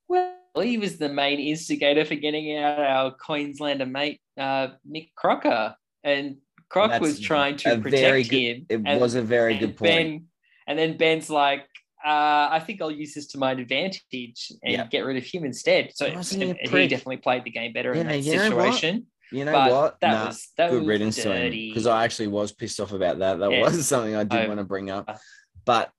well, 0.09 0.35
he 0.61 0.79
was 0.79 0.99
the 0.99 1.09
main 1.09 1.39
instigator 1.41 2.05
for 2.05 2.15
getting 2.15 2.57
out 2.57 2.79
our 2.81 3.11
Queenslander 3.11 3.87
mate, 3.87 4.21
uh, 4.39 4.69
Mick 4.91 5.11
Crocker. 5.15 5.75
And 6.05 6.37
Croc 6.69 6.91
That's 6.91 7.03
was 7.03 7.21
trying 7.21 7.57
to 7.59 7.79
protect 7.79 8.01
very 8.03 8.23
good- 8.23 8.57
him. 8.57 8.67
it 8.69 8.81
and- 8.87 9.01
was 9.01 9.15
a 9.15 9.23
very 9.23 9.57
good 9.59 9.77
point. 9.77 9.91
Ben, 9.91 10.25
and 10.67 10.79
then 10.79 10.97
Ben's 10.97 11.31
like, 11.31 11.67
uh, 12.05 12.49
I 12.53 12.61
think 12.65 12.81
I'll 12.81 12.91
use 12.91 13.15
this 13.15 13.27
to 13.29 13.39
my 13.39 13.53
advantage 13.53 14.53
and 14.63 14.73
Yeah. 14.73 14.87
get 14.87 15.05
rid 15.05 15.17
of 15.17 15.25
him 15.25 15.45
instead. 15.45 15.93
So 15.95 16.07
he 16.09 16.13
he 16.13 16.89
definitely 16.89 17.17
played 17.19 17.45
the 17.45 17.51
game 17.51 17.73
better 17.73 17.93
in 17.93 18.07
that 18.07 18.21
you 18.23 18.37
know 18.37 18.55
what? 18.57 18.75
situation. 18.75 19.07
You 19.33 19.45
know 19.45 19.53
but 19.53 19.71
what? 19.73 20.01
that 20.01 20.11
Nah, 20.13 20.27
was 20.27 20.49
that 20.57 20.71
good 20.71 20.81
was 20.81 20.89
riddance 20.89 21.17
to 21.17 21.33
him 21.33 21.43
dirty. 21.43 21.69
because 21.71 21.87
I 21.87 22.05
actually 22.05 22.29
was 22.29 22.53
pissed 22.53 22.81
off 22.81 22.93
about 22.93 23.19
that. 23.19 23.39
That 23.39 23.51
Yeah. 23.51 23.63
was 23.63 23.87
something 23.89 24.15
I 24.17 24.25
did 24.25 24.41
I- 24.41 24.49
want 24.49 24.59
to 24.61 24.65
bring 24.65 24.91
up, 24.91 25.05
uh, 25.09 25.17
but 25.65 25.91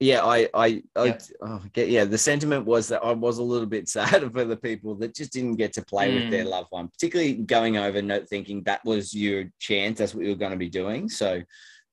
yeah, 0.00 0.24
I, 0.24 0.48
I, 0.52 0.82
I 0.96 1.04
Yeah. 1.06 1.18
oh, 1.40 1.62
get, 1.72 1.88
yeah, 1.88 2.04
the 2.04 2.18
sentiment 2.18 2.66
was 2.66 2.88
that 2.88 3.02
I 3.04 3.12
was 3.12 3.38
a 3.38 3.42
little 3.42 3.66
bit 3.66 3.88
sad 3.96 4.30
for 4.32 4.44
the 4.44 4.56
people 4.56 4.96
that 4.96 5.14
just 5.14 5.32
didn't 5.32 5.54
get 5.56 5.72
to 5.74 5.82
play 5.82 6.12
with 6.12 6.24
Mm. 6.24 6.30
their 6.30 6.44
loved 6.44 6.68
one, 6.70 6.88
particularly 6.88 7.34
going 7.34 7.76
over, 7.78 8.02
not 8.02 8.28
thinking 8.28 8.62
that 8.64 8.84
was 8.84 9.14
your 9.14 9.44
chance, 9.60 9.98
that's 9.98 10.14
what 10.14 10.24
you 10.24 10.30
were 10.30 10.36
going 10.36 10.50
to 10.52 10.58
be 10.58 10.68
doing. 10.68 11.08
So 11.08 11.42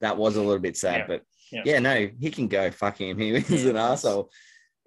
that 0.00 0.16
was 0.16 0.36
a 0.36 0.42
little 0.42 0.58
bit 0.58 0.76
sad, 0.76 0.98
Yeah. 0.98 1.06
but 1.06 1.22
Yeah. 1.64 1.78
no, 1.78 2.08
he 2.20 2.30
can 2.30 2.48
go. 2.48 2.70
Fuck 2.70 2.98
him. 3.00 3.18
He 3.20 3.32
was 3.32 3.48
Yeah, 3.48 3.70
an 3.70 3.76
asshole. 3.76 4.30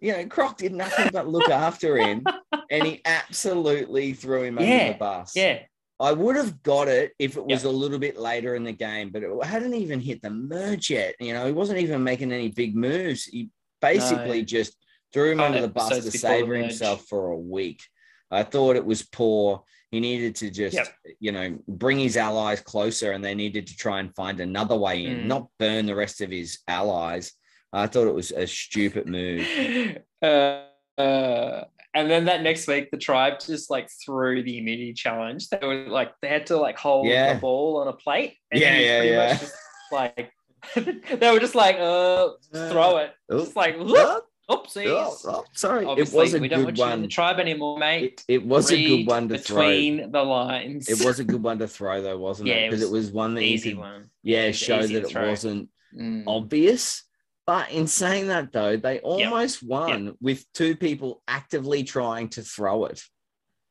You 0.01 0.11
know, 0.11 0.25
Croc 0.27 0.57
did 0.57 0.73
nothing 0.73 1.09
but 1.13 1.27
look 1.27 1.49
after 1.49 1.97
him, 1.97 2.25
and 2.69 2.83
he 2.85 3.01
absolutely 3.05 4.13
threw 4.13 4.43
him 4.43 4.57
under 4.57 4.69
Yeah, 4.69 4.91
the 4.91 4.97
bus. 4.99 5.31
Yeah. 5.35 5.59
I 5.99 6.11
would 6.11 6.35
have 6.35 6.61
got 6.61 6.87
it 6.87 7.13
if 7.19 7.37
it 7.37 7.45
was 7.45 7.63
Yeah. 7.63 7.69
a 7.69 7.71
little 7.71 7.99
bit 7.99 8.17
later 8.17 8.55
in 8.55 8.63
the 8.63 8.73
game, 8.73 9.11
but 9.11 9.23
it 9.23 9.29
hadn't 9.45 9.73
even 9.73 9.99
hit 9.99 10.21
the 10.21 10.29
merge 10.29 10.89
yet. 10.89 11.15
You 11.19 11.33
know, 11.33 11.45
he 11.45 11.51
wasn't 11.53 11.79
even 11.79 12.03
making 12.03 12.31
any 12.31 12.49
big 12.49 12.75
moves. 12.75 13.23
He 13.25 13.49
basically 13.81 14.39
No. 14.39 14.45
just 14.45 14.75
threw 15.13 15.31
him 15.31 15.39
under 15.39 15.61
the 15.61 15.69
bus 15.69 15.89
to 16.03 16.11
save 16.11 16.47
himself 16.49 17.05
for 17.07 17.27
a 17.31 17.37
week. 17.37 17.81
I 18.29 18.43
thought 18.43 18.75
it 18.75 18.85
was 18.85 19.03
poor. 19.03 19.63
He 19.91 20.01
needed 20.01 20.35
to 20.37 20.49
just, 20.49 20.75
Yep. 20.75 20.87
you 21.21 21.31
know, 21.31 21.57
bring 21.67 21.99
his 21.99 22.17
allies 22.17 22.59
closer 22.59 23.13
and 23.13 23.23
they 23.23 23.35
needed 23.35 23.67
to 23.67 23.77
try 23.77 24.01
and 24.01 24.13
find 24.13 24.41
another 24.41 24.75
way 24.75 25.05
in, 25.05 25.19
Mm. 25.21 25.25
not 25.27 25.47
burn 25.59 25.85
the 25.85 25.95
rest 25.95 26.19
of 26.19 26.31
his 26.31 26.59
allies. 26.67 27.31
I 27.71 27.87
thought 27.87 28.07
it 28.07 28.13
was 28.15 28.31
a 28.31 28.45
stupid 28.47 29.07
move. 29.07 29.45
uh, 30.21 30.63
uh, 30.97 31.63
and 31.95 32.09
then 32.11 32.25
that 32.25 32.41
next 32.43 32.67
week, 32.67 32.91
the 32.91 32.97
tribe 32.97 33.39
just 33.39 33.69
like 33.71 33.89
threw 34.05 34.43
the 34.43 34.57
immunity 34.59 34.93
challenge. 34.93 35.49
They 35.49 35.59
were 35.65 35.87
like, 35.87 36.11
they 36.21 36.27
had 36.27 36.45
to 36.47 36.57
like 36.57 36.77
hold 36.77 37.07
Yeah. 37.07 37.33
the 37.35 37.39
ball 37.39 37.77
on 37.77 37.87
a 37.87 37.93
plate. 37.93 38.35
Yeah, 38.51 38.77
yeah, 38.77 39.01
yeah. 39.03 39.37
Just, 39.37 39.55
like 39.91 40.31
they 40.75 41.31
were 41.31 41.39
just 41.39 41.55
like, 41.55 41.77
uh, 41.79 42.29
throw 42.53 42.97
it. 42.97 43.11
Oh, 43.29 43.39
Just 43.39 43.55
like, 43.55 43.75
oh, 43.79 44.21
oopsies. 44.49 44.87
oh, 44.87 45.17
oh, 45.25 45.45
sorry, 45.53 45.85
Obviously, 45.85 46.17
it 46.17 46.21
was 46.21 46.33
a 46.33 46.39
we 46.39 46.47
don't 46.47 46.65
good 46.65 46.77
want 46.77 46.89
you 46.89 46.93
in 46.95 46.99
the 47.01 47.03
one. 47.05 47.09
tribe 47.09 47.39
anymore, 47.39 47.77
mate. 47.79 48.23
It, 48.27 48.33
it 48.35 48.45
was 48.45 48.71
a 48.71 48.75
good 48.83 49.07
one 49.07 49.29
to 49.29 49.37
throw. 49.37 49.61
between 49.61 50.11
the 50.11 50.23
lines. 50.23 50.89
It 50.89 51.03
was 51.05 51.19
a 51.19 51.23
good 51.23 51.41
one 51.49 51.59
to 51.59 51.67
throw, 51.67 52.01
though, 52.01 52.17
wasn't 52.17 52.49
Yeah, 52.49 52.55
it? 52.55 52.63
it 52.65 52.69
Because 52.71 52.83
it 52.83 52.91
was 52.91 53.11
one 53.11 53.35
that 53.35 53.41
easy 53.41 53.71
could, 53.71 53.79
one. 53.79 54.09
yeah, 54.23 54.51
show 54.51 54.81
that 54.81 54.91
it 54.91 55.07
throw. 55.09 55.29
wasn't 55.29 55.69
Mm. 55.95 56.23
obvious. 56.27 57.03
But 57.47 57.71
in 57.71 57.85
saying 57.87 58.27
that, 58.27 58.51
though, 58.51 58.75
they 58.75 58.99
almost 58.99 59.61
won 59.61 60.15
with 60.19 60.51
two 60.53 60.75
people 60.75 61.21
actively 61.27 61.83
trying 61.83 62.29
to 62.29 62.41
throw 62.41 62.85
it. 62.85 63.03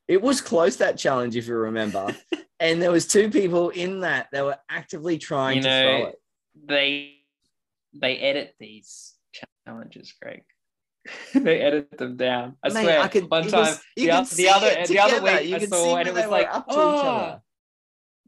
It 0.07 0.23
was 0.23 0.40
close 0.40 0.77
that 0.77 0.97
challenge, 0.97 1.35
if 1.36 1.49
you 1.49 1.57
remember, 1.57 2.15
and 2.61 2.81
there 2.81 2.93
was 2.93 3.07
two 3.09 3.31
people 3.31 3.70
in 3.70 4.01
that 4.01 4.28
that 4.32 4.44
were 4.44 4.59
actively 4.70 5.19
trying 5.19 5.57
You 5.57 5.62
to 5.62 5.69
know, 5.69 5.82
throw 5.99 6.07
it. 6.09 6.16
they 6.66 7.15
they 7.94 8.19
edit 8.19 8.55
these 8.61 9.15
challenges, 9.66 10.15
Greg. 10.23 10.43
they 11.35 11.61
edit 11.61 11.97
them 11.99 12.16
down. 12.16 12.57
I 12.62 12.69
Mate, 12.69 12.82
swear. 12.82 13.01
I 13.01 13.09
could- 13.09 13.31
one 13.31 13.49
time, 13.49 13.61
was- 13.61 13.81
the, 13.97 14.07
could 14.07 14.15
o- 14.15 14.24
see 14.24 14.43
the 14.44 14.49
other 14.51 14.86
the 14.86 14.99
other 15.01 15.23
week 15.23 15.49
You 15.49 15.57
I 15.57 15.66
saw, 15.66 15.97
and 15.97 16.09
it 16.09 16.15
was 16.15 16.27
like, 16.27 16.49
up 16.49 16.66
to 16.69 16.73
each 16.73 16.78
oh, 16.78 16.99
other. 17.09 17.40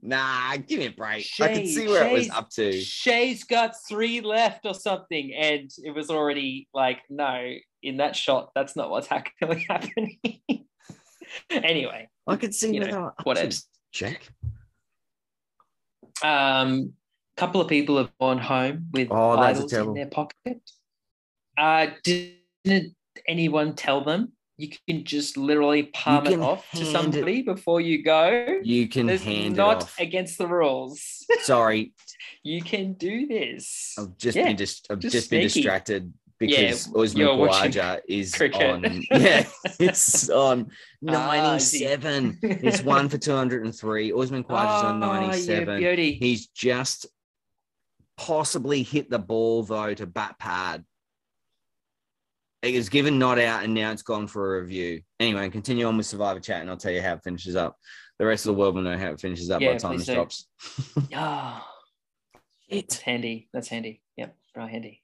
Nah, 0.06 0.56
give 0.56 0.78
me 0.78 0.86
a 0.86 0.90
break. 0.92 1.26
I 1.40 1.48
could 1.48 1.56
Shay- 1.56 1.66
see 1.66 1.88
where 1.88 2.06
it 2.06 2.12
was 2.12 2.30
up 2.30 2.48
to. 2.50 2.72
Shay's 2.80 3.42
got 3.42 3.72
three 3.88 4.20
left 4.20 4.64
or 4.64 4.72
something, 4.72 5.34
and 5.34 5.68
it 5.78 5.90
was 5.90 6.10
already 6.10 6.68
like, 6.72 7.00
no, 7.10 7.52
in 7.82 7.96
that 7.96 8.14
shot, 8.14 8.52
that's 8.54 8.76
not 8.76 8.88
what's 8.88 9.10
actually 9.10 9.66
happening. 9.68 10.20
anyway, 11.50 12.08
I 12.24 12.36
could 12.36 12.54
see 12.54 12.72
you 12.72 12.80
know, 12.86 13.12
were 13.26 13.36
up 13.36 13.50
Check. 13.90 14.28
Um, 16.22 16.92
a 17.36 17.40
couple 17.40 17.60
of 17.60 17.66
people 17.66 17.96
have 17.98 18.16
gone 18.20 18.38
home 18.38 18.86
with 18.92 19.08
Oh, 19.10 19.40
that's 19.40 19.58
a 19.58 19.62
idols 19.62 19.72
in 19.72 19.94
their 19.94 20.06
pocket. 20.06 20.60
Uh, 21.58 21.88
didn't 22.04 22.94
anyone 23.26 23.74
tell 23.74 24.04
them 24.04 24.32
you 24.58 24.68
can 24.88 25.04
just 25.04 25.36
literally 25.36 25.84
palm 25.84 26.26
it 26.26 26.40
off 26.40 26.64
to 26.70 26.76
hand 26.78 26.88
it- 26.88 26.92
somebody 26.92 27.42
before 27.42 27.80
you 27.80 28.02
go? 28.02 28.58
You 28.62 28.88
can 28.88 29.08
hand 29.08 29.56
not 29.56 29.78
it 29.78 29.82
off. 29.84 29.98
Not 29.98 30.06
against 30.06 30.38
the 30.38 30.46
rules. 30.46 31.24
Sorry, 31.42 31.92
you 32.42 32.62
can 32.62 32.94
do 32.94 33.26
this. 33.26 33.94
I've 33.98 34.16
just 34.16 34.36
Yeah, 34.36 34.46
been 34.46 34.56
just 34.56 34.86
I've 34.90 34.98
just 35.00 35.12
just, 35.12 35.30
been 35.30 35.42
distracted 35.42 36.12
Yeah, 36.40 36.46
because 36.70 36.88
Usman 36.94 37.20
you're 37.26 37.36
Khawaja 37.36 38.00
is 38.08 38.34
cricket. 38.34 38.62
on. 38.62 39.02
Yeah, 39.10 39.46
it's 39.78 40.30
on 40.30 40.70
Ah, 41.06 41.54
is 41.56 41.72
97. 41.82 42.38
it's 42.42 42.82
one 42.82 43.08
for 43.10 43.18
203. 43.18 44.12
Usman 44.12 44.44
Khawaja's 44.44 44.82
on 44.84 45.02
Oh, 45.02 45.12
you 45.14 45.20
97. 45.28 45.78
beauty. 45.78 46.12
He's 46.14 46.46
just 46.46 47.06
possibly 48.16 48.82
hit 48.82 49.10
the 49.10 49.18
ball 49.18 49.62
though 49.64 49.92
to 49.94 50.06
bat 50.06 50.38
pad. 50.38 50.84
It 52.62 52.74
was 52.74 52.88
given 52.88 53.18
not 53.18 53.38
out 53.38 53.64
and 53.64 53.74
now 53.74 53.90
it's 53.92 54.02
gone 54.02 54.26
for 54.26 54.58
a 54.58 54.62
review. 54.62 55.02
Anyway, 55.20 55.48
continue 55.50 55.86
on 55.86 55.96
with 55.96 56.06
Survivor 56.06 56.40
Chat 56.40 56.60
and 56.60 56.70
I'll 56.70 56.76
tell 56.76 56.92
you 56.92 57.02
how 57.02 57.14
it 57.14 57.22
finishes 57.22 57.56
up. 57.56 57.76
The 58.18 58.26
rest 58.26 58.46
of 58.46 58.54
the 58.54 58.60
world 58.60 58.74
will 58.74 58.82
know 58.82 58.96
how 58.96 59.10
it 59.10 59.20
finishes 59.20 59.50
up 59.50 59.60
by 59.60 59.74
the 59.74 59.78
time 59.78 59.92
please 59.92 60.06
this 60.06 60.06
do. 60.06 60.14
drops. 60.14 60.46
Yeah. 61.10 61.60
It's 62.68 62.98
handy. 62.98 63.48
That's 63.52 63.68
handy. 63.68 64.02
Yep, 64.16 64.34
very 64.54 64.70
handy. 64.70 65.02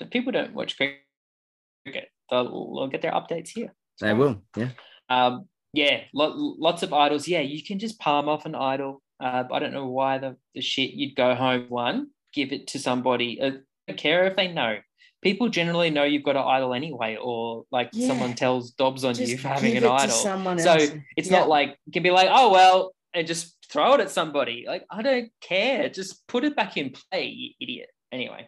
The 0.00 0.06
people 0.06 0.32
don't 0.32 0.54
watch 0.54 0.76
cricket. 0.76 2.08
They'll, 2.30 2.74
they'll 2.74 2.88
get 2.88 3.02
their 3.02 3.12
updates 3.12 3.50
here. 3.50 3.72
They 4.00 4.12
will, 4.14 4.42
yeah. 4.56 4.70
Um, 5.08 5.46
yeah, 5.72 6.00
lo- 6.12 6.54
lots 6.58 6.82
of 6.82 6.92
idols. 6.92 7.28
Yeah, 7.28 7.40
you 7.40 7.62
can 7.62 7.78
just 7.78 8.00
palm 8.00 8.28
off 8.28 8.46
an 8.46 8.54
idol. 8.54 9.02
Uh, 9.20 9.44
I 9.52 9.58
don't 9.58 9.72
know 9.72 9.86
why 9.86 10.18
the, 10.18 10.36
the 10.54 10.60
shit 10.60 10.90
you'd 10.90 11.14
go 11.14 11.34
home 11.34 11.66
one, 11.68 12.08
give 12.32 12.52
it 12.52 12.68
to 12.68 12.78
somebody. 12.78 13.40
Uh, 13.40 13.50
don't 13.86 13.98
care 13.98 14.24
if 14.24 14.36
they 14.36 14.48
know. 14.48 14.78
People 15.24 15.48
generally 15.48 15.90
know 15.90 16.04
you've 16.04 16.22
got 16.22 16.36
an 16.36 16.44
idol 16.44 16.74
anyway, 16.74 17.16
or 17.20 17.64
like 17.72 17.88
Yeah. 17.92 18.06
someone 18.08 18.34
tells 18.34 18.70
Dobbs 18.72 19.04
on 19.04 19.16
you 19.16 19.38
for 19.38 19.48
having 19.48 19.76
an 19.76 19.84
idol. 19.84 20.14
So 20.58 20.76
it's 21.16 21.30
Yeah. 21.30 21.38
not 21.40 21.48
like 21.48 21.76
you 21.86 21.92
can 21.92 22.02
be 22.02 22.10
like, 22.10 22.28
oh 22.30 22.52
well, 22.52 22.94
and 23.14 23.26
just 23.26 23.56
throw 23.70 23.94
it 23.94 24.00
at 24.00 24.10
somebody. 24.10 24.64
Like 24.66 24.84
I 24.90 25.02
don't 25.02 25.30
care. 25.40 25.88
Just 25.88 26.26
put 26.28 26.44
it 26.44 26.54
back 26.54 26.76
in 26.76 26.90
play, 26.90 27.26
you 27.28 27.50
idiot. 27.60 27.88
Anyway, 28.12 28.46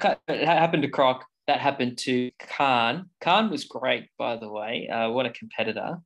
cut, 0.00 0.20
it 0.28 0.44
happened 0.46 0.82
to 0.82 0.88
Croc. 0.88 1.24
That 1.46 1.60
happened 1.60 1.98
to 1.98 2.32
Khan. 2.40 3.08
Khan 3.20 3.50
was 3.50 3.64
great, 3.64 4.08
by 4.18 4.36
the 4.36 4.50
way. 4.50 4.88
Uh, 4.88 5.10
what 5.10 5.26
a 5.26 5.30
competitor. 5.30 5.98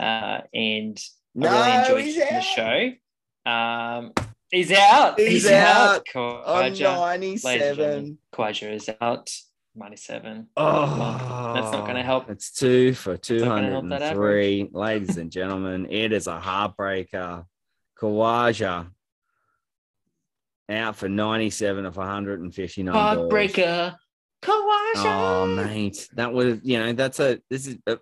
Uh, 0.00 0.40
and 0.52 0.98
no, 1.36 1.48
I 1.48 1.86
really 1.88 2.08
enjoyed 2.10 2.16
the 2.28 2.34
out 2.34 2.42
show. 2.42 3.50
Um, 3.50 4.12
he's 4.50 4.72
out. 4.72 5.20
He's 5.20 5.48
out 5.48 5.98
on 5.98 6.02
Khawaja, 6.12 7.00
ladies 7.10 7.44
97. 7.44 7.76
gentlemen, 7.76 8.18
Khawaja 8.34 8.74
is 8.74 8.90
out. 9.00 9.30
97. 9.74 10.48
Oh, 10.56 11.52
That's 11.54 11.72
not 11.72 11.86
gonna 11.86 12.02
help. 12.02 12.30
It's 12.30 12.52
two 12.52 12.94
for 12.94 13.12
not 13.12 13.28
gonna 13.28 13.70
help 13.70 13.88
that 13.88 14.12
203. 14.12 14.68
Ladies 14.72 15.16
and 15.16 15.30
gentlemen, 15.30 15.86
it 15.90 16.12
is 16.12 16.26
a 16.26 16.38
heartbreaker. 16.38 17.46
Khawaja 17.98 18.88
out 20.68 20.96
for 20.96 21.08
97 21.08 21.86
of 21.86 21.96
159. 21.96 22.94
Heartbreaker. 22.94 23.96
Khawaja. 24.42 24.96
Oh, 24.96 25.46
mate, 25.46 26.08
that 26.14 26.32
would 26.32 26.60
you 26.64 26.78
know 26.78 26.92
that's 26.92 27.20
a 27.20 27.38
this 27.48 27.66
is 27.66 27.78
uh 27.86 27.96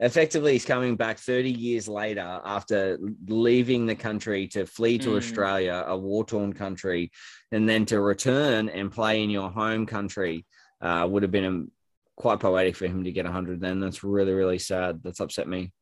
effectively 0.00 0.52
he's 0.52 0.64
coming 0.64 0.96
back 0.96 1.18
30 1.18 1.50
years 1.50 1.86
later 1.88 2.40
after 2.44 2.98
leaving 3.28 3.86
the 3.86 3.94
country 3.94 4.48
to 4.48 4.66
flee 4.66 4.98
to 4.98 5.10
Mm. 5.10 5.16
Australia, 5.16 5.84
a 5.86 5.96
war 5.96 6.24
torn 6.24 6.52
country, 6.52 7.10
and 7.52 7.68
then 7.68 7.84
to 7.86 8.00
return 8.00 8.68
and 8.68 8.90
play 8.90 9.22
in 9.22 9.30
your 9.30 9.50
home 9.50 9.86
country 9.86 10.44
uh, 10.82 11.06
would 11.08 11.22
have 11.22 11.32
been 11.32 11.70
quite 12.16 12.40
poetic 12.40 12.76
for 12.76 12.86
him 12.86 13.04
to 13.04 13.12
get 13.12 13.24
100. 13.24 13.60
Then 13.60 13.80
that's 13.80 14.04
really 14.04 14.32
really 14.32 14.58
sad. 14.58 15.00
That's 15.02 15.20
upset 15.20 15.48
me. 15.48 15.72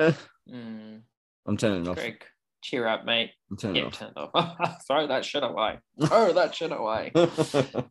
Mm, 0.00 1.00
I'm 1.46 1.56
turning 1.56 1.82
it 1.82 1.88
off. 1.88 1.96
Greg, 1.96 2.22
cheer 2.62 2.86
up, 2.86 3.04
mate. 3.04 3.30
I'm 3.50 3.56
turning 3.56 3.76
Yeah, 3.76 3.86
it 3.86 3.92
turn 3.94 4.12
off. 4.16 4.82
Throw 4.86 5.06
that 5.06 5.24
shit 5.24 5.42
away. 5.42 5.78
Throw 6.04 6.32
that 6.32 6.54
shit 6.54 6.72
away. 6.72 7.12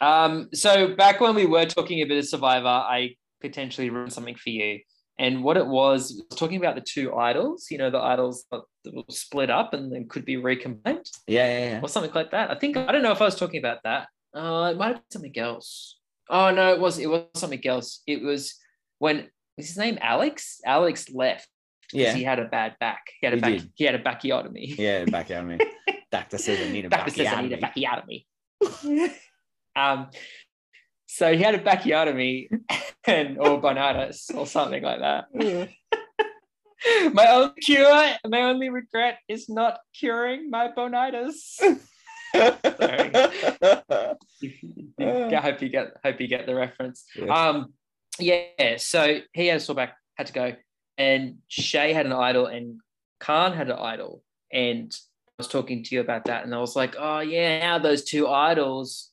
Um, 0.00 0.48
so 0.54 0.94
back 0.94 1.20
when 1.20 1.34
we 1.34 1.46
were 1.46 1.66
talking 1.66 2.00
a 2.00 2.04
bit 2.04 2.18
of 2.18 2.26
Survivor, 2.26 2.66
I 2.66 3.16
potentially 3.40 3.90
wrote 3.90 4.12
something 4.12 4.34
for 4.34 4.50
you. 4.50 4.80
And 5.18 5.44
what 5.44 5.58
it 5.58 5.66
was, 5.66 6.22
was 6.30 6.38
talking 6.38 6.56
about 6.56 6.74
the 6.74 6.80
two 6.80 7.14
idols, 7.14 7.66
you 7.70 7.76
know, 7.76 7.90
the 7.90 7.98
idols 7.98 8.46
that 8.50 8.62
that 8.84 8.94
will 8.94 9.04
split 9.10 9.50
up 9.50 9.74
and 9.74 9.92
then 9.92 10.08
could 10.08 10.24
be 10.24 10.36
recombined 10.36 11.06
yeah, 11.26 11.46
yeah, 11.46 11.70
yeah. 11.70 11.80
or 11.82 11.88
something 11.88 12.12
like 12.14 12.30
that. 12.30 12.50
I 12.50 12.54
think 12.54 12.76
I 12.76 12.90
don't 12.92 13.02
know 13.02 13.12
if 13.12 13.20
I 13.20 13.26
was 13.26 13.36
talking 13.36 13.58
about 13.58 13.78
that. 13.84 14.08
Uh, 14.34 14.70
it 14.72 14.78
might 14.78 14.86
have 14.88 14.96
been 14.96 15.10
something 15.10 15.38
else. 15.38 15.98
Oh 16.28 16.50
no, 16.50 16.72
it 16.72 16.80
was 16.80 16.98
it 16.98 17.08
was 17.08 17.24
something 17.34 17.64
else. 17.66 18.02
It 18.06 18.22
was 18.22 18.54
when 18.98 19.28
was 19.56 19.66
his 19.66 19.76
name 19.76 19.98
Alex? 20.00 20.60
Alex 20.64 21.10
left 21.10 21.48
because 21.90 22.06
Yeah, 22.06 22.14
he 22.14 22.22
had 22.22 22.38
a 22.38 22.44
bad 22.46 22.76
back. 22.78 23.02
He 23.20 23.26
had 23.26 23.34
a 23.34 23.36
He 23.36 23.40
back, 23.40 23.52
did. 23.52 23.70
he 23.74 23.84
had 23.84 23.94
a 23.94 24.02
backiotomy. 24.02 24.76
yeah, 24.78 25.04
back 25.04 25.30
out 25.30 25.42
of 25.42 25.48
me. 25.48 25.58
Doctor 26.12 26.38
says 26.38 26.60
I 26.60 26.70
need 26.72 26.86
a 26.86 26.88
Doctor 26.88 27.10
says 27.10 27.26
I 27.26 27.42
need 27.42 27.52
a 27.52 27.58
backiotomy. 27.58 28.24
um, 29.76 30.08
so 31.06 31.32
he 31.34 31.42
had 31.42 31.54
a 31.54 31.58
backiotomy 31.58 32.48
and 33.06 33.38
or 33.38 33.60
boneitis 33.60 34.34
or 34.34 34.46
something 34.46 34.82
like 34.82 35.00
that. 35.00 35.24
my 37.12 37.26
only 37.28 37.54
cure, 37.60 38.10
my 38.26 38.42
only 38.42 38.70
regret 38.70 39.18
is 39.28 39.48
not 39.48 39.78
curing 39.94 40.50
my 40.50 40.68
boneitis. 40.76 41.60
I 42.34 44.16
hope 45.42 45.62
you 45.62 45.68
get 45.68 45.96
hope 46.04 46.20
you 46.20 46.28
get 46.28 46.46
the 46.46 46.54
reference. 46.54 47.04
Yes. 47.16 47.28
Um, 47.28 47.72
yeah. 48.18 48.76
So 48.76 49.18
he 49.32 49.48
had 49.48 49.56
a 49.56 49.60
sore 49.60 49.74
back, 49.74 49.96
had 50.14 50.28
to 50.28 50.32
go, 50.32 50.54
and 50.96 51.38
Shay 51.48 51.92
had 51.92 52.06
an 52.06 52.12
idol, 52.12 52.46
and 52.46 52.80
Khan 53.18 53.52
had 53.52 53.68
an 53.68 53.78
idol, 53.78 54.22
and 54.52 54.94
I 55.26 55.32
was 55.38 55.48
talking 55.48 55.82
to 55.82 55.94
you 55.94 56.00
about 56.00 56.26
that, 56.26 56.44
and 56.44 56.54
I 56.54 56.58
was 56.58 56.76
like, 56.76 56.94
oh 56.98 57.20
yeah, 57.20 57.58
now 57.60 57.78
those 57.78 58.04
two 58.04 58.28
idols, 58.28 59.10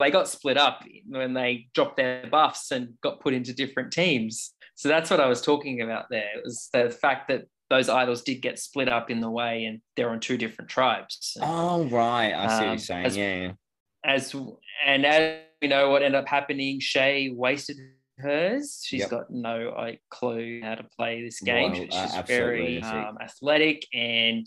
they 0.00 0.10
got 0.10 0.28
split 0.28 0.56
up 0.56 0.82
when 1.06 1.34
they 1.34 1.68
dropped 1.74 1.98
their 1.98 2.26
buffs 2.30 2.70
and 2.70 2.94
got 3.02 3.20
put 3.20 3.34
into 3.34 3.52
different 3.52 3.92
teams. 3.92 4.54
So 4.76 4.88
that's 4.88 5.10
what 5.10 5.20
I 5.20 5.26
was 5.26 5.42
talking 5.42 5.80
about 5.82 6.06
there. 6.10 6.28
It 6.36 6.44
was 6.44 6.68
the 6.72 6.90
fact 6.90 7.28
that 7.28 7.46
those 7.68 7.88
idols 7.88 8.22
did 8.22 8.42
get 8.42 8.58
split 8.58 8.88
up 8.88 9.10
in 9.10 9.20
the 9.20 9.30
way, 9.30 9.64
and 9.64 9.80
they're 9.96 10.10
on 10.10 10.20
two 10.20 10.36
different 10.36 10.70
tribes. 10.70 11.36
Oh 11.42 11.84
right, 11.86 12.32
I 12.32 12.46
see 12.46 12.54
what 12.54 12.62
Um, 12.62 12.68
you're 12.68 12.78
saying. 12.78 13.06
as- 13.06 13.16
yeah, 13.16 13.52
as 14.04 14.34
and 14.86 15.04
as 15.04 15.40
we 15.60 15.68
know 15.68 15.90
what 15.90 16.02
ended 16.02 16.20
up 16.20 16.28
happening 16.28 16.78
shay 16.78 17.30
wasted 17.30 17.76
hers 18.18 18.82
She's 18.84 19.00
Yep. 19.00 19.10
got 19.10 19.30
no 19.30 19.74
like, 19.76 20.00
clue 20.10 20.60
how 20.62 20.74
to 20.76 20.84
play 20.96 21.22
this 21.22 21.40
game 21.40 21.72
Well, 21.72 21.86
she's 21.90 22.14
uh, 22.14 22.22
very 22.26 22.80
um, 22.82 23.18
athletic 23.20 23.84
and 23.92 24.46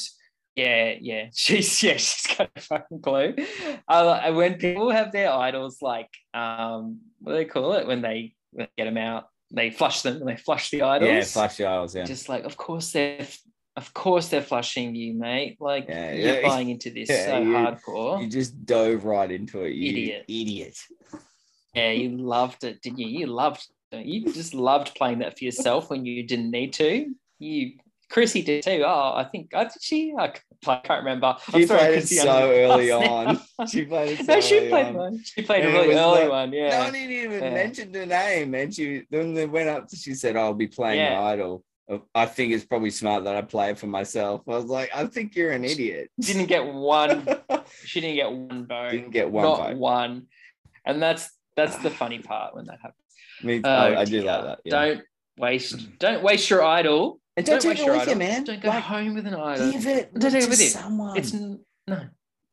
yeah 0.55 0.95
yeah 1.01 1.25
she's 1.33 1.81
yeah 1.83 1.93
she's 1.97 2.27
got 2.37 2.49
a 2.55 2.61
fucking 2.61 3.01
clue 3.01 3.35
uh, 3.87 4.19
and 4.23 4.35
when 4.37 4.55
people 4.55 4.89
have 4.91 5.11
their 5.11 5.31
idols 5.31 5.81
like 5.81 6.09
um 6.33 6.99
what 7.19 7.33
do 7.33 7.37
they 7.37 7.45
call 7.45 7.73
it 7.73 7.85
when 7.87 8.01
they, 8.01 8.33
when 8.51 8.67
they 8.77 8.83
get 8.83 8.85
them 8.85 8.97
out 8.97 9.25
they 9.51 9.71
flush 9.71 10.01
them 10.03 10.17
and 10.17 10.27
they 10.27 10.35
flush 10.37 10.69
the 10.69 10.81
idols 10.81 11.09
Yeah, 11.09 11.23
flash 11.23 11.57
the 11.57 11.65
idols, 11.65 11.95
yeah. 11.95 12.03
just 12.05 12.29
like 12.29 12.43
of 12.43 12.55
course 12.57 12.91
they're 12.91 13.25
of 13.75 13.93
course 13.93 14.27
they're 14.29 14.41
flushing 14.41 14.93
you 14.95 15.13
mate 15.13 15.57
like 15.59 15.85
Yeah, 15.87 16.11
you're 16.13 16.41
yeah. 16.41 16.47
buying 16.47 16.69
into 16.69 16.89
this 16.89 17.09
Yeah, 17.09 17.25
so 17.25 17.39
you- 17.39 17.53
hardcore 17.53 18.21
You 18.21 18.27
just 18.29 18.65
dove 18.65 19.05
right 19.05 19.31
into 19.31 19.63
it, 19.63 19.73
you 19.73 19.89
Idiot. 19.91 20.25
idiot. 20.27 20.77
Yeah, 21.73 21.91
you 21.91 22.09
loved 22.17 22.63
it, 22.63 22.81
didn't 22.81 22.99
you? 22.99 23.07
You 23.07 23.27
loved 23.27 23.65
you 23.91 24.31
just 24.33 24.53
loved 24.53 24.93
playing 24.95 25.19
that 25.19 25.37
for 25.37 25.43
yourself 25.45 25.89
when 25.89 26.05
you 26.05 26.21
didn't 26.23 26.51
need 26.51 26.73
to. 26.73 27.11
You 27.39 27.71
Chrissy 28.09 28.41
did 28.41 28.63
too. 28.63 28.83
Oh, 28.85 29.13
I 29.15 29.23
think 29.23 29.53
I 29.53 29.63
did 29.65 29.81
she? 29.81 30.13
I 30.17 30.29
can't, 30.29 30.43
I 30.67 30.75
can't 30.77 31.03
remember. 31.03 31.35
She 31.51 31.61
I'm 31.61 31.67
sorry, 31.67 31.79
played 31.79 31.97
it 31.99 32.07
so 32.07 32.51
early 32.51 32.91
on. 32.91 33.39
She 33.69 33.85
played 33.85 34.19
it 34.19 34.25
so 34.25 34.33
no, 34.33 34.41
she 34.41 34.57
early 34.57 34.69
played 34.69 34.85
on. 34.87 34.93
one. 34.95 35.23
She 35.23 35.41
played 35.43 35.63
a 35.63 35.67
And 35.67 35.73
really 35.77 35.95
early 35.95 36.21
like- 36.21 36.29
one. 36.29 36.51
Yeah. 36.53 36.69
No 36.69 36.83
one 36.85 36.93
didn't 36.93 37.11
even 37.11 37.43
Yeah. 37.43 37.49
mention 37.53 37.91
the 37.91 38.05
name. 38.05 38.55
And 38.55 38.73
she 38.73 39.03
then 39.11 39.33
they 39.33 39.45
went 39.45 39.69
up 39.69 39.87
to 39.89 39.95
she 39.95 40.13
said, 40.15 40.35
I'll 40.35 40.53
be 40.53 40.67
playing 40.67 40.99
Yeah. 40.99 41.21
Idol. 41.21 41.63
I 42.13 42.27
think 42.27 42.53
it's 42.53 42.65
probably 42.65 42.91
smart 42.91 43.23
that 43.23 43.35
I 43.35 43.41
play 43.41 43.71
it 43.71 43.79
for 43.79 43.87
myself. 43.87 44.41
I 44.47 44.51
was 44.51 44.65
like, 44.65 44.91
I 44.93 45.05
think 45.07 45.35
you're 45.35 45.51
an 45.51 45.65
idiot. 45.65 46.11
Didn't 46.19 46.45
get 46.45 46.65
one. 46.65 47.27
She 47.85 48.01
didn't 48.01 48.15
get 48.15 48.31
one 48.31 48.65
vote. 48.67 48.89
Didn't 48.91 49.11
get 49.11 49.29
one 49.29 49.43
Not 49.43 49.69
vote. 49.69 49.77
one. 49.77 50.25
And 50.85 50.99
that's 51.01 51.29
that's 51.55 51.77
the 51.77 51.91
funny 51.91 52.17
part 52.31 52.55
when 52.55 52.65
that 52.65 52.79
happens. 52.81 52.95
Me, 53.43 53.61
Oh, 53.63 53.69
I, 53.69 54.01
I 54.01 54.05
do 54.05 54.21
like 54.23 54.43
that. 54.43 54.59
Yeah. 54.65 54.71
Don't 54.71 55.01
waste. 55.37 55.99
Don't 55.99 56.23
waste 56.23 56.49
your 56.49 56.63
idol. 56.63 57.19
And 57.39 57.45
don't, 57.45 57.61
take 57.61 57.79
it 57.79 57.85
your 57.85 57.97
with 57.97 58.07
you, 58.07 58.15
man. 58.15 58.43
Don't 58.43 58.61
go 58.61 58.69
Like, 58.69 58.83
home 58.83 59.15
with 59.15 59.25
an 59.27 59.33
idol. 59.35 59.71
give 59.71 59.87
it 59.87 60.13
Don't 60.13 60.31
take 60.31 60.41
it 60.41 60.45
to 60.45 60.49
with 60.49 60.61
you. 60.61 60.67
someone. 60.67 61.17
It's 61.17 61.33
no. 61.33 62.07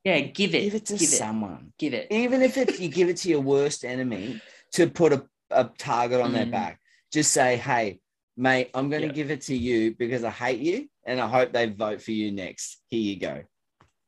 Yeah, 0.04 0.20
give 0.20 0.54
it. 0.54 0.62
give 0.62 0.74
it 0.76 0.86
to 0.86 0.92
give 0.94 1.02
it. 1.02 1.06
someone. 1.06 1.72
Give 1.78 1.92
it. 1.94 2.06
Even 2.10 2.42
if 2.42 2.56
it, 2.56 2.78
you 2.78 2.88
give 2.88 3.08
it 3.08 3.16
to 3.18 3.28
your 3.28 3.40
worst 3.40 3.84
enemy 3.84 4.40
to 4.74 4.88
put 4.88 5.12
a, 5.12 5.26
a 5.50 5.64
target 5.78 6.20
on 6.20 6.32
their 6.32 6.46
Mm. 6.46 6.52
back, 6.52 6.80
just 7.12 7.32
say, 7.32 7.56
hey, 7.56 7.98
mate, 8.36 8.70
I'm 8.74 8.88
going 8.88 9.02
to 9.02 9.08
Yeah. 9.08 9.12
give 9.14 9.30
it 9.32 9.40
to 9.42 9.56
you 9.56 9.94
because 9.96 10.22
I 10.22 10.30
hate 10.30 10.60
you 10.60 10.88
and 11.04 11.20
I 11.20 11.26
hope 11.26 11.52
they 11.52 11.66
vote 11.68 12.00
for 12.02 12.12
you 12.12 12.30
next. 12.30 12.80
Here 12.86 13.00
you 13.00 13.18
go. 13.18 13.42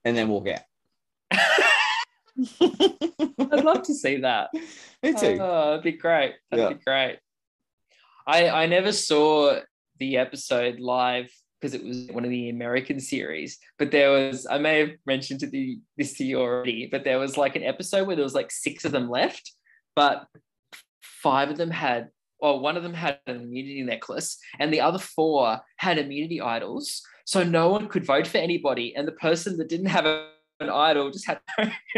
And 0.04 0.16
then 0.16 0.28
walk 0.28 0.46
out. 0.48 0.60
I'd 2.60 3.64
love 3.64 3.82
to 3.82 3.94
see 3.94 4.18
that. 4.18 4.50
Me 5.02 5.12
too. 5.14 5.38
Oh, 5.40 5.70
that'd 5.70 5.82
be 5.82 5.92
great. 5.92 6.34
That'd 6.50 6.64
Yeah. 6.64 6.72
be 6.76 6.82
great. 6.84 7.18
I 8.26 8.48
I 8.50 8.66
never 8.66 8.92
saw 8.92 9.58
the 9.98 10.16
episode 10.16 10.80
live 10.80 11.30
because 11.60 11.74
it 11.74 11.84
was 11.84 12.06
one 12.12 12.24
of 12.24 12.30
the 12.30 12.50
American 12.50 13.00
series. 13.00 13.58
But 13.78 13.90
there 13.90 14.10
was 14.10 14.46
I 14.48 14.58
may 14.58 14.78
have 14.80 14.90
mentioned 15.06 15.40
to 15.40 15.46
the 15.46 15.78
this 15.96 16.14
to 16.14 16.24
you 16.24 16.40
already, 16.40 16.88
but 16.90 17.04
there 17.04 17.18
was 17.18 17.36
like 17.36 17.56
an 17.56 17.64
episode 17.64 18.06
where 18.06 18.16
there 18.16 18.24
was 18.24 18.34
like 18.34 18.50
six 18.50 18.84
of 18.84 18.92
them 18.92 19.10
left, 19.10 19.52
but 19.94 20.26
five 21.02 21.50
of 21.50 21.56
them 21.56 21.70
had 21.70 22.08
or 22.40 22.60
one 22.60 22.76
of 22.76 22.82
them 22.82 22.94
had 22.94 23.18
an 23.26 23.36
immunity 23.36 23.82
necklace 23.82 24.38
and 24.60 24.72
the 24.72 24.80
other 24.80 24.98
four 24.98 25.60
had 25.76 25.98
immunity 25.98 26.40
idols. 26.40 27.02
So 27.24 27.42
no 27.42 27.68
one 27.68 27.88
could 27.88 28.06
vote 28.06 28.26
for 28.26 28.38
anybody. 28.38 28.94
And 28.96 29.06
the 29.06 29.12
person 29.12 29.56
that 29.58 29.68
didn't 29.68 29.86
have 29.86 30.06
a, 30.06 30.28
an 30.60 30.70
idol 30.70 31.10
just 31.10 31.26
had 31.26 31.40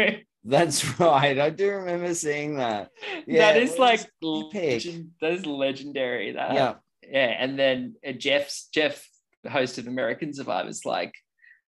That's 0.43 0.99
right. 0.99 1.37
I 1.37 1.51
do 1.51 1.69
remember 1.69 2.13
seeing 2.15 2.55
that. 2.55 2.89
Yeah, 3.27 3.53
that 3.53 3.61
is 3.61 3.77
like 3.77 4.01
legend, 4.21 5.11
that 5.21 5.33
is 5.33 5.45
legendary. 5.45 6.31
That 6.31 6.53
Yeah. 6.53 6.73
Yeah. 7.11 7.35
And 7.39 7.59
then 7.59 7.95
uh, 8.07 8.13
Jeff's 8.13 8.67
Jeff, 8.73 9.07
the 9.43 9.49
host 9.49 9.77
of 9.77 9.87
American 9.87 10.33
Survivors, 10.33 10.85
like 10.85 11.13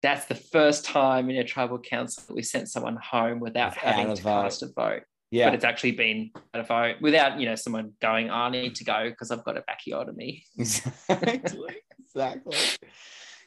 that's 0.02 0.26
the 0.26 0.36
first 0.36 0.86
time 0.86 1.30
in 1.30 1.38
a 1.38 1.44
tribal 1.44 1.78
council 1.80 2.24
that 2.28 2.34
we 2.34 2.42
sent 2.44 2.70
someone 2.70 2.98
home 2.98 3.40
without 3.40 3.76
Without 3.76 3.96
having 3.96 4.16
to 4.16 4.22
vote. 4.22 4.44
cast 4.44 4.64
a 4.64 4.68
vote. 4.76 5.04
Yeah. 5.32 5.46
But 5.48 5.56
it's 5.56 5.64
actually 5.64 5.94
been 5.94 6.32
a 6.54 6.64
vote 6.64 6.96
without 7.02 7.40
you 7.40 7.46
know 7.48 7.56
someone 7.56 7.94
going, 8.02 8.30
"I 8.30 8.50
need 8.50 8.76
to 8.76 8.84
go 8.84 9.10
because 9.10 9.32
I've 9.32 9.44
got 9.46 9.58
a 9.58 9.64
backiotomy." 9.64 10.44
Exactly. 10.58 11.76
exactly. 12.00 12.58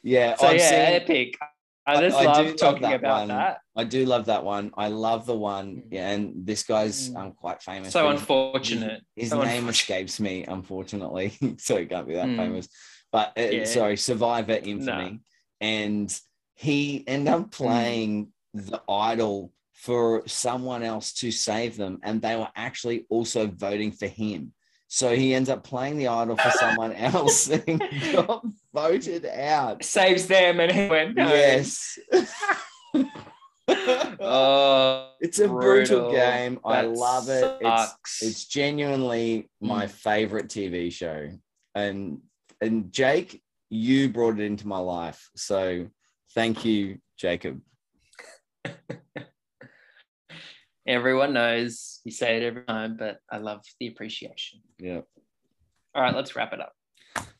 Yeah. 0.03 0.35
So 0.35 0.47
I've 0.47 0.57
yeah, 0.57 0.69
seen- 0.69 1.01
epic. 1.01 1.37
I 1.87 1.95
I- 1.97 2.01
just 2.01 2.17
I 2.17 2.21
do 2.21 2.27
love 2.27 2.45
love 2.47 2.55
talking 2.57 2.81
that 2.83 2.95
about 2.95 3.19
one. 3.19 3.27
that. 3.29 3.59
I 3.75 3.83
do 3.83 4.05
love 4.05 4.25
that 4.25 4.43
one. 4.43 4.71
I 4.77 4.87
love 4.87 5.25
the 5.25 5.35
one. 5.35 5.75
Mm. 5.75 5.83
Yeah, 5.91 6.09
and 6.11 6.33
this 6.45 6.63
guy's 6.63 7.09
Mm. 7.09 7.17
um 7.17 7.31
quite 7.33 7.61
famous. 7.61 7.93
So 7.93 8.03
but 8.03 8.11
his- 8.13 8.21
unfortunate. 8.21 9.01
His 9.15 9.29
So 9.29 9.35
name 9.37 9.45
unfortunate. 9.45 9.69
escapes 9.75 10.19
me, 10.19 10.43
unfortunately, 10.45 11.33
so 11.59 11.77
he 11.77 11.85
can't 11.85 12.07
be 12.07 12.15
that 12.15 12.27
Mm. 12.27 12.37
famous. 12.37 12.67
But 13.11 13.33
uh, 13.37 13.41
Yeah. 13.41 13.65
sorry, 13.65 13.97
Survivor 13.97 14.53
Infamy, 14.63 15.19
and 15.61 16.09
he 16.55 17.03
ended 17.07 17.33
Mm. 17.33 17.41
up 17.41 17.51
playing 17.51 18.31
the 18.53 18.81
idol 18.89 19.51
for 19.73 20.23
someone 20.25 20.81
else 20.83 21.13
to 21.13 21.29
save 21.31 21.77
them, 21.77 21.99
and 22.03 22.21
they 22.21 22.35
were 22.35 22.49
actually 22.55 23.05
also 23.09 23.45
voting 23.47 23.91
for 23.91 24.07
him. 24.07 24.53
So 24.95 25.13
he 25.13 25.33
ends 25.35 25.49
up 25.49 25.65
playing 25.65 25.97
the 25.97 26.07
idol 26.07 26.37
for 26.37 26.49
someone 26.51 26.93
else 26.95 27.49
and 27.49 27.83
got 28.13 28.45
voted 28.73 29.25
out. 29.25 29.83
Saves 29.83 30.25
them, 30.25 30.61
and 30.61 30.71
he 30.71 30.87
went. 30.87 31.17
No. 31.17 31.27
Yes. 31.27 31.99
Oh, 33.67 35.09
it's 35.19 35.39
a 35.39 35.47
brutal, 35.49 35.99
brutal. 35.99 36.11
game. 36.11 36.59
I 36.63 36.83
That 36.83 36.91
love 36.91 37.27
it. 37.29 37.57
It's 37.61 37.81
sucks. 37.89 38.21
it's 38.21 38.45
genuinely 38.45 39.49
my 39.59 39.85
Mm. 39.85 39.89
favorite 39.89 40.47
TV 40.47 40.89
show. 40.91 41.29
And 41.73 42.21
and 42.61 42.91
Jake, 42.93 43.41
you 43.69 44.07
brought 44.09 44.39
it 44.39 44.45
into 44.45 44.65
my 44.67 44.77
life. 44.77 45.29
So 45.35 45.87
thank 46.33 46.63
you, 46.63 46.99
Jacob. 47.17 47.59
Everyone 50.87 51.33
knows 51.33 51.99
you 52.03 52.11
say 52.11 52.37
it 52.37 52.43
every 52.43 52.63
time, 52.63 52.95
but 52.97 53.17
I 53.31 53.37
love 53.39 53.61
the 53.79 53.87
appreciation. 53.87 54.61
Yeah. 54.77 55.01
All 55.95 56.03
right, 56.03 56.15
let's 56.15 56.35
wrap 56.35 56.53
it 56.53 56.59
up. 56.61 56.73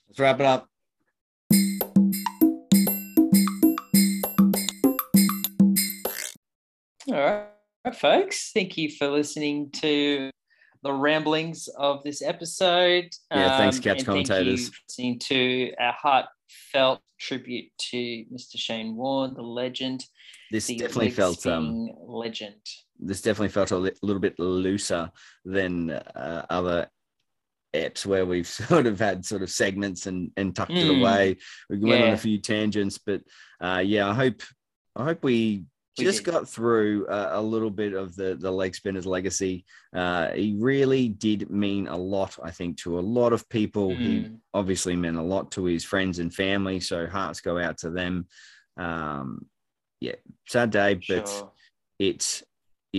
Let's 0.07 0.19
wrap 0.19 0.39
it 0.39 0.45
up. 0.47 0.67
All 7.07 7.13
right, 7.13 7.95
folks. 7.95 8.51
Thank 8.53 8.77
you 8.77 8.89
for 8.89 9.07
listening 9.09 9.69
to 9.73 10.31
the 10.81 10.91
ramblings 10.93 11.67
of 11.77 12.03
this 12.03 12.22
episode. 12.22 13.09
Yeah, 13.31 13.57
thanks, 13.57 13.77
Um, 13.77 13.84
Catch 13.84 13.97
thank 13.97 14.05
Commentators. 14.05 14.72
listening 14.88 15.19
to 15.19 15.73
our 15.80 15.93
heartfelt 15.93 17.01
tribute 17.19 17.72
to 17.91 17.97
Mr. 18.34 18.57
Shane 18.57 18.95
Warne, 18.95 19.34
the 19.35 19.43
legend. 19.43 20.03
This 20.51 20.65
the 20.67 20.77
definitely 20.77 21.11
felt 21.11 21.45
um 21.45 21.89
legend. 22.07 22.61
This 22.99 23.22
definitely 23.22 23.49
felt 23.49 23.72
a 23.72 23.77
li- 23.77 23.91
little 24.01 24.22
bit 24.22 24.39
looser 24.39 25.11
than 25.43 25.89
uh, 25.91 26.45
other 26.49 26.88
eps 27.76 28.05
where 28.05 28.26
we've 28.26 28.47
sort 28.69 28.85
of 28.88 28.99
had 28.99 29.26
sort 29.26 29.41
of 29.41 29.49
segments 29.49 30.07
and 30.07 30.31
and 30.38 30.55
tucked 30.55 30.72
it 30.72 30.88
Mm. 30.88 30.99
away. 30.99 31.38
We 31.69 31.77
went 31.80 32.03
on 32.03 32.13
a 32.13 32.17
few 32.17 32.39
tangents, 32.39 32.97
but 32.97 33.22
uh, 33.61 33.81
yeah, 33.85 34.07
I 34.09 34.13
hope 34.13 34.41
I 34.95 35.03
hope 35.03 35.23
we 35.23 35.65
We 35.97 36.05
just 36.05 36.23
did. 36.23 36.31
got 36.31 36.47
through 36.47 37.07
a, 37.09 37.39
a 37.39 37.41
little 37.41 37.69
bit 37.72 37.93
of 37.93 38.15
the 38.15 38.35
the 38.39 38.51
leg 38.51 38.76
spinner's 38.76 39.05
legacy. 39.05 39.65
Uh, 39.93 40.31
he 40.31 40.55
really 40.57 41.09
did 41.09 41.49
mean 41.49 41.88
a 41.88 41.97
lot, 41.97 42.38
I 42.41 42.51
think, 42.51 42.77
to 42.84 42.97
a 42.99 43.01
lot 43.01 43.34
of 43.34 43.47
people. 43.49 43.95
He 43.97 44.19
Mm. 44.19 44.39
obviously 44.53 44.95
meant 44.95 45.17
a 45.17 45.22
lot 45.22 45.51
to 45.51 45.65
his 45.65 45.84
friends 45.84 46.19
and 46.19 46.34
family, 46.34 46.80
so 46.80 47.07
hearts 47.07 47.41
go 47.41 47.57
out 47.59 47.77
to 47.80 47.89
them. 47.89 48.27
Um, 48.77 49.47
yeah, 49.99 50.15
sad 50.47 50.69
day, 50.72 50.93
but 51.07 51.27
Sure. 51.27 51.51
it 51.99 52.43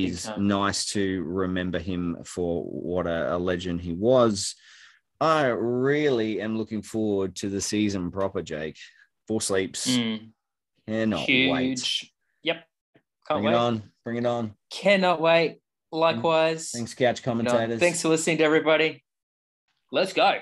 is 0.05 0.31
nice 0.37 0.87
to 0.93 1.23
remember 1.25 1.79
him 1.79 2.19
for 2.25 2.63
what 2.65 3.07
a, 3.07 3.37
a 3.37 3.39
legend 3.39 3.81
he 3.81 3.93
was. 3.93 4.55
I 5.21 5.47
really 5.47 6.41
am 6.41 6.59
looking 6.59 6.83
forward 6.83 7.37
to 7.37 7.49
the 7.49 7.61
season 7.61 8.11
proper, 8.11 8.43
Jake. 8.43 8.77
Four 9.27 9.41
sleeps. 9.41 9.87
Mm. 9.97 10.31
Cannot 10.87 11.21
Huge. 11.21 11.53
wait. 11.53 12.11
Yep. 12.43 12.57
Can't 12.57 13.43
Bring 13.43 13.45
wait. 13.45 13.53
it 13.53 13.57
on. 13.57 13.83
Bring 14.05 14.17
it 14.19 14.27
on. 14.27 14.55
Cannot 14.71 15.21
wait. 15.21 15.61
Likewise. 15.91 16.71
Thanks, 16.71 16.95
couch 16.95 17.23
commentators. 17.23 17.81
thanks 17.81 18.03
for 18.03 18.09
listening 18.09 18.39
to 18.39 18.45
everybody. 18.45 19.03
Let's 19.91 20.13
go. 20.13 20.39